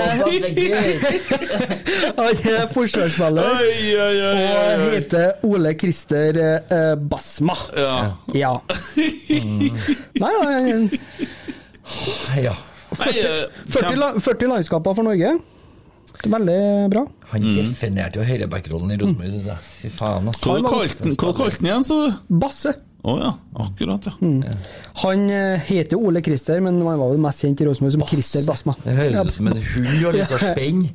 han 2.17 2.35
er 2.53 2.67
forsvarsspiller 2.73 3.43
Oi, 3.49 3.69
oi, 3.69 3.99
oi, 3.99 4.17
oi, 4.29 4.47
og 4.79 4.89
heter 4.97 5.45
Ole 5.49 5.73
Christer 5.81 6.39
eh, 6.43 6.95
Basma. 7.11 7.55
Ja. 7.77 7.95
Ja. 8.37 8.53
Nei, 10.23 10.33
Ja. 12.43 12.55
Nei, 12.99 13.13
eh, 13.21 13.45
40, 13.69 13.95
la- 14.01 14.15
40 14.21 14.49
landskaper 14.55 14.95
for 14.97 15.05
Norge. 15.07 15.35
Veldig 16.27 16.59
bra. 16.91 17.05
Han 17.31 17.45
definerte 17.55 18.19
jo 18.19 18.25
høyrebackrollen 18.27 18.91
i 18.95 18.99
Rosenborg, 18.99 19.31
syns 19.37 19.47
jeg. 19.53 19.59
Fy 19.85 19.91
faen, 19.95 20.29
ass. 20.33 20.43
Hva 20.43 20.57
kalte 20.65 21.45
han 21.45 21.57
den 21.61 21.69
igjen, 21.71 21.85
sa 21.87 21.99
du? 22.03 22.17
Basse. 22.43 22.73
Å 23.09 23.13
ja, 23.21 23.29
akkurat, 23.63 24.09
ja. 24.11 24.13
Han 25.05 25.21
eh, 25.31 25.61
heter 25.69 25.95
jo 25.95 26.01
Ole 26.11 26.19
Christer, 26.27 26.59
men 26.65 26.81
han 26.83 26.99
var 26.99 27.13
jo 27.15 27.21
mest 27.23 27.45
kjent 27.45 27.63
i 27.63 27.69
Rosenborg 27.69 27.95
som 27.95 28.03
Christer 28.11 28.43
Basma. 28.49 28.75
Det 28.83 28.97
høres 28.99 29.31
ut 29.31 29.37
som 29.37 29.47
en 29.53 29.61
hund 29.63 30.03
har 30.03 30.19
lyst 30.19 30.35
til 30.35 30.41
å 30.41 30.51
spenne. 30.51 30.89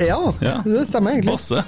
Ja, 0.00 0.16
Ja. 0.40 0.54
det 0.64 0.86
stemmer 0.88 1.10
egentlig. 1.16 1.32
Basse. 1.32 1.64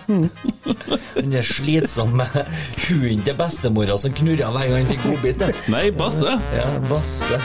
Den 1.21 1.35
er 1.37 1.45
slitsom 1.45 2.21
hunden 2.23 3.25
til 3.27 3.37
bestemora 3.37 3.99
som 4.01 4.15
knurra 4.17 4.49
hver 4.55 4.71
gang 4.73 4.87
han 4.87 4.93
fikk 4.95 5.05
godbit. 5.11 5.45
Nei, 5.73 5.91
Basse. 5.97 6.39
Ja, 6.57 6.69
Basse. 6.89 7.41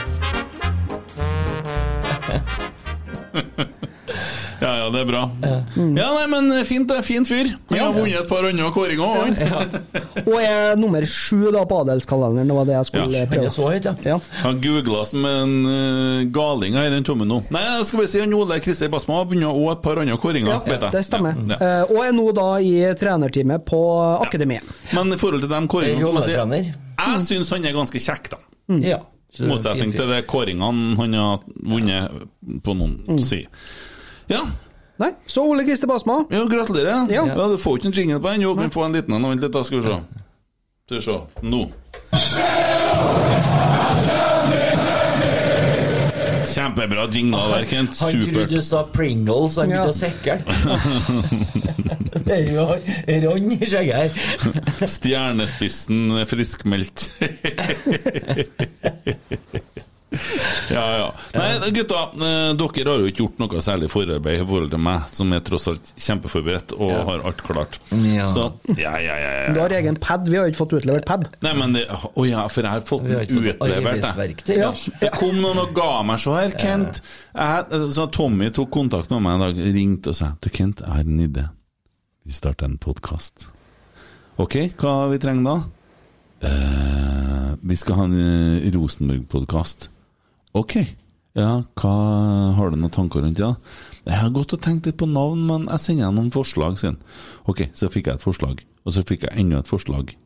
Ja, 4.58 4.70
ja, 4.74 4.86
det 4.90 5.04
er 5.04 5.06
bra. 5.06 5.20
Ja, 5.44 6.06
nei, 6.16 6.24
men 6.32 6.48
fint, 6.66 6.88
det. 6.90 6.96
Fin 7.06 7.22
fyr. 7.28 7.52
Han 7.70 7.78
har 7.78 7.92
vunnet 7.94 8.16
et 8.24 8.26
par 8.30 8.46
andre 8.48 8.70
kåringer 8.74 9.04
òg, 9.04 9.36
han. 9.52 9.74
Og 10.24 10.32
er 10.40 10.72
nummer 10.80 11.04
sju 11.06 11.44
da 11.54 11.60
på 11.68 11.76
adelskalenderen, 11.84 12.48
det 12.50 12.56
var 12.56 12.66
det 12.66 12.74
jeg 12.74 12.88
skulle 12.88 13.04
Ja, 13.12 13.20
Han 13.20 13.30
prøve. 13.30 13.44
er 13.46 13.54
så 13.54 13.68
høyt, 13.68 13.86
ja. 13.86 13.92
Ja. 14.08 14.16
Han 14.42 14.58
googla 14.64 15.04
som 15.06 15.28
en 15.28 15.52
uh, 15.68 16.24
galing 16.34 16.74
her, 16.80 16.88
den 16.90 17.06
tommen 17.06 17.30
nå. 17.30 17.38
Nei, 17.54 17.62
jeg 17.68 17.86
skal 17.90 18.00
bare 18.02 18.10
si 18.10 18.22
han 18.24 18.34
Ole 18.34 18.58
Christer 18.64 18.90
Basma 18.90 19.20
har 19.20 19.28
vunnet 19.30 19.46
òg 19.52 19.68
et 19.76 19.84
par 19.84 20.00
andre 20.02 20.18
kåringer, 20.24 20.50
Ja, 20.56 20.58
vet 20.66 20.88
jeg. 20.88 20.94
det 20.96 21.04
stemmer. 21.06 21.38
Ja, 21.38 21.54
ja. 21.54 21.68
Eh, 21.68 21.92
og 21.94 22.00
er 22.08 22.16
nå 22.18 22.26
da 22.40 22.48
i 22.64 22.72
trenerteamet 22.98 23.62
på 23.68 23.82
akademiet. 24.24 24.66
Men 24.96 25.14
i 25.14 25.20
forhold 25.20 25.44
til 25.46 25.52
de 25.54 25.62
kåringene, 25.70 26.02
som 26.02 26.18
jeg 26.18 26.32
sier 26.32 26.74
Jeg 26.98 27.22
syns 27.30 27.54
han 27.54 27.68
er 27.70 27.78
ganske 27.78 28.02
kjekk, 28.08 28.32
da. 28.34 28.42
Ja. 28.82 28.98
I 29.38 29.44
motsetning 29.44 29.92
til 29.94 30.08
det 30.08 30.22
kåringene 30.26 30.96
han 30.96 31.12
har 31.14 31.42
vunnet 31.68 32.62
på 32.64 32.74
noen 32.78 32.94
Mm. 33.06 33.18
si. 33.20 33.46
Ja, 34.28 34.40
Nei, 34.98 35.12
så 35.30 35.44
Ole 35.46 35.62
Krister 35.64 35.86
Basma. 35.86 36.24
ja 36.30 36.40
gratulerer. 36.44 37.06
Ja. 37.12 37.24
Du 37.36 37.56
får 37.58 37.78
ikke 37.78 37.86
en 37.86 37.92
jingle 37.92 38.18
på 38.20 38.32
den. 38.32 38.40
Jo, 38.42 38.54
kan 38.56 38.70
få 38.70 38.84
en 38.84 38.92
liten 38.92 39.14
en. 39.14 39.22
Vent 39.22 39.40
litt, 39.40 39.52
da 39.52 39.62
skal 39.62 39.78
vi 39.80 39.84
se. 39.84 40.00
Skal 40.88 40.96
vi 40.96 41.02
se. 41.02 41.20
Nå. 41.42 41.68
Kjempebra 46.58 47.04
jingle 47.14 47.44
der, 47.52 47.64
Kent. 47.70 47.94
Han 48.02 48.18
trodde 48.24 48.50
du 48.50 48.58
sa 48.66 48.80
Pringles, 48.90 49.54
han 49.60 49.70
begynte 49.70 49.92
å 49.92 49.94
sekle. 49.94 50.42
Det 52.28 52.34
er 52.34 52.50
jo 52.50 52.64
ronn 53.24 53.52
i 53.54 53.56
skjegget 53.62 53.96
her. 53.96 54.10
Stjernespissen 54.90 56.10
friskmeldt. 56.28 57.08
ja, 60.70 60.84
ja. 60.98 61.08
Nei, 61.34 61.70
gutta. 61.76 61.98
eh, 62.16 62.54
Dere 62.56 62.84
har 62.88 63.02
jo 63.02 63.08
ikke 63.10 63.20
gjort 63.26 63.40
noe 63.42 63.60
særlig 63.64 63.90
forarbeid 63.92 64.40
i 64.40 64.46
forhold 64.46 64.70
til 64.72 64.80
meg, 64.80 65.08
som 65.12 65.34
er 65.36 65.42
tross 65.44 65.68
alt 65.68 65.90
kjempeforberedt 66.00 66.72
og 66.78 66.92
har 67.10 67.24
alt 67.28 67.42
klart. 67.44 67.76
Ja. 67.92 68.24
Så 68.28 68.46
ja, 68.78 68.94
ja, 69.04 69.18
ja, 69.20 69.32
Du 69.52 69.60
har 69.60 69.74
egen 69.76 69.98
pad, 70.00 70.28
vi 70.30 70.38
har 70.38 70.48
jo 70.48 70.54
ikke 70.54 70.62
fått 70.62 70.76
utlevert 70.80 71.08
pad. 71.08 71.28
Nei, 71.44 71.52
men 71.58 71.76
det, 71.76 71.84
Å 71.92 72.24
ja, 72.28 72.46
for 72.48 72.64
jeg 72.64 72.72
har 72.72 72.86
fått 72.88 73.04
den 73.04 73.20
utlevert, 73.20 74.08
jeg. 74.48 74.58
Ja. 74.62 74.72
Det 75.02 75.12
kom 75.18 75.36
noen 75.42 75.60
og 75.66 75.76
ga 75.76 75.90
meg 76.08 76.22
så 76.24 76.38
her, 76.38 76.56
Kent. 76.56 77.02
Jeg, 77.36 77.84
så 77.94 78.08
Tommy 78.14 78.48
tok 78.56 78.72
kontakt 78.74 79.12
med 79.12 79.22
meg 79.26 79.36
en 79.36 79.46
dag, 79.48 79.60
ringte 79.76 80.14
og 80.14 80.18
sa 80.18 80.32
Du, 80.40 80.48
Kent, 80.48 80.80
jeg 80.84 80.94
har 80.94 81.04
en 81.04 81.20
idé. 81.28 81.44
Vi 82.24 82.32
starter 82.36 82.68
en 82.68 82.80
podkast. 82.80 83.50
Ok, 84.40 84.56
hva 84.80 85.08
vi 85.12 85.20
trenger 85.20 85.44
da? 85.48 85.58
Uh, 86.48 87.54
vi 87.66 87.76
skal 87.76 87.96
ha 87.98 88.04
en 88.06 88.14
uh, 88.14 88.66
Rosenborg-podkast. 88.76 89.88
Ok. 90.58 90.74
Ja, 91.38 91.60
hva 91.78 91.90
har 92.56 92.72
du 92.72 92.78
noen 92.80 92.90
tanker 92.94 93.22
rundt 93.22 93.38
det? 93.38 93.50
Jeg 94.08 94.18
har 94.18 94.32
gått 94.34 94.54
og 94.56 94.62
tenkt 94.64 94.88
litt 94.88 94.98
på 94.98 95.06
navn, 95.06 95.44
men 95.46 95.68
jeg 95.68 95.84
sender 95.84 96.14
noen 96.14 96.32
forslag, 96.34 96.78
sin. 96.80 96.96
Ok, 97.46 97.68
så 97.78 97.90
fikk 97.92 98.08
jeg 98.10 98.18
et 98.18 98.24
forslag, 98.24 98.64
og 98.82 98.96
så 98.96 99.04
fikk 99.06 99.28
jeg 99.28 99.38
enda 99.38 99.60
et 99.62 99.70
forslag, 99.70 100.16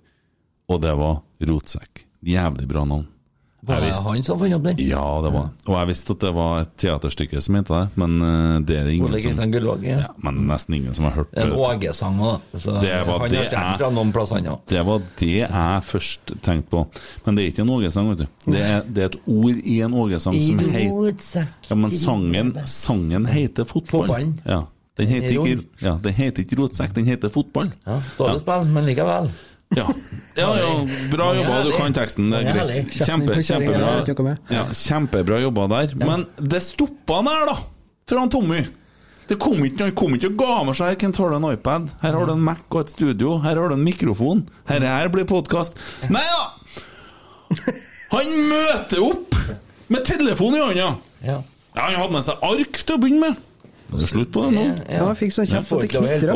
og 0.73 0.81
det 0.85 0.95
var 0.97 1.21
Rotsekk. 1.43 2.07
Jævlig 2.25 2.69
bra 2.71 2.87
navn. 2.89 3.09
Var 3.63 3.81
det 3.81 3.93
han 3.95 4.25
som 4.27 4.39
fant 4.41 4.55
opp 4.57 4.65
den? 4.67 4.81
Ja, 4.83 5.05
det 5.23 5.31
var 5.31 5.51
Og 5.69 5.77
jeg 5.77 5.89
visste 5.93 6.17
at 6.17 6.25
det 6.25 6.33
var 6.35 6.65
et 6.65 6.73
teaterstykke 6.83 7.43
som 7.47 7.59
het 7.61 7.69
det, 7.71 7.83
men 8.01 8.17
eh, 8.27 8.57
det 8.67 8.79
er 8.81 8.89
det 8.89 8.97
Ole 8.97 8.97
ingen 8.97 9.13
som 9.13 9.29
Kristian 9.29 9.53
Gullvåg? 9.55 9.85
Ja. 9.87 9.99
ja, 10.01 10.09
Men 10.27 10.41
nesten 10.49 10.75
ingen 10.81 10.97
som 10.99 11.07
har 11.07 11.15
hørt 11.21 11.31
En 11.39 11.53
det. 11.53 11.61
Åge-sang 11.69 12.19
òg. 12.19 12.49
Så 12.57 12.75
Det 12.83 12.97
var 13.07 13.23
han 13.23 13.31
det 13.31 13.45
har 13.55 13.79
fra 13.79 13.93
noen 13.95 14.11
plasser, 14.17 14.43
òg. 14.51 14.59
Det 14.73 14.83
var 14.89 15.07
det 15.21 15.31
jeg 15.45 15.87
først 15.93 16.35
tenkte 16.43 16.75
på. 16.75 16.83
Men 17.25 17.39
det 17.39 17.45
er 17.45 17.55
ikke 17.55 17.63
en 17.63 17.73
Åge-sang, 17.77 18.11
vet 18.11 18.25
du. 18.25 18.27
Det 18.51 18.67
er, 18.67 18.83
det 18.83 19.07
er 19.07 19.11
et 19.13 19.19
ord 19.31 19.63
i 19.63 19.79
en 19.87 19.95
Åge-sang 19.95 20.43
som 20.43 20.67
heter 20.75 21.47
Ja, 21.71 21.79
men 21.79 21.95
sangen, 21.95 22.55
sangen 22.67 23.31
heter 23.31 23.69
fotball. 23.71 24.09
Fotballen. 24.11 24.41
Ja. 24.49 24.65
Den 24.99 25.09
heter 25.09 25.39
ikke, 25.39 25.63
ja, 25.81 25.95
den 26.05 26.13
heter 26.13 26.43
ikke 26.45 26.59
rotsekk, 26.61 26.93
den 26.95 27.07
heter 27.09 27.31
fotball. 27.33 27.71
Ja, 27.87 28.03
Dårlig 28.19 28.43
spill, 28.43 28.69
men 28.75 28.85
likevel. 28.91 29.31
Ja. 29.77 29.87
ja, 30.37 30.49
ja, 30.59 30.71
bra 31.13 31.31
jobba, 31.37 31.63
du 31.65 31.73
kan 31.77 31.95
teksten, 31.97 32.31
det 32.33 32.43
er 32.43 32.59
greit. 32.59 32.93
Kjempe, 32.93 33.39
kjempebra. 33.41 34.35
Ja, 34.53 34.67
kjempebra 34.77 35.41
jobba 35.45 35.67
der. 35.73 35.97
Men 36.03 36.27
det 36.37 36.63
stoppa 36.67 37.23
der, 37.27 37.51
da! 37.53 37.59
Fra 38.09 38.25
han 38.25 38.33
Tommy. 38.33 38.61
Det 39.31 39.39
kom 39.41 39.63
ikke 39.65 39.87
noe, 39.87 39.95
kom 39.97 40.17
ikke 40.17 40.33
og 40.33 40.41
ga 40.41 40.55
med 40.67 40.77
seg 40.77 41.01
Her 41.01 41.13
har 41.17 41.31
du 41.33 41.37
en 41.39 41.47
iPad? 41.55 41.87
Her 42.03 42.17
har 42.19 42.27
du 42.29 42.33
en 42.35 42.43
Mac 42.45 42.65
og 42.69 42.83
et 42.83 42.91
studio. 42.93 43.37
Her 43.41 43.57
har 43.57 43.71
du 43.71 43.77
en 43.79 43.85
mikrofon. 43.87 44.43
Her, 44.69 44.85
her 44.85 45.09
blir 45.15 45.25
podkast. 45.31 45.79
Nei 46.13 46.25
da! 46.27 46.43
Han 48.13 48.29
møter 48.51 49.01
opp 49.07 49.39
med 49.93 50.05
telefon 50.09 50.59
i 50.59 50.61
hånda! 50.61 50.91
Ja. 51.25 51.39
Ja, 51.73 51.87
han 51.87 51.97
hadde 51.97 52.13
med 52.13 52.27
seg 52.27 52.43
ark 52.45 52.83
til 52.83 52.99
å 52.99 53.01
begynne 53.01 53.31
med. 53.31 53.41
Det 53.93 54.03
er 54.03 54.09
slutt 54.09 54.31
på 54.33 54.43
det 54.47 54.53
nå. 54.57 54.63
Ja, 54.89 55.03
jeg 55.11 55.17
fikk 55.21 55.33
sånn 55.37 55.49
kjeft 55.51 55.73
at 55.73 55.81
det 55.83 55.89
knitrer. 55.93 56.33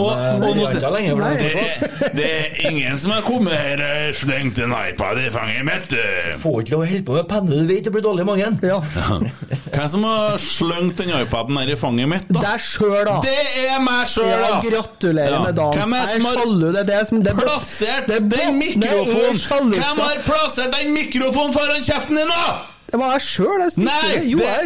Det 0.76 2.12
Det 2.16 2.26
er 2.26 2.70
ingen 2.70 2.98
som 3.00 3.10
har 3.14 3.22
kommet 3.26 3.54
her 3.56 3.82
og 3.86 4.14
slengt 4.18 4.58
en 4.62 4.74
iPad 4.76 5.20
i 5.22 5.30
fanget 5.32 5.64
mitt. 5.66 5.94
Får 6.42 6.60
ikke 6.62 6.74
lov 6.76 6.82
å 6.84 6.90
holde 6.90 7.06
på 7.08 7.16
med 7.16 7.28
penne, 7.30 7.48
du 7.62 7.66
vet 7.70 7.84
det 7.88 7.92
blir 7.94 8.04
dårlig 8.04 8.26
i 8.26 8.28
magen. 8.28 8.58
Ja. 8.66 8.78
Hvem 9.76 9.88
som 9.94 10.04
har 10.08 10.38
slengt 10.42 11.00
den 11.00 11.10
iPaden 11.16 11.56
her 11.60 11.72
i 11.72 11.78
fanget 11.80 12.08
mitt, 12.12 12.28
da? 12.28 12.44
Deg 12.44 12.60
sjøl, 12.66 13.00
da. 13.08 13.16
Det 13.24 13.36
er 13.66 13.80
meg 13.84 14.06
sjøl, 14.12 14.28
Ja, 14.30 14.38
da! 14.46 14.60
gratulerer 14.68 15.36
Ja. 15.36 15.42
med 15.48 15.54
dagen. 15.58 15.96
Jeg 15.96 16.20
er 16.20 16.24
sjalu. 16.28 16.68
Det 16.76 16.80
er 16.84 16.88
det 16.92 17.02
som 17.08 17.22
det 17.22 17.32
er- 17.32 17.40
Plassert 17.42 18.08
er 18.10 18.20
den 18.36 18.58
mikrofonen! 18.60 19.72
Hvem 19.74 20.00
har 20.04 20.22
plassert 20.28 20.72
den 20.76 20.92
mikrofonen 20.94 21.52
foran 21.56 21.82
kjeften 21.84 22.16
din, 22.20 22.28
da?! 22.28 22.75
Det 22.90 22.98
var 23.00 23.12
jeg 23.16 23.20
sjøl, 23.26 23.60
jeg 23.60 23.72
Nei, 23.82 23.94
stikker. 23.98 24.28
Jo, 24.30 24.38
det 24.38 24.46
er 24.46 24.60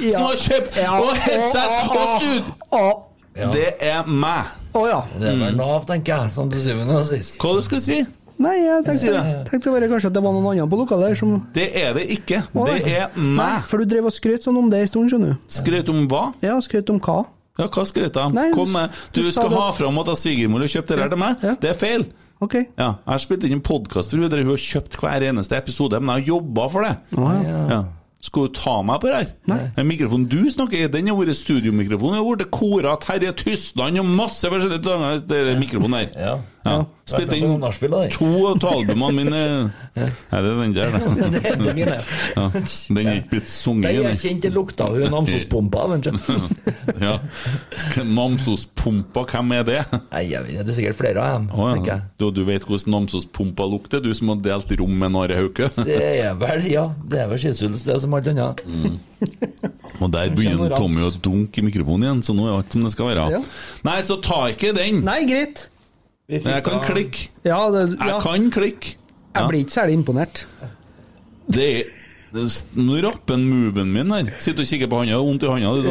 jeg 0.00 0.10
som 0.12 0.22
har 0.26 0.36
kjøpt 0.44 0.78
og 0.86 1.16
headset 1.16 1.70
og 1.90 2.22
stud- 2.22 2.52
Ja. 3.36 3.50
Det 3.52 3.66
er 3.84 4.06
meg. 4.06 4.44
å 4.74 4.86
ja. 4.88 5.00
Det 5.20 5.28
er 5.28 5.52
Nav, 5.56 5.84
tenker 5.86 6.22
jeg, 6.22 6.30
som 6.30 6.50
til 6.50 6.60
syvende 6.62 6.96
og 6.96 7.04
sist. 7.04 7.38
Hva 7.42 7.56
du 7.56 7.62
skal 7.66 7.80
si? 7.80 7.98
Nei, 8.38 8.54
jeg 8.64 8.84
tenkte, 8.84 9.12
det. 9.12 9.50
tenkte 9.50 9.70
bare 9.72 9.88
kanskje 9.88 10.06
at 10.10 10.12
det 10.12 10.22
var 10.22 10.32
noen 10.36 10.46
andre 10.52 10.66
på 10.68 10.76
lokalet 10.82 11.08
her 11.08 11.14
som 11.16 11.46
Det 11.54 11.70
er 11.76 11.94
det 11.94 12.06
ikke. 12.12 12.42
Det 12.52 12.82
er 12.84 13.02
er 13.02 13.08
Nei, 13.16 13.30
meg. 13.36 13.62
for 13.64 13.78
du 13.78 13.84
drev 13.84 14.04
og 14.06 14.12
skrøt 14.12 14.44
sånn 14.44 14.56
om 14.60 14.68
det 14.70 14.80
en 14.80 14.86
stund, 14.88 15.10
skjønner 15.10 15.32
du. 15.32 15.36
Skrøt 15.48 15.88
om 15.88 16.06
hva? 16.08 16.34
Ja, 16.42 16.56
skrøt 16.60 16.90
om 16.90 17.00
hva? 17.00 17.24
Ja, 17.58 17.66
hva 17.68 17.84
skrøt 17.88 18.12
jeg 18.12 18.24
om? 18.24 18.32
Kom 18.54 18.66
du- 18.66 18.72
med. 18.72 18.90
du 19.12 19.22
Du 19.22 19.30
skal 19.32 19.48
det- 19.48 19.58
ha 19.58 19.70
fram 19.72 19.98
at 19.98 20.06
svigermor 20.18 20.60
har 20.60 20.68
kjøpt 20.68 20.86
det 20.88 20.96
der 20.98 21.08
til 21.08 21.18
meg. 21.18 21.36
Ja. 21.42 21.54
Det 21.54 21.70
er 21.70 21.74
feil. 21.74 22.06
Ok. 22.44 22.54
Ja, 22.76 22.88
jeg 23.00 23.12
har 23.14 23.20
spilt 23.22 23.44
inn 23.48 23.56
en 23.56 23.64
podkast 23.64 24.12
der 24.12 24.42
hun 24.42 24.50
har 24.52 24.60
kjøpt 24.60 24.98
hver 25.00 25.24
eneste 25.24 25.56
episode, 25.56 26.00
men 26.02 26.18
jeg 26.18 26.26
har 26.26 26.34
jobba 26.36 26.66
for 26.72 26.84
det. 26.84 26.96
Ja. 27.16 27.62
Ja. 27.72 27.84
Skal 28.26 28.48
du 28.48 28.56
ta 28.58 28.74
meg 28.82 29.00
på 29.02 29.08
det 29.08 29.16
her? 29.16 29.30
Nei. 29.46 29.58
Den 29.76 29.86
mikrofonen 29.86 30.26
du 30.28 30.40
snakker 30.50 30.80
i, 30.80 30.88
den 30.90 31.08
har 31.12 31.18
vært 31.20 31.38
studiomikrofon. 31.38 32.16
Den 32.16 32.20
har 32.20 32.26
vært 32.26 32.50
Kora, 32.54 32.96
Terje 33.02 33.32
Tysland 33.38 34.00
og 34.02 34.08
masse 34.18 34.50
forskjellige 34.50 35.58
mikrofoner 35.60 36.08
den. 36.08 36.16
Ja. 36.18 36.34
Ja. 36.66 36.84
Spilt 37.06 37.32
inn 37.36 37.60
to 38.10 38.28
av 38.50 38.64
albumene 38.66 39.14
mine. 39.14 39.40
Nei, 39.94 40.06
det 40.42 40.48
er 40.50 40.56
den 40.58 40.72
der, 40.74 40.90
da. 40.90 40.98
Det 41.36 41.42
er 41.52 41.60
mine. 41.62 41.98
Ja. 42.34 42.46
Den 42.50 42.98
er 43.06 43.18
ikke 43.20 43.30
blitt 43.36 43.50
sunget 43.50 43.86
Nei, 43.86 43.92
i. 43.94 44.00
jeg 44.08 44.18
kjente 44.24 44.50
lukta 44.50 44.88
av 44.88 44.96
er 44.98 45.06
du. 46.02 46.10
Ja. 47.06 47.12
Namsospumpa, 48.02 49.22
hvem 49.30 49.52
er 49.56 49.62
det? 49.68 49.78
Nei, 50.10 50.24
det 50.32 50.64
er 50.64 50.72
sikkert 50.74 50.98
flere 50.98 51.22
av 51.22 51.36
dem, 51.38 51.46
Oh, 51.54 51.70
ja. 51.86 52.00
du, 52.18 52.26
du 52.34 52.42
vet 52.48 52.66
hvordan 52.66 52.96
Namsospumpa 52.96 53.68
lukter, 53.70 54.02
du 54.02 54.10
som 54.16 54.32
har 54.34 54.42
delt 54.42 54.74
rom 54.80 54.98
med 54.98 55.16
Are 55.22 55.38
Hauke? 55.38 55.70
Det 55.86 56.00
er 56.26 56.34
vel, 56.40 56.66
ja, 56.72 56.88
det 57.06 57.22
er 57.22 57.30
vel 57.30 57.38
skisuls, 57.40 57.84
det 57.86 57.94
er 57.94 58.02
som 58.02 58.14
alt 58.18 58.28
annet. 58.32 58.64
Og 60.02 60.10
der 60.12 60.34
begynner 60.34 60.74
Tommy 60.76 61.06
å 61.06 61.12
dunke 61.22 61.62
i 61.62 61.66
mikrofonen 61.70 62.08
igjen, 62.08 62.24
så 62.26 62.34
nå 62.36 62.48
er 62.50 62.58
alt 62.58 62.74
som 62.74 62.82
det 62.84 62.92
skal 62.96 63.12
være. 63.12 63.28
Ja. 63.38 63.40
Nei, 63.86 63.96
så 64.06 64.18
ta 64.24 64.42
ikke 64.52 64.74
den! 64.76 65.04
Nei, 65.06 65.22
greit. 65.28 65.68
Vi 66.28 66.40
Jeg 66.44 66.62
kan 66.64 66.80
klikke. 66.82 67.28
Ja, 67.44 67.58
det, 67.70 67.98
Jeg 68.00 68.22
kan 68.22 68.50
klikke. 68.50 68.96
jeg 69.36 69.48
blir 69.48 69.58
ikke 69.58 69.72
særlig 69.72 69.92
imponert. 69.94 70.46
Er 70.62 70.66
det 71.52 71.66
er- 71.80 71.84
Nå 72.32 72.96
rapper 73.04 73.38
moven 73.38 73.92
min 73.94 74.10
her. 74.12 74.30
Sitter 74.42 74.64
og 74.64 74.68
kikker 74.68 74.90
på 74.90 74.98
handa, 75.00 75.18
vondt 75.22 75.44
i 75.46 75.50
handa. 75.50 75.70
Du, 75.78 75.90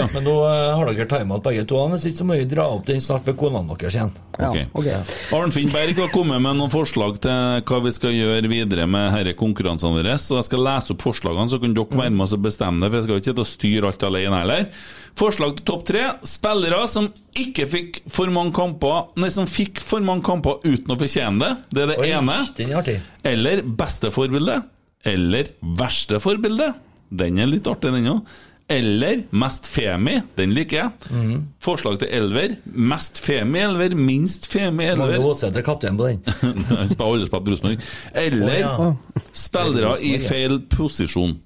Ja. 0.00 0.06
Men 0.14 0.24
nå 0.24 0.34
eh, 0.48 0.70
har 0.78 0.90
dere 0.90 1.06
timet 1.10 1.44
begge 1.44 1.64
to, 1.68 1.78
hvis 1.92 2.06
ikke 2.08 2.18
så 2.22 2.26
må 2.28 2.38
vi 2.40 2.46
dra 2.48 2.66
opp 2.72 2.86
den 2.88 3.02
snart 3.04 3.26
med 3.28 3.36
konene 3.40 3.76
deres 3.76 3.94
igjen. 3.98 4.12
Ja, 4.38 4.50
Ok. 4.50 4.58
ok. 4.80 4.88
Arnfinn 5.36 5.70
Berg 5.72 6.00
har 6.00 6.10
kommet 6.14 6.42
med 6.42 6.58
noen 6.58 6.72
forslag 6.72 7.20
til 7.22 7.62
hva 7.68 7.80
vi 7.84 7.92
skal 7.94 8.16
gjøre 8.16 8.50
videre 8.50 8.86
med 8.90 9.14
disse 9.20 9.36
konkurransene 9.38 10.00
våre. 10.00 10.16
Så 10.18 10.38
jeg 10.40 10.48
skal 10.48 10.64
lese 10.66 10.94
opp 10.96 11.04
forslagene, 11.04 11.50
så 11.52 11.60
kan 11.62 11.76
dere 11.76 12.00
være 12.02 12.10
med 12.16 12.26
oss 12.26 12.36
og 12.36 12.44
bestemme 12.48 12.80
det. 12.80 12.90
For 12.90 12.98
jeg 13.00 13.08
skal 13.08 13.20
ikke 13.20 13.30
sitte 13.30 13.44
og 13.44 13.52
styre 13.52 13.92
alt 13.92 14.06
alene 14.10 14.42
heller. 14.42 14.68
Forslag 15.14 15.56
til 15.60 15.66
topp 15.68 15.84
tre. 15.86 16.04
Spillere 16.26 16.88
som 16.90 17.06
ikke 17.38 17.68
fikk 17.70 18.00
for 18.10 18.30
mange 18.34 18.54
kamper 18.56 19.12
Nei, 19.20 19.30
som 19.30 19.46
fikk 19.46 19.78
for 19.82 20.02
mange 20.02 20.24
kamper 20.26 20.58
uten 20.64 20.90
å 20.90 20.98
fortjene 20.98 21.38
det. 21.42 21.52
Det 21.70 21.82
er 21.84 21.92
det 21.92 21.98
Oi, 22.02 22.10
ene. 22.16 22.38
Den 22.58 22.72
er 22.72 22.80
artig. 22.80 22.96
Eller 23.24 23.62
beste 23.62 24.10
forbilde. 24.14 24.58
Eller 25.04 25.52
verste 25.78 26.20
forbilde. 26.22 26.72
Den 27.14 27.38
er 27.38 27.50
litt 27.50 27.68
artig, 27.70 27.92
den 27.94 28.10
òg. 28.10 28.34
Eller 28.72 29.26
mest 29.36 29.66
femi. 29.68 30.14
Den 30.38 30.54
liker 30.56 30.78
jeg. 30.78 31.40
Forslag 31.62 31.98
til 32.00 32.08
elver. 32.16 32.54
Mest 32.64 33.20
femi 33.20 33.60
elver, 33.60 33.92
minst 33.98 34.48
femi 34.48 34.86
elver. 34.88 35.18
Må 35.20 35.28
låse 35.28 35.50
til 35.52 35.66
kaptein 35.66 35.98
på 36.00 36.08
den. 36.08 36.22
Han 36.70 36.88
spiller 36.88 37.10
alle 37.10 37.28
på 37.28 37.42
Rosenborg. 37.44 37.84
Eller 38.24 38.64
Å, 38.70 38.88
spillere 39.36 39.98
i 40.00 40.14
feil 40.24 40.62
posisjon. 40.72 41.36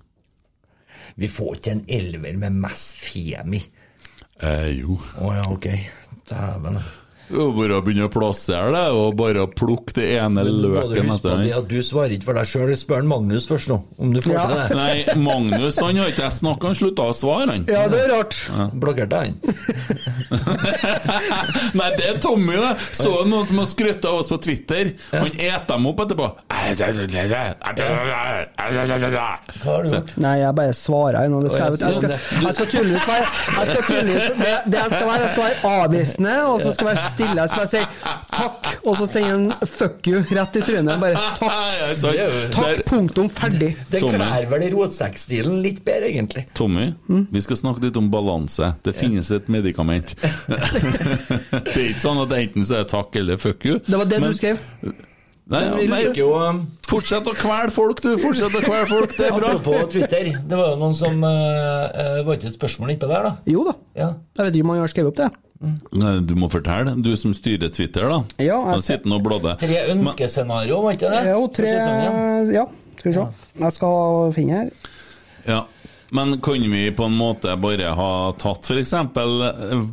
Vi 1.18 1.26
får 1.26 1.58
ikke 1.58 1.74
en 1.74 1.84
elver 1.98 2.38
med 2.38 2.60
mest 2.62 2.94
femi. 3.02 3.64
Eh, 4.38 4.68
jo. 4.78 5.00
Å 5.18 5.32
ja, 5.34 5.42
ok. 5.50 5.66
Dæven. 6.30 6.78
Jo, 7.28 7.50
Bare 7.52 7.76
å 7.78 7.82
begynne 7.84 8.06
å 8.08 8.10
plassere 8.12 8.70
det, 8.72 8.86
og 8.96 9.16
bare 9.18 9.42
å 9.44 9.48
plukke 9.52 9.92
det 9.98 10.06
ene 10.18 10.42
løken 10.46 11.10
etter 11.12 11.36
det 11.42 11.50
den. 11.52 11.66
du 11.68 11.78
svarer 11.84 12.12
ikke 12.16 12.24
for 12.30 12.36
deg 12.38 12.46
sjøl. 12.48 12.70
Spør 12.78 13.02
Magnus 13.08 13.44
først 13.50 13.68
nå, 13.72 13.76
om 13.98 14.08
du 14.14 14.20
får 14.24 14.34
Ja. 14.34 14.46
til 14.46 14.54
det. 14.56 14.66
Nei, 14.78 14.96
Magnus 15.20 15.74
han 15.82 15.96
har 16.00 16.06
ikke 16.12 16.24
jeg 16.24 16.32
snakka, 16.38 16.62
han 16.70 16.76
slutta 16.78 17.02
å 17.08 17.12
svare, 17.16 17.46
han. 17.52 17.62
Ja, 17.68 17.82
det 17.92 17.98
er 18.06 18.10
rart. 18.14 18.34
Blokkerte 18.80 19.16
han. 19.22 19.32
Nei, 21.78 21.88
det 21.98 22.06
er 22.14 22.18
Tommy, 22.22 22.56
det. 22.56 22.72
Så 22.96 23.08
du 23.24 23.28
noen 23.30 23.46
som 23.48 23.56
har 23.62 23.68
skrytt 23.70 24.02
av 24.08 24.14
oss 24.22 24.28
på 24.32 24.38
Twitter? 24.48 24.84
Han 25.12 25.28
eter 25.34 25.68
dem 25.74 25.84
opp 25.90 25.98
etterpå. 26.04 26.26
Hva 26.48 26.56
har 29.68 29.80
du 29.84 29.88
gjort? 29.92 30.10
Nei, 30.22 30.36
jeg 30.42 30.52
bare 30.58 30.74
svarer 30.76 31.18
ennå. 31.26 31.36
Jeg, 31.48 31.52
ja, 31.58 31.62
jeg, 31.68 31.74
skal, 31.78 31.92
sånn, 31.98 32.12
jeg 32.48 32.54
skal 32.58 32.68
tydeligvis 32.72 33.06
være 33.08 33.26
jeg 33.58 33.66
skal 33.68 33.82
tydeligvis, 33.88 34.26
det, 34.38 34.54
det 34.72 34.78
jeg 34.78 34.90
skal 34.92 35.06
være, 35.08 35.22
jeg 35.22 35.30
skal 35.32 35.44
være 35.44 35.58
avvisende, 35.82 36.34
og 36.48 36.56
så 36.64 36.70
skal 36.74 36.86
jeg 36.90 36.96
være 36.98 37.08
stille. 37.18 37.44
så 37.44 37.52
skal 37.52 37.64
bare 37.64 37.72
si 37.74 37.82
takk, 38.38 38.70
og 38.84 38.98
så 39.00 39.08
sier 39.10 39.28
han 39.28 39.68
fuck 39.68 40.08
you 40.08 40.22
rett 40.30 40.58
i 40.60 40.64
trynet. 40.64 41.02
Bare 41.02 41.26
takk, 41.42 42.00
takk, 42.56 42.84
punktum, 42.88 43.30
ferdig. 43.34 43.74
Det 43.90 44.02
kler 44.04 44.48
vel 44.50 44.68
rotsekkstilen 44.76 45.60
litt 45.64 45.82
bedre, 45.86 46.12
egentlig. 46.14 46.46
Tommy, 46.58 46.90
vi 47.08 47.44
skal 47.44 47.60
snakke 47.60 47.88
litt 47.88 47.98
om 48.00 48.08
balanse. 48.12 48.72
Det 48.86 48.94
finnes 48.96 49.30
et 49.34 49.50
medikament. 49.52 50.14
det 51.72 51.76
er 51.76 51.90
ikke 51.90 52.04
sånn 52.04 52.24
at 52.24 52.34
enten 52.38 52.66
så 52.66 52.80
er 52.80 52.86
det 52.86 52.92
takk 52.94 53.20
eller 53.20 53.40
fuck 53.40 53.68
you. 53.68 53.82
Det 53.84 54.00
var 54.00 54.08
det 54.08 54.20
Men- 54.22 54.32
du 54.34 54.40
skrev. 54.40 54.64
Nei, 55.48 55.62
ja, 55.64 55.76
men, 55.88 56.10
jo 56.12 56.26
um, 56.36 56.58
fortsett 56.84 57.24
å 57.24 57.32
kvele 57.32 57.72
folk, 57.72 58.02
du. 58.04 58.10
Fortsett 58.20 58.52
å 58.52 58.60
kvele 58.60 58.84
folk, 58.90 59.14
det 59.16 59.30
er 59.30 59.32
bra. 59.32 59.54
Apropos 59.56 59.86
Twitter, 59.94 60.28
det 60.44 60.58
var 60.58 60.74
jo 60.74 60.80
noen 60.82 60.96
som 60.98 61.22
uh, 61.24 61.86
uh, 61.88 62.18
Var 62.26 62.36
ikke 62.36 62.50
et 62.50 62.58
spørsmål 62.58 62.92
innpå 62.92 63.08
der, 63.08 63.30
da? 63.30 63.30
Jo 63.48 63.62
da. 63.64 63.72
Ja. 63.96 64.10
Jeg 64.36 64.44
vet 64.44 64.58
ikke 64.58 64.66
om 64.66 64.74
han 64.74 64.82
har 64.84 64.92
skrevet 64.92 65.14
opp 65.14 65.22
det. 65.22 65.30
Nei, 65.60 66.12
Du 66.22 66.36
må 66.38 66.46
fortelle, 66.52 66.92
du 67.02 67.10
som 67.18 67.32
styrer 67.34 67.72
Twitter, 67.74 68.06
da. 68.10 68.18
Ja, 68.42 68.58
jeg 68.76 68.84
sitter 68.86 69.14
og 69.16 69.24
bladder. 69.26 69.56
Tre 69.58 69.80
ønskescenario, 69.94 70.82
var 70.84 70.94
ikke 70.94 71.10
det? 71.10 71.22
Jo, 71.32 71.40
tre. 71.50 71.72
Ja, 72.54 72.66
skal 72.98 73.10
vi 73.10 73.16
se. 73.16 73.24
Jeg 73.64 73.74
skal 73.78 74.32
finne 74.36 74.60
her. 74.60 74.70
Ja. 75.48 75.64
Men 76.14 76.38
kan 76.40 76.62
vi 76.72 76.84
på 76.96 77.04
en 77.04 77.16
måte 77.18 77.52
bare 77.60 77.90
ha 77.98 78.10
tatt 78.40 78.70
f.eks. 78.70 78.94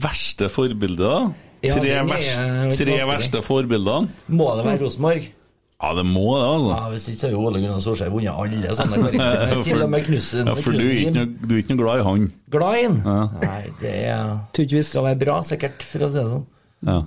verste 0.05 0.47
forbildet, 0.53 1.01
da? 1.03 1.17
Ja, 1.65 1.73
Tre, 1.79 1.89
er 1.97 2.05
verste, 2.05 2.85
tre 2.85 2.99
verste 3.09 3.41
forbildene? 3.41 4.11
Må 4.29 4.51
det 4.59 4.65
være 4.67 4.83
Rosenborg? 4.83 5.31
Ja, 5.75 5.91
det 5.97 6.05
må 6.07 6.23
det, 6.39 6.45
altså. 6.47 6.69
Ja, 6.71 6.89
Hvis 6.89 7.07
ikke 7.11 7.19
så 7.19 7.27
har 7.27 7.33
jo 7.33 7.41
Ole 7.49 7.59
Gunnar 7.59 7.81
Solskjær 7.83 8.13
vunnet 8.13 8.31
alle 8.31 8.75
sånne 8.77 9.01
karakterer. 9.03 9.61
Til 9.67 9.83
og 9.83 9.89
med 9.91 10.05
knussen. 10.07 10.47
ja, 10.47 10.55
for 10.55 10.71
du 10.71 10.85
er, 10.85 10.95
ikke 11.03 11.25
du 11.41 11.51
er 11.51 11.61
ikke 11.61 11.75
noe 11.75 11.81
glad 11.83 11.99
i 11.99 12.05
han. 12.07 12.25
Glad 12.55 12.79
i 12.79 12.85
han? 12.87 12.97
Nei, 13.43 13.61
det 13.81 13.93
er, 14.07 14.83
skal 14.87 15.07
være 15.09 15.19
bra, 15.25 15.35
sikkert, 15.45 15.83
for 15.83 16.07
å 16.07 16.11
si 16.13 16.21
det 16.21 16.27
sånn. 16.31 16.45
Ja. 16.85 16.99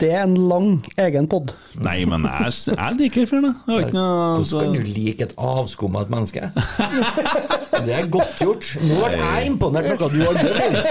Det 0.00 0.08
er 0.14 0.22
en 0.24 0.36
lang 0.48 0.78
egen 0.96 1.26
pod. 1.28 1.52
Nei, 1.76 2.04
men 2.08 2.24
jeg, 2.24 2.54
jeg 2.72 2.96
liker 3.02 3.26
fyren, 3.28 3.50
jeg. 3.50 3.54
Jeg 3.66 3.74
har 3.74 3.82
ikke 3.84 3.96
noe 3.98 4.14
Hvordan 4.14 4.38
altså, 4.40 4.62
kan 4.62 4.72
du 4.72 4.82
like 4.94 5.26
et 5.26 5.34
avskum 5.50 5.98
av 5.98 6.06
et 6.06 6.14
menneske? 6.14 6.42
Det 7.84 7.92
er 7.98 8.08
godt 8.08 8.40
gjort. 8.40 8.64
Nå 8.80 9.02
ble 9.02 9.20
jeg 9.20 9.50
imponert, 9.50 10.00
noe 10.00 10.08
du 10.08 10.18
har 10.24 10.34
gjort. 10.40 10.88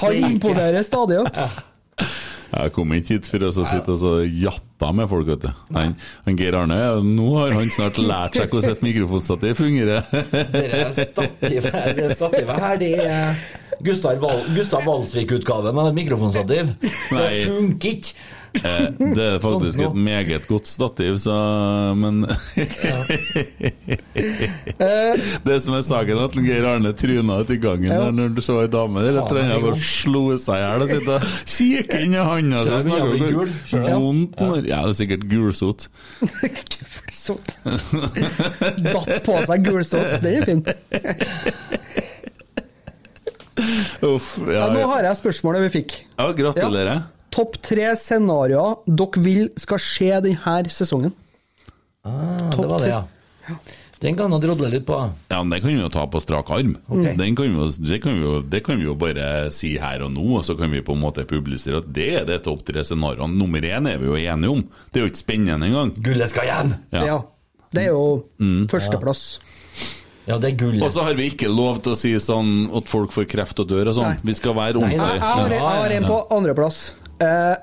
Han 0.00 0.12
imponerer 0.32 0.82
stadig. 0.86 1.20
Ja. 1.28 1.48
Jeg 2.52 2.72
kom 2.76 2.92
ikke 2.94 3.16
hit 3.16 3.28
for 3.30 3.46
å 3.46 3.50
så 3.54 3.64
sitte 3.66 3.94
og 3.94 3.98
så 4.00 4.12
jatta 4.26 4.90
med 4.94 5.08
folk, 5.10 5.26
vet 5.32 5.46
du. 5.46 5.64
Han, 5.74 5.96
han 6.26 6.38
Geir 6.38 6.58
Arne, 6.58 6.78
nå 7.06 7.26
har 7.38 7.56
han 7.56 7.72
snart 7.74 7.98
lært 7.98 8.38
seg 8.38 8.52
hvordan 8.52 8.76
et 8.76 8.86
mikrofonstativ 8.86 9.58
fungerer. 9.58 10.06
Stativet, 10.94 11.80
det 11.98 12.08
stativet 12.14 12.64
her, 12.66 12.78
det 12.80 12.92
er 13.02 13.44
Gustav, 13.84 14.20
Val, 14.22 14.44
Gustav 14.54 14.86
Walsvik-utgaven 14.86 15.82
av 15.82 15.90
et 15.90 15.98
mikrofonstativ. 15.98 16.74
Det 16.84 17.28
funker 17.48 17.94
ikke! 17.96 18.16
Eh, 18.54 18.84
Det 19.16 19.24
er 19.24 19.38
faktisk 19.42 19.74
Sånn 19.80 19.86
et 19.88 19.96
meget 19.98 20.44
godt 20.46 20.68
stativ, 20.70 21.16
så 21.18 21.34
Men 21.98 22.20
Det 25.44 25.56
som 25.64 25.74
er 25.74 25.82
saken, 25.84 26.14
er 26.20 26.24
at 26.28 26.36
Geir 26.38 26.66
Arne 26.70 26.92
tryna 26.96 27.40
ut 27.42 27.50
i 27.50 27.58
gangen 27.62 27.88
Ja. 27.90 27.98
der 28.04 28.12
når 28.14 28.34
du 28.36 28.40
så 28.44 28.60
ei 28.62 28.68
dame 28.70 29.02
der. 29.02 29.18
Jeg 29.18 29.26
tror 29.28 29.40
han 29.42 29.50
det 29.50 29.62
bare 29.66 29.80
slo 29.82 30.22
seg 30.38 30.54
i 30.54 30.62
hjel 30.62 30.84
og 30.84 30.88
sitter 30.92 31.14
og 31.16 31.22
kikker 31.54 32.04
inn 32.06 32.14
i 32.14 32.22
handa 32.28 32.62
si. 32.64 32.70
jeg 32.70 32.82
begynner 32.84 33.02
å 33.02 33.10
bli 33.10 33.20
gul, 33.34 33.50
vondt 34.04 34.38
når 34.40 34.68
Ja, 34.70 34.78
det 34.86 34.92
er 34.94 34.98
sikkert 35.02 35.24
gulsot. 35.30 35.88
Gulsott. 37.04 37.48
Datt 38.84 39.12
på 39.26 39.40
seg 39.50 39.66
gulsott. 39.66 40.14
Det 40.22 40.30
er 40.38 40.44
fint. 40.48 40.66
Uff. 44.04 44.38
Ja, 44.46 44.52
Ja, 44.54 44.64
nå 44.74 44.82
har 44.90 45.06
jeg 45.10 45.16
spørsmålet 45.20 45.66
vi 45.68 45.70
fikk. 45.80 45.92
ja 46.18 46.30
gratulerer. 46.36 47.04
Topp 47.34 47.56
tre 47.66 47.88
scenarioer 47.98 48.76
dere 48.86 49.22
vil 49.24 49.48
skal 49.58 49.80
skje 49.82 50.20
denne 50.28 50.70
sesongen. 50.70 51.12
Ah, 52.04 52.50
det 52.52 52.66
var 52.68 52.78
det, 52.84 52.92
ja. 52.92 53.02
Den 54.04 54.16
kan 54.18 54.32
jeg 54.34 54.42
drodle 54.44 54.68
litt 54.68 54.84
på. 54.84 54.96
Ja, 55.30 55.38
men 55.42 55.50
Det 55.54 55.62
kan 55.64 55.70
vi 55.72 55.78
jo 55.80 55.88
ta 55.88 56.02
på 56.10 56.20
strak 56.20 56.50
arm. 56.52 56.74
Okay. 56.92 57.14
Den 57.16 57.34
kan 57.38 57.48
vi 57.48 57.68
det, 57.88 57.98
kan 58.04 58.12
vi 58.18 58.20
jo, 58.26 58.34
det 58.42 58.60
kan 58.66 58.76
vi 58.76 58.84
jo 58.84 58.94
bare 59.00 59.50
si 59.54 59.70
her 59.80 60.02
og 60.04 60.12
nå, 60.12 60.24
og 60.38 60.44
så 60.44 60.56
kan 60.58 60.70
vi 60.70 60.82
på 60.84 60.92
en 60.92 61.00
måte 61.00 61.24
publisere 61.26 61.80
at 61.80 61.88
det 61.96 62.08
er 62.20 62.26
det 62.28 62.42
topp 62.44 62.66
tre 62.68 62.84
scenarioene. 62.84 63.32
Nummer 63.38 63.64
én 63.64 63.88
er 63.88 63.96
vi 64.02 64.10
jo 64.10 64.18
enige 64.20 64.50
om. 64.52 64.60
Det 64.92 65.00
er 65.00 65.06
jo 65.06 65.12
ikke 65.12 65.22
spennende 65.24 65.70
engang. 65.70 65.94
Gullet 66.04 66.30
skal 66.34 66.50
igjen! 66.50 66.74
Ja. 66.92 67.04
Ja. 67.08 67.18
Det 67.74 67.82
er 67.86 67.88
jo 67.94 68.24
Mm. 68.38 68.68
førsteplass. 68.70 69.22
Ja, 70.26 70.38
det 70.38 70.52
er 70.52 70.56
gull. 70.56 70.82
Og 70.82 70.90
så 70.92 71.02
har 71.04 71.14
vi 71.14 71.30
ikke 71.30 71.48
lov 71.52 71.80
til 71.82 71.92
å 71.92 71.96
si 71.96 72.12
sånn 72.16 72.68
at 72.76 72.86
folk 72.88 73.10
får 73.12 73.26
kreft 73.28 73.58
og 73.60 73.68
dør 73.68 73.88
og 73.90 73.94
sånn. 73.98 74.20
Vi 74.24 74.34
skal 74.34 74.54
være 74.54 74.76
ordentlige. 74.80 75.00
jeg, 75.00 75.50
jeg 75.50 75.60
har 75.60 75.90
en 75.96 76.04
på 76.04 76.20
andreplass. 76.32 76.94
Eh, 77.20 77.54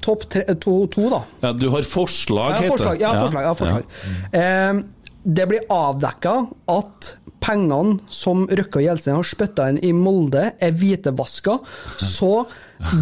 Topp 0.00 0.26
to, 0.60 0.86
to, 0.92 1.08
da. 1.10 1.22
Ja, 1.42 1.52
du 1.52 1.64
har 1.72 1.82
forslag, 1.82 2.52
heter 2.60 2.62
det. 2.62 2.68
heter 2.68 2.76
forslag. 2.76 3.00
Ja. 3.00 3.54
forslag, 3.54 3.84
Ja. 4.32 4.38
Eh, 4.38 4.82
det 5.24 5.46
blir 5.48 5.64
avdekka 5.70 6.34
at 6.68 7.08
pengene 7.42 7.96
som 8.12 8.44
Røkke 8.46 8.78
og 8.78 8.84
Gjelsten 8.84 9.16
har 9.16 9.26
spytta 9.26 9.68
inn 9.72 9.80
i 9.82 9.90
Molde, 9.96 10.52
er 10.62 10.70
hvitevaska, 10.78 11.56
så 11.98 12.44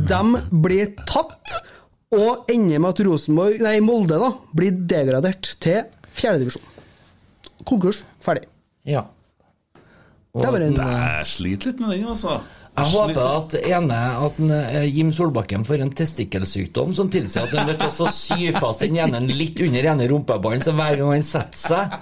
de 0.09 0.23
blir 0.63 0.95
tatt, 1.11 1.59
og 2.17 2.49
ender 2.51 2.79
med 2.81 2.91
at 2.95 3.03
Rosenborg, 3.07 3.61
nei, 3.61 3.77
Molde 3.85 4.17
da, 4.23 4.31
blir 4.57 4.73
degradert 4.89 5.53
til 5.61 5.83
fjerdedivisjon. 6.17 6.63
Konkurs. 7.69 8.03
Ferdig. 8.25 8.47
Ja. 8.89 9.05
Og 10.33 10.43
Det 10.43 10.51
var 10.53 10.61
en- 10.63 10.81
eh, 10.81 11.19
Jeg 11.19 11.27
sliter 11.27 11.67
litt 11.73 11.81
med 11.81 11.91
den, 11.91 12.07
altså. 12.07 12.41
Jeg 12.81 12.93
håper 12.95 13.21
at 13.27 13.57
ene 13.61 14.01
at 14.27 14.41
en, 14.41 14.55
eh, 14.57 14.89
Jim 14.89 15.13
Solbakken 15.13 15.67
får 15.69 15.85
en 15.85 15.93
testikkelsykdom 16.01 16.95
som 16.97 17.11
tilsier 17.13 17.45
at 17.45 17.55
han 17.55 17.67
er 17.69 17.75
nødt 17.75 17.85
til 17.85 18.07
å 18.07 18.13
sy 18.15 18.51
fast 18.57 18.85
den 18.85 18.99
ene 19.01 19.21
litt 19.29 19.61
under 19.61 19.93
ene 19.93 20.09
rumpebånd, 20.11 20.65
så 20.65 20.75
hver 20.77 20.99
gang 21.01 21.15
han 21.15 21.27
setter 21.27 21.61
seg 21.61 21.97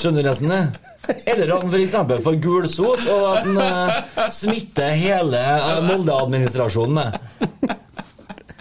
Skjønner 0.00 0.24
du 0.24 0.28
resten? 0.30 0.48
det? 0.48 0.90
Eller 1.28 1.50
at 1.52 1.64
han 1.64 1.72
f.eks. 1.74 1.96
får 2.24 2.36
gulsot, 2.40 3.02
og 3.12 3.24
at 3.34 3.44
han 3.44 3.58
uh, 3.60 4.28
smitter 4.32 4.94
hele 4.96 5.40
uh, 5.40 5.80
Molde-administrasjonen 5.84 6.96
med. 6.96 7.74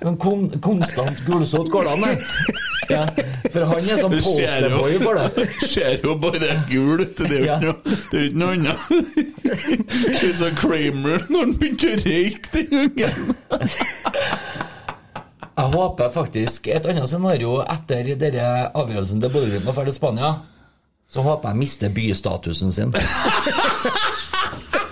En 0.08 0.16
kon 0.18 0.46
konstant 0.64 1.18
gulsott 1.26 1.68
går 1.74 1.84
det 1.84 1.92
an, 1.92 2.04
det? 2.06 2.14
Ja, 2.90 3.02
for 3.52 3.66
han 3.68 3.90
er 3.92 3.98
sånn 4.00 4.14
posterboy 4.16 4.94
for 5.04 5.20
det. 5.20 5.48
ser 5.74 5.98
jo 6.06 6.14
bare 6.24 6.54
gul 6.70 7.04
ut. 7.04 7.18
Det 7.20 7.42
er 7.42 7.44
jo 7.44 7.46
Ja. 7.50 7.58
ikke 7.98 8.22
noe 8.40 8.54
annet. 8.56 8.80
Ser 10.20 10.30
ut 10.32 10.38
som 10.40 10.56
Kramer 10.58 11.26
når 11.28 11.44
han 11.44 11.54
begynte 11.60 11.92
å 11.92 12.00
røyke 12.06 12.48
den 12.56 12.70
ungen. 12.86 13.16
Jeg 15.60 15.68
håper 15.76 16.14
faktisk 16.16 16.70
et 16.72 16.86
annet 16.88 17.10
scenario 17.12 17.58
etter 17.68 18.14
denne 18.16 18.48
avgjørelsen 18.80 19.20
til 19.20 19.34
Bodø-Glimt 19.34 19.68
var 19.68 19.76
ferdig 19.82 19.92
i 19.98 20.00
Spania. 20.00 20.32
Så 21.12 21.24
håper 21.26 21.52
jeg 21.52 21.60
mister 21.66 21.92
bystatusen 21.92 22.72
sin. 22.72 22.96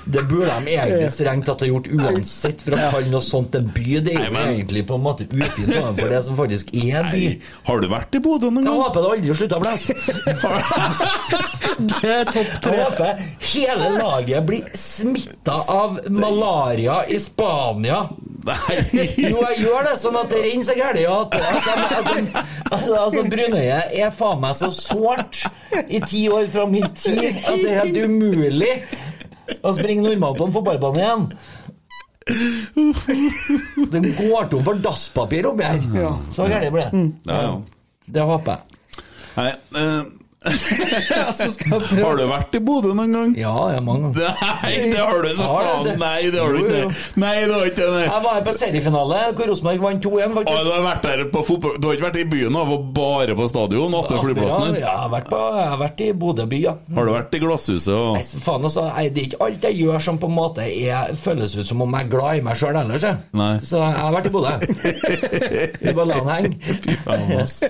Det 0.07 0.23
burde 0.29 0.47
de 0.47 0.75
egentlig 0.77 1.09
strengt 1.11 1.47
tatt 1.49 1.63
ha 1.65 1.67
gjort 1.67 1.87
uansett, 1.91 2.61
for 2.63 2.77
å 2.77 2.89
kalle 2.93 3.11
noe 3.11 3.23
sånt 3.23 3.55
en 3.59 3.67
by, 3.75 3.97
det 4.05 4.13
er 4.15 4.27
jo 4.27 4.33
Nei, 4.35 4.45
egentlig 4.55 4.85
på 4.87 4.95
en 4.95 5.03
måte 5.03 5.27
ufint 5.27 5.73
overfor 5.73 6.11
det 6.13 6.21
som 6.27 6.37
faktisk 6.39 6.71
er 6.77 7.01
en 7.01 7.09
by. 7.11 7.23
Nei, 7.25 7.57
har 7.67 7.83
du 7.83 7.89
vært 7.91 8.15
i 8.15 8.21
Bodø 8.23 8.51
noen 8.51 8.63
gang? 8.63 8.73
Jeg 8.73 8.83
håper 8.85 8.99
det 9.03 9.09
aldri 9.15 9.37
slutter 9.41 9.57
å 9.57 9.61
blåse. 9.65 9.93
Det 11.77 12.09
er 12.09 12.25
topp 12.33 12.65
Jeg 12.65 12.79
håper 12.81 13.19
hele 13.51 13.89
laget 13.99 14.47
blir 14.47 14.69
smitta 14.77 15.53
av 15.69 15.99
malaria 16.09 17.01
i 17.11 17.19
Spania. 17.21 17.99
Nei. 18.47 18.77
Jo, 19.27 19.41
jeg 19.43 19.59
gjør 19.65 19.89
det, 19.89 19.95
sånn 19.99 20.17
at 20.21 20.31
det 20.31 20.39
renner 20.45 20.67
seg 20.67 20.79
gærent 20.79 21.35
altså, 22.71 22.95
altså, 22.95 23.23
er 23.27 24.13
faen 24.15 24.39
meg 24.43 24.55
så 24.57 24.69
sårt 24.73 25.43
i 25.87 25.99
ti 26.05 26.23
år 26.31 26.47
fra 26.53 26.65
min 26.69 26.87
tid 26.95 27.27
at 27.43 27.59
det 27.59 27.73
er 27.73 27.81
helt 27.81 27.99
umulig 28.07 28.73
å 29.63 29.73
springe 29.75 30.03
normalt 30.05 30.37
på 30.41 30.47
en 30.47 30.55
fotballbane 30.55 30.99
igjen. 31.03 31.27
Den 33.93 34.07
går 34.17 34.49
tom 34.51 34.63
for 34.65 34.79
dasspapir 34.83 35.47
oppi 35.47 35.63
her. 35.67 35.79
Så 36.35 36.47
gærent 36.51 36.73
blir 36.75 36.89
det. 36.91 37.03
Ja, 37.31 37.41
ja. 37.47 37.53
Det 38.07 38.23
håper 38.27 38.57
jeg. 38.57 39.03
Nei, 39.37 39.51
har 42.07 42.17
du 42.17 42.23
vært 42.29 42.55
i 42.57 42.61
Bodø 42.63 42.93
noen 42.95 43.13
gang? 43.15 43.33
Ja, 43.37 43.53
ja, 43.73 43.81
mange 43.83 44.11
ganger. 44.13 44.37
Nei, 44.63 44.73
det 44.91 44.99
har 45.01 45.21
du 45.23 45.29
så 45.35 45.47
Har 45.49 45.67
faen! 45.67 45.85
det? 45.87 45.95
Nei, 46.01 46.31
det 46.33 46.41
har 46.41 46.53
du 46.55 46.59
ikke. 46.63 46.81
Nei, 47.21 47.33
det 47.43 47.53
har 47.53 47.69
ikke 47.71 47.89
det. 47.95 48.03
Jeg 48.07 48.23
var 48.25 48.37
her 48.37 48.45
på 48.47 48.53
seriefinale 48.57 49.21
hvor 49.37 49.51
Rosenborg 49.51 49.83
vant 49.83 50.07
2-1, 50.07 50.37
Å, 50.37 50.43
du 50.47 50.71
har 50.71 50.83
vært 50.85 51.07
der 51.07 51.23
på 51.33 51.43
fotball 51.47 51.77
Du 51.81 51.87
har 51.89 51.97
ikke 51.97 52.07
vært 52.07 52.19
i 52.21 52.25
byen, 52.31 52.55
du 52.57 52.71
var 52.71 52.85
bare 52.97 53.37
på 53.37 53.47
stadion? 53.51 53.97
Atte 53.97 54.21
flyplassen 54.23 54.77
Ja, 54.77 54.81
jeg 54.81 55.01
har 55.03 55.11
vært, 55.13 55.29
på, 55.31 55.41
jeg 55.57 55.69
har 55.73 55.81
vært 55.83 56.03
i 56.05 56.09
Bodø 56.23 56.47
by, 56.49 56.61
ja. 56.67 56.75
Har 56.97 57.09
du 57.09 57.13
vært 57.15 57.37
i 57.37 57.41
Glasshuset 57.43 57.93
og 57.95 58.17
Nei, 58.17 58.23
faen 58.47 58.67
altså, 58.69 58.87
jeg, 58.93 59.13
Det 59.15 59.23
er 59.23 59.29
ikke 59.31 59.41
alt 59.47 59.67
jeg 59.69 59.79
gjør 59.81 60.05
som 60.07 60.21
på 60.21 60.29
en 60.31 60.37
måte 60.37 60.67
er, 60.67 61.13
føles 61.17 61.55
ut 61.57 61.67
som 61.69 61.83
om 61.85 61.97
jeg 61.97 62.07
er 62.07 62.11
glad 62.13 62.39
i 62.41 62.45
meg 62.45 62.59
sjøl 62.59 62.77
ellers. 62.79 63.05
jeg. 63.07 63.19
Nei. 63.37 63.51
Så 63.65 63.81
jeg 63.81 63.97
har 63.97 64.13
vært 64.15 64.29
i 64.29 64.33
Bodø. 64.33 64.53
Vi 65.83 65.93
bare 65.97 66.07
la 66.09 66.19
den 66.21 66.31
henge. 66.31 66.75
Fy 66.83 66.97
faen, 67.03 67.31
altså. 67.41 67.69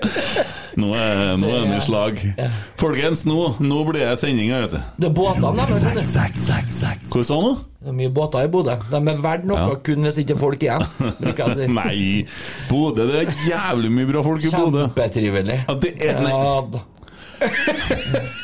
Nå 0.78 0.92
er, 0.94 1.22
nå 1.42 1.50
er 1.52 1.64
den 1.66 1.78
i 1.78 1.84
slag. 1.84 2.22
Folkens, 2.78 3.24
nå, 3.26 3.56
nå 3.64 3.80
blir 3.88 4.04
det 4.04 4.18
sending 4.22 4.52
her, 4.52 4.66
vet 4.68 4.76
du. 4.76 4.82
Det 5.02 5.10
er 5.10 5.16
båtene 5.18 5.66
de. 5.68 6.04
Hva 7.14 7.24
sa 7.26 7.40
du? 7.42 7.64
Det 7.78 7.94
er 7.94 7.96
mye 7.96 8.12
båter 8.12 8.44
i 8.44 8.52
Bodø. 8.52 8.76
De 8.92 9.00
er 9.00 9.22
verdt 9.24 9.48
noe 9.48 9.58
Ja. 9.64 9.76
kun 9.86 10.04
hvis 10.04 10.18
ikke 10.24 10.36
folk 10.38 10.60
igjen. 10.66 10.84
bruker 11.22 11.42
jeg 11.44 11.48
å 11.48 11.56
si. 11.56 11.68
Nei, 11.80 12.28
Bodø. 12.70 13.08
Det 13.08 13.24
er 13.24 13.34
jævlig 13.48 13.92
mye 13.96 14.10
bra 14.12 14.24
folk 14.26 14.44
i 14.44 14.52
Bodø. 14.52 14.86
Kjempetrivelig. 14.90 15.60
Ja, 15.70 15.76
det 15.86 15.94
er 16.04 16.22
nei, 16.26 16.32
Ja 16.36 16.62
da. 16.76 16.84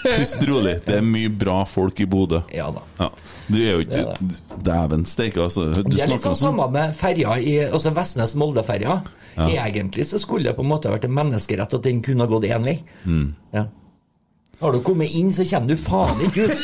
Pust 0.03 0.43
rolig. 0.47 0.75
Det 0.85 0.97
er 0.99 1.05
mye 1.05 1.29
bra 1.33 1.63
folk 1.65 1.99
i 2.03 2.05
Bodø. 2.09 2.43
Ja, 2.53 2.69
da. 2.71 2.83
Ja. 2.99 3.09
Du 3.49 3.57
er 3.59 3.73
jo 3.73 3.81
ikke 3.83 4.03
Det 4.21 4.37
Dæven 4.63 5.03
steike, 5.09 5.41
altså. 5.43 5.65
Du 5.75 5.89
Det 5.91 6.03
er 6.05 6.11
litt 6.13 6.23
sånn 6.23 6.37
samme 6.39 6.69
med 6.71 6.93
ferja 6.95 7.35
i 7.41 7.57
altså 7.67 7.91
Vestnes-Molde-ferja. 7.95 9.01
Egentlig 9.49 10.05
så 10.07 10.19
skulle 10.21 10.51
det 10.51 10.55
på 10.57 10.63
en 10.63 10.69
måte 10.71 10.91
vært 10.93 11.07
en 11.09 11.15
menneskerett 11.17 11.73
at 11.73 11.83
den 11.89 12.01
kunne 12.05 12.27
gått 12.29 12.45
én 12.47 12.63
vei. 12.69 12.77
Mm. 13.03 13.33
Ja. 13.55 13.65
Har 14.63 14.71
du 14.71 14.79
kommet 14.79 15.11
inn, 15.11 15.33
så 15.33 15.43
kommer 15.43 15.67
du 15.67 15.75
faen 15.75 16.21
ikke 16.23 16.45
ut! 16.47 16.55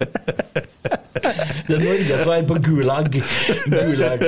Det 1.64 1.76
er 1.78 1.82
Norges 1.84 2.24
vei 2.28 2.38
på 2.48 2.56
Gulag. 2.66 3.08
Gulag. 3.72 4.24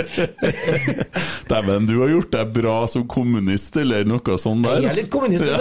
Dæven, 1.50 1.86
du 1.88 1.94
har 2.00 2.10
gjort 2.10 2.32
deg 2.32 2.52
bra 2.56 2.76
som 2.90 3.04
kommunist, 3.10 3.76
eller 3.78 4.06
noe 4.08 4.38
sånt 4.40 4.64
der. 4.66 4.80
Jeg 4.86 4.92
er 4.92 4.98
litt 5.02 5.10
kommunist. 5.12 5.44
Ja, 5.46 5.58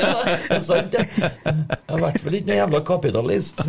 ja, 0.00 0.12
det 0.24 0.56
er 0.56 0.62
sant, 0.64 0.94
det. 0.94 1.02
Jeg 1.18 1.90
er 1.90 1.98
i 1.98 2.02
hvert 2.04 2.20
fall 2.22 2.36
ikke 2.38 2.50
noen 2.50 2.60
jævla 2.60 2.82
kapitalist. 2.92 3.64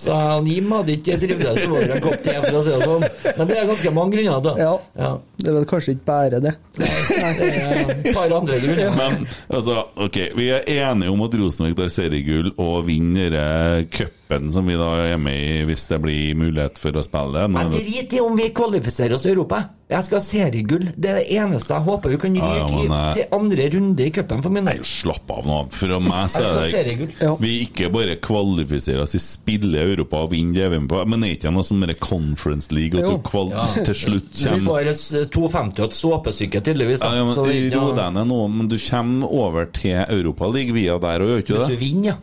Så 0.00 0.18
han 0.20 0.50
Jim 0.50 0.74
hadde 0.76 0.96
ikke 0.98 1.18
trivdes 1.22 1.62
over 1.66 1.96
en 1.96 2.04
kopp 2.04 2.20
te, 2.26 2.36
for 2.44 2.60
å 2.60 2.64
si 2.66 2.74
det 2.74 2.90
sånn. 2.90 3.06
Men 3.40 3.50
det 3.50 3.58
er 3.62 3.70
ganske 3.72 3.94
mange 3.96 4.16
grunner, 4.18 4.44
da. 4.44 4.54
Ja. 4.60 4.74
Ja. 5.00 5.12
Det 5.40 5.50
er 5.52 5.58
vel 5.58 5.68
kanskje 5.68 5.96
ikke 5.96 6.06
bare 6.12 6.42
det. 6.44 6.54
Det 6.76 6.90
er 7.16 7.90
et 7.96 8.12
par 8.16 8.36
andre 8.36 8.60
grunner. 8.62 8.94
Men 9.00 9.26
altså, 9.48 9.80
ok, 10.06 10.20
vi 10.36 10.50
er 10.54 10.68
enige 10.76 11.12
om 11.12 11.24
at 11.26 11.36
Rosenborg 11.40 11.76
tar 11.80 11.92
seriegull 11.92 12.52
og 12.56 12.86
vinner 12.88 13.36
eh, 13.40 14.06
cupen 14.28 14.50
som 14.52 14.66
vi 14.66 14.74
da 14.76 14.88
er 15.06 15.18
med 15.18 15.34
i, 15.38 15.64
hvis 15.68 15.86
det 15.88 16.00
blir 16.02 16.34
mulighet 16.38 16.78
for 16.82 16.92
å 16.98 17.02
spille 17.04 17.32
det. 17.32 17.46
Jeg 17.46 17.70
driter 17.70 17.90
drit 17.92 18.14
i 18.16 18.20
om 18.24 18.36
vi 18.36 18.48
kvalifiserer 18.50 19.14
oss 19.14 19.26
i 19.26 19.30
Europa. 19.30 19.60
Jeg 19.88 20.02
skal 20.02 20.18
ha 20.18 20.22
seriegull. 20.24 20.88
Det 20.98 21.10
er 21.12 21.18
det 21.20 21.26
eneste 21.38 21.70
jeg 21.76 21.84
håper 21.86 22.10
vi 22.10 22.16
kan 22.18 22.34
Ja, 22.34 22.46
ja, 22.56 22.64
ryke 22.66 22.88
men, 22.88 22.96
eh, 22.98 23.12
til 23.14 23.26
andre 23.36 23.66
runde 23.70 24.00
i 24.06 24.10
cupen 24.10 24.42
for 24.42 24.50
min 24.50 24.64
del. 24.64 24.80
slapp 24.82 25.30
av 25.30 25.44
nå. 25.46 25.70
For 25.70 26.00
meg 26.00 26.26
så 26.28 26.42
Jeg 26.42 26.74
er 26.74 26.96
det. 26.96 27.08
Ja. 27.22 27.36
Vi 27.36 27.52
ikke 27.68 27.92
bare 27.92 28.16
kvalifiserer 28.16 29.02
oss 29.02 29.14
i 29.14 29.18
spille 29.22 29.78
i 29.78 29.94
Europa 29.94 30.16
og 30.24 30.30
vinner 30.32 30.54
det 30.54 30.70
vi 30.70 30.76
er 30.76 30.80
med 30.80 30.88
på, 30.90 31.06
men 31.06 31.22
er 31.22 31.36
ikke 31.36 31.52
noe 31.52 31.62
sånn 31.62 31.86
Conference 32.00 32.72
League 32.72 32.98
at 32.98 33.06
du 33.08 33.18
kval 33.22 33.50
Ja. 33.50 33.66
til 33.84 33.94
slutt 33.94 34.32
Vi 34.34 34.50
kommer 34.50 34.66
får 34.66 34.80
et 34.80 34.96
s- 34.96 35.26
2,50 35.30 35.78
og 35.78 35.86
et 35.86 35.94
såpesyke, 35.94 36.60
tydeligvis. 36.60 37.00
Ja, 37.00 37.14
ja, 37.14 37.24
men, 37.24 37.34
Så 37.34 37.46
det 37.46 37.70
men, 37.72 37.78
Ro 37.80 37.94
deg 37.94 38.12
ned 38.12 38.26
nå, 38.26 38.48
men 38.50 38.68
du 38.68 38.76
kommer 38.78 39.30
over 39.30 39.66
til 39.66 40.04
Europaligaen 40.08 40.74
via 40.74 40.98
der 40.98 41.22
og 41.22 41.28
gjør 41.28 41.42
ikke 41.42 41.46
det? 41.46 41.68
Hvis 41.68 41.78
du 41.78 41.84
vinner, 41.84 42.04
ja. 42.06 42.14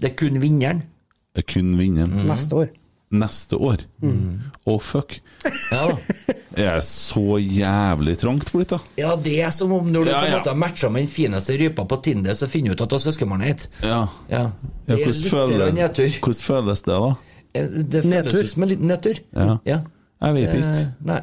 Det 0.00 0.10
er 0.10 0.14
kun 0.16 0.40
vinneren. 0.40 0.82
Er 1.38 1.42
kun 1.48 1.74
vinneren. 1.78 2.24
Neste 2.28 2.54
år. 2.58 2.70
Neste 3.12 3.56
år. 3.60 3.82
Å, 4.68 4.74
fuck. 4.80 5.18
Ja, 5.72 5.82
da. 5.90 5.96
Jeg 6.56 6.68
er 6.68 6.82
så 6.84 7.38
jævlig 7.40 8.14
trangt 8.20 8.50
blitt, 8.52 8.72
da. 8.72 8.78
ja, 9.00 9.10
det 9.20 9.34
er 9.44 9.50
som 9.52 9.72
om 9.76 9.88
når 9.92 10.04
du 10.04 10.10
Ja, 10.12 10.18
på 10.20 10.26
en 10.26 10.32
ja. 10.32 10.38
måte 10.38 10.52
har 10.52 10.58
matcha 10.60 10.88
med 10.92 11.04
den 11.06 11.10
fineste 11.12 11.56
rypa 11.60 11.84
på 11.88 11.98
Tinder, 12.04 12.36
så 12.36 12.48
finner 12.48 12.72
du 12.72 12.76
ut 12.76 12.84
at 12.84 12.92
du 12.92 12.96
har 12.98 13.04
søskenbarnet 13.04 13.48
ditt. 13.52 13.66
Ja. 13.84 14.00
Ja. 14.32 14.42
Ja, 14.88 14.96
hvordan, 14.96 15.12
litt 15.12 15.28
føles, 15.32 16.18
hvordan 16.20 16.42
føles 16.48 16.84
det, 16.88 16.98
da? 17.04 17.12
Eh, 17.54 17.68
Det 17.96 18.02
føles 18.04 18.38
ut 18.42 18.50
som 18.54 18.64
en 18.66 18.72
liten 18.74 18.92
nedtur. 18.92 19.20
Ja. 19.36 19.58
Ja. 19.68 19.78
Jeg 20.22 20.38
vet 20.38 20.56
ikke. 20.60 20.74
Eh, 20.76 20.90
Nei. 21.12 21.20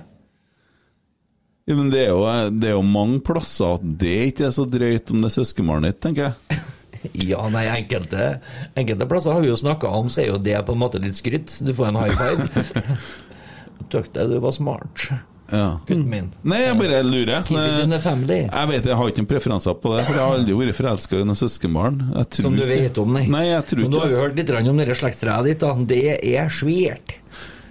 Ja, 1.70 1.76
men 1.78 1.90
det 1.94 2.00
er, 2.08 2.10
jo, 2.16 2.22
det 2.58 2.70
er 2.72 2.74
jo 2.80 2.86
mange 2.86 3.20
plasser 3.22 3.76
at 3.78 3.84
det 4.02 4.16
ikke 4.32 4.48
er 4.48 4.54
så 4.56 4.66
drøyt 4.66 5.12
om 5.14 5.22
det 5.22 5.30
er 5.30 5.36
søskenbarnet 5.38 5.94
ditt, 5.94 6.00
tenker 6.06 6.30
jeg. 6.32 6.62
Ja, 7.32 7.46
nei, 7.54 7.66
enkelte, 7.72 8.40
enkelte 8.76 9.08
plasser 9.10 9.36
har 9.38 9.42
vi 9.46 9.50
jo 9.52 9.58
snakka 9.60 9.88
om, 10.00 10.10
så 10.12 10.24
er 10.26 10.32
jo 10.34 10.38
det 10.44 10.58
på 10.68 10.76
en 10.76 10.82
måte 10.82 11.00
litt 11.02 11.16
skryt. 11.20 11.54
Du 11.66 11.74
får 11.74 11.92
en 11.94 12.00
high 12.02 12.16
five. 12.20 12.96
Tøk 13.94 14.10
deg, 14.14 14.30
du 14.34 14.40
var 14.44 14.52
smart, 14.54 15.06
Ja. 15.50 15.80
gutten 15.88 16.04
min. 16.12 16.28
Nei, 16.46 16.60
jeg 16.62 16.76
bare 16.78 17.00
lurer. 17.08 17.48
The 17.50 18.00
family. 18.04 18.42
Jeg 18.52 18.70
vet, 18.70 18.86
jeg 18.86 18.98
har 19.00 19.08
ikke 19.10 19.24
noen 19.24 19.30
preferanser 19.32 19.80
på 19.82 19.96
det, 19.96 20.04
for 20.06 20.14
jeg 20.20 20.22
har 20.22 20.36
aldri 20.38 20.58
vært 20.60 20.78
forelska 20.78 21.18
i 21.24 21.26
noen 21.26 21.40
søskenbarn. 21.40 21.98
Som 22.38 22.54
du 22.56 22.62
ikke- 22.62 22.76
vet 22.76 22.98
om, 23.02 23.14
nei. 23.14 23.26
Nei, 23.26 23.46
jeg 23.48 23.66
tror 23.72 23.80
Men 23.82 23.92
du 23.92 24.00
har 24.00 24.10
jo 24.10 24.22
hørt 24.28 24.36
litt 24.36 24.52
om 24.70 24.78
det 24.78 24.98
slektstreet 25.00 25.44
ditt, 25.46 25.60
da. 25.60 25.74
Det 25.74 26.04
er 26.36 26.50
svært. 26.54 27.16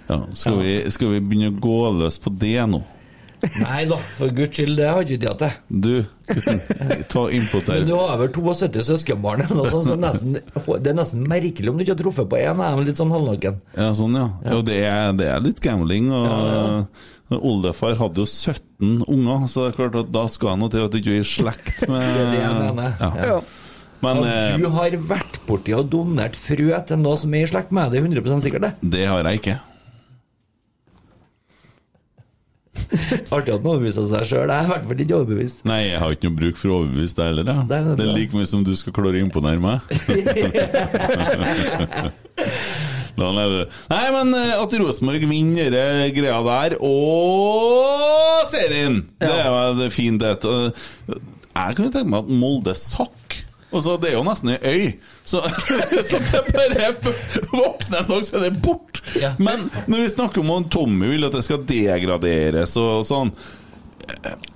Ja, 0.09 0.23
skal, 0.33 0.57
vi, 0.59 0.89
skal 0.89 1.07
vi 1.13 1.19
begynne 1.21 1.53
å 1.53 1.59
gå 1.61 1.99
løs 2.01 2.17
på 2.19 2.33
det 2.37 2.57
nå? 2.67 2.83
Nei 3.59 3.83
da, 3.89 3.97
for 4.17 4.33
guds 4.35 4.57
skyld, 4.57 4.75
det 4.79 4.87
har 4.89 5.05
ikke 5.05 5.19
tid 5.21 5.43
til. 5.43 5.53
Du, 5.85 5.93
ta 7.11 7.25
input 7.35 7.69
der. 7.69 7.79
Men 7.79 7.87
du 7.87 7.93
har 7.95 8.17
vel 8.19 8.33
72 8.35 8.83
søskenbarn, 8.89 9.45
eller 9.45 9.61
noe 9.61 9.71
sånt, 9.71 9.87
så 9.87 9.95
nesten, 9.99 10.39
det 10.39 10.91
er 10.91 10.97
nesten 10.97 11.23
merkelig 11.29 11.71
om 11.71 11.79
du 11.79 11.85
ikke 11.85 11.95
har 11.95 12.01
truffet 12.03 12.29
på 12.31 12.41
én. 12.41 12.65
Jeg 12.65 12.81
er 12.81 12.89
litt 12.89 12.99
sånn 12.99 13.13
halvnaken. 13.15 13.61
Ja, 13.77 13.93
sånn, 13.97 14.17
ja. 14.19 14.27
Jo, 14.51 14.59
det 14.67 14.81
er, 14.83 15.13
det 15.19 15.31
er 15.31 15.45
litt 15.45 15.63
gambling. 15.63 16.11
Og 16.11 17.39
Oldefar 17.39 17.95
hadde 17.99 18.23
jo 18.23 18.27
17 18.27 19.05
unger, 19.05 19.47
så 19.51 19.67
det 19.67 19.71
er 19.71 19.79
klart 19.79 19.97
at 20.01 20.11
da 20.13 20.25
skal 20.31 20.55
han 20.55 20.63
noe 20.63 20.73
til 20.73 20.85
at 20.85 20.93
du 20.93 20.99
ikke 20.99 21.15
er 21.15 21.23
i 21.23 21.31
slekt 21.31 21.83
med 21.91 22.01
Det 22.01 22.21
er 22.25 22.31
det 22.33 22.43
jeg 22.43 22.59
mener. 22.59 22.95
Ja. 22.99 23.31
Ja. 23.33 23.39
Men 23.99 24.21
Og 24.21 24.29
eh, 24.31 24.53
du 24.55 24.69
har 24.71 24.95
vært 25.09 25.41
borti 25.47 25.73
og 25.75 25.89
donert 25.91 26.37
frø 26.39 26.71
til 26.87 27.01
noe 27.01 27.19
som 27.19 27.33
er 27.35 27.43
i 27.43 27.49
slekt 27.51 27.73
med 27.75 27.91
deg, 27.91 28.07
100 28.07 28.45
sikkert 28.45 28.65
det. 28.69 28.71
det 28.95 29.05
har 29.11 29.27
jeg 29.27 29.41
ikke. 29.41 29.57
Artig 33.35 33.53
at 33.53 33.59
han 33.59 33.67
overbeviser 33.69 34.05
seg 34.09 34.23
sjøl. 34.29 34.49
Jeg 34.49 34.57
er 34.59 34.65
i 34.65 34.71
hvert 34.71 34.85
fall 34.89 35.01
ikke 35.05 35.17
overbevist. 35.19 35.59
Nei, 35.69 35.79
jeg 35.91 35.99
har 36.01 36.15
ikke 36.15 36.29
noe 36.31 36.39
bruk 36.39 36.57
for 36.57 36.67
å 36.73 36.77
overbevise 36.81 37.15
deg 37.19 37.25
heller. 37.31 37.45
jeg. 37.53 37.67
Det 37.69 37.79
Det 37.99 38.05
er 38.07 38.17
like 38.17 38.33
mye 38.39 38.49
som 38.49 38.63
du 38.65 38.73
skal 38.79 38.95
klare 38.97 39.19
å 39.19 39.23
imponere 39.25 39.61
meg. 39.61 39.77
Nei, 43.19 44.05
men 44.15 44.29
eh, 44.37 44.53
at 44.55 44.73
Rosenborg 44.79 45.25
vinner 45.27 45.75
eh, 45.75 46.05
greia 46.15 46.39
der, 46.45 46.77
og 46.79 48.45
serien! 48.51 49.01
Det 49.19 49.27
er 49.33 49.49
jo 49.49 49.73
det 49.81 49.89
fint, 49.95 50.21
det. 50.23 50.37
Eh, 50.47 51.19
Jeg 51.59 51.75
kunne 51.75 51.91
tenke 51.91 52.07
meg 52.13 52.23
at 52.23 52.31
Molde 52.39 52.75
sakk. 52.79 53.41
Og 53.69 53.83
så 53.85 53.97
Det 54.01 54.09
er 54.09 54.17
jo 54.17 54.25
nesten 54.25 54.49
ei 54.55 54.59
øy, 54.65 54.85
så, 55.25 55.43
så 56.09 56.19
det 56.25 56.41
bare 56.55 56.89
våkner 57.51 57.99
en 58.01 58.09
dag, 58.09 58.25
så 58.25 58.39
er 58.39 58.47
det 58.47 58.61
bort. 58.63 59.03
Ja. 59.19 59.35
Men 59.37 59.69
når 59.85 60.05
vi 60.07 60.09
snakker 60.15 60.41
om 60.41 60.51
at 60.57 60.71
Tommy 60.73 61.11
vil 61.13 61.27
at 61.27 61.37
det 61.37 61.45
skal 61.45 61.61
degraderes 61.69 62.73
og 62.81 63.05
sånn, 63.05 63.33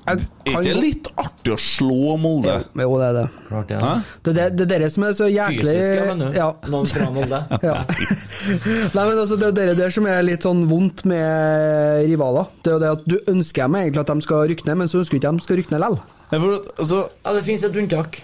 er 0.03 0.19
ikke 0.49 0.61
det 0.65 0.73
litt 0.75 1.07
artig 1.19 1.53
å 1.53 1.57
slå 1.61 2.15
Molde? 2.19 2.55
Jo, 2.75 2.95
det 2.99 3.05
er 3.07 3.17
det. 3.19 3.25
Klart 3.47 3.69
det. 3.69 3.77
Det 4.25 4.31
er 4.31 4.35
det, 4.37 4.47
det 4.57 4.65
er 4.65 4.71
dere 4.73 4.89
som 4.91 5.05
er 5.07 5.13
så 5.15 5.27
jæklig 5.31 5.61
Fysisk, 5.67 5.93
ja, 5.95 6.07
men. 6.09 6.23
Ja. 6.35 6.47
Noen 6.73 6.89
fra 6.91 7.09
Molde. 7.13 7.39
Ja. 7.69 7.77
Nei, 7.85 9.05
men 9.05 9.13
altså, 9.21 9.37
Det 9.39 9.51
er 9.51 9.55
det 9.71 9.77
der 9.79 9.93
som 9.93 10.07
er 10.09 10.25
litt 10.25 10.43
sånn 10.43 10.65
vondt 10.71 11.05
med 11.07 12.03
rivaler. 12.09 12.49
Det 12.65 12.73
er 12.73 12.75
jo 12.75 12.81
det 12.83 12.91
at 12.97 13.07
Du 13.07 13.15
ønsker 13.31 13.67
dem 13.67 13.79
egentlig 13.79 14.03
at 14.03 14.11
de 14.11 14.25
skal 14.25 14.43
rykke 14.51 14.67
ned, 14.67 14.81
men 14.81 14.91
så 14.91 14.99
ønsker 15.03 15.15
du 15.15 15.21
ikke 15.21 15.31
at 15.31 15.39
de 15.39 15.47
skal 15.47 15.61
rykke 15.61 15.75
ned 15.75 15.85
likevel. 15.85 16.03
Altså, 16.33 17.03
Ja, 17.23 17.35
det 17.37 17.45
finnes 17.47 17.63
et 17.69 17.81
unntak. 17.83 18.23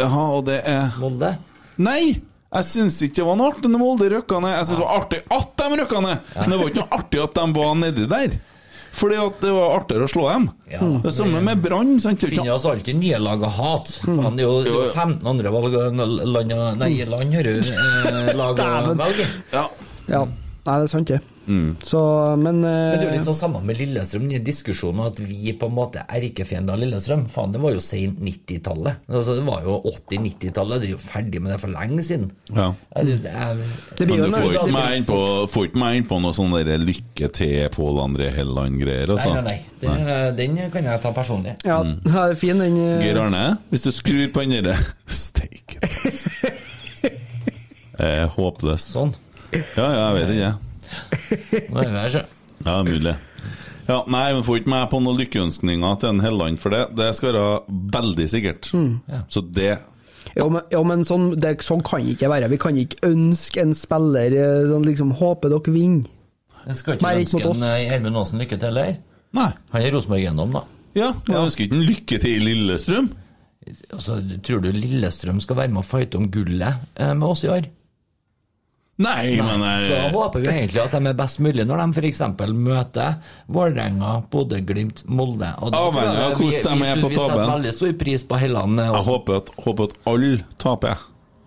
Jaha, 0.00 0.24
og 0.38 0.44
det 0.48 0.58
er 0.68 0.98
Molde. 1.00 1.34
Nei! 1.80 2.02
Jeg 2.50 2.66
syns 2.66 2.96
ikke 3.06 3.20
det 3.20 3.26
var 3.28 3.36
noe 3.38 3.50
artig 3.52 3.70
når 3.70 3.78
Molde 3.84 4.08
røkka 4.10 4.40
ned. 4.42 4.56
Jeg 4.56 4.66
syns 4.66 4.80
det 4.80 4.86
var 4.86 4.96
artig 5.04 5.20
at 5.36 5.50
de 5.60 5.76
røkka 5.80 6.00
ned, 6.02 6.30
men 6.34 6.50
det 6.50 6.56
var 6.58 6.72
ikke 6.72 6.80
noe 6.82 6.96
artig 6.98 7.20
at 7.22 7.36
de 7.38 7.44
var 7.60 7.76
nedi 7.78 8.06
der. 8.10 8.38
Fordi 8.90 9.18
at 9.22 9.36
det 9.38 9.52
var 9.54 9.76
artigere 9.76 10.06
å 10.08 10.10
slå 10.10 10.24
dem. 10.32 10.46
Ja. 10.66 10.80
Det 11.04 11.12
samme 11.14 11.40
med 11.46 11.60
Brann. 11.62 11.92
Det 12.02 12.16
finnes 12.32 12.66
alltid 12.66 12.98
nye 12.98 13.20
lag 13.22 13.44
å 13.46 13.50
hate. 13.54 14.00
Faen, 14.02 14.34
det 14.34 14.42
er 14.42 14.48
jo, 14.48 14.56
er 14.64 14.72
jo 14.72 14.80
15 14.90 15.30
andre 15.30 15.52
valg, 15.54 15.76
land, 15.94 16.56
nei, 16.80 16.90
land 17.06 17.36
hører 17.38 17.60
du 17.60 17.70
eh, 17.70 18.32
lag 18.34 18.64
å 18.66 18.96
velge. 18.98 19.28
Ja. 19.54 19.68
Ja, 20.10 20.24
Nei, 20.66 20.74
det 20.82 20.84
er 20.84 20.90
sant, 20.90 21.08
det. 21.08 21.20
Så, 21.84 22.00
men, 22.38 22.60
Men 22.60 22.94
det 22.94 23.00
er 23.00 23.04
jo 23.04 23.08
eh, 23.10 23.16
litt 23.16 23.26
sånn 23.26 23.36
samme 23.38 23.60
med 23.66 23.78
Lillestrøm, 23.80 24.28
den 24.30 24.44
diskusjonen 24.46 25.06
at 25.08 25.18
vi 25.20 25.52
på 25.58 25.66
en 25.70 25.74
måte 25.76 26.02
er 26.06 26.26
erkefiender 26.28 26.74
av 26.76 26.82
Lillestrøm. 26.82 27.24
Faen, 27.32 27.52
det 27.54 27.60
var 27.62 27.72
jo 27.74 27.80
sent 27.84 28.20
90-tallet. 28.22 29.00
Altså, 29.10 29.34
det 29.38 29.44
var 29.48 29.64
jo 29.66 29.78
80-90-tallet. 29.90 30.80
Det 30.84 30.88
er 30.90 30.94
jo 30.94 31.00
ferdig 31.02 31.42
med 31.42 31.52
det 31.54 31.58
for 31.62 31.74
lenge 31.74 32.04
siden. 32.06 32.30
ja. 32.54 32.68
Det, 33.00 33.16
det 33.24 33.30
er, 33.32 33.60
Det 33.98 34.06
Men 34.10 34.24
du 34.26 34.36
får 34.36 34.54
ikke 34.58 34.72
meg 34.74 34.96
inn 35.00 35.06
på, 35.08 35.18
ikke 35.70 35.80
inn 36.00 36.06
noe 36.22 36.36
sånn 36.36 36.52
derre 36.54 36.76
lykke 36.82 37.30
til 37.36 37.68
Pål 37.74 38.00
André 38.04 38.30
Helland-greier, 38.34 39.10
Nei, 39.10 39.16
altså. 39.16 39.34
nei, 39.40 39.44
nei. 39.44 39.58
Det, 39.80 40.36
Den 40.38 40.58
kan 40.74 40.84
jeg 40.90 41.00
ta 41.02 41.12
personlig. 41.16 41.56
ja, 41.64 41.80
Mm. 41.80 41.94
det 42.04 42.14
er 42.14 42.34
fin, 42.36 42.58
den. 42.60 42.76
eh, 42.76 43.00
Geir 43.06 43.18
Arne, 43.22 43.44
hvis 43.70 43.82
du 43.86 43.90
skrur 43.94 44.26
på 44.34 44.42
den 44.44 44.58
derre 44.62 44.76
Steike. 45.08 45.80
Eh, 48.00 48.24
håpløst. 48.32 48.94
Sånn. 48.94 49.10
Ja, 49.52 49.84
ja, 49.92 50.04
jeg 50.08 50.14
vet 50.16 50.30
ikke. 50.38 50.50
Nå 51.70 51.82
er 51.82 51.90
vi 51.90 51.98
her, 51.98 52.14
sjø. 52.14 52.22
Ja, 52.66 52.78
mulig. 52.86 53.16
Ja, 53.90 54.00
nei, 54.12 54.24
vi 54.36 54.42
får 54.46 54.60
ikke 54.60 54.70
meg 54.70 54.88
på 54.92 55.00
noen 55.02 55.18
lykkeønskninger 55.18 55.96
til 56.02 56.12
en 56.12 56.22
Helland 56.22 56.60
for 56.62 56.74
det. 56.74 56.84
Det 56.98 57.08
skal 57.16 57.32
være 57.32 57.78
veldig 57.96 58.26
sikkert. 58.30 58.70
Så 59.32 59.42
det 59.50 59.72
Jo, 60.36 60.46
men, 60.52 60.62
jo, 60.70 60.82
men 60.86 61.02
sånn, 61.08 61.30
det, 61.40 61.56
sånn 61.66 61.82
kan 61.86 62.04
ikke 62.06 62.28
være. 62.30 62.50
Vi 62.52 62.58
kan 62.60 62.76
ikke 62.78 63.00
ønske 63.08 63.64
en 63.64 63.72
spiller 63.74 64.36
eh, 64.36 64.66
sånn 64.70 64.84
liksom 64.86 65.14
Håper 65.18 65.50
dere 65.50 65.74
vinner. 65.74 66.10
Jeg 66.68 66.76
skal 66.76 66.98
ikke 66.98 67.14
ønske 67.22 67.40
en 67.40 67.64
Hermund 67.64 67.88
Gjermund 67.88 68.20
Aasen 68.20 68.42
lykke 68.44 68.60
til, 68.60 68.68
heller. 68.68 69.00
Nei. 69.34 69.48
Han 69.72 69.82
er 69.82 69.96
Rosenborg 69.96 70.22
gjennom, 70.22 70.54
da. 70.54 70.62
Ja, 70.98 71.10
men 71.24 71.34
jeg 71.34 71.48
ønsker 71.48 71.66
ikke 71.66 71.78
en 71.78 71.88
lykke 71.88 72.20
til 72.22 72.36
i 72.36 72.44
Lillestrøm. 72.44 73.10
Altså, 73.94 74.20
tror 74.46 74.62
du 74.64 74.70
Lillestrøm 74.74 75.40
skal 75.42 75.58
være 75.64 75.72
med 75.74 75.82
og 75.82 75.88
fighte 75.88 76.20
om 76.20 76.30
gullet 76.32 76.86
eh, 76.94 77.12
med 77.14 77.26
oss 77.26 77.44
i 77.46 77.50
år? 77.52 77.66
Nei, 79.00 79.36
men 79.40 79.62
Så 79.88 79.98
håper 80.12 80.42
vi 80.44 80.48
egentlig 80.52 80.82
at 80.84 80.92
de 80.92 81.06
er 81.08 81.14
best 81.16 81.40
mulig 81.40 81.64
når 81.66 81.80
de 81.86 82.00
f.eks. 82.00 82.20
møter 82.52 83.14
Vålerenga, 83.48 84.14
Bodø-Glimt, 84.30 85.04
Molde. 85.08 85.48
Og 85.62 85.72
da 85.72 85.78
tror 85.78 85.94
Avhengig 85.94 86.10
av 86.10 86.30
jeg 86.30 86.36
vi- 86.36 86.50
hvordan 86.50 86.78
de 86.78 86.84
vi- 86.84 86.90
er 86.90 87.00
på 87.00 87.08
Vi 87.08 87.16
setter 87.16 87.46
veldig 87.54 87.72
stor 87.72 87.92
pris 88.04 88.24
på 88.24 88.38
Helland. 88.42 88.78
eh, 88.80 88.92
jeg 88.92 89.04
håper 89.12 89.36
at, 89.40 89.48
håper 89.64 89.84
at 89.90 89.94
alle 90.06 90.44
taper, 90.58 90.88
jeg. 90.88 90.98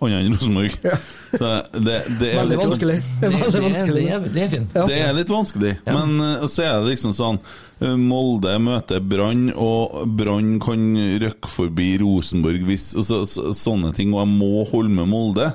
Annet 0.04 0.26
enn 0.26 0.34
Rosenborg. 0.36 0.74
Så 1.40 1.50
det, 1.80 1.94
det 2.20 2.28
er 2.34 2.40
Veldig 2.42 2.50
litt 2.58 2.60
vanskelig. 2.60 2.98
Det 3.22 3.28
er 3.28 3.30
Det, 3.30 3.38
veldig 3.40 3.52
det, 3.54 3.62
vanskelig. 3.64 4.02
det, 4.04 4.14
er, 4.14 4.20
det 4.20 4.44
er 4.44 4.88
Det 4.90 4.98
er 5.00 5.14
litt 5.14 5.30
vanskelig, 5.32 5.72
men 5.88 6.20
uh, 6.20 6.48
så 6.52 6.64
er 6.66 6.74
det 6.84 6.90
liksom 6.92 7.14
sånn 7.16 7.40
uh, 7.82 7.96
Molde 7.98 8.58
møter 8.60 9.00
Brann, 9.00 9.46
og 9.56 10.04
Brann 10.20 10.60
kan 10.60 10.84
røkke 11.24 11.48
forbi 11.50 11.88
Rosenborg 12.04 12.66
hvis 12.68 12.90
og 13.00 13.08
så, 13.08 13.22
så, 13.26 13.54
Sånne 13.56 13.94
ting, 13.96 14.12
og 14.14 14.26
jeg 14.28 14.34
må 14.36 14.66
holde 14.74 14.92
med 14.92 15.08
Molde. 15.08 15.54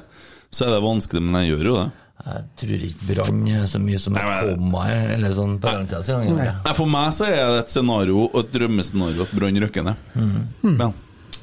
Så 0.50 0.64
er 0.66 0.70
det 0.76 0.82
vanskelig, 0.84 1.22
men 1.22 1.42
jeg 1.44 1.52
gjør 1.56 1.66
jo 1.70 1.74
det. 1.82 1.88
Jeg 2.28 2.44
tror 2.58 2.84
ikke 2.88 3.08
Brann 3.14 3.42
er 3.54 3.66
så 3.70 3.78
mye 3.80 3.98
som 4.02 4.16
et 4.18 4.24
komma 4.48 4.86
eller 4.90 5.34
sånn 5.36 5.58
parentes. 5.62 6.08
For 6.76 6.88
meg 6.90 7.12
så 7.14 7.28
er 7.28 7.52
det 7.52 7.60
et 7.66 7.70
scenario 7.76 8.24
og 8.26 8.40
et 8.42 8.50
drømmescenario 8.56 9.22
at 9.28 9.36
Brann 9.36 9.60
røkker 9.62 9.86
ned. 9.86 10.08
Mm. 10.16 10.80
Ja. 10.80 10.88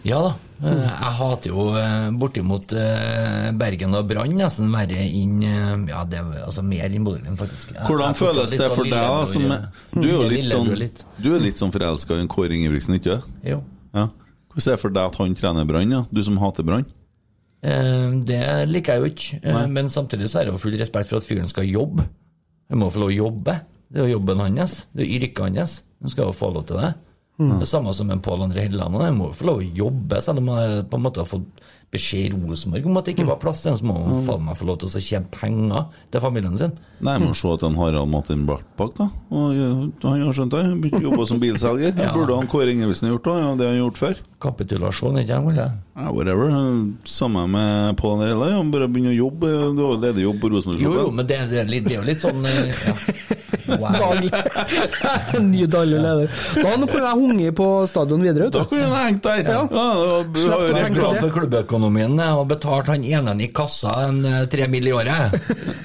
Ja 0.06 0.20
da. 0.22 0.34
Jeg 0.66 1.12
hater 1.18 1.50
jo 1.52 1.64
eh, 1.76 2.10
bortimot 2.16 2.72
eh, 2.80 3.48
Bergen 3.60 3.96
og 3.98 4.06
Brann 4.08 4.32
nesten 4.40 4.70
verre 4.72 5.02
inn 5.04 5.42
eh, 5.44 5.72
Ja, 5.90 6.04
det 6.08 6.20
er 6.22 6.46
altså 6.46 6.62
mer 6.64 6.94
inn 6.96 7.04
Bodø-Glimt, 7.04 7.40
faktisk. 7.42 7.74
Jeg- 7.74 7.88
Hvordan 7.90 8.14
jeg 8.14 8.20
føles 8.22 8.54
det 8.54 8.60
sånn 8.62 8.76
for 8.78 8.84
deg, 8.86 8.94
da? 8.94 9.26
Som, 9.26 9.48
du 9.98 10.06
er 10.08 10.14
jo 10.14 10.22
litt 10.36 10.52
sånn 10.54 10.70
litt. 10.80 11.02
Du 11.20 11.28
er 11.36 11.42
litt 11.44 11.60
sånn 11.60 11.74
forelska 11.76 12.20
i 12.22 12.28
Kåre 12.32 12.56
Ingebrigtsen, 12.56 12.96
ikke 13.02 13.18
sant? 13.18 13.42
Jo. 13.44 13.58
Ja. 13.98 14.06
Hvordan 14.54 14.70
er 14.72 14.78
det 14.78 14.82
for 14.86 14.96
deg 14.96 15.10
at 15.12 15.20
han 15.24 15.36
trener 15.42 15.68
Brann, 15.68 15.92
ja? 15.98 16.04
du 16.12 16.24
som 16.24 16.38
hater 16.40 16.64
Brann? 16.68 16.86
Eh, 17.66 18.12
Det 18.28 18.42
liker 18.70 18.94
jeg 18.94 19.02
jo 19.02 19.10
ikke, 19.12 19.40
eh, 19.44 19.68
men 19.68 19.90
samtidig 19.90 20.30
så 20.30 20.40
er 20.42 20.46
det 20.46 20.54
jo 20.54 20.62
full 20.62 20.78
respekt 20.78 21.10
for 21.10 21.18
at 21.18 21.26
fyren 21.28 21.50
skal 21.50 21.66
jobbe. 21.66 22.06
Han 22.70 22.80
må 22.82 22.92
få 22.94 23.02
lov 23.02 23.10
å 23.14 23.18
jobbe. 23.18 23.56
Det 23.92 24.02
er 24.02 24.08
jo 24.08 24.20
jobben 24.20 24.40
hans. 24.44 24.86
Det 24.96 25.06
er 25.06 25.20
yrket 25.20 25.58
hans. 25.58 25.82
Han 26.02 26.10
skal 26.10 26.26
jo 26.30 26.32
få 26.38 26.52
lov 26.54 26.66
til 26.70 26.78
det. 26.82 26.94
Det 27.38 27.68
samme 27.68 27.94
som 27.94 28.12
en 28.12 28.22
Pål 28.24 28.46
André 28.46 28.68
Helleland. 28.68 28.96
Han 28.96 29.18
må 29.18 29.32
jo 29.32 29.36
få 29.36 29.50
lov 29.50 29.64
å 29.64 29.72
jobbe, 29.84 30.22
selv 30.24 30.40
om 30.40 30.54
han 30.56 30.86
på 30.88 31.00
en 31.00 31.04
måte 31.04 31.20
har 31.20 31.28
fått 31.28 31.66
beskjed 31.96 32.34
i 32.34 32.36
Rosenborg 32.36 32.88
om 32.90 32.98
at 33.00 33.08
det 33.08 33.14
ikke 33.16 33.28
var 33.30 33.40
plass 33.42 33.62
til 33.64 33.72
ham. 33.72 33.80
Så 33.80 33.88
må 33.88 33.96
han 34.00 34.24
faen 34.28 34.46
meg 34.48 34.58
få 34.60 34.68
lov 34.70 34.80
til 34.82 34.90
å 34.90 35.04
tjene 35.04 35.32
penger 35.34 35.90
til 36.14 36.24
familien 36.24 36.58
sin. 36.60 36.74
Nei, 37.06 37.18
må 37.22 37.34
se 37.38 37.52
at 37.52 37.64
han 37.66 37.78
Harald 37.80 38.12
Martin 38.12 38.46
Bartbakk, 38.48 38.96
da. 39.00 39.08
Han 39.32 39.94
har 40.04 40.36
skjønt 40.36 40.56
det. 40.56 40.64
Begynte 40.84 41.04
å 41.04 41.10
jobbe 41.10 41.28
som 41.32 41.42
bilselger. 41.44 41.94
Ja. 42.06 42.12
burde 42.14 42.36
han 42.38 42.46
Kåre 42.50 42.70
Ingebrigtsen 42.70 43.10
gjort 43.10 43.28
òg, 43.32 43.38
ja, 43.42 43.52
det 43.58 43.68
han 43.72 43.78
gjort 43.80 43.98
før. 43.98 44.20
Kapitulasjon, 44.44 45.16
ikke 45.22 45.40
sant? 45.40 45.58
Ja, 45.58 46.12
whatever. 46.14 46.52
Samme 47.10 47.46
med 47.50 47.96
Pål 47.98 48.18
André 48.18 48.30
Helleland. 48.34 48.74
Bare 48.76 48.90
begynner 48.92 49.16
å 49.16 49.18
jobbe. 49.24 49.54
Du 49.78 49.82
har 49.88 50.04
ledig 50.04 50.28
jobb 50.28 50.44
på 50.44 50.52
Jo, 50.54 50.92
jo, 51.00 51.08
men 51.16 51.26
det, 51.26 51.40
det, 51.50 51.64
er 51.64 51.72
litt, 51.72 51.88
det 51.88 51.96
er 51.96 52.02
jo 52.04 52.08
litt 52.12 52.22
sånn 52.22 52.46
eh, 52.46 52.86
ja. 52.86 52.96
Wow. 53.66 53.96
Daglig. 53.98 54.32
Ny 55.52 55.66
daglig 55.72 56.00
leder. 56.04 56.30
Da 56.56 56.74
kunne 56.78 57.02
jeg 57.06 57.20
hunget 57.22 57.56
på 57.58 57.68
stadion 57.90 58.22
videre, 58.24 58.50
Da 58.54 58.64
kunne 58.70 58.88
han 58.92 59.08
hengt 59.10 59.24
der. 59.26 59.50
Ja. 59.50 59.62
Ja, 59.72 59.86
Jeg 60.36 60.84
er 60.86 60.94
glad 60.96 61.20
for 61.24 61.34
klubbøkonomien 61.40 62.20
og 62.26 62.48
betalt 62.52 62.92
han 62.94 63.04
ene 63.06 63.36
i 63.42 63.50
kassa 63.56 63.96
en 64.08 64.22
eh, 64.26 64.46
tre 64.52 64.68
mill. 64.72 64.86
i 64.86 64.94
året. 64.94 65.34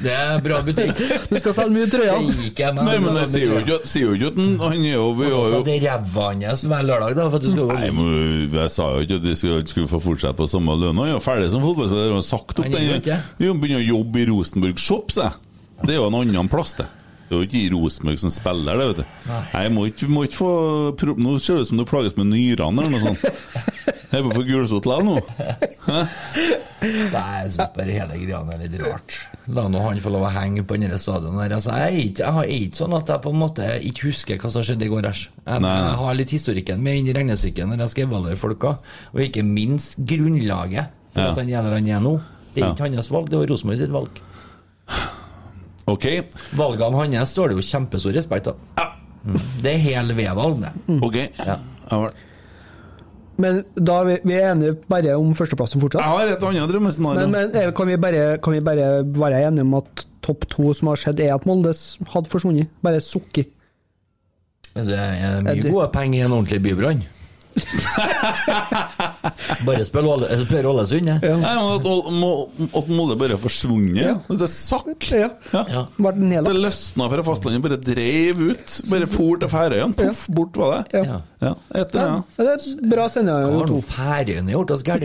Det 0.05 0.12
er 0.12 0.43
bra 0.44 0.59
butikk. 0.66 0.98
Du 1.31 1.39
skal 1.40 1.55
selge 1.57 1.73
mye 1.78 1.89
trøyer. 1.89 2.20
Jeg. 2.61 2.74
Nei, 2.77 2.98
men 3.01 3.16
jeg 3.23 3.31
sier 3.32 3.47
jo 3.48 3.61
ikke 3.62 3.78
at- 3.81 3.89
sier 3.89 4.11
jo 4.11 4.16
ikke 4.19 4.31
han 4.61 4.85
er 4.85 4.94
jo 4.94 5.07
Vi 5.16 5.24
har 5.31 5.51
jo 5.55 5.62
Det 5.65 5.77
er 5.78 5.86
ræva 5.89 6.27
hans 6.35 6.65
hver 6.69 6.85
lørdag, 6.85 7.16
da, 7.16 7.28
for 7.32 7.40
at 7.40 7.43
du 7.47 7.51
skal 7.55 7.73
Nei, 7.81 7.90
men 7.97 8.55
jeg 8.61 8.70
sa 8.77 8.90
jo 8.94 9.01
ikke 9.07 9.19
at 9.20 9.24
vi 9.31 9.35
skulle, 9.40 9.65
skulle 9.73 9.89
få 9.90 10.01
fortsette 10.05 10.36
på 10.36 10.48
samme 10.51 10.77
lønn. 10.77 10.98
Han 11.01 11.09
er 11.09 11.15
jo 11.16 11.23
ferdig 11.24 11.48
som 11.55 11.65
fotballspiller. 11.65 12.11
Han 12.12 12.20
har 12.20 12.28
sagt 12.28 12.61
opp 12.61 12.69
den. 12.69 13.16
Han 13.40 13.61
begynner 13.62 13.81
å 13.81 13.89
jobbe 13.89 14.20
i 14.20 14.27
Rosenborg 14.28 14.78
Shops, 14.81 15.16
jeg. 15.23 15.32
Det 15.81 15.94
er 15.94 16.01
jo 16.02 16.09
en 16.11 16.19
annen 16.20 16.48
plass, 16.52 16.74
det. 16.77 16.86
Det 17.31 17.36
er 17.36 17.43
jo 17.44 17.47
ikke 17.47 17.61
i 17.62 17.69
Rosenborg 17.70 18.19
som 18.19 18.31
spiller, 18.35 18.74
det, 18.81 18.86
vet 18.90 18.97
du. 18.98 19.05
Nei, 19.31 19.43
Jeg 19.62 19.70
må 19.77 19.85
ikke, 19.86 20.07
må 20.11 20.24
ikke 20.27 20.35
få 20.40 20.48
pro- 20.98 21.15
Nå 21.15 21.36
ser 21.39 21.55
det 21.61 21.62
ut 21.62 21.69
som 21.70 21.78
du 21.78 21.85
plages 21.86 22.16
med 22.19 22.27
nyrene 22.27 22.82
eller 22.82 22.90
noe 22.90 23.15
sånt. 23.15 23.23
Jeg 24.11 24.19
er 24.19 24.32
på 24.35 24.43
gulsott 24.43 24.89
likevel 24.90 25.05
nå. 25.07 25.20
Nei, 26.81 27.43
jeg 27.44 27.51
syns 27.55 27.70
bare 27.77 27.93
hele 27.94 28.16
greia 28.19 28.40
er 28.55 28.59
litt 28.65 28.74
rart. 28.82 29.15
La 29.55 29.66
nå 29.70 29.82
han 29.85 30.01
få 30.02 30.11
lov 30.11 30.24
å 30.27 30.32
henge 30.35 30.65
på 30.66 30.74
denne 30.81 30.98
stadionet 30.98 31.44
her. 31.44 31.55
Altså, 31.59 31.77
jeg, 31.78 31.93
er 31.93 32.01
ikke, 32.09 32.24
jeg 32.24 32.35
har- 32.39 32.51
ikke 32.57 32.81
sånn 32.81 32.97
at 32.98 33.12
jeg 33.15 33.23
på 33.27 33.31
en 33.35 33.39
måte 33.44 33.69
ikke 33.86 34.09
husker 34.09 34.40
hva 34.43 34.51
som 34.51 34.65
skjedde 34.66 34.89
i 34.89 34.90
går. 34.90 35.07
Jeg, 35.12 35.28
jeg 35.47 35.94
har 36.02 36.19
litt 36.19 36.35
historikken 36.35 36.82
med 36.82 36.98
inn 37.05 37.12
i 37.12 37.15
regnestykket 37.20 37.70
når 37.70 37.85
jeg 37.85 37.93
skal 37.94 38.09
evaluere 38.09 38.40
folka, 38.40 38.74
og 39.15 39.23
ikke 39.28 39.47
minst 39.47 39.94
grunnlaget 40.02 40.90
for 41.15 41.23
Ja. 41.23 41.31
at 41.31 41.39
han 41.44 41.55
er 41.55 41.62
der 41.69 41.78
han 41.78 41.89
er 41.94 42.02
nå. 42.02 42.16
Det 42.57 42.65
er 42.65 42.74
Ja. 42.74 42.90
hans 42.97 43.11
valg, 43.15 43.31
det 43.31 43.39
var 43.39 43.47
Rosenborg 43.55 43.78
sitt 43.78 43.94
valg. 43.94 44.11
OK. 45.93 46.07
Valgene 46.59 47.19
hans 47.19 47.35
står 47.35 47.53
det 47.53 47.61
jo 47.61 47.67
kjempestor 47.67 48.12
respekt 48.17 48.51
av. 48.53 48.57
Ja. 48.79 48.87
Det 49.61 49.75
er 49.75 49.81
hel 49.85 50.12
vedvalg, 50.17 50.61
det. 50.62 50.73
ok 51.05 51.17
Ja. 51.47 51.57
Ja. 51.91 52.11
Men 53.41 53.62
da 53.73 53.95
er 54.03 54.05
vi, 54.11 54.15
vi 54.29 54.35
er 54.37 54.51
enige 54.53 54.75
bare 54.93 55.15
om 55.17 55.31
førsteplassen 55.37 55.81
fortsatt? 55.81 56.03
Jeg 56.05 56.12
har 56.12 56.29
et 56.35 56.43
annet 56.45 56.69
drømmescenario. 56.69 57.23
Men, 57.25 57.31
men 57.53 57.55
eh, 57.57 57.71
kan, 57.77 57.89
vi 57.89 57.97
bare, 57.97 58.25
kan 58.45 58.53
vi 58.53 58.61
bare 58.65 58.89
være 59.17 59.39
enige 59.49 59.65
om 59.65 59.79
at 59.79 60.05
topp 60.27 60.45
to 60.53 60.75
som 60.77 60.91
har 60.93 61.01
skjedd, 61.01 61.23
er 61.25 61.33
at 61.39 61.47
Molde 61.49 61.73
hadde 62.12 62.29
forsvunnet? 62.33 62.69
Bare 62.85 63.01
sukket. 63.01 63.49
Det 64.77 64.93
er 64.93 65.39
Er 65.39 65.41
mye 65.47 65.57
det- 65.62 65.73
gode 65.73 65.89
penger 65.95 66.21
i 66.21 66.27
en 66.27 66.37
ordentlig 66.37 66.61
bybrann. 66.69 67.01
Bare 69.66 69.85
spør 69.86 70.06
Åle- 70.14 70.28
spør 70.44 70.68
Ålesund, 70.72 71.06
jeg. 71.10 71.18
Ja. 71.22 71.36
At, 71.77 71.86
Molde 72.90 73.16
bare 73.20 73.35
har 73.36 73.43
forsvunnet. 73.43 74.20
Det 74.28 74.43
er 74.47 74.52
sakk. 74.52 75.06
Ja. 75.10 75.28
Ja. 75.55 75.82
Det 75.98 76.55
løsna 76.56 77.09
fra 77.12 77.22
fastlandet, 77.27 77.62
bare 77.64 77.78
dreiv 77.82 78.36
ut. 78.52 78.68
Bare 78.90 79.06
for 79.10 79.36
til 79.43 79.51
Færøyene. 79.52 79.94
Poff, 80.01 80.20
bort 80.35 80.55
var 80.60 80.68
det. 80.78 80.85
Ja. 81.06 81.16
Ja. 81.41 81.55
Ja, 81.73 81.81
etter 81.81 81.95
det, 81.97 82.01
Ja. 82.05 82.15
ja. 82.15 82.23
Det 82.37 82.47
er 82.47 82.55
et 82.55 82.91
bra 82.91 83.05
Hva 83.07 83.11
scenario 83.15 83.53
har 83.59 83.67
to. 83.71 83.75
nå 83.79 83.85
Færøyene 83.89 84.51
gjort 84.53 84.71
oss 84.75 84.83
galt? 84.85 85.01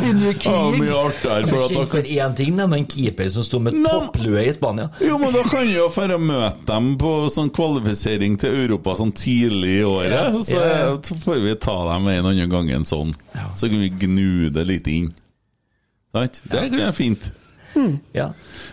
Begynner 0.00 0.26
Ja, 0.26 0.32
krig. 0.40 0.80
mye 0.80 0.96
artigere 0.98 1.46
for 1.48 1.62
at 1.64 1.70
Kjent 1.72 1.88
for 1.90 2.02
dere 2.02 2.26
én 2.26 2.34
ting, 2.36 2.56
nemlig 2.58 2.78
en 2.82 2.86
keeper 2.90 3.30
som 3.32 3.42
sto 3.46 3.58
med 3.62 3.78
topplue 3.84 4.44
i 4.46 4.52
Spania. 4.52 4.90
Jo, 5.00 5.16
men 5.22 5.32
da 5.32 5.42
kan 5.48 5.68
jo 5.70 5.88
dra 5.94 6.18
møte 6.20 6.66
dem 6.68 6.90
på 7.00 7.12
sånn 7.32 7.50
kvalifisering 7.56 8.36
til 8.40 8.50
Europa 8.66 8.96
sånn 9.00 9.12
tidlig 9.16 9.78
i 9.80 9.84
året. 9.88 10.12
Ja, 10.12 10.30
Så 10.42 10.60
ja, 10.60 10.90
ja. 10.90 11.16
får 11.24 11.40
vi 11.46 11.54
ta 11.56 11.76
dem 11.94 12.08
en 12.12 12.26
annen 12.32 12.50
gang 12.52 12.70
enn 12.76 12.84
sånn. 12.88 13.14
Så 13.54 13.68
kan 13.72 13.80
vi 13.80 13.88
gnu 14.04 14.50
det 14.52 14.66
litt 14.68 14.86
inn. 14.92 15.12
Sant? 16.12 16.42
Det 16.44 16.68
kan 16.70 16.78
være 16.78 16.94
fint. 16.96 17.32
Ja. 18.16 18.30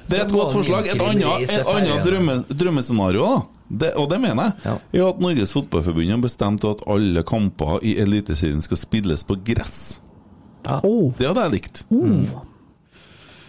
Det 0.08 0.20
er 0.20 0.26
et 0.26 0.32
godt 0.32 0.54
forslag. 0.56 0.88
Et 0.88 1.02
annet, 1.04 2.48
drømmescenario, 2.56 3.26
da, 3.26 3.42
det, 3.80 3.94
og 4.00 4.10
det 4.12 4.20
mener 4.22 4.44
jeg, 4.44 4.54
Ja. 4.66 4.76
er 5.02 5.08
at 5.10 5.20
Norges 5.24 5.54
Fotballforbund 5.56 6.10
har 6.14 6.22
bestemt 6.24 6.64
at 6.70 6.84
alle 6.88 7.24
kamper 7.24 7.80
i 7.84 7.96
Eliteserien 8.04 8.62
skal 8.62 8.78
spilles 8.78 9.24
på 9.24 9.36
gress. 9.46 10.00
Oh. 10.84 11.12
Det 11.18 11.28
hadde 11.28 11.42
jeg 11.44 11.52
likt. 11.58 11.84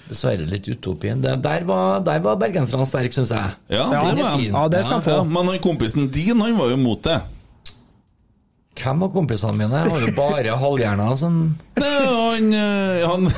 Dessverre 0.09 0.45
litt 0.49 0.67
utopien. 0.69 1.23
Det, 1.25 1.37
der 1.45 1.65
var, 1.65 2.01
der 2.05 2.19
var 2.25 2.37
bergenserne 2.37 2.85
sterke, 2.89 3.15
syns 3.17 3.31
jeg. 3.33 3.55
Ja, 3.73 3.87
ja, 3.89 4.03
det 4.13 4.25
var. 4.25 4.43
Ja, 4.43 4.65
det 4.69 4.83
skal 4.85 4.99
han 4.99 5.05
få. 5.07 5.15
Ja, 5.17 5.23
men 5.25 5.49
han 5.49 5.63
kompisen 5.65 6.11
din, 6.13 6.41
han 6.45 6.59
var 6.59 6.75
jo 6.75 6.77
mot 6.77 7.01
det. 7.07 7.21
Hvem 8.75 9.05
av 9.07 9.11
kompisene 9.15 9.55
mine? 9.55 9.81
Jeg 9.85 9.93
har 9.93 10.03
jo 10.03 10.13
bare 10.17 10.55
halvhjerna 10.59 11.07
som 11.19 11.35
Det 11.79 11.91
han, 11.95 12.49
eh, 12.59 13.05
han 13.07 13.29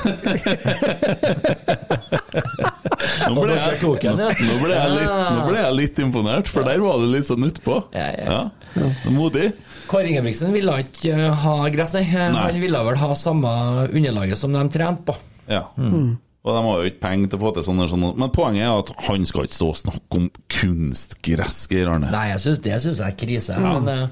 Nå 3.27 3.43
ble, 3.43 3.57
jeg, 3.57 3.81
nå, 3.83 3.93
nå, 4.17 4.57
ble 4.63 4.73
jeg 4.73 4.91
litt, 4.95 5.13
nå 5.13 5.45
ble 5.47 5.59
jeg 5.61 5.77
litt 5.77 6.01
imponert, 6.03 6.51
for 6.53 6.67
der 6.67 6.81
var 6.83 7.01
du 7.01 7.07
litt 7.11 7.29
sånn 7.29 7.47
utpå. 7.47 7.79
Ja, 7.97 8.09
ja. 8.17 8.27
Ja. 8.77 8.91
Modig. 9.13 9.51
Kåre 9.91 10.11
Ingebrigtsen 10.11 10.55
ville 10.55 10.75
ikke 10.85 11.15
eh, 11.15 11.45
ha 11.45 11.57
gress. 11.73 11.97
Nei. 11.97 12.33
Han 12.35 12.61
ville 12.63 12.83
vel 12.89 13.01
ha 13.01 13.11
samme 13.19 13.51
underlaget 13.87 14.41
som 14.41 14.55
de 14.57 14.63
trente 14.73 15.07
på. 15.11 15.17
Ja. 15.51 15.67
Mm. 15.79 16.17
Og 16.47 16.55
de 16.55 16.63
har 16.63 16.79
jo 16.79 16.91
ikke 16.93 17.03
penger 17.03 17.31
til 17.33 17.41
å 17.41 17.43
få 17.43 17.51
til 17.57 17.65
sånne, 17.67 17.87
og 17.87 17.91
sånn. 17.91 18.05
Men 18.23 18.31
poenget 18.31 18.63
er 18.63 18.79
at 18.79 18.91
han 19.09 19.25
skal 19.27 19.49
ikke 19.49 19.57
stå 19.59 19.67
og 19.73 19.79
snakke 19.81 20.19
om 20.21 20.29
kunstgress, 20.55 21.57
Geir 21.73 21.89
Arne. 21.91 22.11
Nei, 22.13 22.29
jeg 22.31 22.43
synes, 22.45 22.61
det 22.63 22.77
syns 22.85 23.01
jeg 23.03 23.15
er 23.15 23.17
krise. 23.19 23.57
Men 23.59 23.89
eh, 23.91 24.05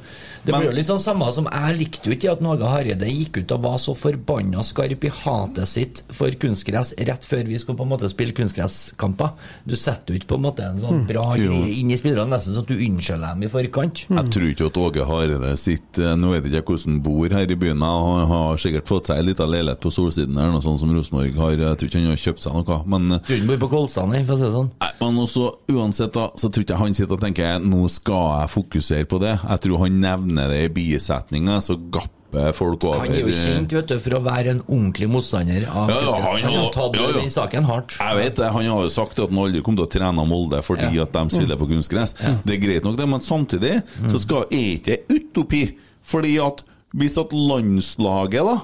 det 0.42 0.52
Men- 0.52 0.60
blir 0.60 0.70
jo 0.72 0.76
litt 0.80 0.90
sånn 0.90 0.98
samme 1.04 1.28
som 1.32 1.46
jeg 1.46 1.78
likte 1.78 2.10
jo 2.10 2.16
ikke 2.16 2.32
at 2.32 2.42
Någe 2.42 2.66
Hareide 2.68 3.06
gikk 3.06 3.38
ut 3.38 3.54
og 3.54 3.62
var 3.62 3.78
så 3.78 3.94
forbanna 3.94 4.64
skarp 4.66 5.04
i 5.06 5.12
hatet 5.14 5.70
sitt 5.70 6.02
for 6.10 6.34
kunstgress 6.42 6.90
rett 6.98 7.24
før 7.24 7.46
vi 7.46 7.60
skulle 7.62 7.78
på 7.78 7.86
en 7.86 7.92
måte 7.94 8.10
spille 8.10 8.34
kunstgresskamper. 8.34 9.30
Du 9.64 9.76
setter 9.78 10.14
jo 10.14 10.18
ikke 10.18 10.32
på 10.34 10.40
en 10.40 10.46
måte 10.48 10.66
en 10.66 10.82
sånn 10.82 11.06
bra 11.06 11.28
mm, 11.36 11.44
greie 11.44 11.78
inn 11.78 11.94
i 11.94 12.00
spillerne, 12.00 12.34
nesten 12.34 12.56
så 12.56 12.64
at 12.66 12.72
du 12.72 12.74
unnskylder 12.74 13.30
dem 13.38 13.46
i 13.46 13.52
forkant. 13.52 14.04
Jeg 14.10 14.34
tror 14.34 14.48
ikke 14.50 14.68
at 14.72 14.82
Åge 14.82 15.06
Hareide 15.08 15.54
sitter 15.60 16.18
Nå 16.18 16.34
vet 16.34 16.50
jeg 16.50 16.62
ikke 16.64 16.74
hvordan 16.74 16.94
han 16.96 17.00
bor 17.04 17.30
her 17.38 17.46
i 17.50 17.58
byen, 17.58 17.82
han 17.84 18.28
har 18.30 18.60
sikkert 18.60 18.90
fått 18.90 19.08
seg 19.10 19.22
en 19.22 19.28
liten 19.30 19.50
leilighet 19.54 19.80
på 19.84 19.92
Solsiden 19.94 20.36
her, 20.40 20.50
noe 20.50 20.64
sånt 20.64 20.82
som 20.82 20.92
Rosenborg 20.94 21.38
har. 21.38 21.54
Jeg 21.54 21.78
tror 21.78 21.88
ikke 21.90 22.02
han 22.02 22.10
har 22.10 22.23
kjøpt 22.24 22.42
seg 22.44 22.56
noe. 22.56 22.80
Men, 22.90 23.18
Du 23.26 23.32
ikke 23.36 23.50
bor 23.54 23.62
på 23.66 23.70
Kolstad, 23.76 24.10
for 24.24 24.34
å 24.34 24.40
si 24.40 24.46
det 24.48 24.52
sånn. 24.56 24.72
nei, 24.82 24.90
men 25.00 25.22
også, 25.24 25.46
uansett, 25.74 26.12
da, 26.16 26.28
så 26.40 26.50
tror 26.50 26.64
jeg 26.68 26.80
han 26.80 26.94
sitter 26.96 27.18
og 27.18 27.22
tenker 27.24 27.62
nå 27.64 27.86
skal 27.92 28.26
jeg 28.42 28.52
fokusere 28.58 29.08
på 29.10 29.20
det. 29.22 29.36
Jeg 29.44 29.64
tror 29.66 29.84
han 29.86 30.00
nevner 30.02 30.52
det 30.52 30.60
i 30.66 30.74
bisetninga, 30.80 31.60
så 31.64 31.76
gapper 31.78 32.50
folk 32.58 32.82
over. 32.88 33.04
Han 33.04 33.14
er 33.14 33.20
jo 33.22 33.30
kjent 33.30 33.70
vet 33.76 33.92
du, 33.92 33.94
for 34.02 34.16
å 34.18 34.20
være 34.24 34.50
en 34.56 34.62
ordentlig 34.64 35.06
motstander 35.12 35.68
av 35.70 35.92
Ja, 35.92 36.00
ja, 36.02 36.14
han 36.18 36.42
Han 36.42 36.56
har 36.58 36.72
tatt 36.74 36.96
ja, 36.98 37.04
ja. 37.06 37.12
den 37.20 37.30
saken 37.30 37.68
hardt. 37.68 37.94
Jeg 38.00 38.16
vet 38.18 38.40
det, 38.40 38.48
Han 38.56 38.66
har 38.72 38.82
jo 38.82 38.90
sagt 38.90 39.20
at 39.22 39.30
han 39.30 39.38
aldri 39.44 39.62
kommer 39.62 39.84
til 39.84 39.86
å 39.86 39.92
trene 39.94 40.24
Molde 40.26 40.58
fordi 40.66 40.88
at 40.98 41.14
de 41.14 41.22
spiller 41.30 41.60
på 41.60 41.68
kunstgress. 41.70 42.16
Det 42.42 42.56
er 42.56 42.62
greit 42.64 42.86
nok, 42.88 42.96
det, 42.98 43.06
men 43.12 43.22
samtidig 43.22 43.76
så 44.10 44.18
skal 44.18 44.48
er 44.50 44.72
ikke 44.80 44.98
utopi. 45.14 45.62
Fordi 46.04 46.34
at 46.42 46.64
hvis 46.94 47.14
at 47.22 47.30
landslaget 47.34 48.46
da 48.50 48.56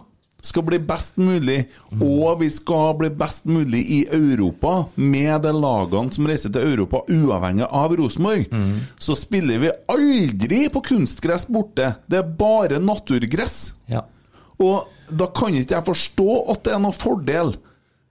skal 0.43 0.65
bli 0.67 0.79
best 0.83 1.19
mulig, 1.21 1.59
og 2.01 2.41
vi 2.41 2.51
skal 2.53 2.95
bli 3.01 3.11
best 3.13 3.49
mulig 3.51 3.81
i 3.81 4.01
Europa 4.13 4.87
med 4.97 5.43
de 5.45 5.53
lagene 5.57 6.15
som 6.15 6.29
reiser 6.31 6.53
til 6.55 6.73
Europa, 6.73 7.03
uavhengig 7.09 7.67
av 7.67 7.97
Rosenborg, 7.99 8.47
så 8.99 9.17
spiller 9.19 9.63
vi 9.63 9.75
aldri 9.93 10.63
på 10.73 10.83
kunstgress 10.91 11.49
borte. 11.51 11.95
Det 12.07 12.21
er 12.21 12.35
bare 12.41 12.81
naturgress. 12.83 13.75
Ja. 13.91 14.05
Og 14.61 14.89
da 15.11 15.27
kan 15.35 15.57
ikke 15.57 15.77
jeg 15.79 15.89
forstå 15.89 16.31
at 16.53 16.65
det 16.65 16.75
er 16.75 16.83
noen 16.83 16.97
fordel. 16.97 17.55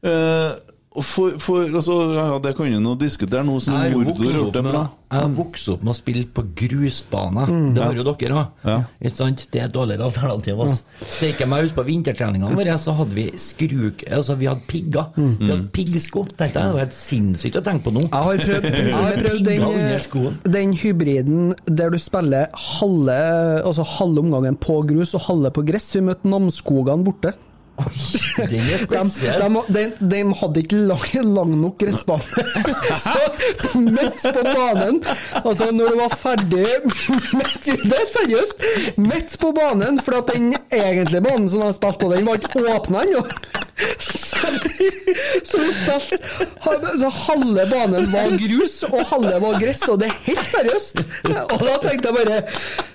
Eh, 0.06 0.52
for, 0.90 1.36
for 1.38 1.68
altså, 1.70 1.96
ja, 2.18 2.40
Det 2.42 2.56
kan 2.58 2.66
vi 2.66 2.78
nå 2.82 2.96
diskutere 2.98 3.44
nå 3.46 3.60
som 3.62 3.76
Jeg 3.78 3.94
bra. 4.66 4.82
jeg 4.90 5.22
har 5.22 5.34
vokst 5.38 5.70
opp 5.70 5.84
med 5.86 5.92
å 5.94 5.98
spille 5.98 6.24
på 6.34 6.44
grusbaner. 6.58 7.52
Det 7.76 7.84
har 7.84 7.98
jo 7.98 8.06
dere 8.08 8.40
òg. 8.40 8.56
Ja. 8.66 8.78
Det 8.98 9.12
er 9.22 9.68
et 9.68 9.74
dårligere 9.76 10.08
alternativ. 10.08 10.60
Altså. 10.66 10.82
Steike 11.06 11.46
meg 11.50 11.68
husk 11.68 11.78
på 11.78 11.86
vintertreningene 11.86 12.58
våre, 12.58 12.78
så 12.82 12.96
hadde 12.98 13.14
vi 13.14 13.28
skruk... 13.38 14.02
Altså, 14.10 14.38
vi 14.40 14.50
hadde 14.50 14.66
pigger. 14.70 15.12
Vi 15.16 15.52
hadde 15.52 15.68
piggsko. 15.76 16.26
Tenkte 16.34 16.58
jeg, 16.58 16.72
Det 16.72 16.78
var 16.80 16.84
helt 16.88 16.98
sinnssykt 16.98 17.60
å 17.62 17.64
tenke 17.70 17.86
på 17.86 17.94
nå. 17.94 18.08
Jeg 18.08 18.26
har 18.30 18.42
prøvd, 18.50 18.70
jeg 18.80 18.96
har 18.96 19.20
prøvd 19.20 19.46
den, 19.46 19.68
eh, 19.84 20.50
den 20.58 20.74
hybriden 20.74 21.54
der 21.70 21.94
du 21.94 22.00
spiller 22.02 22.50
halve, 22.80 23.20
altså 23.62 23.86
halve 23.98 24.26
omgangen 24.26 24.58
på 24.58 24.82
grus 24.90 25.14
og 25.14 25.28
halve 25.30 25.54
på 25.54 25.66
gress. 25.70 25.92
Vi 25.94 26.04
møtte 26.10 26.34
Namsskogan 26.34 27.06
borte. 27.06 27.36
Den 28.50 28.70
er 28.74 28.78
De, 28.84 28.86
spesiell. 28.86 29.42
de, 29.42 29.64
de, 29.76 29.84
de 30.12 30.22
hadde 30.42 30.64
ikke 30.64 30.80
lang, 30.90 31.08
lang 31.36 31.54
nok 31.62 31.78
gressbane. 31.82 32.46
Så 33.06 33.80
midt 33.80 34.22
på 34.24 34.44
banen 34.44 35.00
Altså, 35.44 35.70
når 35.72 35.94
det 35.94 35.98
var 36.00 36.16
ferdig 36.20 36.66
midt, 37.34 37.70
Det 37.90 37.98
er 38.00 38.08
seriøst! 38.14 38.64
Midt 38.98 39.38
på 39.42 39.52
banen, 39.56 40.00
for 40.04 40.20
at 40.22 40.32
den 40.36 40.54
egentlige 40.72 41.22
banen 41.26 41.50
som 41.50 41.64
de 41.66 41.74
spilte 41.78 42.00
på, 42.04 42.12
den 42.14 42.28
var 42.28 42.40
ikke 42.40 42.66
åpna 42.76 43.04
ennå. 43.08 43.24
Så, 44.00 44.38
så 45.48 45.60
vi 45.62 45.70
spilte 45.72 46.18
så 47.00 47.10
Halve 47.20 47.64
banen 47.72 48.10
var 48.12 48.34
grus, 48.42 48.82
og 48.90 49.00
halve 49.12 49.38
var 49.44 49.60
gress, 49.62 49.86
og 49.92 50.02
det 50.02 50.10
er 50.12 50.18
helt 50.28 50.48
seriøst! 50.52 51.04
Og 51.30 51.60
da 51.64 51.78
tenkte 51.86 52.12
jeg 52.12 52.18
bare 52.20 52.42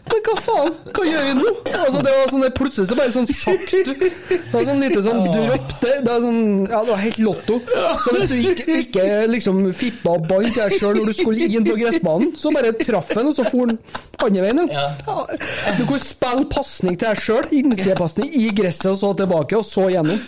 Men 0.05 0.21
hva 0.27 0.35
faen? 0.45 0.75
Hva 0.95 1.05
gjør 1.09 1.23
vi 1.25 1.35
nå? 1.39 1.51
Altså, 1.79 2.01
det 2.05 2.13
var 2.13 2.29
sånn, 2.33 2.43
plutselig 2.59 2.89
så 2.91 2.97
bare 2.99 3.13
sånn 3.15 3.29
sakte 3.31 3.79
Det 3.89 4.39
var 4.53 4.67
sånn 4.69 4.83
lite 4.85 5.01
sånn 5.07 5.23
dropp 5.33 5.71
der. 5.81 6.03
Det 6.05 6.11
var 6.11 6.21
sånn 6.25 6.41
Ja, 6.69 6.81
det 6.85 6.91
var 6.93 7.01
helt 7.01 7.21
lotto. 7.25 7.57
Så 8.05 8.13
hvis 8.17 8.29
du 8.29 8.35
ikke, 8.53 8.67
ikke 8.83 9.07
liksom 9.33 9.63
fippa 9.77 10.19
og 10.19 10.27
bandt 10.29 10.59
deg 10.59 10.77
sjøl 10.77 10.99
når 11.01 11.09
du 11.09 11.15
skulle 11.23 11.49
inn 11.49 11.65
på 11.67 11.77
gressbanen, 11.81 12.35
så 12.41 12.53
bare 12.55 12.75
traff 12.83 13.15
den, 13.17 13.31
og 13.33 13.37
så 13.39 13.47
for 13.49 13.73
den 13.73 13.79
andre 14.25 14.45
veien. 14.45 14.61
Ja. 14.73 14.85
Ja. 15.09 15.17
Du 15.79 15.83
kunne 15.89 16.03
spille 16.05 16.45
pasning 16.53 16.99
til 17.01 17.09
deg 17.09 17.23
sjøl, 17.25 17.49
innsidepasning 17.63 18.29
i 18.45 18.45
gresset, 18.57 18.91
og 18.93 19.01
så 19.01 19.13
tilbake, 19.19 19.57
og 19.59 19.65
så 19.69 19.89
gjennom. 19.93 20.21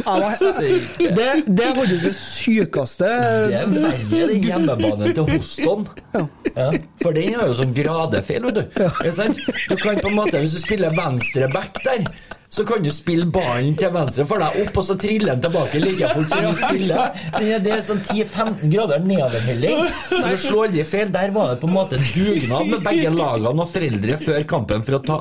Det, 0.97 1.29
det 1.47 1.69
er 1.69 1.77
faktisk 1.77 2.09
det 2.09 2.15
sykeste 2.17 3.13
Det 3.53 3.61
er 3.61 3.71
verre 3.77 4.23
enn 4.27 4.49
hjemmebanen 4.49 5.15
til 5.17 5.31
Hoston. 5.37 5.87
Ja, 6.17 6.71
for 7.03 7.13
den 7.17 7.35
har 7.37 7.51
jo 7.53 7.57
sånn 7.61 7.77
gradefeil, 7.77 8.49
vet 8.49 8.63
du. 8.63 8.81
Sant? 9.17 9.41
Du 9.69 9.77
kan 9.77 9.99
på 9.99 10.09
en 10.09 10.15
måte, 10.15 10.39
Hvis 10.43 10.57
du 10.57 10.63
spiller 10.63 10.95
venstre 10.95 11.49
back 11.53 11.83
der, 11.85 12.07
så 12.49 12.65
kan 12.65 12.83
du 12.83 12.91
spille 12.95 13.27
ballen 13.27 13.75
til 13.77 13.91
venstre 13.93 14.25
for 14.29 14.41
deg 14.41 14.61
opp, 14.63 14.77
og 14.79 14.85
så 14.87 14.95
triller 15.03 15.35
den 15.35 15.43
tilbake 15.43 15.81
like 15.83 16.11
fort 16.15 16.31
som 16.31 16.45
du 16.47 16.61
spiller. 16.61 17.19
Det 17.65 17.73
er, 17.75 17.83
sånn 17.85 18.03
10-15 18.07 18.71
grader 18.73 19.03
nedoverhelling. 19.03 19.83
Så 20.13 20.37
slår 20.47 20.71
de 20.77 20.87
feil. 20.87 21.11
Der 21.13 21.35
var 21.35 21.53
det 21.53 21.61
på 21.65 21.71
en 21.71 21.75
måte 21.75 21.99
dugnad 22.15 22.71
med 22.71 22.87
begge 22.87 23.11
lagene 23.13 23.67
og 23.67 23.73
foreldre 23.73 24.21
før 24.23 24.47
kampen 24.55 24.87
for 24.87 25.01
å 25.01 25.05
ta 25.11 25.19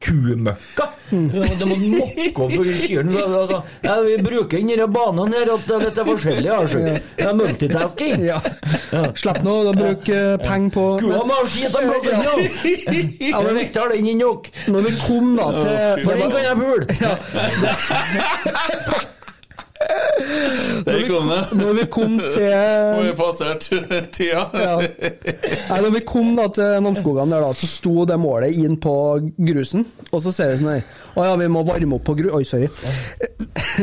kumøkka. 0.00 0.86
Du 1.10 1.64
må 1.68 1.76
mokke 1.76 2.44
opp 2.44 2.52
skyren. 2.78 3.12
Altså, 3.16 3.62
ja, 3.84 3.96
vi 4.04 4.16
bruker 4.24 4.56
denne 4.60 4.86
banen 4.92 5.32
her 5.36 5.52
at 5.54 5.66
det 5.68 5.74
er 5.76 5.80
litt 5.86 6.00
forskjellig. 6.08 6.50
Altså. 6.52 6.78
Det 7.18 7.26
er 7.26 7.34
multitasking. 7.36 8.24
Ja. 8.28 8.38
Slipp 9.18 9.42
nå 9.44 9.54
å 9.68 9.74
bruke 9.76 10.16
penger 10.44 10.70
på 10.74 10.84
Kua 11.02 11.20
må 11.28 11.34
ha 11.36 11.44
skit 11.52 11.74
av 11.76 11.82
plassen 11.84 12.16
nå! 12.24 12.34
Ja, 13.28 13.38
men 13.44 13.54
Vekter 13.60 13.80
har 13.84 13.88
den 13.92 14.08
inn 14.08 14.20
nok. 14.22 14.42
Når 14.72 14.80
vi 14.88 14.92
kom 15.02 15.26
da 15.38 15.46
til 15.58 15.74
For 16.06 16.12
den 16.16 16.28
kan 16.32 16.42
jeg 16.48 16.56
pule. 16.64 16.84
Der 20.86 21.02
kom 21.06 21.28
det! 21.30 21.40
Når 21.58 21.74
vi 21.78 21.84
kom 21.92 22.16
Nå 22.18 22.28
til 22.34 22.48
har 22.50 23.02
vi 23.04 23.12
passert 23.18 23.68
tida. 24.16 24.44
ja. 24.58 24.72
Nei, 24.80 25.78
når 25.84 25.92
vi 25.94 26.02
kom 26.08 26.32
da 26.38 26.48
til 26.54 26.78
Namsskogan 26.84 27.30
der, 27.32 27.44
da, 27.46 27.52
så 27.56 27.68
sto 27.70 28.04
det 28.08 28.18
målet 28.20 28.56
inn 28.58 28.74
på 28.82 28.94
grusen. 29.38 29.86
Og 30.10 30.22
så 30.24 30.32
ser 30.34 30.50
vi 30.54 30.58
sånn 30.62 30.72
her 30.72 30.84
Å 31.18 31.26
ja, 31.28 31.34
vi 31.40 31.48
må 31.52 31.62
varme 31.68 31.98
opp 31.98 32.04
på 32.08 32.14
grus 32.18 32.32
Oi, 32.38 32.44
sorry. 32.48 32.68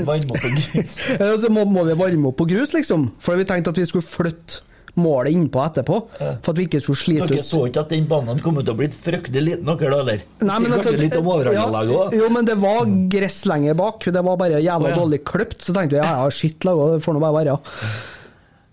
Varme 0.07 0.35
opp 0.35 0.41
på 0.43 0.51
grus. 0.55 0.95
Ja, 1.21 1.31
Så 1.41 1.51
må, 1.53 1.65
må 1.69 1.83
vi 1.87 1.95
varme 1.99 2.31
opp 2.31 2.39
på 2.41 2.47
grus, 2.49 2.73
liksom. 2.75 3.09
For 3.23 3.39
vi 3.39 3.47
tenkte 3.47 3.71
at 3.75 3.79
vi 3.81 3.87
skulle 3.89 4.07
flytte 4.07 4.63
målet 4.99 5.35
innpå 5.35 5.61
etterpå. 5.65 5.99
For 6.17 6.53
at 6.53 6.59
vi 6.59 6.67
ikke 6.69 6.81
skulle 6.83 7.01
slite 7.01 7.29
Dere 7.29 7.43
ut. 7.43 7.47
så 7.47 7.61
ikke 7.69 7.85
at 7.85 7.93
den 7.93 8.07
banen 8.09 8.41
kom 8.43 8.59
til 8.61 8.73
å 8.73 8.77
bli 8.79 8.89
fryktelig 8.93 9.45
liten, 9.49 9.69
dere 9.69 9.91
da, 9.91 10.01
eller? 10.05 10.25
Nei, 10.45 10.57
men 10.63 10.77
altså, 10.79 10.95
litt 10.99 11.17
om 11.19 11.31
overhåndlaget 11.35 11.93
ja, 11.93 12.01
òg? 12.01 12.17
Jo, 12.21 12.31
men 12.33 12.49
det 12.49 12.57
var 12.63 12.89
gress 13.11 13.43
lenger 13.49 13.79
bak. 13.79 14.09
Det 14.15 14.25
var 14.31 14.41
bare 14.41 14.59
jævla 14.63 14.89
oh, 14.89 14.93
ja. 14.93 14.99
dårlig 15.03 15.23
kløpt. 15.27 15.61
Så 15.61 15.75
tenkte 15.75 15.97
vi 15.97 16.03
ja, 16.03 16.11
ja, 16.23 16.33
shit, 16.33 16.59
laga, 16.67 16.95
det 16.95 17.05
får 17.05 17.17
nå 17.17 17.23
bare 17.23 17.39
være. 17.41 17.57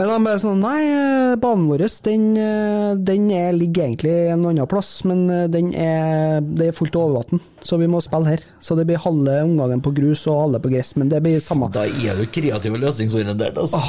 Men 0.02 0.08
de 0.10 0.26
bare 0.26 0.40
sånn 0.42 0.62
Nei, 0.62 0.78
eh, 0.88 1.34
banen 1.40 1.68
vår 1.70 1.84
den, 2.06 2.24
eh, 2.40 2.94
den 2.98 3.28
er, 3.30 3.52
ligger 3.54 3.86
egentlig 3.86 4.14
en 4.32 4.46
annen 4.50 4.66
plass, 4.70 4.90
men 5.06 5.28
eh, 5.30 5.44
den 5.52 5.70
er, 5.78 6.40
det 6.42 6.70
er 6.70 6.76
fullt 6.76 6.96
overvann, 6.98 7.42
så 7.62 7.78
vi 7.78 7.90
må 7.90 8.00
spille 8.02 8.32
her. 8.32 8.42
Så 8.62 8.74
det 8.78 8.88
blir 8.88 9.02
halve 9.02 9.38
omgangen 9.44 9.84
på 9.84 9.92
grus 9.94 10.24
og 10.26 10.40
halve 10.40 10.62
på 10.64 10.72
gress, 10.72 10.96
men 10.98 11.12
det 11.12 11.22
blir 11.22 11.38
samme. 11.44 11.70
Da 11.74 11.86
er 11.86 12.18
du 12.18 12.26
kreativ 12.26 12.74
og 12.74 12.82
løsningsorientert, 12.82 13.62
altså. 13.62 13.82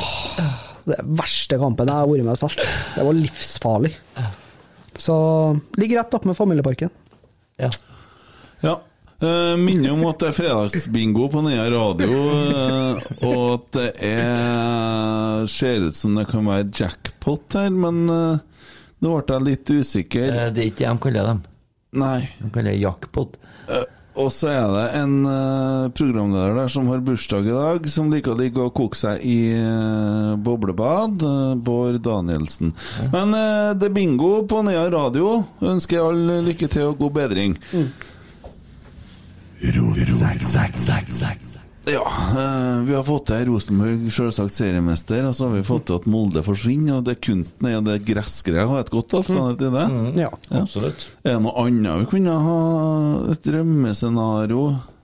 Det 0.84 0.96
er 0.98 1.12
verste 1.20 1.60
kampen 1.62 1.90
jeg 1.90 1.96
har 1.96 2.10
vært 2.10 2.26
med 2.28 2.34
og 2.34 2.40
spilt. 2.42 2.74
Det 2.96 3.06
var 3.08 3.20
livsfarlig. 3.20 3.94
Så 5.00 5.16
ligger 5.80 6.02
rett 6.02 6.18
opp 6.18 6.26
med 6.30 6.38
familieparken. 6.38 6.92
Ja. 7.62 7.70
Ja. 8.64 8.80
Uh, 9.24 9.56
minner 9.56 9.94
om 9.94 10.02
at 10.10 10.20
det 10.20 10.34
er 10.34 10.36
fredagsbingo 10.36 11.30
på 11.32 11.44
Nea 11.46 11.64
radio, 11.72 12.10
uh, 12.12 12.98
og 13.24 13.44
at 13.54 13.68
det 13.78 13.86
er 14.10 15.46
ser 15.48 15.86
ut 15.88 15.96
som 15.96 16.18
det 16.20 16.26
kan 16.28 16.44
være 16.50 16.68
jackpot 16.68 17.56
her, 17.56 17.70
men 17.72 18.02
uh, 18.12 18.42
nå 19.00 19.14
ble 19.14 19.38
jeg 19.38 19.48
litt 19.48 19.72
usikker. 19.72 20.28
Det 20.28 20.44
er 20.44 20.68
ikke 20.68 20.84
det 20.84 20.90
de 20.90 21.04
kaller 21.06 21.30
dem. 21.32 21.42
Nei. 22.04 22.20
De 22.42 22.52
kaller 22.52 22.74
det 22.74 22.82
jackpot. 22.82 23.40
Og 24.14 24.30
så 24.30 24.50
er 24.52 24.68
det 24.70 24.84
en 25.00 25.14
uh, 25.26 25.90
programleder 25.98 26.54
der 26.58 26.70
som 26.70 26.90
har 26.92 27.02
bursdag 27.06 27.48
i 27.50 27.56
dag, 27.56 27.88
som 27.90 28.12
liker 28.14 28.36
å 28.36 28.38
ligge 28.38 28.62
og 28.62 28.74
koke 28.78 29.00
seg 29.00 29.24
i 29.26 29.38
uh, 29.58 30.36
boblebad. 30.38 31.24
Uh, 31.24 31.56
Bård 31.58 31.98
Danielsen. 32.04 32.74
Men 33.14 33.34
eh, 33.38 33.72
det 33.78 33.90
er 33.90 33.96
bingo 33.96 34.32
på 34.50 34.62
Nea 34.66 34.86
radio. 34.94 35.40
Ønsker 35.64 36.04
alle 36.04 36.42
lykke 36.46 36.70
til 36.70 36.92
og 36.92 37.02
god 37.02 37.18
bedring. 37.18 37.58
Ja, 41.86 42.04
eh, 42.08 42.84
vi 42.88 42.94
har 42.96 43.04
fått 43.04 43.26
til 43.28 43.50
Rosenborg 43.50 44.06
selvsagt 44.16 44.54
seriemester, 44.56 45.26
og 45.28 45.34
så 45.36 45.50
har 45.50 45.58
vi 45.58 45.66
fått 45.68 45.90
til 45.90 45.98
at 46.00 46.06
Molde 46.08 46.44
forsvinner. 46.46 47.02
Og 47.02 47.04
det 47.10 47.18
kunsten 47.26 47.68
er 47.68 47.82
det 47.84 47.98
gressgreia 48.08 48.70
har 48.70 48.86
et 48.86 48.92
godt 48.94 49.14
alternativ 49.20 49.60
til 49.66 49.76
det. 49.76 49.86
Ja. 50.22 50.30
Absolutt. 50.62 51.10
Er 51.26 51.36
det 51.36 51.44
noe 51.44 51.66
annet 51.66 52.06
vi 52.06 52.10
kunne 52.14 52.38
ha? 52.46 52.58
Et 53.34 53.44
drømmescenario? 53.50 54.64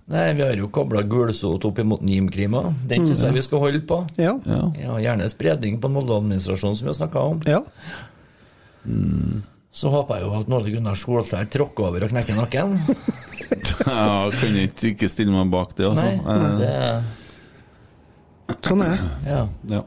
Nei, 0.10 0.24
vi 0.34 0.42
har 0.42 0.56
jo 0.58 0.72
kobla 0.74 1.04
gulsot 1.06 1.68
opp 1.68 1.84
imot 1.84 2.02
Nimkrima. 2.02 2.64
Den 2.90 3.06
syns 3.06 3.22
jeg 3.28 3.36
vi 3.36 3.44
skal 3.46 3.62
holde 3.62 3.84
på. 3.86 4.00
Ja. 4.18 4.38
Ja. 4.48 4.64
Ja, 4.80 4.96
gjerne 5.04 5.28
spredning 5.30 5.78
på 5.84 5.92
Molde-administrasjonen, 5.92 6.80
som 6.80 6.88
vi 6.88 6.94
har 6.96 7.00
snakka 7.04 7.28
om. 7.36 7.44
ja. 7.46 7.62
Så 9.80 9.92
håper 9.94 10.20
jeg 10.20 10.28
jo 10.28 10.34
at 10.36 10.50
Nåle 10.52 10.74
Gunnar 10.74 10.98
Solstad 11.00 11.52
tråkker 11.54 11.88
over 11.88 12.04
og 12.04 12.12
knekker 12.12 12.36
nakken. 12.36 12.74
Jeg 13.50 14.34
kan 14.36 14.58
ikke, 14.60 14.92
ikke 14.92 15.08
stille 15.10 15.32
meg 15.32 15.48
bak 15.54 15.72
det, 15.78 15.86
altså. 15.88 16.06
Nei, 16.06 16.16
det, 16.60 16.74
Sånn 18.66 18.84
er 18.84 18.92
det. 18.92 19.00
ja. 19.30 19.40
ja. 19.72 19.82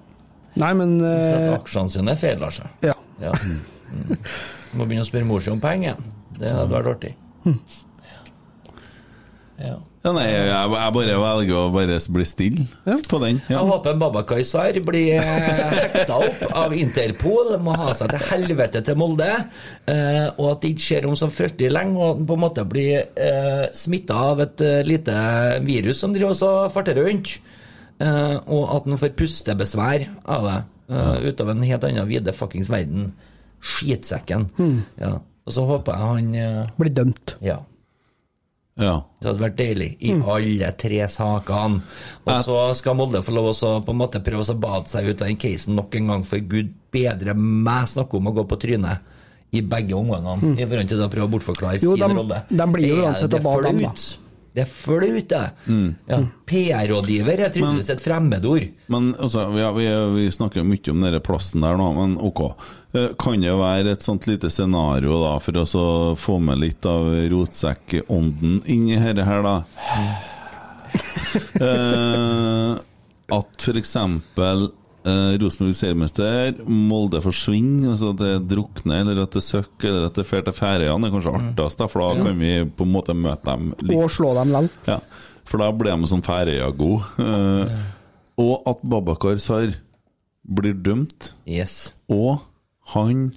Nei, 0.62 0.72
men 0.78 0.96
uh... 1.00 1.10
at 1.12 1.44
eh, 1.44 1.52
aksjene 1.54 1.92
sine 1.92 2.14
er 2.14 2.18
feil, 2.20 2.40
Lars. 2.40 2.58
Ja. 2.84 2.94
Ja. 3.22 3.32
Mm. 3.36 4.16
Må 4.78 4.86
begynne 4.86 5.04
å 5.04 5.08
spørre 5.08 5.28
mor 5.28 5.44
si 5.44 5.52
om 5.52 5.60
penger 5.62 5.92
igjen. 5.92 6.10
Det 6.40 6.50
hadde 6.52 6.72
vært 6.72 6.90
artig. 6.94 7.12
Ja. 7.44 7.56
Ja, 9.62 9.76
nei, 10.10 10.24
jeg, 10.26 10.46
jeg 10.50 10.94
bare 10.96 11.18
velger 11.22 11.54
å 11.54 11.68
bare 11.70 11.98
bli 12.16 12.24
stille 12.26 12.64
på 13.06 13.20
den. 13.22 13.38
Ja. 13.46 13.60
Jeg 13.60 13.68
håper 13.68 13.98
Babakar 14.00 14.40
Sar 14.46 14.74
blir 14.82 15.20
eh, 15.20 15.76
hekta 15.76 16.16
opp 16.26 16.42
av 16.58 16.74
Interpol, 16.74 17.52
må 17.62 17.76
ha 17.78 17.92
seg 17.94 18.10
til 18.10 18.24
helvete 18.32 18.82
til 18.82 18.98
Molde, 18.98 19.30
eh, 19.86 20.26
og 20.32 20.48
at 20.48 20.64
det 20.64 20.72
ikke 20.74 20.86
skjer 20.88 21.06
om 21.06 21.14
så 21.18 21.30
fryktelig 21.30 21.70
lenge, 21.70 21.94
og 21.94 22.08
at 22.08 22.18
han 22.18 22.28
på 22.32 22.38
en 22.38 22.44
måte 22.48 22.66
blir 22.66 22.98
eh, 23.14 23.64
smitta 23.70 24.18
av 24.32 24.42
et 24.42 24.66
uh, 24.66 24.82
lite 24.86 25.16
virus 25.68 26.02
som 26.02 26.14
driver 26.16 26.34
og 26.50 26.74
farter 26.74 26.98
rundt, 26.98 27.36
eh, 28.02 28.36
og 28.42 28.62
at 28.74 28.90
han 28.90 29.02
får 29.06 29.14
pustebesvær 29.22 30.08
av 30.34 30.48
det, 30.50 30.60
eh, 30.98 31.28
ut 31.30 31.46
av 31.46 31.54
en 31.54 31.66
helt 31.70 31.86
annen 31.86 32.10
vide 32.10 32.34
fuckings 32.34 32.74
verden. 32.74 33.12
Skitsekken. 33.62 34.50
Ja. 34.98 35.20
Og 35.46 35.54
så 35.54 35.62
håper 35.66 35.94
jeg 35.94 36.10
han 36.10 36.34
eh, 36.38 36.72
blir 36.78 36.90
dømt. 36.94 37.36
Ja. 37.42 37.60
Ja. 38.80 39.02
Det 39.20 39.28
hadde 39.28 39.42
vært 39.42 39.56
deilig 39.58 39.88
i 40.00 40.12
alle 40.16 40.70
tre 40.80 41.02
sakene. 41.12 41.82
Og 42.24 42.44
så 42.46 42.58
skal 42.78 42.96
Molde 42.96 43.20
få 43.22 43.34
lov 43.36 43.50
å 43.52 43.72
på 43.84 43.92
en 43.92 43.98
måte 44.00 44.22
prøve 44.24 44.46
å 44.48 44.58
bade 44.58 44.88
seg 44.88 45.10
ut 45.10 45.20
av 45.20 45.28
den 45.28 45.36
casen 45.36 45.76
nok 45.76 45.94
en 46.00 46.06
gang, 46.08 46.24
for 46.24 46.38
gud 46.40 46.72
bedre 46.92 47.34
meg 47.36 47.84
snakke 47.90 48.16
om 48.16 48.30
å 48.30 48.34
gå 48.40 48.46
på 48.48 48.58
trynet 48.64 48.98
i 49.52 49.60
begge 49.60 49.92
omgangene, 49.92 50.54
i 50.56 50.64
forhold 50.64 50.88
til 50.88 51.02
å 51.04 51.10
prøve 51.12 51.28
å 51.28 51.32
bortforklare 51.34 51.82
Jo, 51.82 51.92
sin 51.96 52.08
de- 52.08 52.14
rolle. 52.16 52.42
de 52.48 52.66
blir 52.72 52.88
jo 52.88 53.02
uansett 53.04 53.34
å 53.36 53.42
bade 53.44 53.68
dem, 53.68 53.82
da. 53.84 53.92
Det 54.52 54.66
er 54.66 54.68
flaut, 54.68 55.28
det. 55.30 55.44
Mm. 55.66 55.94
Ja. 56.10 56.18
PR-rådgiver 56.50 57.40
er 57.40 57.52
tydeligvis 57.54 57.88
et 57.94 58.02
fremmedord. 58.04 58.66
Men 58.92 59.14
altså, 59.16 59.46
vi, 59.54 59.62
vi, 59.78 59.86
vi 60.18 60.26
snakker 60.34 60.66
mye 60.68 60.92
om 60.92 61.00
den 61.06 61.16
plassen 61.24 61.64
der 61.64 61.78
nå, 61.80 61.86
men 61.96 62.18
ok. 62.20 62.42
Eh, 62.92 63.08
Kan 63.18 63.40
det 63.40 63.54
være 63.56 63.94
et 63.96 64.04
sånt 64.04 64.28
lite 64.28 64.50
scenario 64.52 65.22
da, 65.22 65.38
for 65.40 65.62
å 65.62 65.64
så 65.68 65.86
få 66.20 66.36
med 66.44 66.60
litt 66.60 66.84
av 66.84 67.08
rotsekkånden 67.32 68.60
i 68.68 68.78
dette 68.92 69.24
her, 69.24 69.40
da? 69.46 69.56
Eh, 71.62 72.76
at 73.32 73.64
f.eks. 73.64 73.96
Eh, 75.04 75.36
Rosenborg 75.42 75.74
seriemester, 75.74 76.60
Molde 76.68 77.18
forsvinner, 77.24 77.90
altså 77.90 78.10
at 78.12 78.20
det 78.20 78.48
drukner, 78.52 79.00
eller 79.00 79.22
at 79.24 79.32
det 79.34 79.42
søkker, 79.42 79.88
eller 79.88 80.06
at 80.06 80.14
det 80.14 80.26
drar 80.30 80.44
til 80.46 80.52
Færøyene. 80.54 81.02
Det 81.02 81.08
er 81.10 81.14
kanskje 81.16 81.32
artigst, 81.40 81.78
da, 81.80 81.86
for 81.90 82.00
da 82.14 82.24
kan 82.24 82.38
vi 82.38 82.52
på 82.70 82.86
en 82.86 82.92
måte 82.92 83.16
møte 83.18 83.44
dem 83.50 83.72
litt 83.82 83.98
Og 83.98 84.10
slå 84.14 84.30
dem 84.38 84.52
vel. 84.54 84.68
ja, 84.86 85.00
for 85.44 85.58
da 85.58 85.72
blir 85.72 85.96
de 85.98 86.06
sånn 86.12 86.22
Færøya-god. 86.22 87.18
Eh, 87.18 87.82
og 88.38 88.62
at 88.70 88.78
Babakar 88.88 89.38
Sar 89.42 89.74
blir 90.46 90.74
dømt, 90.74 91.32
Yes. 91.46 91.94
og 92.08 92.38
han 92.94 93.32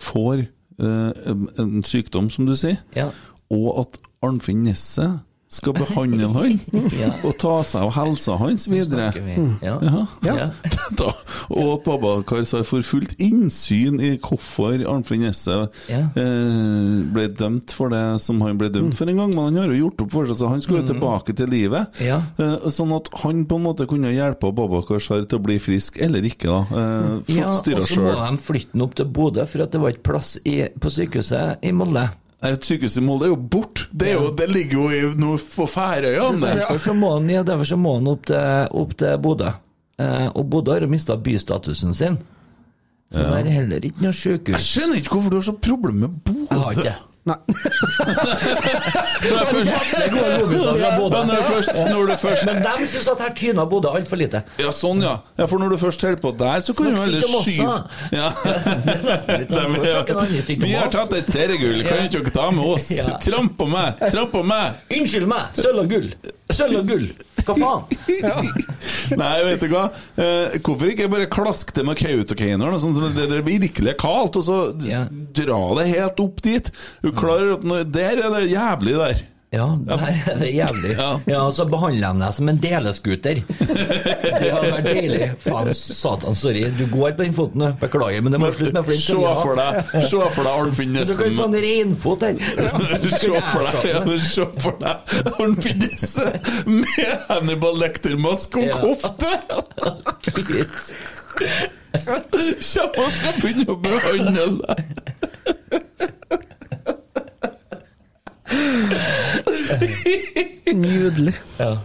får 0.00 0.46
eh, 0.80 1.12
en- 1.26 1.48
en 1.58 1.82
sykdom, 1.82 2.30
som 2.30 2.46
du 2.46 2.54
sier, 2.56 2.78
Ja. 2.96 3.10
og 3.50 3.80
at 3.80 3.98
Arnfinn 4.22 4.64
Nesset 4.64 5.20
skal 5.50 5.74
behandle 5.74 6.28
han 6.36 6.60
Ja. 6.94 7.08
og 7.26 7.34
ta 7.42 7.56
seg 7.66 7.82
av 7.88 7.92
helsa 7.96 8.36
hans 8.38 8.68
videre. 8.70 9.08
Vi. 9.16 9.34
Ja. 9.66 9.78
Ja. 9.82 10.04
Ja. 10.26 10.50
Da, 11.00 11.12
og 11.54 11.68
at 11.76 11.84
Babakar 11.86 12.42
har 12.42 12.64
for 12.66 12.82
fullt 12.84 13.12
innsyn 13.22 14.00
i 14.02 14.08
hvorfor 14.18 14.74
Arnfinn 14.90 15.22
Nesset 15.22 15.70
Ja. 15.90 16.00
eh, 16.18 16.96
ble 17.14 17.28
dømt 17.38 17.70
for 17.74 17.92
det 17.94 18.02
som 18.22 18.40
han 18.42 18.58
ble 18.58 18.70
dømt 18.74 18.96
for 18.98 19.08
en 19.10 19.20
gang, 19.22 19.30
men 19.34 19.44
han 19.52 19.60
har 19.62 19.70
jo 19.74 19.84
gjort 19.86 20.02
opp 20.04 20.14
for 20.16 20.26
seg, 20.30 20.38
så 20.40 20.50
han 20.50 20.62
skulle 20.64 20.82
mm. 20.82 20.90
tilbake 20.90 21.36
til 21.38 21.50
livet. 21.52 22.00
Ja. 22.02 22.18
Eh, 22.42 22.66
sånn 22.74 22.94
at 22.96 23.10
han 23.22 23.44
på 23.50 23.58
en 23.60 23.66
måte 23.68 23.86
kunne 23.90 24.10
hjelpe 24.14 24.50
Babakar 24.54 25.02
Sar 25.02 25.22
til 25.30 25.38
å 25.38 25.44
bli 25.46 25.58
frisk, 25.62 25.98
eller 26.02 26.26
ikke, 26.26 26.50
da. 26.50 26.60
Eh, 26.70 27.36
Ja, 27.40 27.50
Folk 27.50 27.60
styrer 27.62 27.84
og 27.84 27.88
så 27.90 28.02
må 28.06 28.16
de 28.18 28.42
flytte 28.50 28.74
han 28.74 28.86
opp 28.86 28.94
til 28.98 29.06
Bodø, 29.14 29.46
for 29.50 29.66
det 29.70 29.80
var 29.82 29.94
ikke 29.94 30.06
plass 30.10 30.34
i, 30.44 30.56
på 30.80 30.90
sykehuset 30.94 31.62
i 31.66 31.72
Molde. 31.76 32.08
Et 32.40 32.64
sykehus 32.64 32.96
i 32.96 33.02
Molde 33.04 33.26
er 33.28 33.34
jo 33.34 33.40
borte! 33.52 33.84
Det, 33.92 34.14
det 34.38 34.46
ligger 34.48 34.78
jo 34.78 34.84
i, 34.96 35.00
noe 35.20 35.40
på 35.44 35.66
Færøyene! 35.68 36.54
Derfor 36.62 36.80
så 36.80 36.94
må 36.96 37.12
han, 37.18 37.28
ja, 37.28 37.42
derfor 37.44 37.68
så 37.68 37.76
må 37.76 37.98
han 37.98 38.08
opp 38.08 38.30
til, 38.30 38.70
opp 38.80 38.94
til 39.02 39.18
Bodø. 39.20 39.50
Eh, 40.00 40.28
og 40.30 40.46
Bodø 40.48 40.72
har 40.72 40.86
jo 40.86 40.88
mista 40.92 41.18
bystatusen 41.20 41.92
sin. 41.96 42.16
Så 43.10 43.26
det 43.26 43.42
er 43.42 43.52
heller 43.58 43.84
ikke 43.84 44.06
noe 44.06 44.16
sykehus. 44.16 44.56
Jeg 44.56 44.68
skjønner 44.68 45.00
ikke 45.02 45.16
hvorfor 45.16 45.34
du 45.34 45.38
har 45.40 45.46
så 45.50 45.56
problemer 45.68 46.06
med 46.06 46.18
Bodø! 46.24 46.46
Jeg 46.48 46.64
har 46.64 46.78
ikke 46.78 46.88
det. 46.88 46.98
Nei. 47.30 47.38
Når 49.30 49.44
først-. 49.50 50.10
Men 50.10 51.26
når 51.30 51.42
først, 51.44 51.70
når 51.90 52.06
du 52.06 52.14
først 52.18 52.46
Men 52.46 52.62
de 52.64 52.86
syns 52.88 53.08
at 53.12 53.22
her 53.24 53.32
tyna 53.36 53.64
Bodø 53.68 53.92
altfor 53.94 54.20
lite. 54.20 54.42
Ja, 54.60 54.72
sånn, 54.74 55.02
ja. 55.04 55.14
ja. 55.38 55.46
For 55.50 55.62
når 55.62 55.74
du 55.74 55.78
først 55.82 56.02
holder 56.06 56.20
på 56.22 56.32
der, 56.40 56.60
så 56.64 56.74
kan 56.76 56.90
du 56.90 57.00
heller 57.00 57.20
skyve 57.44 57.76
ja. 58.16 58.28
Vi 60.66 60.74
har 60.74 60.90
tatt 60.92 61.14
et 61.18 61.30
seriegull, 61.32 61.84
kan 61.86 62.04
ikke 62.06 62.24
dere 62.24 62.34
ta 62.34 62.50
med 62.54 62.64
oss? 62.74 62.90
Ja. 62.94 63.16
Tramp 63.22 63.56
på 63.60 63.68
meg! 63.70 64.00
Tramp 64.10 64.34
på 64.34 64.42
meg! 64.46 64.80
Unnskyld 64.96 65.28
meg! 65.30 65.42
Sølv 65.58 65.84
og 65.84 65.90
gull! 65.92 66.12
Sølv 66.56 66.80
og 66.82 66.88
gull! 66.90 67.08
Hva 67.40 67.54
faen? 67.56 67.84
Nei, 69.16 69.36
vet 69.46 69.62
du 69.64 69.68
hva? 69.72 69.86
Eh, 70.20 70.58
hvorfor 70.60 70.90
ikke 70.92 71.08
bare 71.10 71.28
klaske 71.32 71.74
det 71.76 71.84
med 71.88 71.98
Kautokeinoen, 72.00 72.76
sånn 72.82 72.98
at 73.08 73.16
det 73.16 73.26
er 73.40 73.46
virkelig 73.46 73.94
kaldt, 74.00 74.36
og 74.40 74.44
så 74.46 74.58
Ja. 74.86 75.04
dra 75.10 75.60
det 75.80 75.88
helt 75.94 76.20
opp 76.22 76.42
dit? 76.44 76.70
Du 77.02 77.10
klarer 77.16 77.54
at 77.56 77.64
når, 77.66 77.84
Der 77.90 78.20
er 78.20 78.34
det 78.36 78.50
jævlig 78.52 78.96
der. 79.00 79.22
Ja, 79.50 79.64
der 79.82 80.02
er 80.30 80.36
det 80.38 80.48
jævlig. 80.54 80.90
Ja. 80.94 81.08
Ja, 81.26 81.40
så 81.50 81.64
behandler 81.66 82.12
de 82.14 82.20
deg 82.22 82.34
som 82.36 82.48
en 82.52 82.58
deleskuter. 82.62 83.40
Det 83.58 84.50
hadde 84.54 84.68
vært 84.76 84.86
deilig. 84.86 85.26
Faen, 85.42 85.70
satan, 85.74 86.36
sorry. 86.38 86.62
Du 86.78 86.84
går 86.92 87.16
på 87.18 87.24
den 87.26 87.34
foten. 87.34 87.64
Beklager, 87.80 88.22
men 88.22 88.30
det 88.36 88.38
må 88.38 88.52
slutte 88.54 88.76
med 88.78 88.86
flint. 88.86 89.02
Se 89.08 89.16
for 89.18 89.58
deg 89.58 89.72
Se 90.06 90.22
for 90.36 90.46
deg 90.46 90.52
Arnfinn 90.54 90.94
Du 91.00 91.14
kan 91.18 91.34
få 91.40 91.48
en 91.48 91.58
reinfot 91.66 92.22
her. 92.28 92.38
Se 93.18 93.42
for 93.50 93.66
deg 93.66 94.14
Se 94.30 94.46
for 94.62 94.78
deg 94.84 94.96
Arnfinn 95.34 95.82
Nesse 95.82 96.28
med 96.70 97.26
Hannibal 97.26 97.74
Lecter-mask 97.82 98.54
og 98.62 98.70
kofte! 98.84 99.34
Kjem 101.90 102.98
og 103.02 103.10
skal 103.10 103.34
begynne 103.42 103.66
å 103.66 103.78
behandle 103.82 104.46
deg. 104.62 105.88
Nydelig. 110.74 111.34
Ja. 111.58 111.76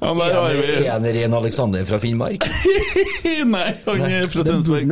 Ja, 0.00 0.10
der 0.14 0.34
har 0.34 0.54
vi 0.54 0.86
En 0.86 1.04
ren 1.16 1.34
Alexander 1.34 1.84
fra 1.88 1.98
Finnmark. 1.98 2.44
Nei, 3.54 3.68
han 3.86 4.02
er 4.04 4.26
fra 4.28 4.44
Tønsberg. 4.44 4.90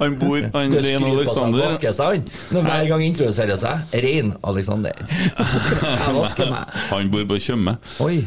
Han 0.00 0.16
bor 0.20 0.38
Han 0.54 0.76
Rein 0.76 1.00
skryter 1.00 1.08
Alexander. 1.10 1.64
vasker 1.68 1.96
seg 1.96 2.12
han. 2.12 2.28
Når 2.54 2.68
hver 2.68 2.86
gang 2.92 3.04
introduserer 3.04 3.60
seg. 3.60 3.96
Rein 4.06 4.32
Alexander. 4.42 5.02
Jeg 5.10 6.14
vasker 6.16 6.52
meg. 6.54 6.78
Han 6.92 7.10
bor 7.12 7.26
på 7.34 7.40
Tjøme. 7.44 7.76
Oi. 8.04 8.22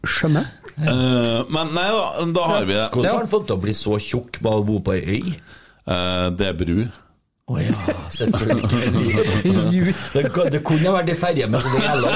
Skjønner. 0.00 0.50
Uh, 0.80 1.44
men 1.52 1.74
nei 1.76 1.86
da, 1.92 2.04
da 2.32 2.48
har 2.48 2.64
vi 2.64 2.74
det. 2.74 2.86
Hvordan 2.94 3.10
har 3.12 3.22
han 3.26 3.30
fått 3.30 3.50
til 3.50 3.58
å 3.58 3.62
bli 3.62 3.74
så 3.76 3.98
tjukk 4.00 4.40
bare 4.42 4.62
å 4.62 4.66
bo 4.66 4.80
på 4.84 4.96
ei 4.96 5.18
øy? 5.18 5.34
Uh, 5.84 6.30
det 6.34 6.50
er 6.50 6.56
bru. 6.56 6.78
Å 7.50 7.56
ja, 7.58 7.74
selvfølgelig. 8.14 9.90
Det, 10.14 10.22
det 10.54 10.60
kunne 10.66 10.92
vært 10.94 11.08
i 11.10 11.14
ferje 11.18 11.46
med 11.50 11.64
gjeller. 11.74 12.14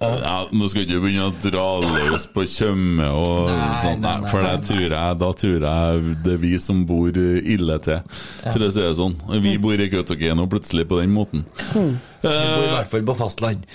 Ja, 0.00 0.36
nå 0.48 0.68
skal 0.70 0.86
ikke 0.86 1.00
begynne 1.02 1.26
å 1.28 1.34
dra 1.42 1.64
løs 1.84 2.24
på 2.32 2.44
Tjøme 2.48 3.08
og 3.12 3.50
Nei, 3.50 3.66
sånt, 3.82 4.00
nei, 4.00 4.14
nei, 4.14 4.14
nei, 4.22 4.30
for 4.30 4.44
nei, 4.44 4.52
det 4.54 4.68
tror 4.70 4.84
jeg, 4.86 5.18
da 5.22 5.30
tror 5.42 5.66
jeg 5.68 6.14
det 6.24 6.34
er 6.36 6.40
vi 6.42 6.52
som 6.62 6.80
bor 6.88 7.18
ille 7.18 7.76
til, 7.84 8.16
for 8.46 8.64
å 8.64 8.70
si 8.72 8.84
det 8.84 8.94
sånn. 9.00 9.18
Vi 9.44 9.54
bor 9.62 9.84
i 9.84 9.90
Kautokeino 9.92 10.48
plutselig 10.52 10.86
på 10.88 11.02
den 11.02 11.12
måten. 11.16 11.44
Vi 11.72 11.82
bor 12.22 12.64
i 12.64 12.72
hvert 12.78 12.92
fall 12.92 13.04
på 13.12 13.18
fastland. 13.18 13.68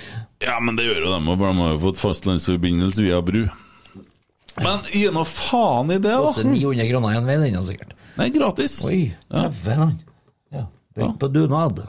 Ja, 0.44 0.58
men 0.64 0.80
det 0.80 0.88
gjør 0.88 1.04
jo 1.04 1.14
dem, 1.14 1.30
for 1.34 1.46
de 1.46 1.62
har 1.62 1.76
jo 1.76 1.84
fått 1.86 2.02
fastlandsforbindelse 2.02 3.06
via 3.06 3.22
bru. 3.26 3.46
Men 4.58 4.82
gi 4.90 5.06
nå 5.14 5.22
faen 5.30 5.94
i 5.94 6.00
det, 6.02 6.10
da! 6.10 6.26
Koster 6.26 6.48
da! 6.48 6.56
900 6.56 6.90
kroner 6.90 7.20
én 7.20 7.30
vei, 7.30 7.38
den 7.46 7.66
sikkert. 7.66 7.97
Nei, 8.18 8.30
gratis. 8.34 8.80
Oi, 8.86 9.14
dæven. 9.30 9.94
Ja, 10.54 10.66
Begynn 10.96 11.18
på 11.22 11.30
dunad. 11.30 11.84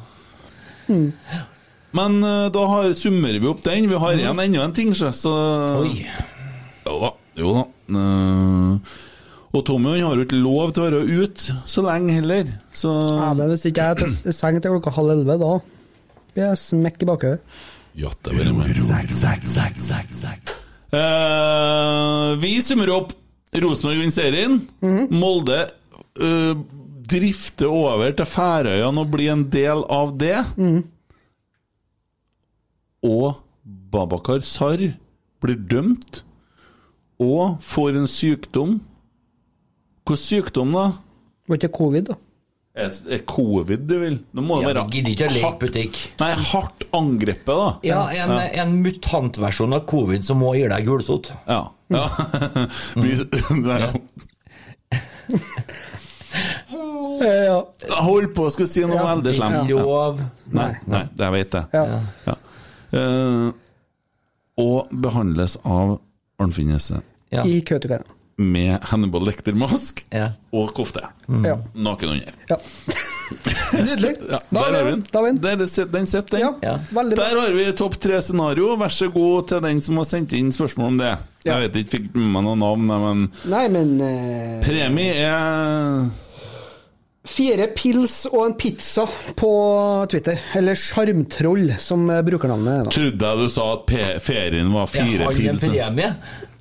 Men 1.96 2.18
eh, 2.24 2.46
da 2.52 2.64
har, 2.68 2.92
summerer 2.96 3.40
vi 3.40 3.48
opp 3.48 3.62
den. 3.64 3.88
Vi 3.88 4.00
har 4.02 4.16
igjen 4.16 4.40
enda 4.44 4.64
en 4.64 4.74
ting, 4.76 4.92
så 4.94 5.12
Oi. 5.80 6.05
Jo 6.84 6.98
da. 7.05 7.12
Jo 7.38 7.55
da. 7.56 7.64
Uh, 7.88 8.96
og 9.56 9.62
Tommy 9.64 9.94
han 9.94 10.05
har 10.05 10.18
jo 10.18 10.26
ikke 10.26 10.40
lov 10.42 10.74
til 10.76 10.82
å 10.82 10.88
være 10.90 11.22
ute 11.22 11.55
så 11.64 11.84
lenge 11.86 12.18
heller, 12.18 12.50
så 12.74 12.90
Ja, 12.92 13.30
men 13.32 13.48
hvis 13.48 13.64
ikke 13.70 13.86
jeg 13.86 13.94
er 13.94 14.02
til 14.02 14.34
seng 14.36 14.59
til 14.60 14.74
klokka 14.74 14.92
halv 14.92 15.14
elleve, 15.14 15.38
da 15.40 15.55
blir 16.34 16.44
jeg 16.50 16.60
smekk 16.60 17.06
i 17.06 17.09
bakhodet. 17.09 17.56
Jatte 17.98 18.34
være 18.36 18.52
med. 18.52 18.76
Eh, 20.98 22.28
vi 22.44 22.52
summer 22.62 22.92
opp. 22.94 23.16
Rosenborg 23.59 24.02
vinner 24.02 24.12
serien. 24.12 24.60
Molde 25.09 25.62
eh, 26.20 26.55
drifter 27.09 27.70
over 27.73 28.12
til 28.19 28.28
Færøyene 28.28 29.01
og 29.05 29.11
blir 29.15 29.32
en 29.32 29.47
del 29.53 29.85
av 29.89 30.15
det. 30.20 30.36
Og 33.09 33.39
Babakar 33.93 34.43
Sar 34.45 34.81
blir 35.43 35.61
dømt 35.70 36.23
og 37.23 37.59
får 37.65 37.97
en 37.99 38.09
sykdom. 38.11 38.78
Hvilken 40.09 40.23
sykdom, 40.24 40.73
da? 40.73 40.86
Det 41.45 41.53
var 41.53 41.59
ikke 41.61 41.77
covid, 41.77 42.11
da. 42.12 42.19
Er 42.78 43.23
covid 43.27 43.81
du 43.90 43.97
vil? 43.99 44.19
Det 44.31 44.43
må 44.45 44.61
Ja, 44.62 44.69
være 44.70 44.85
gidder 44.93 45.11
ikke 45.11 45.27
å 45.27 45.32
leke 45.35 45.47
hardt, 45.49 45.59
butikk. 45.65 45.97
nei, 46.20 46.28
hardt 46.53 46.85
angrepet, 46.95 47.49
da. 47.51 47.70
Ja, 47.82 48.03
en, 48.15 48.31
en 48.62 48.77
mutantversjon 48.85 49.74
av 49.74 49.82
covid 49.90 50.23
som 50.24 50.45
òg 50.47 50.61
gir 50.61 50.70
deg 50.70 50.86
gulsott. 50.86 51.32
Ja. 51.49 51.65
ja. 51.90 52.05
Vi, 53.03 53.16
nei, 53.65 53.90
Ja. 57.20 57.59
Hold 58.05 58.31
på 58.36 58.51
skulle 58.55 58.69
si 58.70 58.85
noe 58.86 58.99
veldig 59.03 59.35
slemt. 59.39 59.70
Lov. 59.74 60.20
Nei, 60.53 60.70
nei, 60.86 61.05
jeg 61.19 61.32
vet 61.39 61.51
det. 61.57 61.65
Ja. 61.74 62.03
Ja. 62.27 62.36
Eh, 62.99 63.49
og 64.59 64.89
behandles 64.90 65.59
av 65.65 65.99
Arnfinn 66.40 66.70
Nesse 66.73 67.03
Ja. 67.35 67.43
I 67.45 67.61
Kautokeino. 67.61 68.15
med 68.39 68.78
Hannibal 68.86 69.24
Lecter-mask 69.27 70.05
Ja. 70.15 70.28
og 70.55 70.73
kofte. 70.74 71.03
Ja. 71.45 71.57
Naken 71.74 72.09
under. 72.15 72.32
ja. 72.49 72.57
Nydelig. 73.73 74.15
Ja, 74.31 74.39
Da 74.51 74.61
der 74.61 74.69
er 74.69 74.77
har 74.78 74.85
vi 74.85 74.90
den. 74.90 75.01
er. 75.03 75.35
Der 75.43 75.51
er 75.51 75.57
Den 75.93 76.07
sitter, 76.07 76.39
den. 76.39 76.40
Ja, 76.40 76.53
Ja. 76.62 76.78
Der 76.93 77.40
har 77.40 77.53
vi 77.53 77.73
topp 77.77 77.99
tre-scenario. 78.01 78.77
Vær 78.77 78.89
så 78.89 79.11
god 79.12 79.49
til 79.49 79.61
den 79.61 79.82
som 79.82 79.97
har 79.97 80.05
sendt 80.05 80.32
inn 80.32 80.49
spørsmål 80.53 80.86
om 80.86 80.97
det. 80.99 81.19
Ja. 81.45 81.59
Jeg 81.59 81.69
vet 81.70 81.77
ikke, 81.82 81.90
fikk 81.90 82.15
med 82.15 82.31
meg 82.32 82.45
noen 82.45 82.59
navn, 82.59 82.86
men 82.86 83.32
Nei, 83.45 83.69
men 83.69 84.01
uh... 84.01 84.62
premie 84.65 85.12
er 85.15 86.09
Fire 87.28 87.68
pils 87.76 88.22
og 88.30 88.40
en 88.46 88.56
pizza 88.59 89.05
på 89.36 89.50
Twitter. 90.10 90.40
Eller 90.59 90.78
Sjarmtroll, 90.78 91.74
som 91.82 92.09
eh, 92.10 92.22
brukernavnet 92.26 92.74
er. 92.88 92.92
Trodde 92.94 93.32
jeg 93.32 93.44
du 93.44 93.52
sa 93.52 93.68
at 93.76 93.94
ferien 94.24 94.72
var 94.74 94.88
Jeg 94.96 95.12
fire 95.12 95.28
har 95.28 95.42
en 95.52 95.62
premie. 95.62 96.12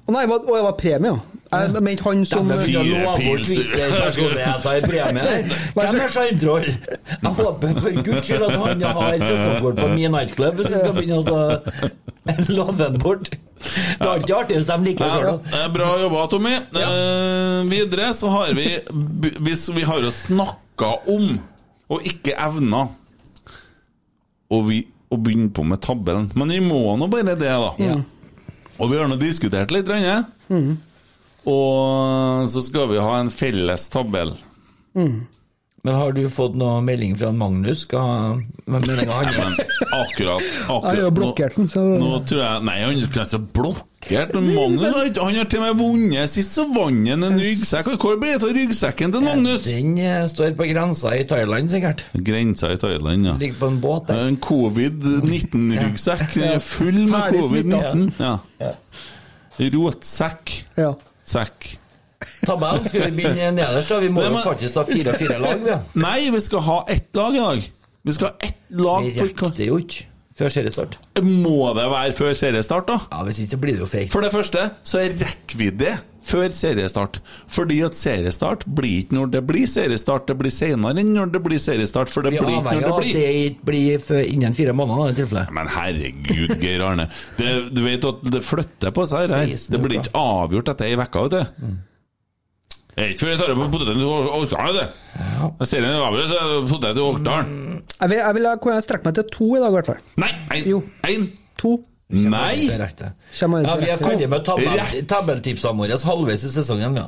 Å 0.08 0.16
nei, 0.16 0.24
og 0.28 0.48
det 0.48 0.64
var 0.64 0.78
premie, 0.80 1.16
ja. 1.16 1.37
Jeg 1.52 1.82
mente 1.84 2.04
han 2.04 2.26
som. 2.28 2.50
Twitter-personligheter 2.50 4.72
i 4.78 4.82
premie 4.84 5.24
der. 5.24 5.44
Hvem 5.78 6.00
er 6.04 6.08
Sjarmtroll? 6.12 6.66
Jeg 6.68 7.32
håper 7.40 7.68
for 7.82 7.92
guds 8.04 8.26
skyld 8.28 8.44
at 8.48 8.52
han 8.58 8.82
har 8.82 9.18
sesongkort 9.22 9.76
på 9.80 9.88
Me 9.94 10.08
Nightclub, 10.12 10.54
hvis 10.60 10.70
vi 10.74 10.78
skal 10.82 10.94
begynne 10.98 11.18
å 11.18 11.22
så- 11.24 11.62
love 12.58 12.78
ham 12.84 12.98
bort. 13.00 13.26
Det 13.32 14.04
er 14.04 14.10
alltid 14.12 14.36
artig 14.36 14.56
hvis 14.60 14.68
de 14.70 14.76
liker 14.84 15.04
det 15.06 15.12
Ja, 15.14 15.20
sjøl. 15.24 15.40
bra 15.74 15.88
jobba, 16.02 16.26
Tommy. 16.34 16.56
Eh, 16.78 17.60
videre 17.72 18.06
så 18.14 18.28
har 18.34 18.48
vi 18.54 18.68
Hvis 19.48 19.64
vi 19.74 19.84
har 19.88 20.00
jo 20.04 20.12
snakka 20.14 20.90
om, 21.10 21.40
og 21.90 22.02
ikke 22.06 22.36
evna, 22.38 22.84
og 24.52 24.68
vi 24.68 24.82
å 25.12 25.16
begynne 25.24 25.52
på 25.56 25.64
med 25.64 25.80
tabellen 25.84 26.32
Men 26.36 26.50
vi 26.52 26.60
må 26.64 26.82
nå 27.00 27.08
bare 27.12 27.36
det, 27.40 27.48
da. 27.48 27.72
Ja. 27.80 27.96
Og 28.78 28.92
vi 28.92 28.98
har 29.00 29.08
nå 29.10 29.16
diskutert 29.18 29.72
litt, 29.74 29.88
Rønne. 29.90 30.26
Og 31.48 32.50
så 32.52 32.60
skal 32.66 32.90
vi 32.92 32.98
ha 33.00 33.14
en 33.22 33.30
felles 33.32 33.86
tabell. 33.94 34.34
Men 34.98 35.94
har 35.96 36.12
du 36.12 36.26
fått 36.34 36.56
noe 36.60 36.82
melding 36.84 37.14
fra 37.16 37.30
Magnus? 37.32 37.86
Skal 37.86 38.42
men? 38.68 38.84
Men 38.84 39.08
akkurat, 39.08 39.62
akkurat 40.68 40.98
Jeg 40.98 41.14
blokkert 41.16 41.56
den, 41.56 41.68
så 41.72 41.80
Nå, 41.86 42.00
nå 42.02 42.18
tror 42.28 42.42
jeg 42.44 42.64
Nei, 42.68 42.74
han 42.82 42.98
er 42.98 43.06
ikke 43.06 43.24
så 43.30 43.40
blokkert. 43.40 44.34
Men 44.36 44.50
Magnus 44.58 44.96
har 44.98 45.06
ikke- 45.08 45.24
han 45.24 45.36
har 45.38 45.46
til 45.54 45.62
og 45.62 45.66
med 45.68 45.80
vunnet. 45.86 46.30
Sist 46.34 46.52
så 46.58 46.66
vant 46.76 47.08
han 47.08 47.24
en 47.24 47.40
ryggsekk. 47.40 47.94
Hvor 48.02 48.18
ble 48.20 48.34
det 48.34 48.44
av 48.44 48.52
ryggsekken 48.58 49.14
til 49.16 49.22
Magnus? 49.30 49.64
Den 49.70 49.94
eh, 50.02 50.26
står 50.28 50.58
på 50.60 50.68
grensa 50.74 51.14
i 51.16 51.24
Thailand, 51.30 51.70
sikkert. 51.72 52.04
Grensa 52.32 52.74
i 52.74 52.78
Thailand, 52.82 53.24
ja. 53.30 53.38
Ligger 53.38 53.60
på 53.62 53.68
en 53.72 53.80
båt 53.82 54.08
der. 54.12 54.26
En 54.28 54.38
covid-19-ryggsekk. 54.38 56.36
Er 56.44 56.60
full 56.60 57.06
med 57.08 57.32
covid-19. 57.38 58.12
Ja. 58.20 58.36
Ja. 58.60 58.74
Rotsekk. 59.60 60.64
ja. 60.78 60.94
Sekk. 61.28 61.74
Tabellen 62.48 62.86
skal 62.88 63.08
vi 63.08 63.22
begynne 63.22 63.52
nederst, 63.60 63.92
da. 63.92 64.00
Vi 64.02 64.10
må 64.10 64.24
Nei, 64.24 64.32
jo 64.34 64.44
faktisk 64.46 64.80
ha 64.80 64.86
fire 64.88 65.14
og 65.14 65.22
fire 65.22 65.40
lag, 65.44 65.64
vi. 65.64 65.76
Nei, 66.02 66.20
vi 66.34 66.42
skal 66.42 66.64
ha 66.66 66.78
ett 66.90 67.10
lag 67.20 67.36
i 67.36 67.42
dag. 67.44 67.66
Vi 68.08 68.16
skal 68.16 68.32
ha 68.32 68.48
ett 68.48 68.62
lag 68.70 69.04
Det 69.06 69.18
for 69.20 69.28
rekker 69.28 69.66
jo 69.68 69.82
ikke 69.84 70.06
før 70.38 70.52
seriestart. 70.54 70.98
Må 71.26 71.72
det 71.78 71.88
være 71.90 72.12
før 72.18 72.36
seriestart, 72.38 72.86
da? 72.92 73.00
Ja, 73.12 73.24
Hvis 73.26 73.40
ikke 73.42 73.56
så 73.56 73.60
blir 73.64 73.74
det 73.80 73.84
jo 73.86 73.90
fake. 73.90 74.12
For 74.14 74.22
det 74.26 74.30
første 74.36 74.68
så 74.86 75.02
rekker 75.08 75.58
vi 75.58 75.70
det 75.74 75.96
før 76.28 76.52
seriestart. 76.52 77.20
Fordi 77.48 77.78
at 77.88 77.96
seriestart 77.98 78.66
blir 78.78 79.00
ikke 79.06 79.16
når 79.18 79.32
det 79.38 79.42
blir 79.48 79.66
seriestart, 79.72 80.28
det 80.28 80.36
blir 80.42 80.52
senere 80.54 81.00
enn 81.02 81.14
når 81.16 81.32
det 81.38 81.42
blir 81.46 81.62
seriestart. 81.64 82.12
For 82.14 82.22
det 82.28 82.36
Vi 82.36 82.42
blir 82.44 82.58
ikke 82.60 82.76
når 82.76 82.84
av 82.84 82.84
det 82.84 82.94
at 82.94 83.02
blir. 83.02 83.18
det 83.18 83.66
blir 83.72 84.00
før 84.12 84.24
innen 84.28 84.54
fire 84.58 84.76
måneder, 84.78 85.12
i 85.16 85.20
tilfellet. 85.22 85.52
Men 85.58 85.72
herregud, 85.74 86.56
Geir 86.62 86.84
Arne. 86.86 87.10
Det, 87.40 87.52
du 87.74 87.82
vet 87.88 88.06
at 88.12 88.24
det 88.38 88.44
flytter 88.46 88.94
på 88.94 89.08
seg 89.10 89.32
her. 89.34 89.54
Det 89.56 89.82
blir 89.84 90.02
ikke 90.04 90.14
avgjort 90.20 90.74
etter 90.76 90.92
ei 90.92 90.98
uke, 91.00 91.28
vet 91.28 91.32
du. 91.32 91.64
Det 91.68 91.97
er 93.04 93.12
ikke 93.14 93.20
før 93.26 93.30
jeg 93.34 93.40
tar 93.42 93.52
det 93.52 93.58
på 93.60 93.68
poteten 93.74 94.00
til 94.00 94.08
Orkdalen, 94.08 94.78
vet 94.78 94.80
du. 94.80 95.52
Jeg 95.60 95.68
ser 95.72 95.86
en 95.86 96.00
avgjørelse, 96.08 96.34
så 96.34 96.40
er 96.40 96.48
det 96.54 96.70
potet 96.72 96.96
til 96.98 97.04
Orkdalen. 97.08 97.52
Jeg 98.02 98.10
vil, 98.10 98.18
jeg 98.24 98.36
vil 98.40 98.48
kunne 98.64 98.82
strekke 98.86 99.06
meg 99.10 99.16
til 99.20 99.28
to 99.38 99.52
i 99.56 99.60
dag, 99.62 99.70
i 99.70 99.78
hvert 99.78 99.92
fall. 99.92 100.02
Nei, 100.24 100.32
én! 100.58 100.66
Jo. 100.74 100.82
Én! 101.12 101.28
To. 101.62 101.76
Nei! 102.10 102.68
Direkte. 102.70 103.12
Kommer 103.40 103.66
Ja, 103.68 103.76
vi 103.76 103.90
er 103.90 103.98
direkte. 103.98 104.06
ferdig 104.10 104.30
med 104.32 104.46
tabell, 104.48 104.70
Rett. 104.80 105.08
tabelltipsene 105.12 105.76
våre 105.82 105.98
halvveis 106.08 106.44
i 106.48 106.52
sesongen, 106.54 106.96
ja. 107.02 107.08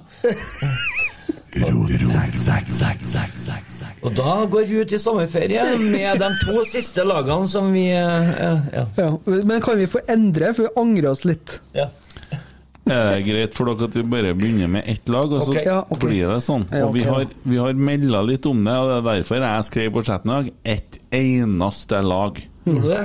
Og 4.03 4.14
da 4.16 4.34
går 4.52 4.68
vi 4.70 4.82
ut 4.84 4.91
i 4.95 4.99
sommerferie 5.02 5.64
med 5.82 6.20
de 6.22 6.30
to 6.44 6.61
siste 6.74 7.03
lagene 7.07 7.48
som 7.52 7.72
vi 7.74 7.88
eh, 7.91 8.30
Ja. 8.76 8.84
Ja. 8.99 9.07
Men 9.26 9.61
kan 9.64 9.80
vi 9.80 9.88
få 9.90 10.03
endre, 10.11 10.53
for 10.53 10.68
vi 10.68 10.74
angrer 10.80 11.11
oss 11.16 11.26
litt? 11.28 11.60
ja. 11.78 11.90
Er 12.90 13.11
det 13.16 13.26
greit 13.28 13.53
for 13.57 13.70
dere 13.70 13.88
at 13.90 13.95
vi 13.99 14.03
bare 14.10 14.34
begynner 14.38 14.70
med 14.72 14.84
ett 14.90 15.10
lag, 15.14 15.32
og 15.32 15.44
så 15.45 15.52
okay, 15.53 15.66
Ja, 15.68 15.80
okay. 15.86 16.07
blir 16.10 16.32
det 16.34 16.40
sånn? 16.45 16.64
Ja, 16.74 16.86
Og 16.88 16.94
vi 16.95 17.03
har, 17.06 17.26
vi 17.44 17.57
har 17.61 17.74
melda 17.78 18.22
litt 18.26 18.45
om 18.49 18.64
det, 18.66 18.74
og 18.76 18.90
det 18.90 18.95
er 18.98 19.07
derfor 19.22 19.44
jeg 19.45 19.68
skrev 19.70 19.91
på 19.98 20.03
chatten 20.07 20.32
i 20.32 20.38
dag 20.40 20.49
ett 20.76 20.99
eneste 21.14 22.02
lag. 22.06 22.40
Gjorde 22.66 22.82
du 22.82 22.90
det? 22.90 23.03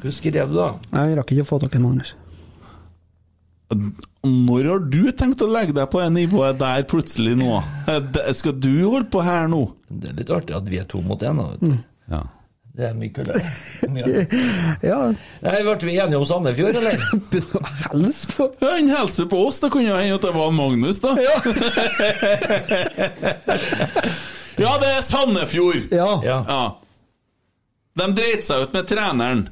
Hva 0.00 0.12
skrev 0.16 0.50
du, 0.50 0.56
da? 0.56 0.68
Jeg 0.96 1.16
rakk 1.20 1.32
ikke 1.36 1.44
å 1.46 1.50
få 1.52 1.60
dere, 1.62 1.82
Magnus. 1.84 2.14
Når 4.26 4.66
har 4.66 4.82
du 4.90 5.02
tenkt 5.16 5.42
å 5.44 5.48
legge 5.48 5.72
deg 5.76 5.86
på 5.92 6.00
det 6.02 6.08
nivået 6.16 6.58
der 6.60 6.82
plutselig 6.90 7.36
nå? 7.38 7.60
Eh, 7.88 8.32
Skal 8.36 8.56
du 8.58 8.72
holde 8.82 9.06
på 9.12 9.22
her 9.24 9.46
nå? 9.48 9.62
Det 9.88 10.10
er 10.10 10.18
litt 10.18 10.32
artig 10.34 10.56
at 10.58 10.66
vi 10.68 10.80
er 10.82 10.88
to 10.90 11.00
mot 11.06 11.22
én. 11.22 11.38
da, 11.38 11.46
vet 11.54 11.62
du. 11.62 11.76
Ja. 12.10 12.24
Det 12.80 12.86
er 12.88 12.94
kulere. 13.16 13.40
Ja, 14.82 14.98
Nei, 15.44 15.58
Ble 15.66 15.74
vi 15.84 15.98
enige 16.00 16.16
om 16.16 16.24
Sandefjord, 16.24 16.76
eller? 16.80 16.96
helse 17.90 18.30
på 18.32 18.46
Han 18.62 18.88
hilste 18.88 19.26
på 19.28 19.40
oss, 19.46 19.60
det 19.60 19.68
kunne 19.74 19.98
hende 19.98 20.16
at 20.16 20.24
det 20.24 20.32
var 20.36 20.50
Magnus, 20.54 21.00
da. 21.02 21.12
Ja, 24.60 24.74
det 24.80 24.88
er 24.92 25.02
Sandefjord! 25.04 25.92
Ja. 25.92 26.08
Ja. 26.24 26.38
Ja. 26.48 26.64
De 28.00 28.08
dreit 28.16 28.44
seg 28.44 28.64
ut 28.64 28.74
med 28.76 28.88
treneren. 28.88 29.48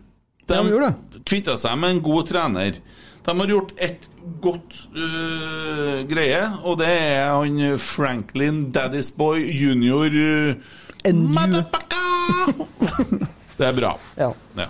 De, 0.49 0.57
Ja, 0.57 0.93
de 1.13 1.21
kvitta 1.29 1.57
seg 1.61 1.77
med 1.81 1.97
en 1.97 2.03
god 2.05 2.29
trener. 2.33 2.81
De 3.25 3.35
har 3.41 3.53
gjort 3.53 3.73
et 3.77 4.09
godt 4.41 4.77
uh, 4.97 6.05
greie, 6.09 6.43
og 6.65 6.81
det 6.81 6.89
er 6.89 7.29
han 7.35 7.77
Franklin 7.81 8.69
Daddy's 8.73 9.13
Boy 9.17 9.45
junior 9.53 10.09
Uh! 10.09 11.88
Det 13.59 13.67
er 13.67 13.75
bra. 13.75 13.97
Ja. 14.19 14.29
Ja. 14.59 14.69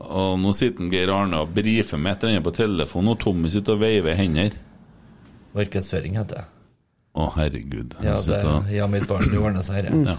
Og 0.00 0.38
nå 0.40 0.52
sitter 0.56 0.86
en 0.86 0.92
Geir 0.92 1.10
Arne 1.12 1.42
og 1.44 1.50
brifer 1.52 2.00
med 2.00 2.14
et 2.14 2.22
eller 2.24 2.38
annet 2.38 2.46
på 2.46 2.54
telefonen, 2.56 3.12
og 3.12 3.20
Tommy 3.20 3.50
sitter 3.52 3.76
og 3.76 3.82
veiver 3.82 4.16
hender. 4.16 4.56
Markedsføring 5.52 6.16
heter 6.16 6.40
det. 6.40 6.46
Å, 7.20 7.26
herregud. 7.34 7.98
Ja, 8.00 8.14
det 8.16 8.22
sitter 8.24 8.70
ja, 8.72 8.86
mitt 8.88 9.04
barn 9.10 9.26
det 9.28 9.40
ordner 9.40 9.66
seg 9.66 9.82
her. 9.82 9.90
Ja. 10.06 10.16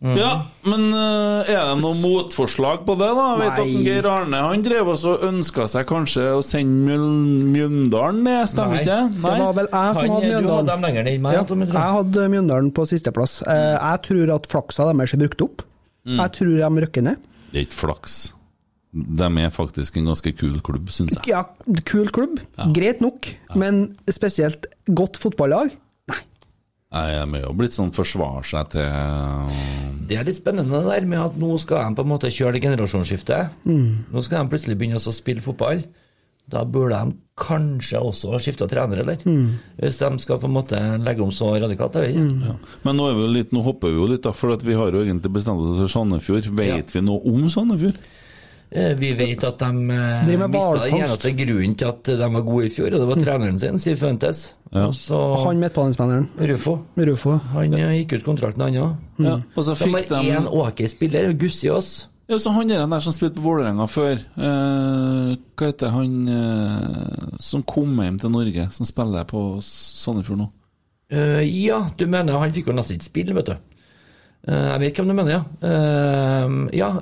Ja, 0.00 0.30
men 0.64 0.86
uh, 0.96 1.44
er 1.44 1.58
det 1.60 1.80
noe 1.82 1.96
motforslag 2.00 2.86
på 2.86 2.94
det, 2.96 3.08
da? 3.18 3.24
Jeg 3.36 3.40
vet 3.42 3.58
at 3.60 3.72
Geir 3.84 4.06
Arne 4.08 4.38
han 4.46 4.62
drev 4.64 4.88
også 4.94 5.12
og 5.18 5.26
ønska 5.28 5.66
seg 5.68 5.84
kanskje 5.90 6.24
å 6.38 6.40
sende 6.44 6.96
Mjøndalen 6.96 8.22
ned, 8.24 8.48
stemmer 8.48 8.78
Nei. 8.78 8.80
ikke 8.86 8.96
det? 8.96 9.20
Det 9.20 9.34
var 9.44 9.52
vel 9.58 9.68
jeg 9.68 9.98
som 9.98 10.00
Han, 10.00 10.14
hadde 10.14 10.30
du 10.30 10.50
hadde 10.54 10.70
dem 10.70 10.86
meg. 11.26 11.36
Ja, 11.36 11.44
jeg 11.44 11.68
jeg 11.68 11.96
hadde 11.98 12.26
Mjøndalen 12.32 12.72
på 12.72 12.86
sisteplass. 12.88 13.40
Uh, 13.44 13.76
Jeg 13.76 14.02
tror 14.08 14.34
at 14.38 14.48
flaksa 14.48 14.88
deres 14.88 15.16
er 15.16 15.22
brukt 15.26 15.44
opp. 15.50 15.66
Jeg 16.08 16.36
tror 16.38 16.56
de 16.56 16.84
rykker 16.86 17.04
ned. 17.04 17.26
Det 17.50 17.60
er 17.60 17.66
ikke 17.68 17.80
flaks. 17.82 18.18
De 18.90 19.28
er 19.44 19.52
faktisk 19.54 20.00
en 20.00 20.08
ganske 20.10 20.32
kul 20.34 20.56
klubb, 20.64 20.88
syns 20.90 21.18
jeg. 21.20 21.28
Ja, 21.30 21.44
kul 21.86 22.08
klubb. 22.08 22.40
Greit 22.74 23.04
nok, 23.04 23.28
men 23.58 23.84
spesielt 24.10 24.64
godt 24.88 25.20
fotballag? 25.20 25.76
Nei. 26.90 27.04
Nei, 27.14 27.24
De 27.24 27.38
er 27.38 27.44
jo 27.46 27.52
blitt 27.54 27.76
sånn 27.76 27.92
forsvare 27.94 28.42
seg 28.50 28.70
til 28.72 28.82
Det 30.10 30.16
er 30.18 30.24
litt 30.26 30.38
spennende 30.40 30.80
det 30.82 30.90
der 30.90 31.06
med 31.06 31.20
at 31.22 31.36
nå 31.38 31.52
skal 31.62 31.84
de 31.90 31.94
på 32.00 32.02
en 32.06 32.10
måte 32.10 32.30
kjøre 32.34 32.56
det 32.56 32.64
generasjonsskiftet. 32.64 33.60
Nå 34.10 34.22
skal 34.26 34.42
de 34.44 34.50
plutselig 34.56 34.78
begynne 34.80 34.98
å 34.98 35.14
spille 35.14 35.44
fotball. 35.44 35.84
Da 36.50 36.64
burde 36.66 36.98
de 36.98 37.14
kanskje 37.38 38.00
også 38.02 38.40
skifte 38.42 38.66
trener, 38.66 39.04
eller? 39.04 39.20
Hvis 39.78 40.00
de 40.02 40.08
skal 40.18 40.40
på 40.42 40.48
en 40.50 40.56
måte 40.56 40.80
legge 40.98 41.22
om 41.22 41.30
så 41.30 41.52
radikalt. 41.62 41.94
Jeg 42.02 42.16
vet 42.16 42.32
ikke. 42.34 42.56
Men 42.82 42.98
nå, 42.98 43.06
er 43.06 43.14
vi 43.20 43.28
litt, 43.36 43.52
nå 43.54 43.62
hopper 43.62 43.92
vi 43.94 44.00
jo 44.00 44.08
litt, 44.10 44.24
da, 44.26 44.32
for 44.34 44.56
at 44.56 44.64
vi 44.66 44.74
har 44.74 44.90
jo 44.90 45.04
egentlig 45.04 45.30
bestemt 45.38 45.62
oss 45.62 45.78
for 45.84 45.92
Sandefjord. 45.94 46.50
Vet 46.58 46.90
vi 46.96 47.04
noe 47.06 47.22
om 47.30 47.46
Sandefjord? 47.54 48.02
Eh, 48.72 48.94
Vi 48.98 49.12
vet 49.18 49.44
at 49.46 49.58
de 49.62 49.70
eh, 49.94 50.26
mista 50.48 50.82
den 50.88 50.98
eneste 51.04 51.32
grunnen 51.38 51.78
til 51.78 51.86
at 51.88 52.02
de 52.18 52.28
var 52.34 52.42
gode 52.50 52.66
i 52.66 52.74
fjor, 52.74 52.90
og 52.94 53.00
det 53.04 53.08
var 53.14 53.22
treneren 53.22 53.58
sin, 53.62 53.78
Siv 53.78 53.96
Fuentes. 54.02 54.48
Og 54.70 54.94
så 54.94 55.18
Han 55.44 55.58
midtbanespilleren. 55.58 56.28
Rufo. 56.38 56.76
Rufo. 56.96 57.32
Han 57.56 57.74
eh, 57.74 57.96
gikk 58.00 58.20
ut 58.20 58.26
kontrakten, 58.28 58.62
han 58.62 58.78
òg. 58.78 58.92
Ja, 59.18 59.34
og 59.56 59.66
så 59.66 59.74
De 59.74 59.88
fikk 59.88 60.12
de 60.12 60.20
én 60.30 60.46
ok 60.46 60.84
spiller, 60.90 61.32
Gussiås. 61.34 62.06
Ja, 62.30 62.38
så 62.38 62.52
han 62.54 62.70
der, 62.70 62.86
der 62.86 63.02
som 63.02 63.12
spilte 63.12 63.40
på 63.40 63.48
Vålerenga 63.48 63.88
før, 63.90 64.20
eh, 64.22 65.32
hva 65.58 65.66
heter 65.66 65.90
han 65.90 66.28
eh, 66.30 67.24
som 67.42 67.64
kom 67.66 67.98
hjem 67.98 68.20
til 68.22 68.30
Norge, 68.30 68.68
som 68.70 68.86
spiller 68.86 69.26
på 69.26 69.42
Sandefjord 69.66 70.44
nå? 70.44 70.46
Uh, 71.10 71.42
ja, 71.42 71.80
du 71.98 72.04
mener 72.06 72.38
han 72.38 72.52
fikk 72.54 72.68
jo 72.70 72.76
nesten 72.76 73.00
ikke 73.00 73.08
spille, 73.08 73.34
vet 73.34 73.50
du. 73.50 73.56
Uh, 74.46 74.68
jeg 74.76 74.82
vet 74.84 75.00
hvem 75.00 75.10
du 75.10 75.16
mener, 75.18 75.32
ja. 75.34 75.42
Uh, 75.58 76.70
ja 76.70 76.92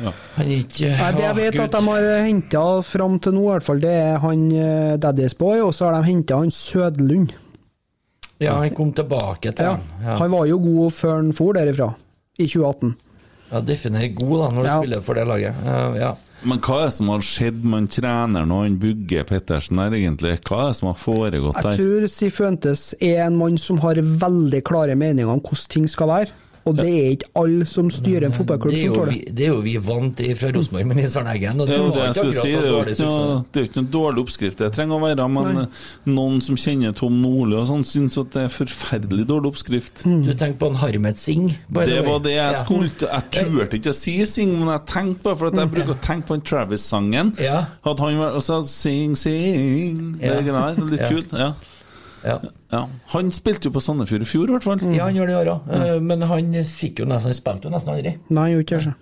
eh, 0.00 0.12
Han 0.36 0.46
er 0.46 0.58
ikke 0.60 0.90
Nei, 0.98 1.12
det 1.16 1.24
jeg 1.24 1.36
vet 1.36 1.52
Gud. 1.56 1.60
at 1.64 1.72
de 1.72 1.82
har 1.88 2.24
henta 2.26 2.64
fram 2.82 3.18
til 3.20 3.32
nå, 3.32 3.42
i 3.46 3.50
hvert 3.54 3.62
fall, 3.66 3.80
det 3.80 3.94
er 4.02 4.18
han 4.18 4.44
eh, 4.52 4.96
Daddy's 5.02 5.36
Boy, 5.38 5.60
og 5.60 5.72
så 5.74 5.88
har 5.90 6.00
de 6.00 6.10
henta 6.10 6.36
han 6.42 6.50
Sødlund. 6.50 7.32
Ja, 8.40 8.58
han 8.60 8.74
kom 8.76 8.92
tilbake 8.92 9.52
til 9.56 9.64
Ja. 9.64 9.76
dem. 9.76 9.82
Ja. 10.04 10.16
Han 10.20 10.30
var 10.30 10.44
jo 10.46 10.58
god 10.60 10.92
før 10.92 11.16
han 11.16 11.32
for 11.32 11.52
derifra, 11.56 11.94
i 12.38 12.46
2018. 12.46 12.94
Ja, 13.52 13.60
Definer 13.60 14.08
god, 14.14 14.38
da, 14.42 14.48
når 14.50 14.62
du 14.62 14.68
Ja. 14.68 14.78
spiller 14.82 15.00
for 15.02 15.14
det 15.14 15.26
laget. 15.26 15.54
Uh, 15.64 15.96
ja. 15.96 16.14
Men 16.44 16.58
hva 16.60 16.80
er 16.82 16.84
det 16.90 16.92
som 16.92 17.08
har 17.08 17.20
skjedd 17.24 17.64
med 17.64 17.72
han 17.78 17.86
treneren 17.88 18.50
og 18.52 18.64
han 18.64 18.76
Bugge 18.78 19.24
Pettersen 19.24 19.76
der, 19.80 19.90
egentlig? 19.96 20.34
Hva 20.44 20.64
er 20.64 20.66
det 20.68 20.76
som 20.76 20.88
har 20.92 20.98
foregått 21.00 21.62
der? 21.62 21.70
Jeg 21.70 21.78
tror 21.78 22.08
Sifuentes 22.12 22.94
er 23.00 23.22
en 23.24 23.38
mann 23.38 23.56
som 23.56 23.78
har 23.78 23.94
veldig 23.94 24.62
klare 24.62 24.94
meninger 24.94 25.30
om 25.32 25.40
hvordan 25.40 25.68
ting 25.72 25.86
skal 25.88 26.08
være. 26.08 26.28
Og 26.66 26.74
det 26.76 26.86
er 26.90 27.10
ikke 27.14 27.28
alle 27.38 27.64
som 27.70 27.88
styrer 27.94 28.24
en 28.26 28.32
fotballklubb 28.34 28.72
Det 28.74 28.80
som 28.86 28.94
tåler 28.96 29.12
det. 29.12 29.34
det 29.38 29.44
er 29.46 29.52
jo 29.52 29.60
vi 29.62 29.76
vant 29.78 30.20
i 30.20 30.32
fra 30.34 30.48
Rosenborg 30.50 30.86
med 30.90 30.96
Nils 30.98 31.16
Arne 31.16 31.34
Eggen, 31.36 31.60
og 31.60 31.68
Det 31.68 31.76
det 31.78 31.92
det 31.94 32.06
ikke 32.16 32.32
si, 32.32 32.48
det 32.50 32.56
er 32.56 32.66
jo 32.66 32.80
ikke 32.80 32.96
det 33.52 33.60
er 33.60 33.62
jo 33.62 33.68
ikke 33.68 33.78
noen 33.80 33.90
dårlig 33.92 34.24
oppskrift 34.24 34.58
det 34.58 34.72
trenger 34.74 34.96
å 34.96 35.02
være, 35.04 35.28
men 35.30 35.54
Nei. 35.54 35.66
noen 36.10 36.40
som 36.42 36.56
kjenner 36.56 36.92
Tom 36.98 37.20
Nordli 37.22 37.54
og 37.60 37.66
sånn, 37.70 37.84
syns 37.86 38.18
at 38.18 38.30
det 38.34 38.42
er 38.42 38.48
forferdelig 38.48 39.26
dårlig 39.30 39.52
oppskrift. 39.52 40.02
Du 40.02 40.32
tenker 40.34 40.58
på 40.58 40.66
en 40.72 40.74
Harmet 40.82 41.18
Singh? 41.22 41.54
Det 41.70 42.02
var 42.06 42.18
det 42.26 42.34
jeg 42.34 42.52
Ja. 42.52 42.64
skulle 42.64 42.90
Jeg 42.90 43.30
turte 43.30 43.76
ikke 43.78 43.90
å 43.90 43.94
si 43.94 44.24
sing, 44.24 44.58
men 44.58 44.68
jeg 44.68 44.86
tenkte 44.86 45.22
bare 45.22 45.36
for 45.36 45.46
at 45.46 45.54
jeg 45.54 45.70
bruker 45.70 45.94
å 45.94 46.00
tenke 46.02 46.26
på 46.26 46.34
den 46.34 46.42
Travis-sangen. 46.42 47.32
Ja. 47.38 47.66
At 47.84 47.98
han 48.00 48.18
var 48.18 48.32
Og 48.36 48.42
så 48.42 48.64
sing, 48.66 49.14
sing 49.14 50.16
Det 50.18 50.24
er 50.30 50.42
greit. 50.42 50.78
Litt 50.90 51.00
Ja. 51.00 51.08
kult. 51.10 51.32
Ja. 51.32 51.52
Ja. 52.26 52.36
ja. 52.72 52.82
Han 53.14 53.32
spilte 53.34 53.70
jo 53.70 53.76
på 53.76 53.82
Sandefjord 53.84 54.24
i 54.26 54.28
fjor, 54.28 54.50
i 54.50 54.56
hvert 54.56 54.66
fall. 54.66 54.82
ja, 54.90 55.06
han 55.06 55.14
gjør 55.14 55.30
det 55.30 55.34
i 55.34 55.40
år 55.40 55.50
òg, 55.54 55.74
men 56.02 56.26
han 56.26 56.54
fikk 56.66 57.04
jo 57.04 57.10
nesten 57.10 57.30
Han 57.30 57.38
spilte 57.38 57.68
jo 57.68 57.74
nesten 57.74 57.94
aldri. 57.94 58.16
Nei, 58.34 58.48
gjorde 58.54 58.66
ikke 58.66 58.80
det. 58.88 58.96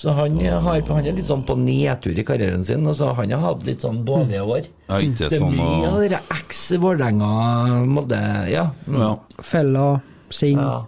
Så 0.00 0.14
han, 0.16 0.38
har, 0.40 0.80
han 0.80 1.04
er 1.04 1.12
litt 1.12 1.28
sånn 1.28 1.42
på 1.44 1.58
nedtur 1.60 2.16
i 2.16 2.22
karrieren 2.24 2.62
sin. 2.64 2.86
Altså, 2.88 3.10
han 3.18 3.34
har 3.34 3.42
hatt 3.42 3.66
litt 3.68 3.82
sånn 3.84 3.98
dårlige 4.08 4.46
år. 4.46 4.70
Ja, 4.88 4.96
ikke 4.96 5.26
Det 5.26 5.26
er 5.26 5.42
sånn 5.42 5.58
mye 5.58 5.90
av 5.90 5.98
det 6.00 6.20
eks-Vålerenga 6.38 7.82
måtte 7.84 8.20
Ja. 8.48 8.70
ja. 8.88 9.10
Fella, 9.44 9.90
Sing 10.32 10.56
ja. 10.56 10.78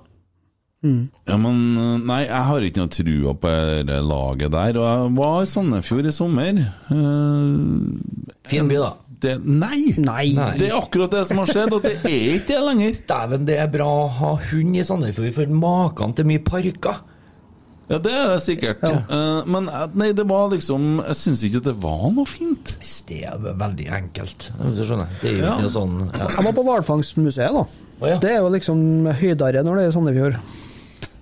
ja, 1.29 1.37
men 1.37 1.61
eh, 1.77 1.99
Nei, 2.09 2.23
jeg 2.25 2.47
har 2.49 2.65
ikke 2.65 2.87
noe 2.87 2.95
trua 2.97 3.35
på 3.43 3.53
det 3.91 4.01
laget 4.09 4.55
der. 4.57 4.81
Og 4.81 4.89
jeg 4.89 5.13
var 5.19 5.37
i 5.43 5.51
Sandefjord 5.53 6.09
i 6.09 6.17
sommer. 6.17 6.63
Uh, 6.89 8.33
Fin 8.49 8.73
by, 8.73 8.81
da. 8.81 8.95
Det 9.23 9.37
Nei! 9.45 9.95
Nei. 9.99 10.27
Det 10.59 10.69
er 10.71 10.77
akkurat 10.79 11.11
det 11.15 11.23
som 11.29 11.39
har 11.43 11.51
skjedd, 11.51 11.73
og 11.77 11.83
det 11.87 11.95
er 12.03 12.37
ikke 12.37 12.49
det 12.53 12.61
lenger. 12.67 12.99
Dæven, 13.09 13.47
det 13.49 13.57
er 13.63 13.71
bra 13.73 13.89
å 14.03 14.11
ha 14.19 14.35
hund 14.51 14.77
i 14.79 14.85
Sandefjord, 14.87 15.33
for 15.37 15.57
maken 15.63 16.15
til 16.19 16.29
mye 16.29 16.43
parker. 16.45 17.01
Ja, 17.91 17.99
det 18.01 18.13
er 18.15 18.29
det 18.31 18.39
sikkert. 18.47 18.85
Eh, 18.87 19.41
men 19.53 19.67
eh, 19.69 19.87
nei, 19.99 20.13
det 20.17 20.25
var 20.31 20.47
liksom 20.53 21.01
Jeg 21.03 21.17
syns 21.19 21.43
ikke 21.45 21.61
det 21.67 21.75
var 21.83 22.07
noe 22.15 22.25
fint. 22.31 22.77
Det 23.09 23.19
er 23.29 23.37
veldig 23.43 23.89
enkelt. 23.99 24.47
hvis 24.63 24.79
Du 24.79 24.85
skjønner. 24.87 25.11
Det 25.21 25.29
er 25.33 25.37
jo 25.37 25.43
Ja. 25.45 25.51
ikke 25.57 25.67
noe 25.67 25.75
sånn 25.75 25.97
ja. 26.07 26.29
Jeg 26.39 26.47
var 26.47 26.55
på 26.57 26.65
hvalfangstmuseet, 26.71 27.53
da. 27.59 27.65
Oh, 28.01 28.09
ja. 28.09 28.17
Det 28.23 28.31
er 28.33 28.39
jo 28.41 28.49
liksom 28.55 28.79
høydere 29.21 29.63
når 29.67 29.77
det 29.77 29.85
er 29.85 29.91
i 29.91 29.97
Sandefjord. 29.99 30.39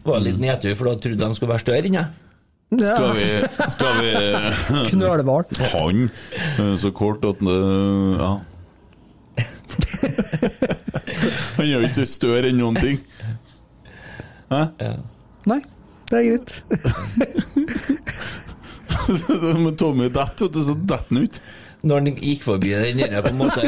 Det 0.00 0.12
var 0.12 0.22
litt 0.24 0.38
nedtur, 0.40 0.76
for 0.78 0.88
da 0.92 0.94
trodde 1.00 1.18
de 1.26 1.34
skulle 1.40 1.52
være 1.56 1.64
større 1.64 1.90
enn 1.90 1.98
jeg. 1.98 2.06
Skal 2.70 3.16
vi, 3.16 3.24
skal 3.66 3.96
vi 3.98 4.10
Knølhval. 4.92 5.42
Han 5.72 6.04
eh, 6.06 6.76
så 6.78 6.92
kort 6.94 7.24
at 7.26 7.40
Ja. 7.42 8.30
Han 11.56 11.64
er 11.66 11.72
jo 11.72 11.80
ikke 11.88 12.04
større 12.06 12.46
enn 12.50 12.58
noen 12.60 12.76
ting. 12.78 12.98
Hæ? 14.50 14.62
Nei, 15.50 15.60
det 16.10 16.16
er 16.20 16.24
greit. 16.30 16.50
Men 19.64 19.74
Tommy 19.78 20.06
detter, 20.10 20.44
vet 20.46 20.54
du, 20.54 20.60
så 20.62 20.74
detter 20.78 21.04
han 21.10 21.18
ut. 21.26 21.40
Når 21.82 21.94
han 22.02 22.16
gikk 22.22 22.42
forbi 22.44 22.70
den 22.76 22.98
der 23.00 23.22
på 23.24 23.28
en 23.30 23.38
måte 23.40 23.60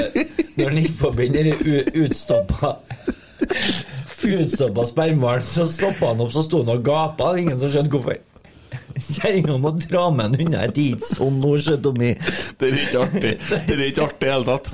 Når 0.59 0.67
han 0.69 0.79
gikk 0.83 0.97
forbi 0.99 1.29
den 1.33 1.47
der 1.49 1.57
utstoppa 2.03 2.71
Utstoppa 4.23 4.83
spermhvalen, 4.91 5.43
så 5.47 5.65
stoppa 5.67 6.07
han 6.13 6.21
opp, 6.23 6.33
så 6.35 6.43
sto 6.47 6.57
han 6.63 6.75
og 6.77 6.83
gapa. 6.87 7.25
Ingen 7.41 7.59
som 7.59 7.69
skjønte 7.73 7.91
hvorfor. 7.97 8.17
Kjerringa 8.97 9.57
må 9.63 9.73
dra 9.83 10.09
med 10.15 10.31
han 10.31 10.47
unna. 10.47 10.67
Ikke 10.73 11.09
sånn 11.15 11.41
sjø, 11.63 11.79
Det 12.59 12.69
er 12.69 12.79
ikke 12.87 13.07
artig. 13.07 13.33
Det 13.69 13.79
er 13.79 13.87
ikke 13.89 14.07
artig 14.09 14.23
i 14.23 14.29
det 14.29 14.35
hele 14.37 14.49
tatt. 14.53 14.73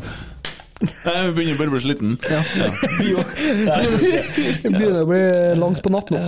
Jeg 0.79 1.33
begynner 1.35 1.57
bare 1.59 1.73
å 1.73 1.75
bli 1.75 1.81
sliten. 1.83 2.13
Ja. 2.31 2.39
Det 4.63 4.71
begynner 4.71 5.01
å 5.03 5.09
bli 5.09 5.23
langt 5.59 5.81
på 5.83 5.91
natt 5.91 6.13
nå. 6.15 6.21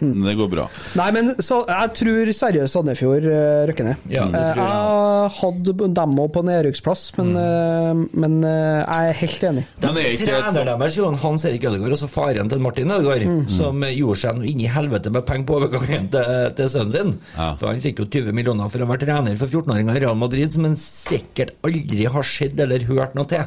Det 0.00 0.34
går 0.40 0.48
bra. 0.50 0.64
Nei, 0.98 1.06
men 1.14 1.30
så, 1.38 1.60
jeg 1.68 1.92
tror 2.00 2.32
seriøst 2.34 2.74
Sandefjord 2.74 3.28
røkker 3.70 3.86
ned. 3.86 4.02
Ja, 4.10 4.26
jeg. 4.26 4.56
jeg 4.58 5.30
hadde 5.38 5.76
dem 6.00 6.18
òg 6.18 6.32
på 6.34 6.42
nedrykksplass, 6.48 7.04
men, 7.20 7.30
mm. 7.36 8.02
men 8.24 8.38
eh, 8.48 8.80
jeg 8.80 9.12
er 9.12 9.20
helt 9.20 9.46
enig. 9.52 9.64
Men 9.84 10.00
er 10.02 10.10
ikke 10.16 10.28
Treneren 10.32 10.72
deres, 10.72 10.98
Johan 10.98 11.20
Hans 11.22 11.46
Erik 11.46 11.68
Ødegaard, 11.70 11.94
altså 11.94 12.10
faren 12.10 12.50
til 12.50 12.64
Martin 12.64 12.90
Ødegaard, 12.96 13.28
som 13.52 13.86
gjorde 13.86 14.18
seg 14.24 14.40
noe 14.40 14.50
inni 14.50 14.66
helvete 14.72 15.14
med 15.14 15.26
penger 15.28 15.46
på 15.46 15.58
overgangen 15.60 16.10
til, 16.12 16.50
til 16.58 16.72
sønnen 16.74 16.94
sin. 16.96 17.14
Ja. 17.36 17.52
For 17.60 17.70
han 17.70 17.82
fikk 17.84 18.02
jo 18.02 18.10
20 18.10 18.34
millioner 18.34 18.72
for 18.72 18.82
å 18.82 18.90
være 18.90 19.06
trener 19.06 19.38
for 19.38 19.46
14-åringer 19.46 20.00
i 20.00 20.04
Real 20.08 20.18
Madrid, 20.18 20.50
som 20.54 20.66
han 20.66 20.78
sikkert 20.80 21.54
aldri 21.62 22.10
har 22.10 22.26
sett 22.26 22.58
eller 22.66 22.90
hørt 22.90 23.14
noe 23.18 23.30
til 23.30 23.46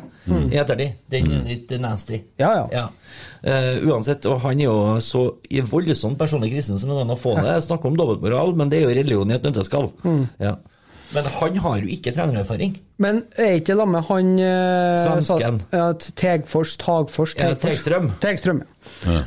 i 0.52 0.58
ettertid. 0.62 0.94
Den 1.10 1.32
er 1.32 1.44
litt 1.50 1.72
nasty. 1.82 2.22
Ja, 2.40 2.68
ja. 2.72 2.86
Eh, 3.44 3.82
uansett, 3.86 4.26
og 4.30 4.40
han 4.42 4.60
er 4.60 4.66
jo 4.66 4.78
så 5.04 5.26
i 5.50 5.62
voldsomt 5.62 6.18
personlig 6.18 6.52
kristen 6.54 6.78
som 6.82 6.90
går 6.90 7.12
å 7.14 7.18
få 7.20 7.36
det. 7.40 7.46
Jeg 7.54 7.66
snakker 7.68 7.92
om 7.92 7.98
dobbeltmoral, 8.00 8.56
men 8.56 8.70
det 8.70 8.80
er 8.82 8.88
jo 8.90 8.96
religion 9.02 9.32
i 9.32 9.36
et 9.38 9.44
nøtteskall. 9.44 9.92
Ja. 10.40 10.56
Men 11.14 11.24
han 11.30 11.56
har 11.62 11.78
jo 11.84 11.88
ikke 11.94 12.12
trenererfaring. 12.16 12.80
Men 12.98 13.24
er 13.38 13.60
ikke 13.60 13.76
det 13.78 13.88
med 13.88 14.04
han 14.10 14.32
eh, 14.40 15.04
Svensken. 15.06 15.60
sa- 15.62 15.78
Ja, 15.78 15.94
Tegfors, 15.94 16.76
Tagfors 16.82 17.36
Ja, 17.38 17.54
Tegstrøm. 17.54 18.12
Tegstrøm, 18.20 18.64
ja. 19.06 19.12
Ja. 19.14 19.22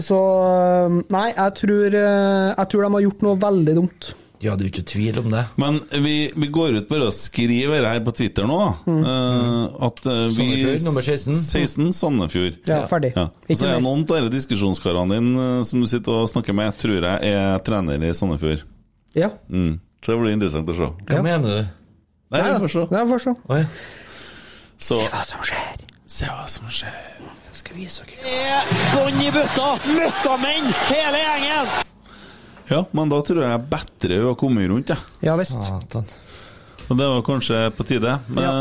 Så 0.00 0.16
eh, 0.16 0.94
Nei, 1.12 1.26
jeg 1.36 1.54
tror, 1.58 1.86
eh, 1.98 2.54
jeg 2.56 2.68
tror 2.72 2.86
de 2.86 2.92
har 2.94 3.02
gjort 3.08 3.22
noe 3.26 3.36
veldig 3.42 3.74
dumt. 3.82 4.14
Ja, 4.40 4.54
det 4.56 4.64
er 4.64 4.68
jo 4.70 4.72
ikke 4.72 4.86
tvil 4.88 5.18
om 5.20 5.26
det. 5.34 5.42
Men 5.60 5.80
vi, 6.00 6.14
vi 6.32 6.46
går 6.48 6.78
ut 6.78 6.86
bare 6.88 7.10
og 7.10 7.12
skriver 7.12 7.84
her 7.84 7.98
på 8.06 8.14
Twitter 8.16 8.46
nå, 8.48 8.56
da. 8.62 8.70
uh, 8.88 9.86
at 9.88 10.00
uh, 10.06 10.14
vi 10.32 10.36
Sandefjord, 10.38 10.84
nummer 10.86 11.04
16. 11.04 11.34
16 11.36 11.92
Sandefjord. 11.98 12.56
Ja, 12.66 12.78
Ja. 12.80 12.86
ferdig. 12.88 13.10
Ja. 13.16 13.26
Så 13.52 13.66
er 13.68 13.74
det 13.76 13.82
noen 13.84 14.06
av 14.08 14.16
disse 14.30 14.32
diskusjonskarene 14.38 15.18
dine 15.18 15.44
uh, 15.60 15.62
som 15.68 15.84
du 15.84 15.86
sitter 15.92 16.22
og 16.22 16.30
snakker 16.32 16.56
med, 16.56 16.72
tror 16.80 17.04
jeg 17.04 17.34
er 17.34 17.58
trener 17.66 18.00
i 18.08 18.14
Sandefjord. 18.16 18.64
Ja. 19.14 19.28
Mm. 19.52 19.76
Så 20.00 20.14
det 20.14 20.18
blir 20.22 20.32
interessant 20.38 20.72
å 20.72 20.78
se. 20.78 20.88
Hva 21.10 21.20
Ja. 21.20 21.22
mener 21.28 21.48
du? 21.60 21.76
Nei, 22.32 22.40
vi 22.46 22.56
får 22.64 22.72
se. 22.78 22.86
Nei, 22.94 23.04
får 23.12 23.24
se. 23.26 23.36
Oi. 23.52 23.62
Så 24.80 25.02
Hva 25.10 25.20
som 25.28 25.44
skjer. 25.44 25.84
se 26.06 26.24
hva 26.32 26.48
som 26.48 26.64
skjer. 26.72 26.96
Jeg 27.50 27.58
skal 27.60 27.76
vise 27.76 28.04
dere. 28.08 28.24
Det 28.24 28.40
er 28.56 28.74
bånn 28.96 29.20
i 29.20 29.30
bøtta. 29.34 29.68
Møkkamenn, 29.84 30.72
hele 30.88 31.18
gjengen. 31.26 31.72
Ja, 32.70 32.84
men 32.94 33.10
da 33.10 33.20
tror 33.26 33.42
jeg 33.44 33.68
bedre 33.70 34.20
hun 34.20 34.28
har 34.30 34.36
kommet 34.38 34.68
rundt, 34.70 34.92
jeg. 34.94 35.14
Ja 35.26 35.36
visst. 35.40 35.58
Satan. 35.66 36.06
Og 36.90 36.98
det 36.98 37.06
var 37.06 37.22
kanskje 37.22 37.58
på 37.78 37.86
tide. 37.86 38.16
Men 38.34 38.44
ja. 38.46 38.52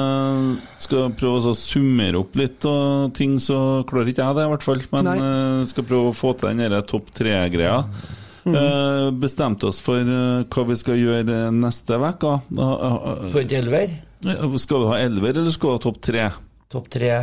skal 0.81 1.13
prøve 1.17 1.49
å 1.49 1.55
summere 1.57 2.19
opp 2.19 2.35
litt 2.37 2.65
og 2.69 3.13
ting, 3.17 3.39
så 3.41 3.81
klarer 3.89 4.11
ikke 4.11 4.25
jeg 4.25 4.37
det, 4.37 4.45
i 4.45 4.51
hvert 4.53 4.65
fall. 4.65 4.83
Men 4.93 5.09
Nei. 5.09 5.15
eh, 5.17 5.61
skal 5.71 5.87
prøve 5.89 6.11
å 6.11 6.17
få 6.17 6.35
til 6.37 6.51
den 6.51 6.61
derre 6.61 6.83
topp 6.89 7.09
tre-greia. 7.17 7.79
Eh, 8.49 9.07
bestemte 9.19 9.69
oss 9.69 9.81
for 9.83 9.99
eh, 10.01 10.45
hva 10.45 10.67
vi 10.69 10.77
skal 10.79 11.01
gjøre 11.01 11.41
neste 11.57 11.97
uke. 11.97 12.35
For 12.53 13.41
et 13.41 13.57
elver? 13.57 13.97
Skal 14.61 14.85
vi 14.85 14.91
ha 14.91 15.01
elver, 15.01 15.33
eller 15.33 15.53
skal 15.55 15.71
vi 15.71 15.77
ha 15.79 15.83
topp 15.87 16.01
tre? 16.05 16.29
Topp 16.69 16.89
tre. 16.93 17.13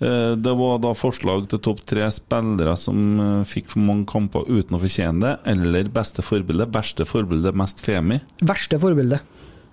Eh, 0.00 0.34
Det 0.38 0.52
var 0.58 0.78
da 0.78 0.92
forslag 0.94 1.48
til 1.50 1.58
topp 1.58 1.80
tre 1.86 2.06
spillere 2.14 2.76
som 2.78 2.98
eh, 3.20 3.44
fikk 3.44 3.66
for 3.72 3.80
mange 3.82 4.06
kamper 4.06 4.46
uten 4.46 4.76
å 4.78 4.80
fortjene 4.82 5.20
det, 5.24 5.32
eller 5.54 5.88
beste 5.90 6.22
forbilde, 6.22 6.66
verste 6.70 7.06
forbilde, 7.08 7.52
mest 7.52 7.80
femi. 7.84 8.20
Verste 8.40 8.78
forbilde. 8.78 9.18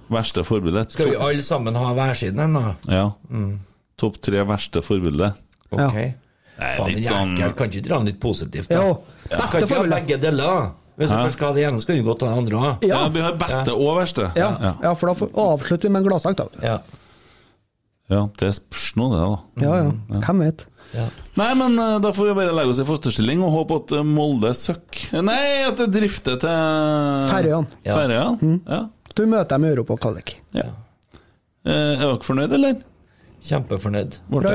Verste 0.10 0.44
forbilde. 0.46 0.86
Skal 0.94 1.12
vi 1.14 1.16
alle 1.18 1.42
sammen 1.46 1.76
ha 1.76 1.94
hver 1.98 2.14
siden 2.18 2.40
en, 2.40 2.54
da? 2.54 2.76
Ja. 2.90 3.06
Topp 3.98 4.20
tre 4.22 4.44
verste 4.46 4.82
forbilde. 4.86 5.32
Ok. 5.72 5.80
Ja. 5.80 6.12
Nei, 6.56 6.68
Faen, 6.78 6.88
litt 6.96 7.04
sånn 7.10 7.32
Jeg 7.36 7.52
kan 7.60 7.68
ikke 7.68 7.82
dra 7.84 7.98
den 8.00 8.06
litt 8.08 8.20
positivt, 8.24 8.70
da? 8.72 8.78
Jo. 8.80 8.94
Kan 9.28 9.42
Beste 9.42 9.58
ikke 9.60 9.66
ha 9.66 9.72
forbilde. 9.74 9.96
begge 9.98 10.18
deler? 10.24 10.70
Hvis 10.96 11.10
du 11.12 11.16
først 11.18 11.36
skal 11.36 11.50
ha 11.50 11.54
det 11.58 11.64
ene, 11.68 11.80
så 11.84 11.90
kan 11.90 11.98
du 12.00 12.04
godt 12.08 12.22
ha 12.24 12.28
det 12.30 12.38
andre 12.40 12.56
òg. 12.56 12.86
Ja, 12.88 13.00
Ja. 13.02 13.08
vi 13.12 13.20
har 13.26 13.34
beste 13.36 13.74
og 13.76 13.98
verste. 13.98 14.30
Ja, 14.40 14.52
ja. 14.62 14.72
ja, 14.86 14.94
for 14.96 15.12
da 15.12 15.28
avslutter 15.44 15.90
vi 15.90 15.92
med 15.92 16.04
en 16.06 16.08
gladsak, 16.08 16.38
da. 16.40 16.46
Ja. 16.64 16.78
Ja, 18.12 18.22
det 18.38 18.52
spørs 18.60 18.92
nå, 19.00 19.08
det, 19.14 19.20
da. 19.26 19.66
Ja, 19.66 19.76
ja. 19.82 20.20
Hvem 20.28 20.42
vet. 20.46 20.66
ja. 20.94 21.06
Nei, 21.40 21.48
men 21.58 21.74
eh, 21.82 21.96
da 22.04 22.12
får 22.14 22.28
vi 22.30 22.36
bare 22.38 22.54
legge 22.56 22.74
oss 22.76 22.82
i 22.84 22.86
fosterstilling 22.88 23.42
og 23.44 23.54
håpe 23.56 23.80
at 23.82 23.94
eh, 23.98 24.04
Molde 24.06 24.52
søkker 24.56 25.24
Nei, 25.26 25.40
at 25.66 25.80
det 25.82 25.88
drifter 25.96 26.38
til 26.42 27.30
Færøyene. 27.32 27.80
Ja. 27.88 27.96
Færøyene? 27.98 28.60
Ja. 28.70 28.82
Du 29.16 29.24
møter 29.32 29.56
dem 29.56 29.66
i 29.66 29.72
Europa 29.74 29.98
Kvalik. 30.06 30.36
ja. 30.58 30.70
Eh, 31.66 31.96
er 31.96 32.04
dere 32.06 32.20
fornøyd, 32.22 32.52
eller? 32.54 32.84
Kjempefornøyd. 33.46 34.20
Ble 34.30 34.54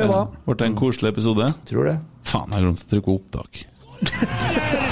det 0.55 0.67
en 0.69 0.77
koselig 0.79 1.11
episode? 1.11 1.49
Tror 1.67 1.89
det. 1.91 1.97
Faen, 2.31 2.55
jeg 2.55 2.63
glemte 2.63 2.87
å 2.87 2.91
trykke 2.95 3.17
opptak. 3.19 3.65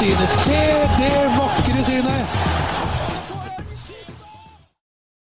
Til 0.00 0.08
bakken 0.08 0.20
og 0.20 0.28
Vegard 0.48 0.69